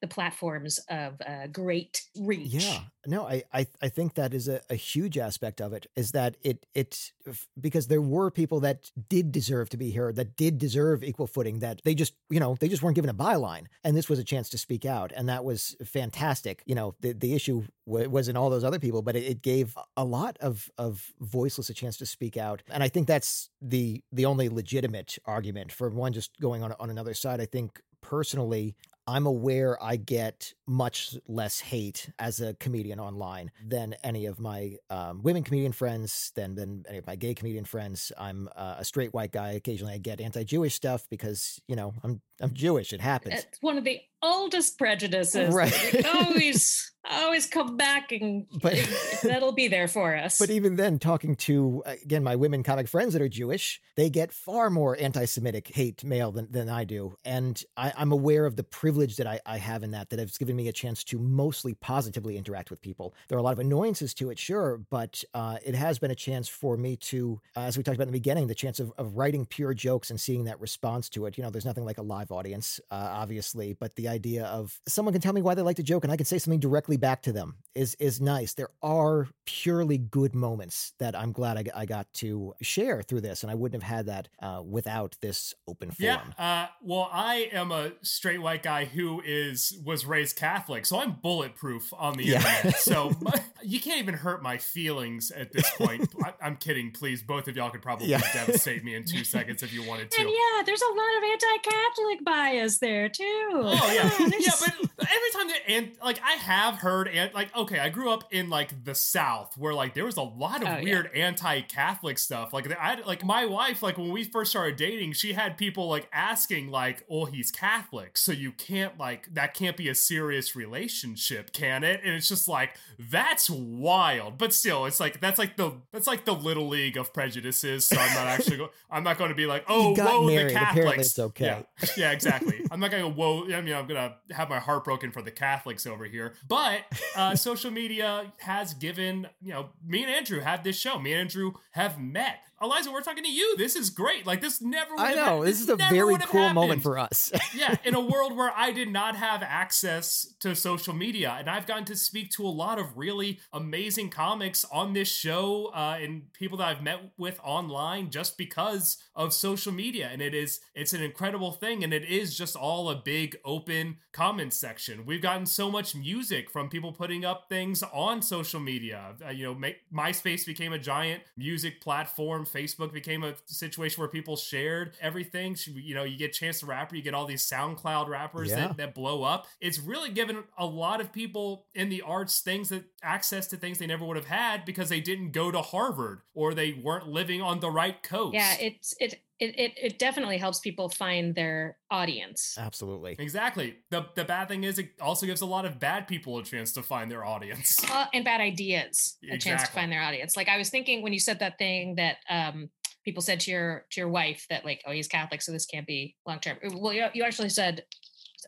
the 0.00 0.06
platforms 0.06 0.78
of 0.88 1.20
uh, 1.26 1.46
great 1.48 2.02
reach. 2.20 2.54
Yeah, 2.54 2.80
no, 3.06 3.26
I, 3.26 3.42
I, 3.52 3.66
I 3.82 3.88
think 3.88 4.14
that 4.14 4.32
is 4.32 4.48
a, 4.48 4.60
a 4.70 4.74
huge 4.74 5.18
aspect 5.18 5.60
of 5.60 5.72
it. 5.72 5.86
Is 5.96 6.12
that 6.12 6.36
it, 6.42 6.66
it, 6.74 7.12
because 7.60 7.88
there 7.88 8.00
were 8.00 8.30
people 8.30 8.60
that 8.60 8.90
did 9.08 9.32
deserve 9.32 9.70
to 9.70 9.76
be 9.76 9.90
heard, 9.90 10.16
that 10.16 10.36
did 10.36 10.58
deserve 10.58 11.02
equal 11.02 11.26
footing, 11.26 11.58
that 11.60 11.80
they 11.84 11.94
just, 11.94 12.14
you 12.30 12.38
know, 12.38 12.56
they 12.60 12.68
just 12.68 12.82
weren't 12.82 12.94
given 12.94 13.10
a 13.10 13.14
byline, 13.14 13.66
and 13.82 13.96
this 13.96 14.08
was 14.08 14.18
a 14.18 14.24
chance 14.24 14.48
to 14.50 14.58
speak 14.58 14.84
out, 14.84 15.12
and 15.16 15.28
that 15.28 15.44
was 15.44 15.76
fantastic. 15.84 16.62
You 16.66 16.74
know, 16.74 16.94
the 17.00 17.12
the 17.12 17.34
issue 17.34 17.64
w- 17.86 18.08
was 18.08 18.28
in 18.28 18.36
all 18.36 18.50
those 18.50 18.64
other 18.64 18.78
people, 18.78 19.02
but 19.02 19.16
it, 19.16 19.24
it 19.24 19.42
gave 19.42 19.76
a 19.96 20.04
lot 20.04 20.36
of 20.40 20.70
of 20.78 21.12
voiceless 21.20 21.70
a 21.70 21.74
chance 21.74 21.96
to 21.98 22.06
speak 22.06 22.36
out, 22.36 22.62
and 22.70 22.82
I 22.82 22.88
think 22.88 23.08
that's 23.08 23.50
the 23.60 24.02
the 24.12 24.26
only 24.26 24.48
legitimate 24.48 25.18
argument 25.24 25.72
for 25.72 25.88
one 25.90 26.12
just 26.12 26.38
going 26.40 26.62
on 26.62 26.72
on 26.78 26.90
another 26.90 27.14
side. 27.14 27.40
I 27.40 27.46
think 27.46 27.80
personally 28.00 28.76
I'm 29.08 29.24
aware 29.24 29.82
I 29.82 29.96
get 29.96 30.52
much 30.66 31.16
less 31.26 31.60
hate 31.60 32.10
as 32.18 32.40
a 32.40 32.52
comedian 32.52 33.00
online 33.00 33.50
than 33.66 33.94
any 34.04 34.26
of 34.26 34.38
my 34.38 34.76
um, 34.90 35.22
women 35.22 35.42
comedian 35.44 35.72
friends, 35.72 36.30
than 36.34 36.54
than 36.54 36.84
any 36.86 36.98
of 36.98 37.06
my 37.06 37.16
gay 37.16 37.32
comedian 37.32 37.64
friends. 37.64 38.12
I'm 38.18 38.50
uh, 38.54 38.74
a 38.76 38.84
straight 38.84 39.14
white 39.14 39.32
guy. 39.32 39.52
Occasionally, 39.52 39.94
I 39.94 39.98
get 39.98 40.20
anti-Jewish 40.20 40.74
stuff 40.74 41.06
because 41.08 41.58
you 41.66 41.74
know 41.74 41.94
I'm 42.04 42.20
I'm 42.40 42.54
Jewish. 42.54 42.92
It 42.92 43.00
happens. 43.00 43.44
It's 43.44 43.58
one 43.60 43.78
of 43.78 43.84
the 43.84 44.00
oldest 44.22 44.78
prejudices. 44.78 45.54
Right. 45.54 46.06
Always, 46.14 46.92
always 47.10 47.46
come 47.46 47.76
back 47.76 48.10
and 48.12 48.46
But- 48.60 48.78
that'll 49.22 49.52
be 49.52 49.68
there 49.68 49.88
for 49.88 50.14
us. 50.16 50.38
But 50.38 50.50
even 50.50 50.76
then, 50.76 50.98
talking 50.98 51.36
to 51.36 51.82
again 51.86 52.22
my 52.24 52.36
women 52.36 52.62
comic 52.62 52.88
friends 52.88 53.12
that 53.12 53.22
are 53.22 53.28
Jewish, 53.28 53.80
they 53.96 54.10
get 54.10 54.32
far 54.32 54.70
more 54.70 54.96
anti-Semitic 54.98 55.68
hate 55.74 56.04
mail 56.04 56.32
than, 56.32 56.50
than 56.50 56.68
I 56.68 56.84
do, 56.84 57.16
and 57.24 57.62
I, 57.76 57.92
I'm 57.96 58.12
aware 58.12 58.46
of 58.46 58.56
the 58.56 58.64
privilege 58.64 59.16
that 59.16 59.26
I, 59.26 59.40
I 59.46 59.58
have 59.58 59.82
in 59.82 59.92
that. 59.92 60.10
That 60.10 60.18
has 60.18 60.36
given 60.38 60.56
me 60.56 60.68
a 60.68 60.72
chance 60.72 61.04
to 61.04 61.18
mostly 61.18 61.74
positively 61.74 62.36
interact 62.36 62.70
with 62.70 62.80
people. 62.80 63.14
There 63.28 63.36
are 63.36 63.40
a 63.40 63.44
lot 63.44 63.52
of 63.52 63.58
annoyances 63.58 64.14
to 64.14 64.30
it, 64.30 64.38
sure, 64.38 64.80
but 64.90 65.22
uh, 65.34 65.58
it 65.64 65.74
has 65.74 65.98
been 65.98 66.10
a 66.10 66.14
chance 66.16 66.48
for 66.48 66.76
me 66.76 66.96
to, 66.96 67.40
uh, 67.56 67.60
as 67.60 67.76
we 67.76 67.82
talked 67.82 67.96
about 67.96 68.08
in 68.08 68.12
the 68.12 68.18
beginning, 68.18 68.46
the 68.46 68.54
chance 68.54 68.80
of, 68.80 68.92
of 68.98 69.16
writing 69.16 69.46
pure 69.46 69.74
jokes 69.74 70.10
and 70.10 70.20
seeing 70.20 70.44
that 70.44 70.60
response 70.60 71.08
to 71.10 71.26
it. 71.26 71.36
You 71.38 71.44
know, 71.44 71.50
there's 71.50 71.64
nothing 71.64 71.84
like 71.84 71.98
a 71.98 72.02
live 72.02 72.27
audience, 72.30 72.80
uh, 72.90 72.94
obviously, 73.12 73.72
but 73.72 73.94
the 73.96 74.08
idea 74.08 74.44
of 74.46 74.80
someone 74.86 75.12
can 75.12 75.20
tell 75.20 75.32
me 75.32 75.42
why 75.42 75.54
they 75.54 75.62
liked 75.62 75.78
a 75.78 75.82
joke 75.82 76.04
and 76.04 76.12
I 76.12 76.16
can 76.16 76.26
say 76.26 76.38
something 76.38 76.60
directly 76.60 76.96
back 76.96 77.22
to 77.22 77.32
them 77.32 77.56
is 77.74 77.94
is 77.98 78.20
nice. 78.20 78.54
There 78.54 78.70
are 78.82 79.28
purely 79.46 79.98
good 79.98 80.34
moments 80.34 80.92
that 80.98 81.14
I'm 81.16 81.32
glad 81.32 81.56
I, 81.58 81.64
I 81.82 81.86
got 81.86 82.12
to 82.14 82.54
share 82.60 83.02
through 83.02 83.20
this, 83.22 83.42
and 83.42 83.50
I 83.50 83.54
wouldn't 83.54 83.82
have 83.82 83.96
had 83.96 84.06
that 84.06 84.28
uh, 84.42 84.62
without 84.64 85.16
this 85.22 85.54
open 85.66 85.90
forum. 85.90 86.34
Yeah. 86.38 86.64
Uh, 86.64 86.68
well, 86.82 87.08
I 87.12 87.48
am 87.52 87.72
a 87.72 87.92
straight 88.02 88.40
white 88.42 88.62
guy 88.62 88.84
who 88.84 89.22
is 89.24 89.78
was 89.84 90.04
raised 90.06 90.36
Catholic, 90.36 90.86
so 90.86 90.98
I'm 91.00 91.12
bulletproof 91.22 91.92
on 91.96 92.16
the 92.16 92.24
Yeah. 92.24 92.36
internet. 92.56 92.78
So 92.80 93.12
my, 93.20 93.32
you 93.62 93.80
can't 93.80 93.98
even 94.00 94.14
hurt 94.14 94.42
my 94.42 94.58
feelings 94.58 95.30
at 95.30 95.52
this 95.52 95.68
point. 95.76 96.08
I, 96.24 96.34
I'm 96.42 96.56
kidding. 96.56 96.90
Please, 96.92 97.22
both 97.22 97.48
of 97.48 97.56
y'all 97.56 97.70
could 97.70 97.82
probably 97.82 98.08
Yeah. 98.08 98.20
devastate 98.32 98.84
me 98.84 98.94
in 98.94 99.04
two 99.04 99.24
seconds 99.24 99.62
if 99.62 99.72
you 99.72 99.82
wanted 99.84 100.10
to. 100.12 100.20
and 100.20 100.28
yeah, 100.30 100.62
there's 100.64 100.82
a 100.82 100.92
lot 100.94 101.16
of 101.18 101.22
anti-Catholic 101.32 102.17
bias 102.24 102.78
there 102.78 103.08
too. 103.08 103.24
Oh 103.52 103.92
yeah, 103.92 104.10
yeah, 104.38 104.52
but 104.60 104.74
every 105.00 105.30
time 105.32 105.48
that 105.48 105.58
and 105.68 105.90
like 106.02 106.20
I 106.24 106.32
have 106.32 106.74
heard 106.74 107.08
and 107.08 107.32
like 107.34 107.54
okay, 107.56 107.78
I 107.78 107.88
grew 107.88 108.10
up 108.10 108.24
in 108.32 108.48
like 108.50 108.84
the 108.84 108.94
South 108.94 109.56
where 109.56 109.74
like 109.74 109.94
there 109.94 110.04
was 110.04 110.16
a 110.16 110.22
lot 110.22 110.62
of 110.62 110.68
Oh, 110.68 110.72
yeah. 110.72 110.82
weird 110.82 111.10
anti-Catholic 111.14 112.18
stuff. 112.18 112.52
Like 112.52 112.70
I 112.78 113.00
like 113.06 113.24
my 113.24 113.46
wife 113.46 113.82
like 113.82 113.96
when 113.98 114.10
we 114.12 114.24
first 114.24 114.50
started 114.50 114.76
dating, 114.76 115.12
she 115.14 115.32
had 115.32 115.56
people 115.56 115.88
like 115.88 116.08
asking 116.12 116.70
like, 116.70 117.04
"Oh, 117.10 117.24
he's 117.24 117.50
Catholic, 117.50 118.18
so 118.18 118.32
you 118.32 118.52
can't 118.52 118.98
like 118.98 119.32
that 119.34 119.54
can't 119.54 119.76
be 119.76 119.88
a 119.88 119.94
serious 119.94 120.54
relationship, 120.54 121.52
can 121.52 121.84
it?" 121.84 122.00
And 122.04 122.14
it's 122.14 122.28
just 122.28 122.48
like 122.48 122.76
that's 122.98 123.48
wild. 123.50 124.38
But 124.38 124.52
still, 124.52 124.86
it's 124.86 125.00
like 125.00 125.20
that's 125.20 125.38
like 125.38 125.56
the 125.56 125.72
that's 125.92 126.06
like 126.06 126.24
the 126.24 126.34
little 126.34 126.68
league 126.68 126.96
of 126.96 127.12
prejudices. 127.12 127.86
So 127.86 127.96
I'm 127.98 128.14
not 128.14 128.26
actually 128.38 128.56
go- 128.58 128.70
I'm 128.90 129.04
not 129.04 129.18
going 129.18 129.30
to 129.30 129.36
be 129.36 129.46
like, 129.46 129.64
"Oh, 129.68 129.94
whoa, 129.94 130.26
married, 130.26 130.50
the 130.50 130.60
apparently 130.62 130.82
Catholics." 130.84 131.06
it's 131.08 131.18
okay. 131.18 131.44
Yeah, 131.44 131.62
yeah, 131.96 132.07
exactly. 132.12 132.60
I'm 132.70 132.80
not 132.80 132.90
gonna 132.90 133.08
whoa. 133.08 133.44
I 133.44 133.60
mean, 133.60 133.74
I'm 133.74 133.86
gonna 133.86 134.16
have 134.30 134.48
my 134.48 134.58
heart 134.58 134.84
broken 134.84 135.10
for 135.10 135.22
the 135.22 135.30
Catholics 135.30 135.86
over 135.86 136.04
here. 136.04 136.34
But 136.48 136.82
uh, 137.16 137.34
social 137.36 137.70
media 137.70 138.32
has 138.38 138.74
given, 138.74 139.28
you 139.42 139.52
know, 139.52 139.70
me 139.86 140.02
and 140.02 140.12
Andrew 140.12 140.40
have 140.40 140.64
this 140.64 140.78
show. 140.78 140.98
Me 140.98 141.12
and 141.12 141.20
Andrew 141.20 141.52
have 141.72 142.00
met. 142.00 142.40
Eliza, 142.60 142.90
we're 142.90 143.02
talking 143.02 143.22
to 143.22 143.30
you. 143.30 143.56
This 143.56 143.76
is 143.76 143.90
great. 143.90 144.26
Like 144.26 144.40
this 144.40 144.60
never. 144.60 144.94
I 144.98 145.14
know 145.14 145.44
this, 145.44 145.58
this 145.58 145.62
is 145.62 145.68
a 145.68 145.76
very 145.76 146.16
cool 146.18 146.50
moment 146.50 146.82
for 146.82 146.98
us. 146.98 147.30
yeah, 147.54 147.76
in 147.84 147.94
a 147.94 148.00
world 148.00 148.36
where 148.36 148.52
I 148.54 148.72
did 148.72 148.88
not 148.88 149.14
have 149.14 149.42
access 149.42 150.34
to 150.40 150.56
social 150.56 150.94
media, 150.94 151.36
and 151.38 151.48
I've 151.48 151.66
gotten 151.66 151.84
to 151.86 151.96
speak 151.96 152.30
to 152.32 152.44
a 152.44 152.48
lot 152.48 152.78
of 152.78 152.96
really 152.96 153.38
amazing 153.52 154.10
comics 154.10 154.64
on 154.72 154.92
this 154.92 155.08
show 155.08 155.70
uh, 155.74 155.98
and 156.00 156.32
people 156.32 156.58
that 156.58 156.68
I've 156.68 156.82
met 156.82 157.12
with 157.16 157.38
online 157.44 158.10
just 158.10 158.36
because 158.36 158.98
of 159.14 159.32
social 159.32 159.72
media, 159.72 160.08
and 160.12 160.20
it 160.20 160.34
is 160.34 160.60
it's 160.74 160.92
an 160.92 161.02
incredible 161.02 161.52
thing, 161.52 161.84
and 161.84 161.92
it 161.92 162.04
is 162.04 162.36
just 162.36 162.56
all 162.56 162.90
a 162.90 162.96
big 162.96 163.36
open 163.44 163.98
comment 164.12 164.52
section. 164.52 165.06
We've 165.06 165.22
gotten 165.22 165.46
so 165.46 165.70
much 165.70 165.94
music 165.94 166.50
from 166.50 166.68
people 166.68 166.92
putting 166.92 167.24
up 167.24 167.48
things 167.48 167.84
on 167.92 168.20
social 168.20 168.58
media. 168.58 169.14
Uh, 169.24 169.30
you 169.30 169.44
know, 169.44 169.54
make, 169.54 169.76
MySpace 169.94 170.44
became 170.44 170.72
a 170.72 170.78
giant 170.78 171.22
music 171.36 171.80
platform. 171.80 172.44
Facebook 172.48 172.92
became 172.92 173.22
a 173.22 173.34
situation 173.46 174.00
where 174.00 174.08
people 174.08 174.36
shared 174.36 174.96
everything. 175.00 175.56
You 175.66 175.94
know, 175.94 176.04
you 176.04 176.16
get 176.16 176.32
Chance 176.32 176.60
the 176.60 176.66
Rapper, 176.66 176.96
you 176.96 177.02
get 177.02 177.14
all 177.14 177.26
these 177.26 177.48
SoundCloud 177.48 178.08
rappers 178.08 178.50
yeah. 178.50 178.68
that, 178.68 178.76
that 178.76 178.94
blow 178.94 179.22
up. 179.22 179.46
It's 179.60 179.78
really 179.78 180.10
given 180.10 180.44
a 180.56 180.66
lot 180.66 181.00
of 181.00 181.12
people 181.12 181.66
in 181.74 181.88
the 181.88 182.02
arts 182.02 182.40
things 182.40 182.68
that 182.70 182.84
access 183.02 183.46
to 183.48 183.56
things 183.56 183.78
they 183.78 183.86
never 183.86 184.04
would 184.04 184.16
have 184.16 184.26
had 184.26 184.64
because 184.64 184.88
they 184.88 185.00
didn't 185.00 185.32
go 185.32 185.50
to 185.50 185.60
Harvard 185.60 186.20
or 186.34 186.54
they 186.54 186.72
weren't 186.72 187.08
living 187.08 187.40
on 187.42 187.60
the 187.60 187.70
right 187.70 188.02
coast. 188.02 188.34
Yeah, 188.34 188.56
it's 188.60 188.94
it 189.00 189.20
it, 189.40 189.58
it, 189.58 189.72
it 189.80 189.98
definitely 189.98 190.36
helps 190.38 190.58
people 190.58 190.88
find 190.88 191.34
their 191.34 191.76
audience. 191.90 192.56
Absolutely. 192.58 193.14
Exactly. 193.18 193.76
The 193.90 194.06
the 194.16 194.24
bad 194.24 194.48
thing 194.48 194.64
is 194.64 194.78
it 194.78 194.90
also 195.00 195.26
gives 195.26 195.40
a 195.40 195.46
lot 195.46 195.64
of 195.64 195.78
bad 195.78 196.08
people 196.08 196.38
a 196.38 196.44
chance 196.44 196.72
to 196.72 196.82
find 196.82 197.10
their 197.10 197.24
audience. 197.24 197.78
Uh, 197.90 198.06
and 198.12 198.24
bad 198.24 198.40
ideas 198.40 199.16
exactly. 199.22 199.36
a 199.36 199.38
chance 199.38 199.68
to 199.68 199.74
find 199.74 199.90
their 199.90 200.02
audience. 200.02 200.36
Like 200.36 200.48
I 200.48 200.58
was 200.58 200.68
thinking 200.68 201.02
when 201.02 201.12
you 201.12 201.18
said 201.18 201.38
that 201.38 201.58
thing 201.58 201.94
that 201.96 202.18
um 202.28 202.68
people 203.04 203.22
said 203.22 203.40
to 203.40 203.50
your 203.50 203.86
to 203.90 204.00
your 204.00 204.08
wife 204.08 204.46
that 204.50 204.64
like 204.64 204.82
oh 204.86 204.92
he's 204.92 205.08
Catholic 205.08 205.40
so 205.40 205.52
this 205.52 205.66
can't 205.66 205.86
be 205.86 206.16
long 206.26 206.38
term. 206.38 206.58
Well 206.74 206.92
you, 206.92 207.06
you 207.14 207.24
actually 207.24 207.48
said 207.48 207.84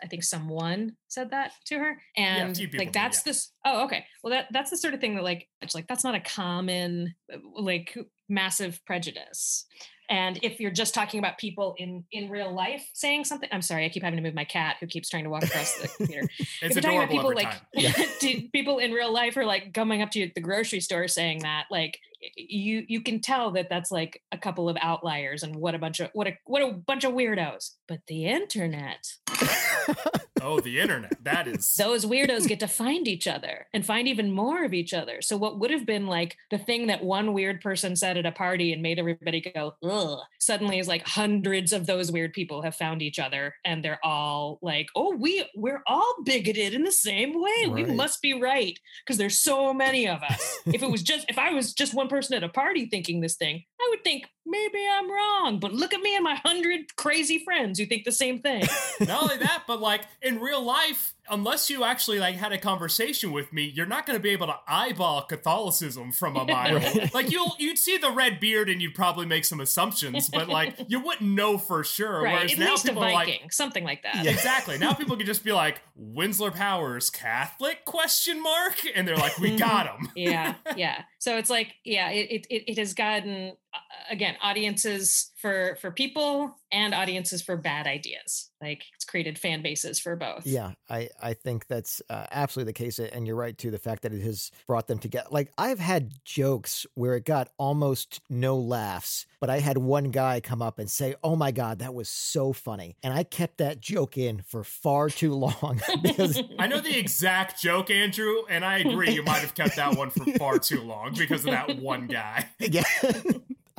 I 0.02 0.06
think 0.06 0.24
someone 0.24 0.96
said 1.08 1.30
that 1.30 1.52
to 1.66 1.78
her, 1.78 1.98
and 2.16 2.58
yeah, 2.58 2.66
like 2.78 2.92
that's 2.92 3.22
did, 3.22 3.28
yeah. 3.28 3.32
this. 3.32 3.52
Oh, 3.64 3.84
okay. 3.84 4.04
Well, 4.22 4.32
that 4.32 4.46
that's 4.50 4.70
the 4.70 4.76
sort 4.76 4.94
of 4.94 5.00
thing 5.00 5.14
that 5.16 5.24
like 5.24 5.48
it's 5.62 5.74
like 5.74 5.86
that's 5.86 6.04
not 6.04 6.14
a 6.14 6.20
common 6.20 7.14
uh, 7.32 7.38
like 7.56 7.96
massive 8.28 8.80
prejudice. 8.86 9.66
And 10.10 10.40
if 10.42 10.58
you're 10.58 10.72
just 10.72 10.92
talking 10.92 11.20
about 11.20 11.38
people 11.38 11.74
in 11.78 12.04
in 12.10 12.28
real 12.30 12.52
life 12.52 12.88
saying 12.94 13.24
something, 13.24 13.48
I'm 13.52 13.62
sorry, 13.62 13.84
I 13.84 13.88
keep 13.88 14.02
having 14.02 14.16
to 14.16 14.22
move 14.22 14.34
my 14.34 14.44
cat 14.44 14.76
who 14.80 14.88
keeps 14.88 15.08
trying 15.08 15.24
to 15.24 15.30
walk 15.30 15.44
across 15.44 15.74
the 15.78 15.88
computer. 15.96 16.28
if 16.38 16.74
you're 16.74 16.82
talking 16.82 16.98
about 16.98 17.10
people 17.10 17.32
like 17.32 18.50
people 18.52 18.78
in 18.78 18.90
real 18.90 19.12
life 19.12 19.36
are 19.36 19.44
like 19.44 19.72
coming 19.72 20.02
up 20.02 20.10
to 20.12 20.18
you 20.18 20.26
at 20.26 20.34
the 20.34 20.40
grocery 20.40 20.80
store 20.80 21.06
saying 21.06 21.40
that, 21.40 21.66
like 21.70 21.98
you 22.36 22.84
you 22.88 23.02
can 23.02 23.20
tell 23.20 23.52
that 23.52 23.68
that's 23.68 23.90
like 23.90 24.22
a 24.32 24.38
couple 24.38 24.68
of 24.68 24.76
outliers 24.80 25.42
and 25.42 25.56
what 25.56 25.74
a 25.74 25.78
bunch 25.78 26.00
of 26.00 26.10
what 26.12 26.26
a 26.26 26.32
what 26.44 26.62
a 26.62 26.72
bunch 26.72 27.04
of 27.04 27.12
weirdos. 27.12 27.72
But 27.88 28.00
the 28.06 28.26
internet. 28.26 29.06
oh, 30.42 30.60
the 30.60 30.80
internet. 30.80 31.22
That 31.24 31.46
is 31.46 31.74
those 31.78 32.04
weirdos 32.04 32.46
get 32.46 32.60
to 32.60 32.68
find 32.68 33.06
each 33.08 33.26
other 33.26 33.66
and 33.72 33.84
find 33.84 34.08
even 34.08 34.32
more 34.32 34.64
of 34.64 34.74
each 34.74 34.94
other. 34.94 35.22
So 35.22 35.36
what 35.36 35.58
would 35.58 35.70
have 35.70 35.86
been 35.86 36.06
like 36.06 36.36
the 36.50 36.58
thing 36.58 36.86
that 36.88 37.04
one 37.04 37.32
weird 37.32 37.60
person 37.60 37.96
said 37.96 38.16
at 38.16 38.26
a 38.26 38.32
party 38.32 38.72
and 38.72 38.82
made 38.82 38.98
everybody 38.98 39.40
go, 39.40 39.74
ugh, 39.82 40.20
suddenly 40.38 40.78
is 40.78 40.88
like 40.88 41.06
hundreds 41.06 41.72
of 41.72 41.86
those 41.86 42.10
weird 42.10 42.32
people 42.32 42.62
have 42.62 42.74
found 42.74 43.02
each 43.02 43.18
other 43.18 43.54
and 43.64 43.84
they're 43.84 44.04
all 44.04 44.58
like, 44.62 44.88
oh, 44.94 45.14
we 45.16 45.44
we're 45.54 45.82
all 45.86 46.14
bigoted 46.24 46.74
in 46.74 46.84
the 46.84 46.92
same 46.92 47.34
way. 47.34 47.66
Right. 47.66 47.72
We 47.72 47.84
must 47.84 48.22
be 48.22 48.40
right. 48.40 48.78
Because 49.04 49.18
there's 49.18 49.38
so 49.38 49.72
many 49.72 50.08
of 50.08 50.22
us. 50.22 50.58
if 50.66 50.82
it 50.82 50.90
was 50.90 51.02
just 51.02 51.26
if 51.28 51.38
I 51.38 51.52
was 51.52 51.72
just 51.72 51.94
one 51.94 52.08
person 52.08 52.36
at 52.36 52.44
a 52.44 52.48
party 52.48 52.86
thinking 52.86 53.20
this 53.20 53.36
thing, 53.36 53.64
I 53.80 53.86
would 53.90 54.04
think 54.04 54.26
maybe 54.46 54.78
I'm 54.90 55.10
wrong. 55.10 55.60
But 55.60 55.72
look 55.72 55.94
at 55.94 56.00
me 56.00 56.16
and 56.16 56.24
my 56.24 56.34
hundred 56.34 56.96
crazy 56.96 57.42
friends 57.44 57.78
who 57.78 57.86
think 57.86 58.04
the 58.04 58.12
same 58.12 58.40
thing. 58.40 58.64
Not 59.00 59.22
only 59.22 59.36
that, 59.38 59.64
but 59.66 59.80
like 59.80 60.02
in 60.30 60.40
real 60.40 60.64
life, 60.64 61.14
unless 61.30 61.70
you 61.70 61.84
actually 61.84 62.18
like 62.18 62.36
had 62.36 62.52
a 62.52 62.58
conversation 62.58 63.32
with 63.32 63.52
me, 63.52 63.64
you're 63.74 63.86
not 63.86 64.06
going 64.06 64.18
to 64.18 64.22
be 64.22 64.30
able 64.30 64.48
to 64.48 64.56
eyeball 64.66 65.22
Catholicism 65.22 66.12
from 66.12 66.36
a 66.36 66.44
mile. 66.44 66.80
like 67.14 67.30
you'll 67.30 67.54
you'd 67.58 67.78
see 67.78 67.96
the 67.96 68.10
red 68.10 68.40
beard 68.40 68.68
and 68.68 68.82
you'd 68.82 68.94
probably 68.94 69.26
make 69.26 69.44
some 69.44 69.60
assumptions, 69.60 70.28
but 70.28 70.48
like 70.48 70.74
you 70.88 71.00
wouldn't 71.00 71.30
know 71.30 71.58
for 71.58 71.84
sure. 71.84 72.22
Right. 72.22 72.34
Whereas 72.34 72.52
At 72.52 72.58
now 72.58 72.70
least 72.70 72.86
people 72.86 73.02
a 73.02 73.10
Viking, 73.10 73.42
like 73.42 73.52
something 73.52 73.84
like 73.84 74.02
that. 74.02 74.24
Yeah, 74.24 74.30
exactly. 74.32 74.78
Now 74.78 74.92
people 74.92 75.16
can 75.16 75.26
just 75.26 75.44
be 75.44 75.52
like 75.52 75.80
Winslow 75.94 76.50
Powers 76.50 77.10
Catholic 77.10 77.84
question 77.84 78.42
mark, 78.42 78.74
and 78.94 79.06
they're 79.06 79.16
like, 79.16 79.38
we 79.38 79.56
got 79.56 79.86
him. 79.86 80.08
yeah, 80.16 80.54
yeah. 80.76 81.02
So 81.18 81.36
it's 81.36 81.50
like, 81.50 81.74
yeah, 81.84 82.10
it 82.10 82.46
it 82.50 82.64
it 82.72 82.78
has 82.78 82.94
gotten 82.94 83.52
uh, 83.72 83.78
again 84.10 84.34
audiences 84.42 85.30
for 85.40 85.76
for 85.80 85.90
people 85.90 86.56
and 86.72 86.94
audiences 86.94 87.40
for 87.40 87.56
bad 87.56 87.86
ideas 87.86 88.50
like 88.60 88.82
it's 88.94 89.04
created 89.04 89.38
fan 89.38 89.62
bases 89.62 90.00
for 90.00 90.16
both 90.16 90.44
yeah 90.44 90.72
i 90.88 91.08
i 91.22 91.32
think 91.32 91.66
that's 91.66 92.02
uh, 92.10 92.26
absolutely 92.30 92.70
the 92.70 92.84
case 92.84 92.98
and 92.98 93.26
you're 93.26 93.36
right 93.36 93.58
too 93.58 93.70
the 93.70 93.78
fact 93.78 94.02
that 94.02 94.12
it 94.12 94.22
has 94.22 94.50
brought 94.66 94.86
them 94.86 94.98
together 94.98 95.28
like 95.30 95.52
i've 95.58 95.78
had 95.78 96.12
jokes 96.24 96.86
where 96.94 97.14
it 97.16 97.24
got 97.24 97.48
almost 97.58 98.20
no 98.28 98.56
laughs 98.56 99.26
but 99.40 99.50
i 99.50 99.58
had 99.58 99.78
one 99.78 100.10
guy 100.10 100.40
come 100.40 100.62
up 100.62 100.78
and 100.78 100.90
say 100.90 101.14
oh 101.22 101.36
my 101.36 101.50
god 101.50 101.78
that 101.78 101.94
was 101.94 102.08
so 102.08 102.52
funny 102.52 102.96
and 103.02 103.12
i 103.12 103.22
kept 103.22 103.58
that 103.58 103.80
joke 103.80 104.16
in 104.16 104.42
for 104.42 104.64
far 104.64 105.08
too 105.08 105.34
long 105.34 105.80
because 106.02 106.42
i 106.58 106.66
know 106.66 106.80
the 106.80 106.98
exact 106.98 107.60
joke 107.60 107.90
andrew 107.90 108.42
and 108.48 108.64
i 108.64 108.78
agree 108.78 109.10
you 109.10 109.22
might 109.22 109.40
have 109.40 109.54
kept 109.54 109.76
that 109.76 109.96
one 109.96 110.10
for 110.10 110.24
far 110.38 110.58
too 110.58 110.80
long 110.82 111.14
because 111.16 111.44
of 111.44 111.50
that 111.50 111.78
one 111.78 112.06
guy. 112.06 112.48
Yeah 112.60 112.84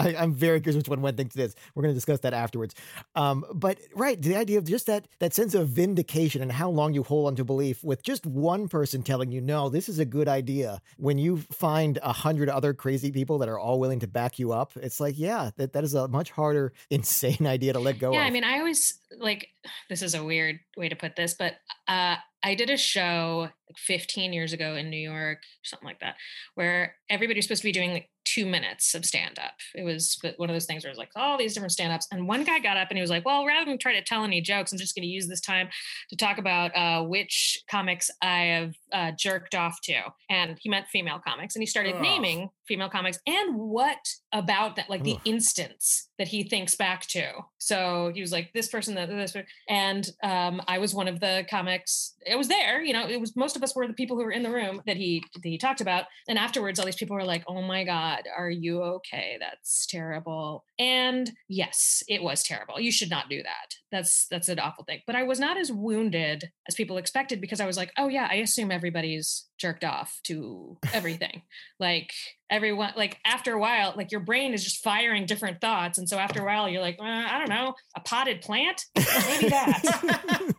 I, 0.02 0.24
am 0.24 0.34
very 0.34 0.60
curious 0.62 0.78
which 0.78 0.90
one 0.90 1.02
one 1.02 1.16
thinks 1.16 1.36
it 1.36 1.42
is. 1.42 1.56
We're 1.76 1.84
going 1.84 1.94
to 1.94 1.98
discuss 1.98 2.20
that 2.22 2.34
afterwards. 2.34 2.76
Um, 3.16 3.46
but 3.54 3.80
right, 3.96 4.22
the 4.22 4.36
idea 4.36 4.58
of 4.58 4.66
just 4.66 4.88
that 4.88 5.08
that 5.20 5.34
sense 5.34 5.54
of 5.54 5.70
vindication 5.70 6.42
and 6.42 6.52
how 6.52 6.70
long 6.70 6.94
you 6.94 7.04
hold 7.04 7.28
on 7.28 7.36
to 7.36 7.44
belief 7.44 7.84
with 7.84 8.04
just 8.04 8.26
one 8.26 8.68
person 8.68 9.04
telling 9.04 9.32
you 9.32 9.42
no, 9.42 9.70
this 9.70 9.90
is 9.90 10.00
a 10.00 10.06
good 10.06 10.28
idea. 10.28 10.82
When 10.98 11.18
you 11.18 11.38
find 11.52 12.00
a 12.02 12.14
hundred 12.14 12.50
other 12.50 12.74
crazy 12.74 13.12
people 13.12 13.38
that 13.40 13.50
are 13.50 13.60
all 13.60 13.80
willing 13.80 14.00
to 14.00 14.08
back 14.08 14.40
you 14.40 14.52
up, 14.52 14.74
it's 14.76 15.00
like 15.00 15.18
yeah, 15.18 15.52
that 15.58 15.74
that 15.74 15.84
is 15.84 15.94
a 15.94 16.08
much 16.08 16.32
harder, 16.32 16.74
insane 16.90 17.46
idea 17.46 17.74
to 17.74 17.80
let 17.80 18.00
go. 18.00 18.12
Yeah, 18.12 18.22
of. 18.22 18.28
I 18.28 18.30
mean, 18.30 18.44
I 18.44 18.60
always 18.60 19.00
like 19.18 19.50
this 19.90 20.02
is 20.02 20.16
a 20.16 20.24
weird 20.24 20.60
way 20.78 20.90
to 20.90 20.96
put 20.96 21.16
this, 21.16 21.34
but 21.34 21.56
uh, 21.88 22.16
I 22.44 22.56
did 22.56 22.70
a 22.70 22.78
show 22.78 23.50
like 23.68 23.78
15 23.78 24.34
years 24.34 24.54
ago 24.54 24.76
in 24.76 24.90
New 24.90 24.98
York, 24.98 25.40
something 25.64 25.88
like 25.88 26.00
that, 26.00 26.16
where 26.56 26.96
everybody's 27.10 27.46
supposed 27.46 27.62
to 27.62 27.68
be 27.68 27.72
doing 27.72 27.92
like 27.92 28.10
two 28.34 28.46
minutes 28.46 28.94
of 28.94 29.06
stand 29.06 29.40
up. 29.40 29.54
It 29.76 29.84
was 29.84 30.18
one 30.38 30.50
of 30.50 30.54
those 30.54 30.66
things 30.66 30.84
where 30.84 30.90
it 30.90 30.94
was 30.94 30.98
like 30.98 31.12
all 31.16 31.38
these 31.38 31.54
different 31.54 31.72
stand 31.72 31.92
ups. 31.92 32.08
And 32.12 32.28
one 32.28 32.44
guy 32.44 32.60
got 32.60 32.78
up 32.78 32.90
and 32.90 32.98
he 32.98 33.02
was 33.02 33.10
like, 33.10 33.26
well, 33.26 33.46
rather 33.46 33.70
than 33.70 33.78
try 33.78 33.94
to 33.94 34.04
tell 34.04 34.24
any 34.24 34.42
jokes, 34.42 34.72
I'm 34.72 34.78
just 34.78 34.96
going 34.96 35.04
to 35.04 35.08
use 35.08 35.28
this 35.28 35.42
time 35.42 35.70
to 36.10 36.16
talk 36.16 36.38
about 36.38 36.76
uh, 36.76 37.04
which 37.04 37.64
comics 37.70 38.10
I 38.22 38.40
have 38.44 38.76
uh, 38.92 39.12
jerked 39.18 39.56
off 39.56 39.82
to. 39.82 40.02
And 40.30 40.58
he 40.62 40.70
meant 40.70 40.88
female 40.88 41.20
comics. 41.26 41.56
And 41.56 41.62
he 41.62 41.66
started 41.66 41.96
Ugh. 41.96 42.02
naming 42.02 42.50
female 42.72 42.90
comics 42.90 43.20
and 43.28 43.58
what 43.58 43.98
about 44.34 44.76
that, 44.76 44.90
like 44.90 45.02
Ugh. 45.02 45.06
the 45.06 45.18
instance 45.30 46.10
that 46.18 46.28
he 46.28 46.44
thinks 46.44 46.76
back 46.76 47.06
to. 47.08 47.32
So 47.58 48.12
he 48.14 48.22
was 48.22 48.32
like, 48.32 48.52
this 48.54 48.68
person, 48.68 48.96
that, 48.96 49.10
this, 49.10 49.32
person. 49.32 49.48
and 49.70 50.10
um, 50.24 50.62
I 50.68 50.78
was 50.78 50.94
one 50.94 51.08
of 51.08 51.20
the 51.20 51.46
comics. 51.50 52.16
It 52.26 52.36
was 52.36 52.48
there, 52.48 52.82
you 52.82 52.94
know, 52.94 53.08
it 53.08 53.20
was 53.20 53.36
most 53.36 53.56
of 53.56 53.64
us 53.64 53.76
were 53.76 53.88
the 53.88 53.94
people 53.94 54.18
who 54.18 54.24
were 54.24 54.32
in 54.32 54.44
the 54.44 54.52
room 54.52 54.82
that 54.86 54.98
he, 54.98 55.24
that 55.34 55.50
he 55.50 55.58
talked 55.58 55.82
about. 55.82 56.06
And 56.28 56.38
afterwards, 56.38 56.80
all 56.80 56.86
these 56.86 56.96
people 56.96 57.16
were 57.16 57.24
like, 57.24 57.44
oh 57.48 57.62
my 57.62 57.84
God, 57.84 58.02
God, 58.02 58.24
are 58.36 58.50
you 58.50 58.82
okay? 58.82 59.38
That's 59.40 59.86
terrible. 59.86 60.66
And 60.80 61.32
yes, 61.48 62.04
it 62.08 62.24
was 62.24 62.44
terrible. 62.44 62.80
You 62.80 62.92
should 62.92 63.10
not 63.10 63.30
do 63.30 63.44
that. 63.44 63.76
That's 63.92 64.28
that's 64.30 64.50
an 64.50 64.60
awful 64.60 64.84
thing. 64.84 65.02
But 65.06 65.16
I 65.16 65.24
was 65.24 65.40
not 65.40 65.58
as 65.58 65.72
wounded 65.72 66.50
as 66.68 66.76
people 66.76 66.98
expected 66.98 67.42
because 67.42 67.60
I 67.60 67.66
was 67.66 67.78
like, 67.78 67.92
oh 67.98 68.08
yeah, 68.08 68.28
I 68.30 68.36
assume 68.36 68.72
everybody's 68.72 69.48
jerked 69.62 69.84
off 69.84 70.20
to 70.24 70.78
everything. 70.94 71.44
like 71.80 72.12
everyone 72.50 72.92
like 72.98 73.18
after 73.26 73.54
a 73.54 73.60
while 73.60 73.94
like 73.96 74.12
your 74.12 74.20
brain 74.20 74.54
is 74.54 74.62
just 74.62 74.84
firing 74.84 75.26
different 75.26 75.62
thoughts 75.62 75.98
and 75.98 76.10
so 76.10 76.18
after 76.18 76.42
a 76.42 76.46
while 76.46 76.68
you're 76.68 76.82
like 76.82 76.98
uh, 77.00 77.04
i 77.04 77.38
don't 77.40 77.48
know 77.48 77.74
a 77.96 78.00
potted 78.02 78.42
plant? 78.42 78.84
Maybe 78.96 79.50
that. 79.50 79.82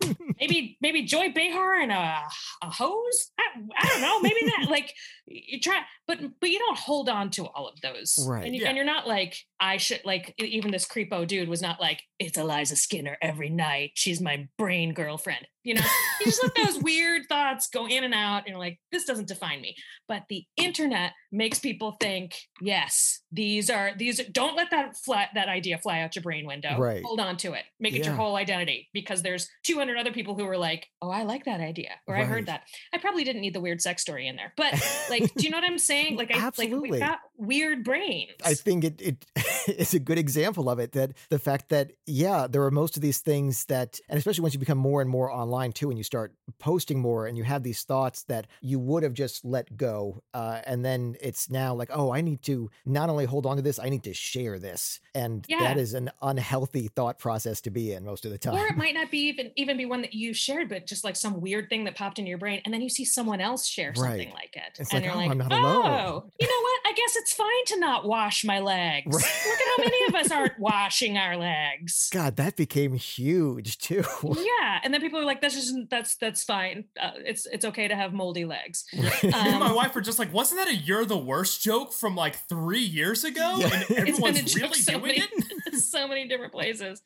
Maybe 0.41 0.77
maybe 0.81 1.03
joy 1.03 1.31
behar 1.33 1.75
and 1.81 1.93
a, 1.93 2.23
a 2.63 2.67
hose? 2.71 3.31
I, 3.39 3.61
I 3.79 3.89
don't 3.89 4.01
know 4.01 4.19
maybe 4.21 4.41
that 4.47 4.67
like 4.69 4.93
you 5.33 5.61
try 5.61 5.81
but 6.07 6.19
but 6.41 6.51
you 6.51 6.59
don't 6.59 6.79
hold 6.79 7.09
on 7.09 7.31
to 7.31 7.47
all 7.47 7.69
of 7.69 7.81
those 7.81 8.25
right 8.29 8.45
and, 8.45 8.55
you, 8.55 8.63
yeah. 8.63 8.69
and 8.69 8.77
you're 8.77 8.87
not 8.87 9.07
like 9.07 9.37
i 9.61 9.77
should 9.77 10.01
like 10.05 10.35
even 10.39 10.71
this 10.71 10.87
creepo 10.87 11.27
dude 11.27 11.49
was 11.49 11.63
not 11.63 11.81
like 11.81 12.03
it's 12.19 12.39
eliza 12.39 12.77
skinner 12.77 13.17
every 13.23 13.49
night 13.49 13.91
she's 13.95 14.21
my 14.21 14.49
brain 14.59 14.93
girlfriend 14.93 15.47
you 15.65 15.75
know, 15.75 15.83
you 16.21 16.27
just 16.27 16.43
let 16.43 16.55
those 16.57 16.79
weird 16.83 17.29
thoughts 17.29 17.69
go 17.69 17.87
in 17.87 18.03
and 18.03 18.15
out 18.15 18.45
and 18.49 18.59
like, 18.59 18.81
this 18.91 19.05
doesn't 19.05 19.29
define 19.29 19.61
me. 19.61 19.77
But 20.09 20.25
the 20.29 20.45
internet 20.57 21.13
makes 21.31 21.61
people 21.61 21.97
think, 22.01 22.37
yes, 22.61 23.21
these 23.31 23.71
are 23.71 23.93
these 23.97 24.21
don't 24.33 24.57
let 24.57 24.71
that 24.71 24.97
flat 24.97 25.29
that 25.35 25.49
idea 25.49 25.79
fly 25.79 26.01
out 26.01 26.17
your 26.17 26.23
brain 26.23 26.47
window. 26.47 26.79
Right. 26.79 27.03
Hold 27.05 27.21
on 27.21 27.37
to 27.39 27.53
it. 27.53 27.65
Make 27.79 27.95
it 27.95 28.01
yeah. 28.01 28.07
your 28.07 28.15
whole 28.15 28.37
identity 28.37 28.89
because 28.93 29.23
there's 29.23 29.49
200 29.65 29.97
other 29.97 30.13
people 30.13 30.35
who 30.35 30.45
were 30.45 30.59
like, 30.59 30.89
oh, 31.01 31.11
I 31.11 31.23
like 31.23 31.45
that 31.45 31.61
idea. 31.61 31.93
Or 32.09 32.15
right. 32.15 32.25
I 32.25 32.27
heard 32.27 32.47
that. 32.47 32.63
I 32.93 32.99
probably 32.99 33.25
didn't 33.25 33.43
need 33.43 33.55
the 33.55 33.61
weird 33.61 33.81
sex 33.81 34.03
story 34.03 34.27
in 34.27 34.37
there. 34.37 34.53
But 34.57 34.75
like, 35.11 35.22
do 35.37 35.45
you 35.45 35.51
know 35.51 35.59
what 35.59 35.65
I'm 35.65 35.79
saying? 35.79 36.17
Like 36.23 36.35
I 36.35 36.39
Absolutely. 36.39 36.77
like 36.77 36.91
we've 36.91 37.01
got 37.01 37.21
weird 37.43 37.85
brains. 37.85 38.31
I 38.45 38.55
think 38.55 38.85
it 38.85 39.01
it 39.03 39.27
is 39.69 39.95
a 39.95 39.99
good 39.99 40.19
example 40.19 40.69
of 40.71 40.79
it. 40.79 40.93
That 40.93 41.13
the 41.31 41.39
fact 41.39 41.69
that, 41.71 41.93
yeah, 42.07 42.47
there 42.49 42.63
are 42.65 42.71
most 42.71 42.97
of 42.97 43.03
these 43.03 43.19
things 43.19 43.65
that, 43.67 44.01
and 44.09 44.19
especially 44.19 44.43
once 44.43 44.55
you 44.55 44.61
become 44.61 44.79
more 44.79 45.01
and 45.01 45.11
more 45.11 45.31
online 45.31 45.73
too, 45.73 45.89
and 45.91 45.99
you 45.99 46.05
start 46.05 46.33
posting 46.59 47.01
more 47.01 47.27
and 47.27 47.37
you 47.37 47.45
have 47.45 47.63
these 47.63 47.83
thoughts 47.83 48.25
that 48.25 48.47
you 48.61 48.79
would 48.79 49.03
have 49.03 49.13
just 49.15 49.45
let 49.45 49.77
go. 49.77 50.23
Uh, 50.35 50.61
and 50.67 50.85
then 50.85 51.17
it's 51.21 51.51
now 51.51 51.75
like, 51.75 51.91
oh, 51.93 52.13
I 52.13 52.21
need 52.21 52.43
to 52.43 52.71
not 52.85 53.09
only 53.11 53.25
hold 53.25 53.47
on 53.47 53.57
to 53.57 53.63
this, 53.63 53.79
I 53.79 53.89
need 53.89 54.05
to 54.05 54.15
share 54.15 54.59
this. 54.59 55.01
And 55.15 55.45
Yeah. 55.49 55.61
that 55.61 55.79
is 55.79 55.95
an 55.95 56.11
unhealthy 56.23 56.89
thought 56.89 57.19
process 57.19 57.61
to 57.63 57.71
be 57.71 57.93
in 57.93 58.05
most 58.05 58.25
of 58.25 58.31
the 58.31 58.39
time. 58.39 58.55
or 58.55 58.67
it 58.67 58.77
might 58.77 58.95
not 58.95 59.11
be 59.11 59.19
even 59.29 59.51
even 59.57 59.77
be 59.77 59.87
one 59.87 60.03
that 60.03 60.15
you 60.15 60.33
shared, 60.35 60.69
but 60.69 60.87
just 60.87 61.05
like 61.05 61.17
some 61.17 61.41
weird 61.41 61.69
thing 61.69 61.85
that 61.85 61.95
popped 61.97 62.19
into 62.19 62.29
your 62.29 62.39
brain, 62.39 62.61
and 62.65 62.73
then 62.73 62.81
you 62.81 62.89
see 62.89 63.05
someone 63.05 63.41
else 63.41 63.67
share 63.67 63.95
something 63.95 64.29
Right. 64.29 64.35
like 64.35 64.57
it, 64.57 64.79
It's 64.81 64.93
and 64.93 64.99
like, 64.99 65.05
you're 65.05 65.13
"Oh, 65.15 65.17
like, 65.17 65.31
I'm 65.31 65.39
not 65.39 65.53
oh, 65.53 65.57
alone." 65.57 66.31
you 66.41 66.47
know 66.49 66.63
what? 66.63 66.81
I 66.87 66.93
guess 66.95 67.17
it's 67.17 67.32
fine 67.33 67.65
to 67.67 67.79
not 67.79 68.07
wash 68.07 68.45
my 68.45 68.59
legs. 68.61 69.07
Right. 69.15 69.47
Look 69.47 69.61
at 69.61 69.67
how 69.77 69.85
many 69.85 70.05
of 70.09 70.15
us 70.15 70.31
aren't 70.31 70.59
washing 70.59 71.17
our 71.19 71.37
legs. 71.37 72.09
God, 72.13 72.37
that 72.37 72.57
became 72.57 72.95
huge 72.95 73.79
too. 73.79 74.05
Yeah, 74.63 74.81
and 74.85 74.93
then 74.95 75.01
people 75.01 75.19
are 75.19 75.25
like, 75.25 75.41
"That's 75.41 75.55
just 75.55 75.75
that's 75.91 76.17
that's 76.17 76.45
fine. 76.45 76.85
Uh, 77.01 77.11
it's 77.25 77.47
it's 77.47 77.65
okay 77.65 77.89
to 77.89 77.95
have 77.97 78.13
moldy 78.13 78.45
legs." 78.45 78.85
Me 78.93 79.09
and 79.23 79.61
my 79.61 79.67
Um, 79.69 79.75
wife 79.75 79.95
were 79.95 80.01
just 80.01 80.19
like, 80.19 80.33
wasn't 80.33 80.61
that 80.61 80.69
a 80.69 80.75
"You're 80.75 81.05
the 81.05 81.19
worst" 81.19 81.63
joke 81.63 81.93
from 81.93 82.15
like 82.17 82.37
three 82.49 82.81
years 82.83 83.25
ago? 83.25 83.57
Yeah. 83.59 83.83
And 83.97 84.09
It's 84.09 84.21
been 84.21 84.37
It's 84.37 84.37
been 84.37 84.37
a 84.37 84.39
everyone's 84.39 84.55
joke 84.55 84.63
really 84.63 84.81
so 84.81 84.93
doing 84.93 85.03
many, 85.03 85.21
it. 85.67 85.75
so 85.81 86.09
many 86.09 86.29
different 86.29 86.53
places. 86.53 87.03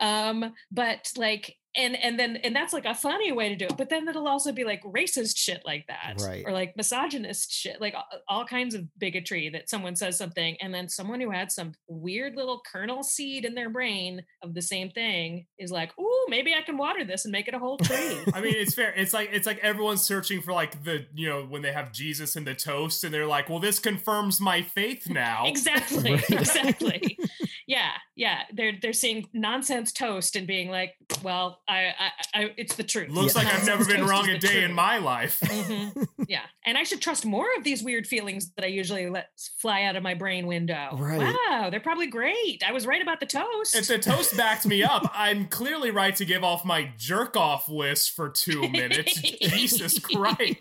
Um, 0.00 0.52
but 0.70 1.12
like, 1.16 1.56
and 1.78 1.96
and 1.96 2.18
then 2.18 2.36
and 2.38 2.54
that's 2.54 2.72
like 2.72 2.84
a 2.84 2.94
funny 2.94 3.32
way 3.32 3.48
to 3.48 3.56
do 3.56 3.66
it. 3.66 3.76
But 3.78 3.88
then 3.88 4.06
it'll 4.08 4.28
also 4.28 4.52
be 4.52 4.64
like 4.64 4.82
racist 4.82 5.36
shit 5.38 5.62
like 5.64 5.86
that, 5.86 6.16
Right. 6.20 6.42
or 6.46 6.52
like 6.52 6.76
misogynist 6.76 7.52
shit, 7.52 7.80
like 7.80 7.94
all, 7.94 8.04
all 8.28 8.44
kinds 8.44 8.74
of 8.74 8.82
bigotry 8.98 9.48
that 9.50 9.70
someone 9.70 9.96
says 9.96 10.18
something, 10.18 10.56
and 10.60 10.74
then 10.74 10.88
someone 10.88 11.20
who 11.20 11.30
had 11.30 11.52
some 11.52 11.72
weird 11.88 12.34
little 12.36 12.60
kernel 12.70 13.02
seed 13.02 13.44
in 13.44 13.54
their 13.54 13.70
brain 13.70 14.22
of 14.42 14.54
the 14.54 14.62
same 14.62 14.90
thing 14.90 15.46
is 15.58 15.70
like, 15.70 15.92
oh 15.98 16.26
maybe 16.28 16.52
I 16.54 16.62
can 16.62 16.76
water 16.76 17.04
this 17.04 17.24
and 17.24 17.32
make 17.32 17.48
it 17.48 17.54
a 17.54 17.58
whole 17.58 17.78
tree." 17.78 18.18
I 18.34 18.40
mean, 18.40 18.54
it's 18.56 18.74
fair. 18.74 18.92
It's 18.96 19.12
like 19.14 19.30
it's 19.32 19.46
like 19.46 19.58
everyone's 19.60 20.02
searching 20.02 20.42
for 20.42 20.52
like 20.52 20.82
the 20.84 21.06
you 21.14 21.28
know 21.28 21.44
when 21.44 21.62
they 21.62 21.72
have 21.72 21.92
Jesus 21.92 22.36
in 22.36 22.44
the 22.44 22.54
toast, 22.54 23.04
and 23.04 23.14
they're 23.14 23.26
like, 23.26 23.48
well, 23.48 23.60
this 23.60 23.78
confirms 23.78 24.40
my 24.40 24.62
faith 24.62 25.08
now. 25.08 25.44
exactly 25.46 26.12
Right. 26.14 26.30
exactly 26.30 27.18
yeah 27.66 27.90
yeah 28.18 28.40
they're 28.52 28.72
they're 28.82 28.92
seeing 28.92 29.26
nonsense 29.32 29.92
toast 29.92 30.34
and 30.36 30.46
being 30.46 30.68
like 30.70 30.94
well 31.22 31.60
i 31.68 31.92
i, 31.98 32.10
I 32.42 32.50
it's 32.56 32.74
the 32.74 32.82
truth 32.82 33.10
Looks 33.10 33.34
Yeah. 33.34 33.42
like 33.44 33.54
I've 33.54 33.64
never 33.64 33.84
been 33.84 34.04
wrong 34.04 34.28
a 34.28 34.32
the 34.32 34.38
day 34.40 34.64
in 34.64 34.72
my 34.74 34.98
life. 34.98 35.40
Mhm. 35.48 36.06
yeah 36.28 36.42
and 36.66 36.76
i 36.76 36.82
should 36.82 37.00
trust 37.00 37.24
more 37.24 37.46
of 37.56 37.64
these 37.64 37.82
weird 37.82 38.06
feelings 38.06 38.50
that 38.56 38.64
i 38.64 38.68
usually 38.68 39.08
let 39.08 39.28
fly 39.60 39.84
out 39.84 39.94
of 39.96 40.02
my 40.02 40.14
brain 40.14 40.46
window 40.46 40.90
Right. 40.98 41.18
wow 41.18 41.68
they're 41.70 41.80
probably 41.80 42.08
great 42.08 42.62
i 42.66 42.72
was 42.72 42.86
right 42.86 43.00
about 43.00 43.20
the 43.20 43.26
toast 43.26 43.74
If 43.76 43.86
the 43.86 43.98
toast 43.98 44.36
backed 44.36 44.66
me 44.66 44.82
up, 44.82 45.08
I'm 45.14 45.46
clearly 45.46 45.90
right 45.92 46.14
to 46.16 46.24
give 46.24 46.42
off 46.44 46.64
my 46.64 46.90
jerk 46.98 47.36
off 47.36 47.68
list 47.68 48.10
for 48.16 48.28
two 48.30 48.68
minutes. 48.68 49.14
Jesus 49.42 49.98
Christ. 50.00 50.58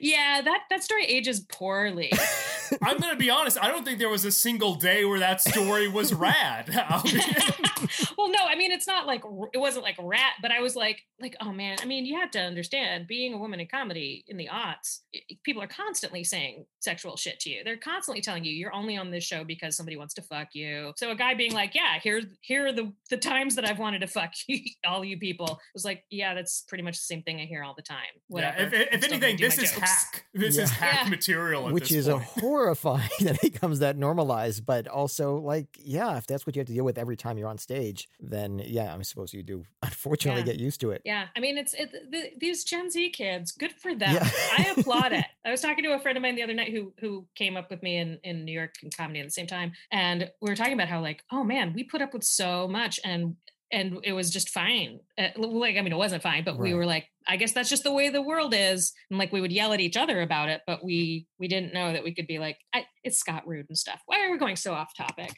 yeah 0.00 0.40
that 0.42 0.60
that 0.70 0.82
story 0.82 1.04
ages 1.04 1.40
poorly 1.40 2.10
I'm 2.82 2.98
gonna 2.98 3.16
be 3.16 3.30
honest. 3.30 3.58
I 3.60 3.66
don't 3.68 3.84
think 3.84 3.98
there 3.98 4.08
was 4.08 4.24
a 4.24 4.30
single 4.30 4.76
day 4.76 5.04
where 5.04 5.18
that 5.18 5.40
story 5.40 5.88
was 5.88 6.14
rad. 6.14 6.29
I'll 6.34 7.02
oh, 7.04 7.86
well, 8.18 8.28
no, 8.30 8.38
I 8.48 8.54
mean 8.56 8.72
it's 8.72 8.86
not 8.86 9.06
like 9.06 9.22
it 9.52 9.58
wasn't 9.58 9.84
like 9.84 9.96
rat, 10.00 10.34
but 10.42 10.50
I 10.50 10.60
was 10.60 10.76
like, 10.76 11.00
like, 11.20 11.36
oh 11.40 11.52
man, 11.52 11.78
I 11.82 11.86
mean, 11.86 12.04
you 12.06 12.18
have 12.20 12.30
to 12.32 12.40
understand, 12.40 13.06
being 13.06 13.34
a 13.34 13.38
woman 13.38 13.60
in 13.60 13.66
comedy 13.66 14.24
in 14.28 14.36
the 14.36 14.48
aughts, 14.52 15.00
i- 15.14 15.20
i- 15.30 15.38
people 15.44 15.62
are 15.62 15.66
constantly 15.66 16.24
saying 16.24 16.64
sexual 16.80 17.16
shit 17.16 17.40
to 17.40 17.50
you. 17.50 17.62
They're 17.64 17.76
constantly 17.76 18.20
telling 18.22 18.44
you 18.44 18.52
you're 18.52 18.74
only 18.74 18.96
on 18.96 19.10
this 19.10 19.24
show 19.24 19.44
because 19.44 19.76
somebody 19.76 19.96
wants 19.96 20.14
to 20.14 20.22
fuck 20.22 20.48
you. 20.54 20.92
So 20.96 21.10
a 21.10 21.14
guy 21.16 21.34
being 21.34 21.52
like, 21.52 21.74
yeah, 21.74 21.98
here's 22.02 22.24
here 22.40 22.66
are 22.68 22.72
the 22.72 22.92
the 23.10 23.16
times 23.16 23.54
that 23.56 23.64
I've 23.64 23.78
wanted 23.78 24.00
to 24.00 24.06
fuck 24.06 24.32
you, 24.46 24.60
all 24.86 25.04
you 25.04 25.18
people, 25.18 25.58
was 25.74 25.84
like, 25.84 26.04
yeah, 26.10 26.34
that's 26.34 26.62
pretty 26.68 26.82
much 26.84 26.96
the 26.96 27.04
same 27.04 27.22
thing 27.22 27.40
I 27.40 27.44
hear 27.46 27.62
all 27.62 27.74
the 27.74 27.82
time. 27.82 27.98
yeah, 28.14 28.20
Whatever. 28.28 28.62
if, 28.62 28.72
if 28.72 28.88
I'm 28.92 29.00
still 29.02 29.10
gonna 29.18 29.26
anything, 29.26 29.36
this 29.48 29.58
is 29.58 29.70
jokes. 29.72 29.80
hack. 29.80 30.24
This 30.34 30.56
Yeah. 30.56 30.62
is 30.64 30.70
hack 30.70 31.00
Yeah. 31.04 31.08
material. 31.10 31.66
At 31.68 31.74
Which 31.74 31.88
this 31.88 31.98
is 31.98 32.08
a 32.08 32.18
horrifying 32.18 33.08
that 33.20 33.42
it 33.44 33.60
comes 33.60 33.80
that 33.80 33.96
normalized, 33.96 34.64
but 34.66 34.86
also 34.88 35.36
like, 35.36 35.66
yeah, 35.78 36.19
if 36.20 36.26
that's 36.28 36.46
what 36.46 36.54
you 36.54 36.60
have 36.60 36.68
to 36.68 36.72
deal 36.72 36.84
with 36.84 36.98
every 36.98 37.16
time 37.16 37.36
you're 37.36 37.48
on 37.48 37.58
stage, 37.58 38.08
then 38.20 38.60
yeah, 38.64 38.94
I'm 38.94 39.02
supposed 39.02 39.34
you 39.34 39.42
do 39.42 39.64
unfortunately 39.82 40.42
Yeah. 40.42 40.46
get 40.46 40.56
used 40.60 40.80
to 40.82 40.92
it. 40.92 41.02
Yeah, 41.04 41.26
I 41.36 41.40
mean, 41.40 41.58
it's 41.58 41.74
it, 41.74 41.90
the, 42.12 42.30
these 42.38 42.62
Gen 42.62 42.90
Z 42.90 43.10
kids. 43.10 43.50
Good 43.52 43.72
for 43.72 43.94
them. 43.94 44.14
Yeah. 44.14 44.28
I 44.56 44.74
applaud 44.76 45.12
it. 45.12 45.24
I 45.44 45.50
was 45.50 45.60
talking 45.60 45.82
to 45.84 45.94
a 45.94 45.98
friend 45.98 46.16
of 46.16 46.22
mine 46.22 46.36
the 46.36 46.42
other 46.44 46.54
night 46.54 46.70
who 46.72 46.92
who 47.00 47.26
came 47.34 47.56
up 47.56 47.70
with 47.70 47.82
me 47.82 47.96
in 47.96 48.18
in 48.22 48.44
New 48.44 48.52
York 48.52 48.74
in 48.82 48.90
comedy 48.90 49.20
at 49.20 49.26
the 49.26 49.30
same 49.32 49.46
time, 49.48 49.72
and 49.90 50.30
we 50.40 50.48
were 50.50 50.56
talking 50.56 50.74
about 50.74 50.88
how 50.88 51.00
like, 51.00 51.24
oh 51.32 51.42
man, 51.42 51.72
we 51.74 51.82
put 51.82 52.02
up 52.02 52.12
with 52.14 52.22
so 52.24 52.68
much, 52.68 53.00
and 53.04 53.34
and 53.72 53.98
it 54.02 54.12
was 54.12 54.30
just 54.30 54.48
fine. 54.50 55.00
Uh, 55.18 55.28
like, 55.36 55.76
I 55.76 55.80
mean, 55.82 55.92
it 55.92 55.96
wasn't 55.96 56.22
fine, 56.22 56.44
but 56.44 56.58
we 56.58 56.74
were 56.74 56.86
like, 56.86 57.06
I 57.28 57.36
guess 57.36 57.52
that's 57.52 57.68
just 57.68 57.84
the 57.84 57.92
way 57.92 58.08
the 58.08 58.22
world 58.22 58.54
is, 58.56 58.92
and 59.10 59.18
like 59.18 59.30
we 59.32 59.40
would 59.40 59.52
yell 59.52 59.72
at 59.72 59.80
each 59.80 59.96
other 59.96 60.22
about 60.22 60.48
it, 60.48 60.62
but 60.66 60.82
we 60.84 61.26
we 61.38 61.48
didn't 61.48 61.74
know 61.74 61.92
that 61.92 62.02
we 62.02 62.14
could 62.14 62.26
be 62.26 62.38
like, 62.38 62.56
I, 62.74 62.86
it's 63.04 63.18
Scott 63.18 63.46
Rudin 63.46 63.76
stuff. 63.76 64.00
Why 64.06 64.24
are 64.26 64.30
we 64.32 64.38
going 64.38 64.56
so 64.56 64.72
off 64.72 64.92
topic? 64.96 65.30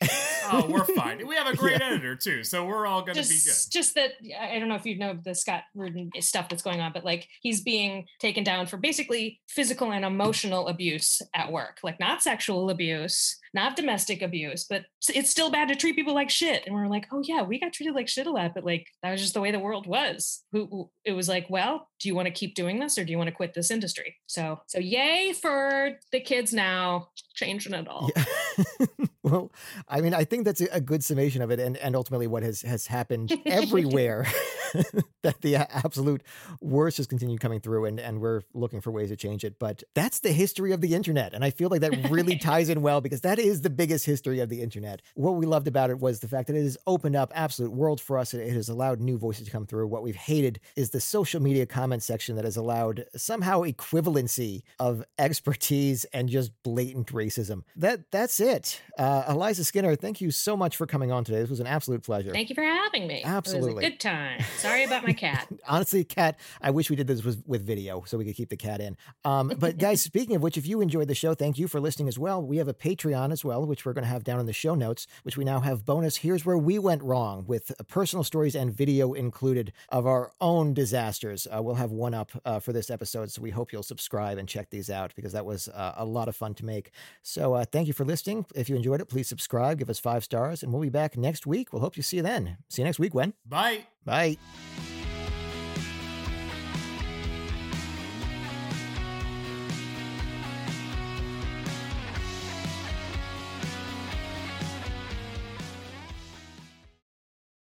Oh, 0.51 0.66
we're 0.68 0.85
fine. 0.85 1.26
We 1.26 1.35
have 1.37 1.53
a 1.53 1.57
great 1.62 1.80
Yeah. 1.80 1.89
editor 1.89 2.16
too, 2.16 2.45
so 2.45 2.64
we're 2.64 2.87
all 2.87 3.01
gonna 3.03 3.14
be 3.14 3.20
good. 3.20 3.28
just, 3.28 3.72
just 3.72 3.95
that 3.97 4.12
I 4.41 4.59
don't 4.59 4.68
know 4.68 4.76
if 4.76 4.87
you 4.87 4.97
know 4.97 5.18
the 5.22 5.35
Scott 5.35 5.64
Rudin 5.74 6.11
stuff 6.20 6.49
that's 6.49 6.62
going 6.62 6.80
on, 6.80 6.93
but 6.93 7.05
like 7.05 7.28
he's 7.43 7.61
being 7.62 8.07
taken 8.20 8.45
down 8.45 8.66
for 8.66 8.76
basically 8.76 9.41
physical 9.49 9.93
and 9.93 10.05
emotional 10.05 10.68
abuse 10.68 11.20
at 11.35 11.51
work, 11.53 11.78
like 11.83 11.99
not 12.01 12.22
sexual 12.22 12.70
abuse, 12.70 13.39
not 13.55 13.76
domestic 13.76 14.22
abuse, 14.22 14.64
but 14.64 14.84
it's 15.09 15.30
still 15.30 15.50
bad 15.50 15.68
to 15.68 15.74
treat 15.74 15.96
people 15.96 16.14
like 16.14 16.30
shit. 16.30 16.64
And 16.66 16.74
we're 16.74 16.88
like, 16.88 17.07
oh 17.12 17.22
yeah, 17.24 17.42
we 17.42 17.61
got 17.61 17.72
treated 17.72 17.94
like 17.94 18.09
shit 18.09 18.26
a 18.26 18.30
lot, 18.30 18.55
but 18.55 18.64
like 18.64 18.86
that 19.03 19.11
was 19.11 19.20
just 19.20 19.34
the 19.34 19.40
way 19.40 19.50
the 19.50 19.59
world 19.59 19.86
was. 19.86 20.42
Who 20.53 20.90
it 21.05 21.12
was 21.12 21.28
like, 21.28 21.46
well, 21.50 21.88
do 22.00 22.09
you 22.09 22.14
want 22.14 22.26
to 22.26 22.32
keep 22.32 22.55
doing 22.55 22.78
this 22.78 22.98
or 22.98 23.05
do 23.05 23.12
you 23.12 23.18
want 23.18 23.28
to 23.28 23.36
quit 23.36 23.55
this 23.55 23.70
industry? 23.70 24.16
So 24.26 24.61
so 24.66 24.78
yay 24.78 25.32
for 25.32 25.98
the 26.12 26.20
kids 26.20 26.53
now 26.53 27.09
changing 27.34 27.74
it 27.74 27.88
all. 27.88 28.11
Yeah. 28.16 28.86
well, 29.33 29.51
I 29.89 30.01
mean, 30.01 30.12
I 30.12 30.24
think 30.24 30.45
that's 30.45 30.61
a 30.61 30.80
good 30.80 31.03
summation 31.03 31.41
of 31.41 31.51
it, 31.51 31.59
and, 31.59 31.76
and 31.78 31.97
ultimately 31.97 32.26
what 32.26 32.43
has 32.43 32.62
has 32.62 32.87
happened 32.87 33.33
everywhere. 33.47 34.26
that 35.22 35.43
the 35.43 35.55
absolute 35.55 36.22
worst 36.62 36.97
has 36.97 37.07
continued 37.07 37.41
coming 37.41 37.61
through, 37.61 37.85
and 37.85 38.01
and 38.01 38.20
we're 38.20 38.43
looking 38.55 38.80
for 38.80 38.91
ways 38.91 39.11
to 39.11 39.16
change 39.16 39.45
it. 39.45 39.59
But 39.59 39.83
that's 39.95 40.20
the 40.20 40.33
history 40.33 40.72
of 40.72 40.80
the 40.80 40.95
internet, 40.95 41.35
and 41.35 41.45
I 41.45 41.51
feel 41.51 41.68
like 41.68 41.80
that 41.80 42.11
really 42.11 42.37
ties 42.51 42.68
in 42.68 42.83
well 42.83 43.01
because 43.01 43.20
that 43.22 43.39
is 43.39 43.62
the 43.62 43.70
biggest 43.70 44.07
history 44.07 44.41
of 44.41 44.49
the 44.49 44.62
internet. 44.62 45.03
What 45.14 45.33
we 45.33 45.47
loved 45.47 45.68
about 45.68 45.91
it 45.91 46.01
was 46.01 46.20
the 46.20 46.28
fact 46.28 46.49
that 46.49 46.57
it 46.57 46.62
has 46.62 46.76
opened 46.87 47.16
up 47.16 47.33
absolute 47.35 47.72
world 47.72 48.01
for 48.01 48.18
us. 48.18 48.33
And 48.35 48.43
it 48.43 48.53
has 48.53 48.68
allowed 48.68 49.01
new 49.01 49.18
voices 49.18 49.47
to 49.47 49.53
come 49.53 49.66
through. 49.66 49.87
What 49.87 50.03
we've 50.03 50.16
hated 50.16 50.61
is 50.76 50.91
the 50.91 51.01
social 51.01 51.41
media 51.41 51.66
comment 51.66 52.03
section 52.03 52.37
that 52.37 52.45
has 52.45 52.57
allowed 52.57 53.07
somehow 53.16 53.62
equivalency 53.62 54.62
of 54.78 55.05
expertise 55.18 56.05
and 56.12 56.28
just 56.28 56.51
blatant 56.62 57.12
racism. 57.12 57.62
That 57.76 58.11
that's 58.11 58.41
it. 58.41 58.80
Uh, 58.99 59.21
Eliza 59.28 59.64
Skinner, 59.64 59.96
thank 59.96 60.20
you 60.20 60.30
so 60.30 60.56
much 60.56 60.76
for 60.76 60.86
coming 60.86 61.12
on 61.12 61.24
today. 61.24 61.40
This 61.40 61.50
was 61.50 61.60
an 61.60 61.66
absolute 61.66 62.02
pleasure. 62.02 62.32
Thank 62.32 62.48
you 62.48 62.54
for 62.54 62.62
having 62.62 63.06
me. 63.06 63.16
It 63.16 63.26
Absolutely. 63.26 63.74
was 63.74 63.84
a 63.84 63.88
good 63.90 64.00
time. 64.00 64.40
Sorry 64.58 64.84
about 64.84 65.06
my 65.06 65.12
cat. 65.12 65.48
Honestly, 65.68 66.04
cat, 66.04 66.38
I 66.60 66.70
wish 66.70 66.90
we 66.90 66.96
did 66.96 67.06
this 67.06 67.24
with, 67.24 67.42
with 67.46 67.66
video 67.66 68.02
so 68.06 68.18
we 68.18 68.24
could 68.24 68.34
keep 68.34 68.48
the 68.48 68.56
cat 68.56 68.80
in. 68.80 68.96
Um, 69.24 69.52
but 69.58 69.78
guys, 69.78 70.00
speaking 70.12 70.36
of 70.36 70.42
which, 70.42 70.56
if 70.56 70.66
you 70.66 70.80
enjoyed 70.80 71.08
the 71.08 71.14
show, 71.14 71.34
thank 71.34 71.58
you 71.58 71.68
for 71.68 71.80
listening 71.80 72.08
as 72.08 72.18
well. 72.18 72.42
We 72.42 72.56
have 72.58 72.68
a 72.68 72.74
Patreon 72.74 73.32
as 73.32 73.44
well, 73.44 73.64
which 73.66 73.84
we're 73.84 73.92
going 73.92 74.04
to 74.04 74.10
have 74.10 74.24
down 74.24 74.40
in 74.40 74.46
the 74.46 74.52
show 74.52 74.74
notes, 74.74 75.06
which 75.22 75.36
we 75.36 75.44
now 75.44 75.60
have 75.60 75.84
bonus. 75.84 76.16
Here's 76.16 76.44
where 76.44 76.58
we 76.58 76.78
went 76.78 77.02
wrong 77.02 77.44
with 77.46 77.70
uh, 77.72 77.82
personal 77.84 78.24
stories 78.24 78.54
and 78.54 78.72
video 78.72 79.12
included 79.12 79.72
of 79.90 80.06
our 80.06 80.32
own 80.40 80.74
disasters. 80.74 81.46
Uh, 81.54 81.62
we'll 81.62 81.74
have 81.74 81.92
one 81.92 82.14
up 82.14 82.30
uh, 82.44 82.58
for 82.58 82.72
this 82.72 82.90
episode, 82.90 83.30
so 83.30 83.42
we 83.42 83.50
hope 83.50 83.72
you'll 83.72 83.82
subscribe 83.82 84.38
and 84.38 84.48
check 84.48 84.70
these 84.70 84.90
out 84.90 85.14
because 85.14 85.32
that 85.32 85.44
was 85.44 85.68
uh, 85.68 85.94
a 85.96 86.04
lot 86.04 86.28
of 86.28 86.36
fun 86.36 86.54
to 86.54 86.64
make. 86.64 86.92
So 87.22 87.54
uh, 87.54 87.64
thank 87.64 87.86
you 87.86 87.92
for 87.92 88.04
listening. 88.04 88.46
If 88.54 88.68
you 88.68 88.76
enjoyed 88.76 89.00
it, 89.03 89.09
please 89.09 89.28
subscribe, 89.28 89.78
give 89.78 89.90
us 89.90 89.98
five 89.98 90.24
stars, 90.24 90.62
and 90.62 90.72
we'll 90.72 90.82
be 90.82 90.88
back 90.88 91.16
next 91.16 91.46
week. 91.46 91.72
We'll 91.72 91.82
hope 91.82 91.94
to 91.94 92.03
see 92.03 92.16
you 92.16 92.22
then. 92.22 92.59
See 92.68 92.82
you 92.82 92.86
next 92.86 92.98
week, 92.98 93.14
Wen. 93.14 93.34
Bye. 93.46 93.86
Bye. 94.05 94.38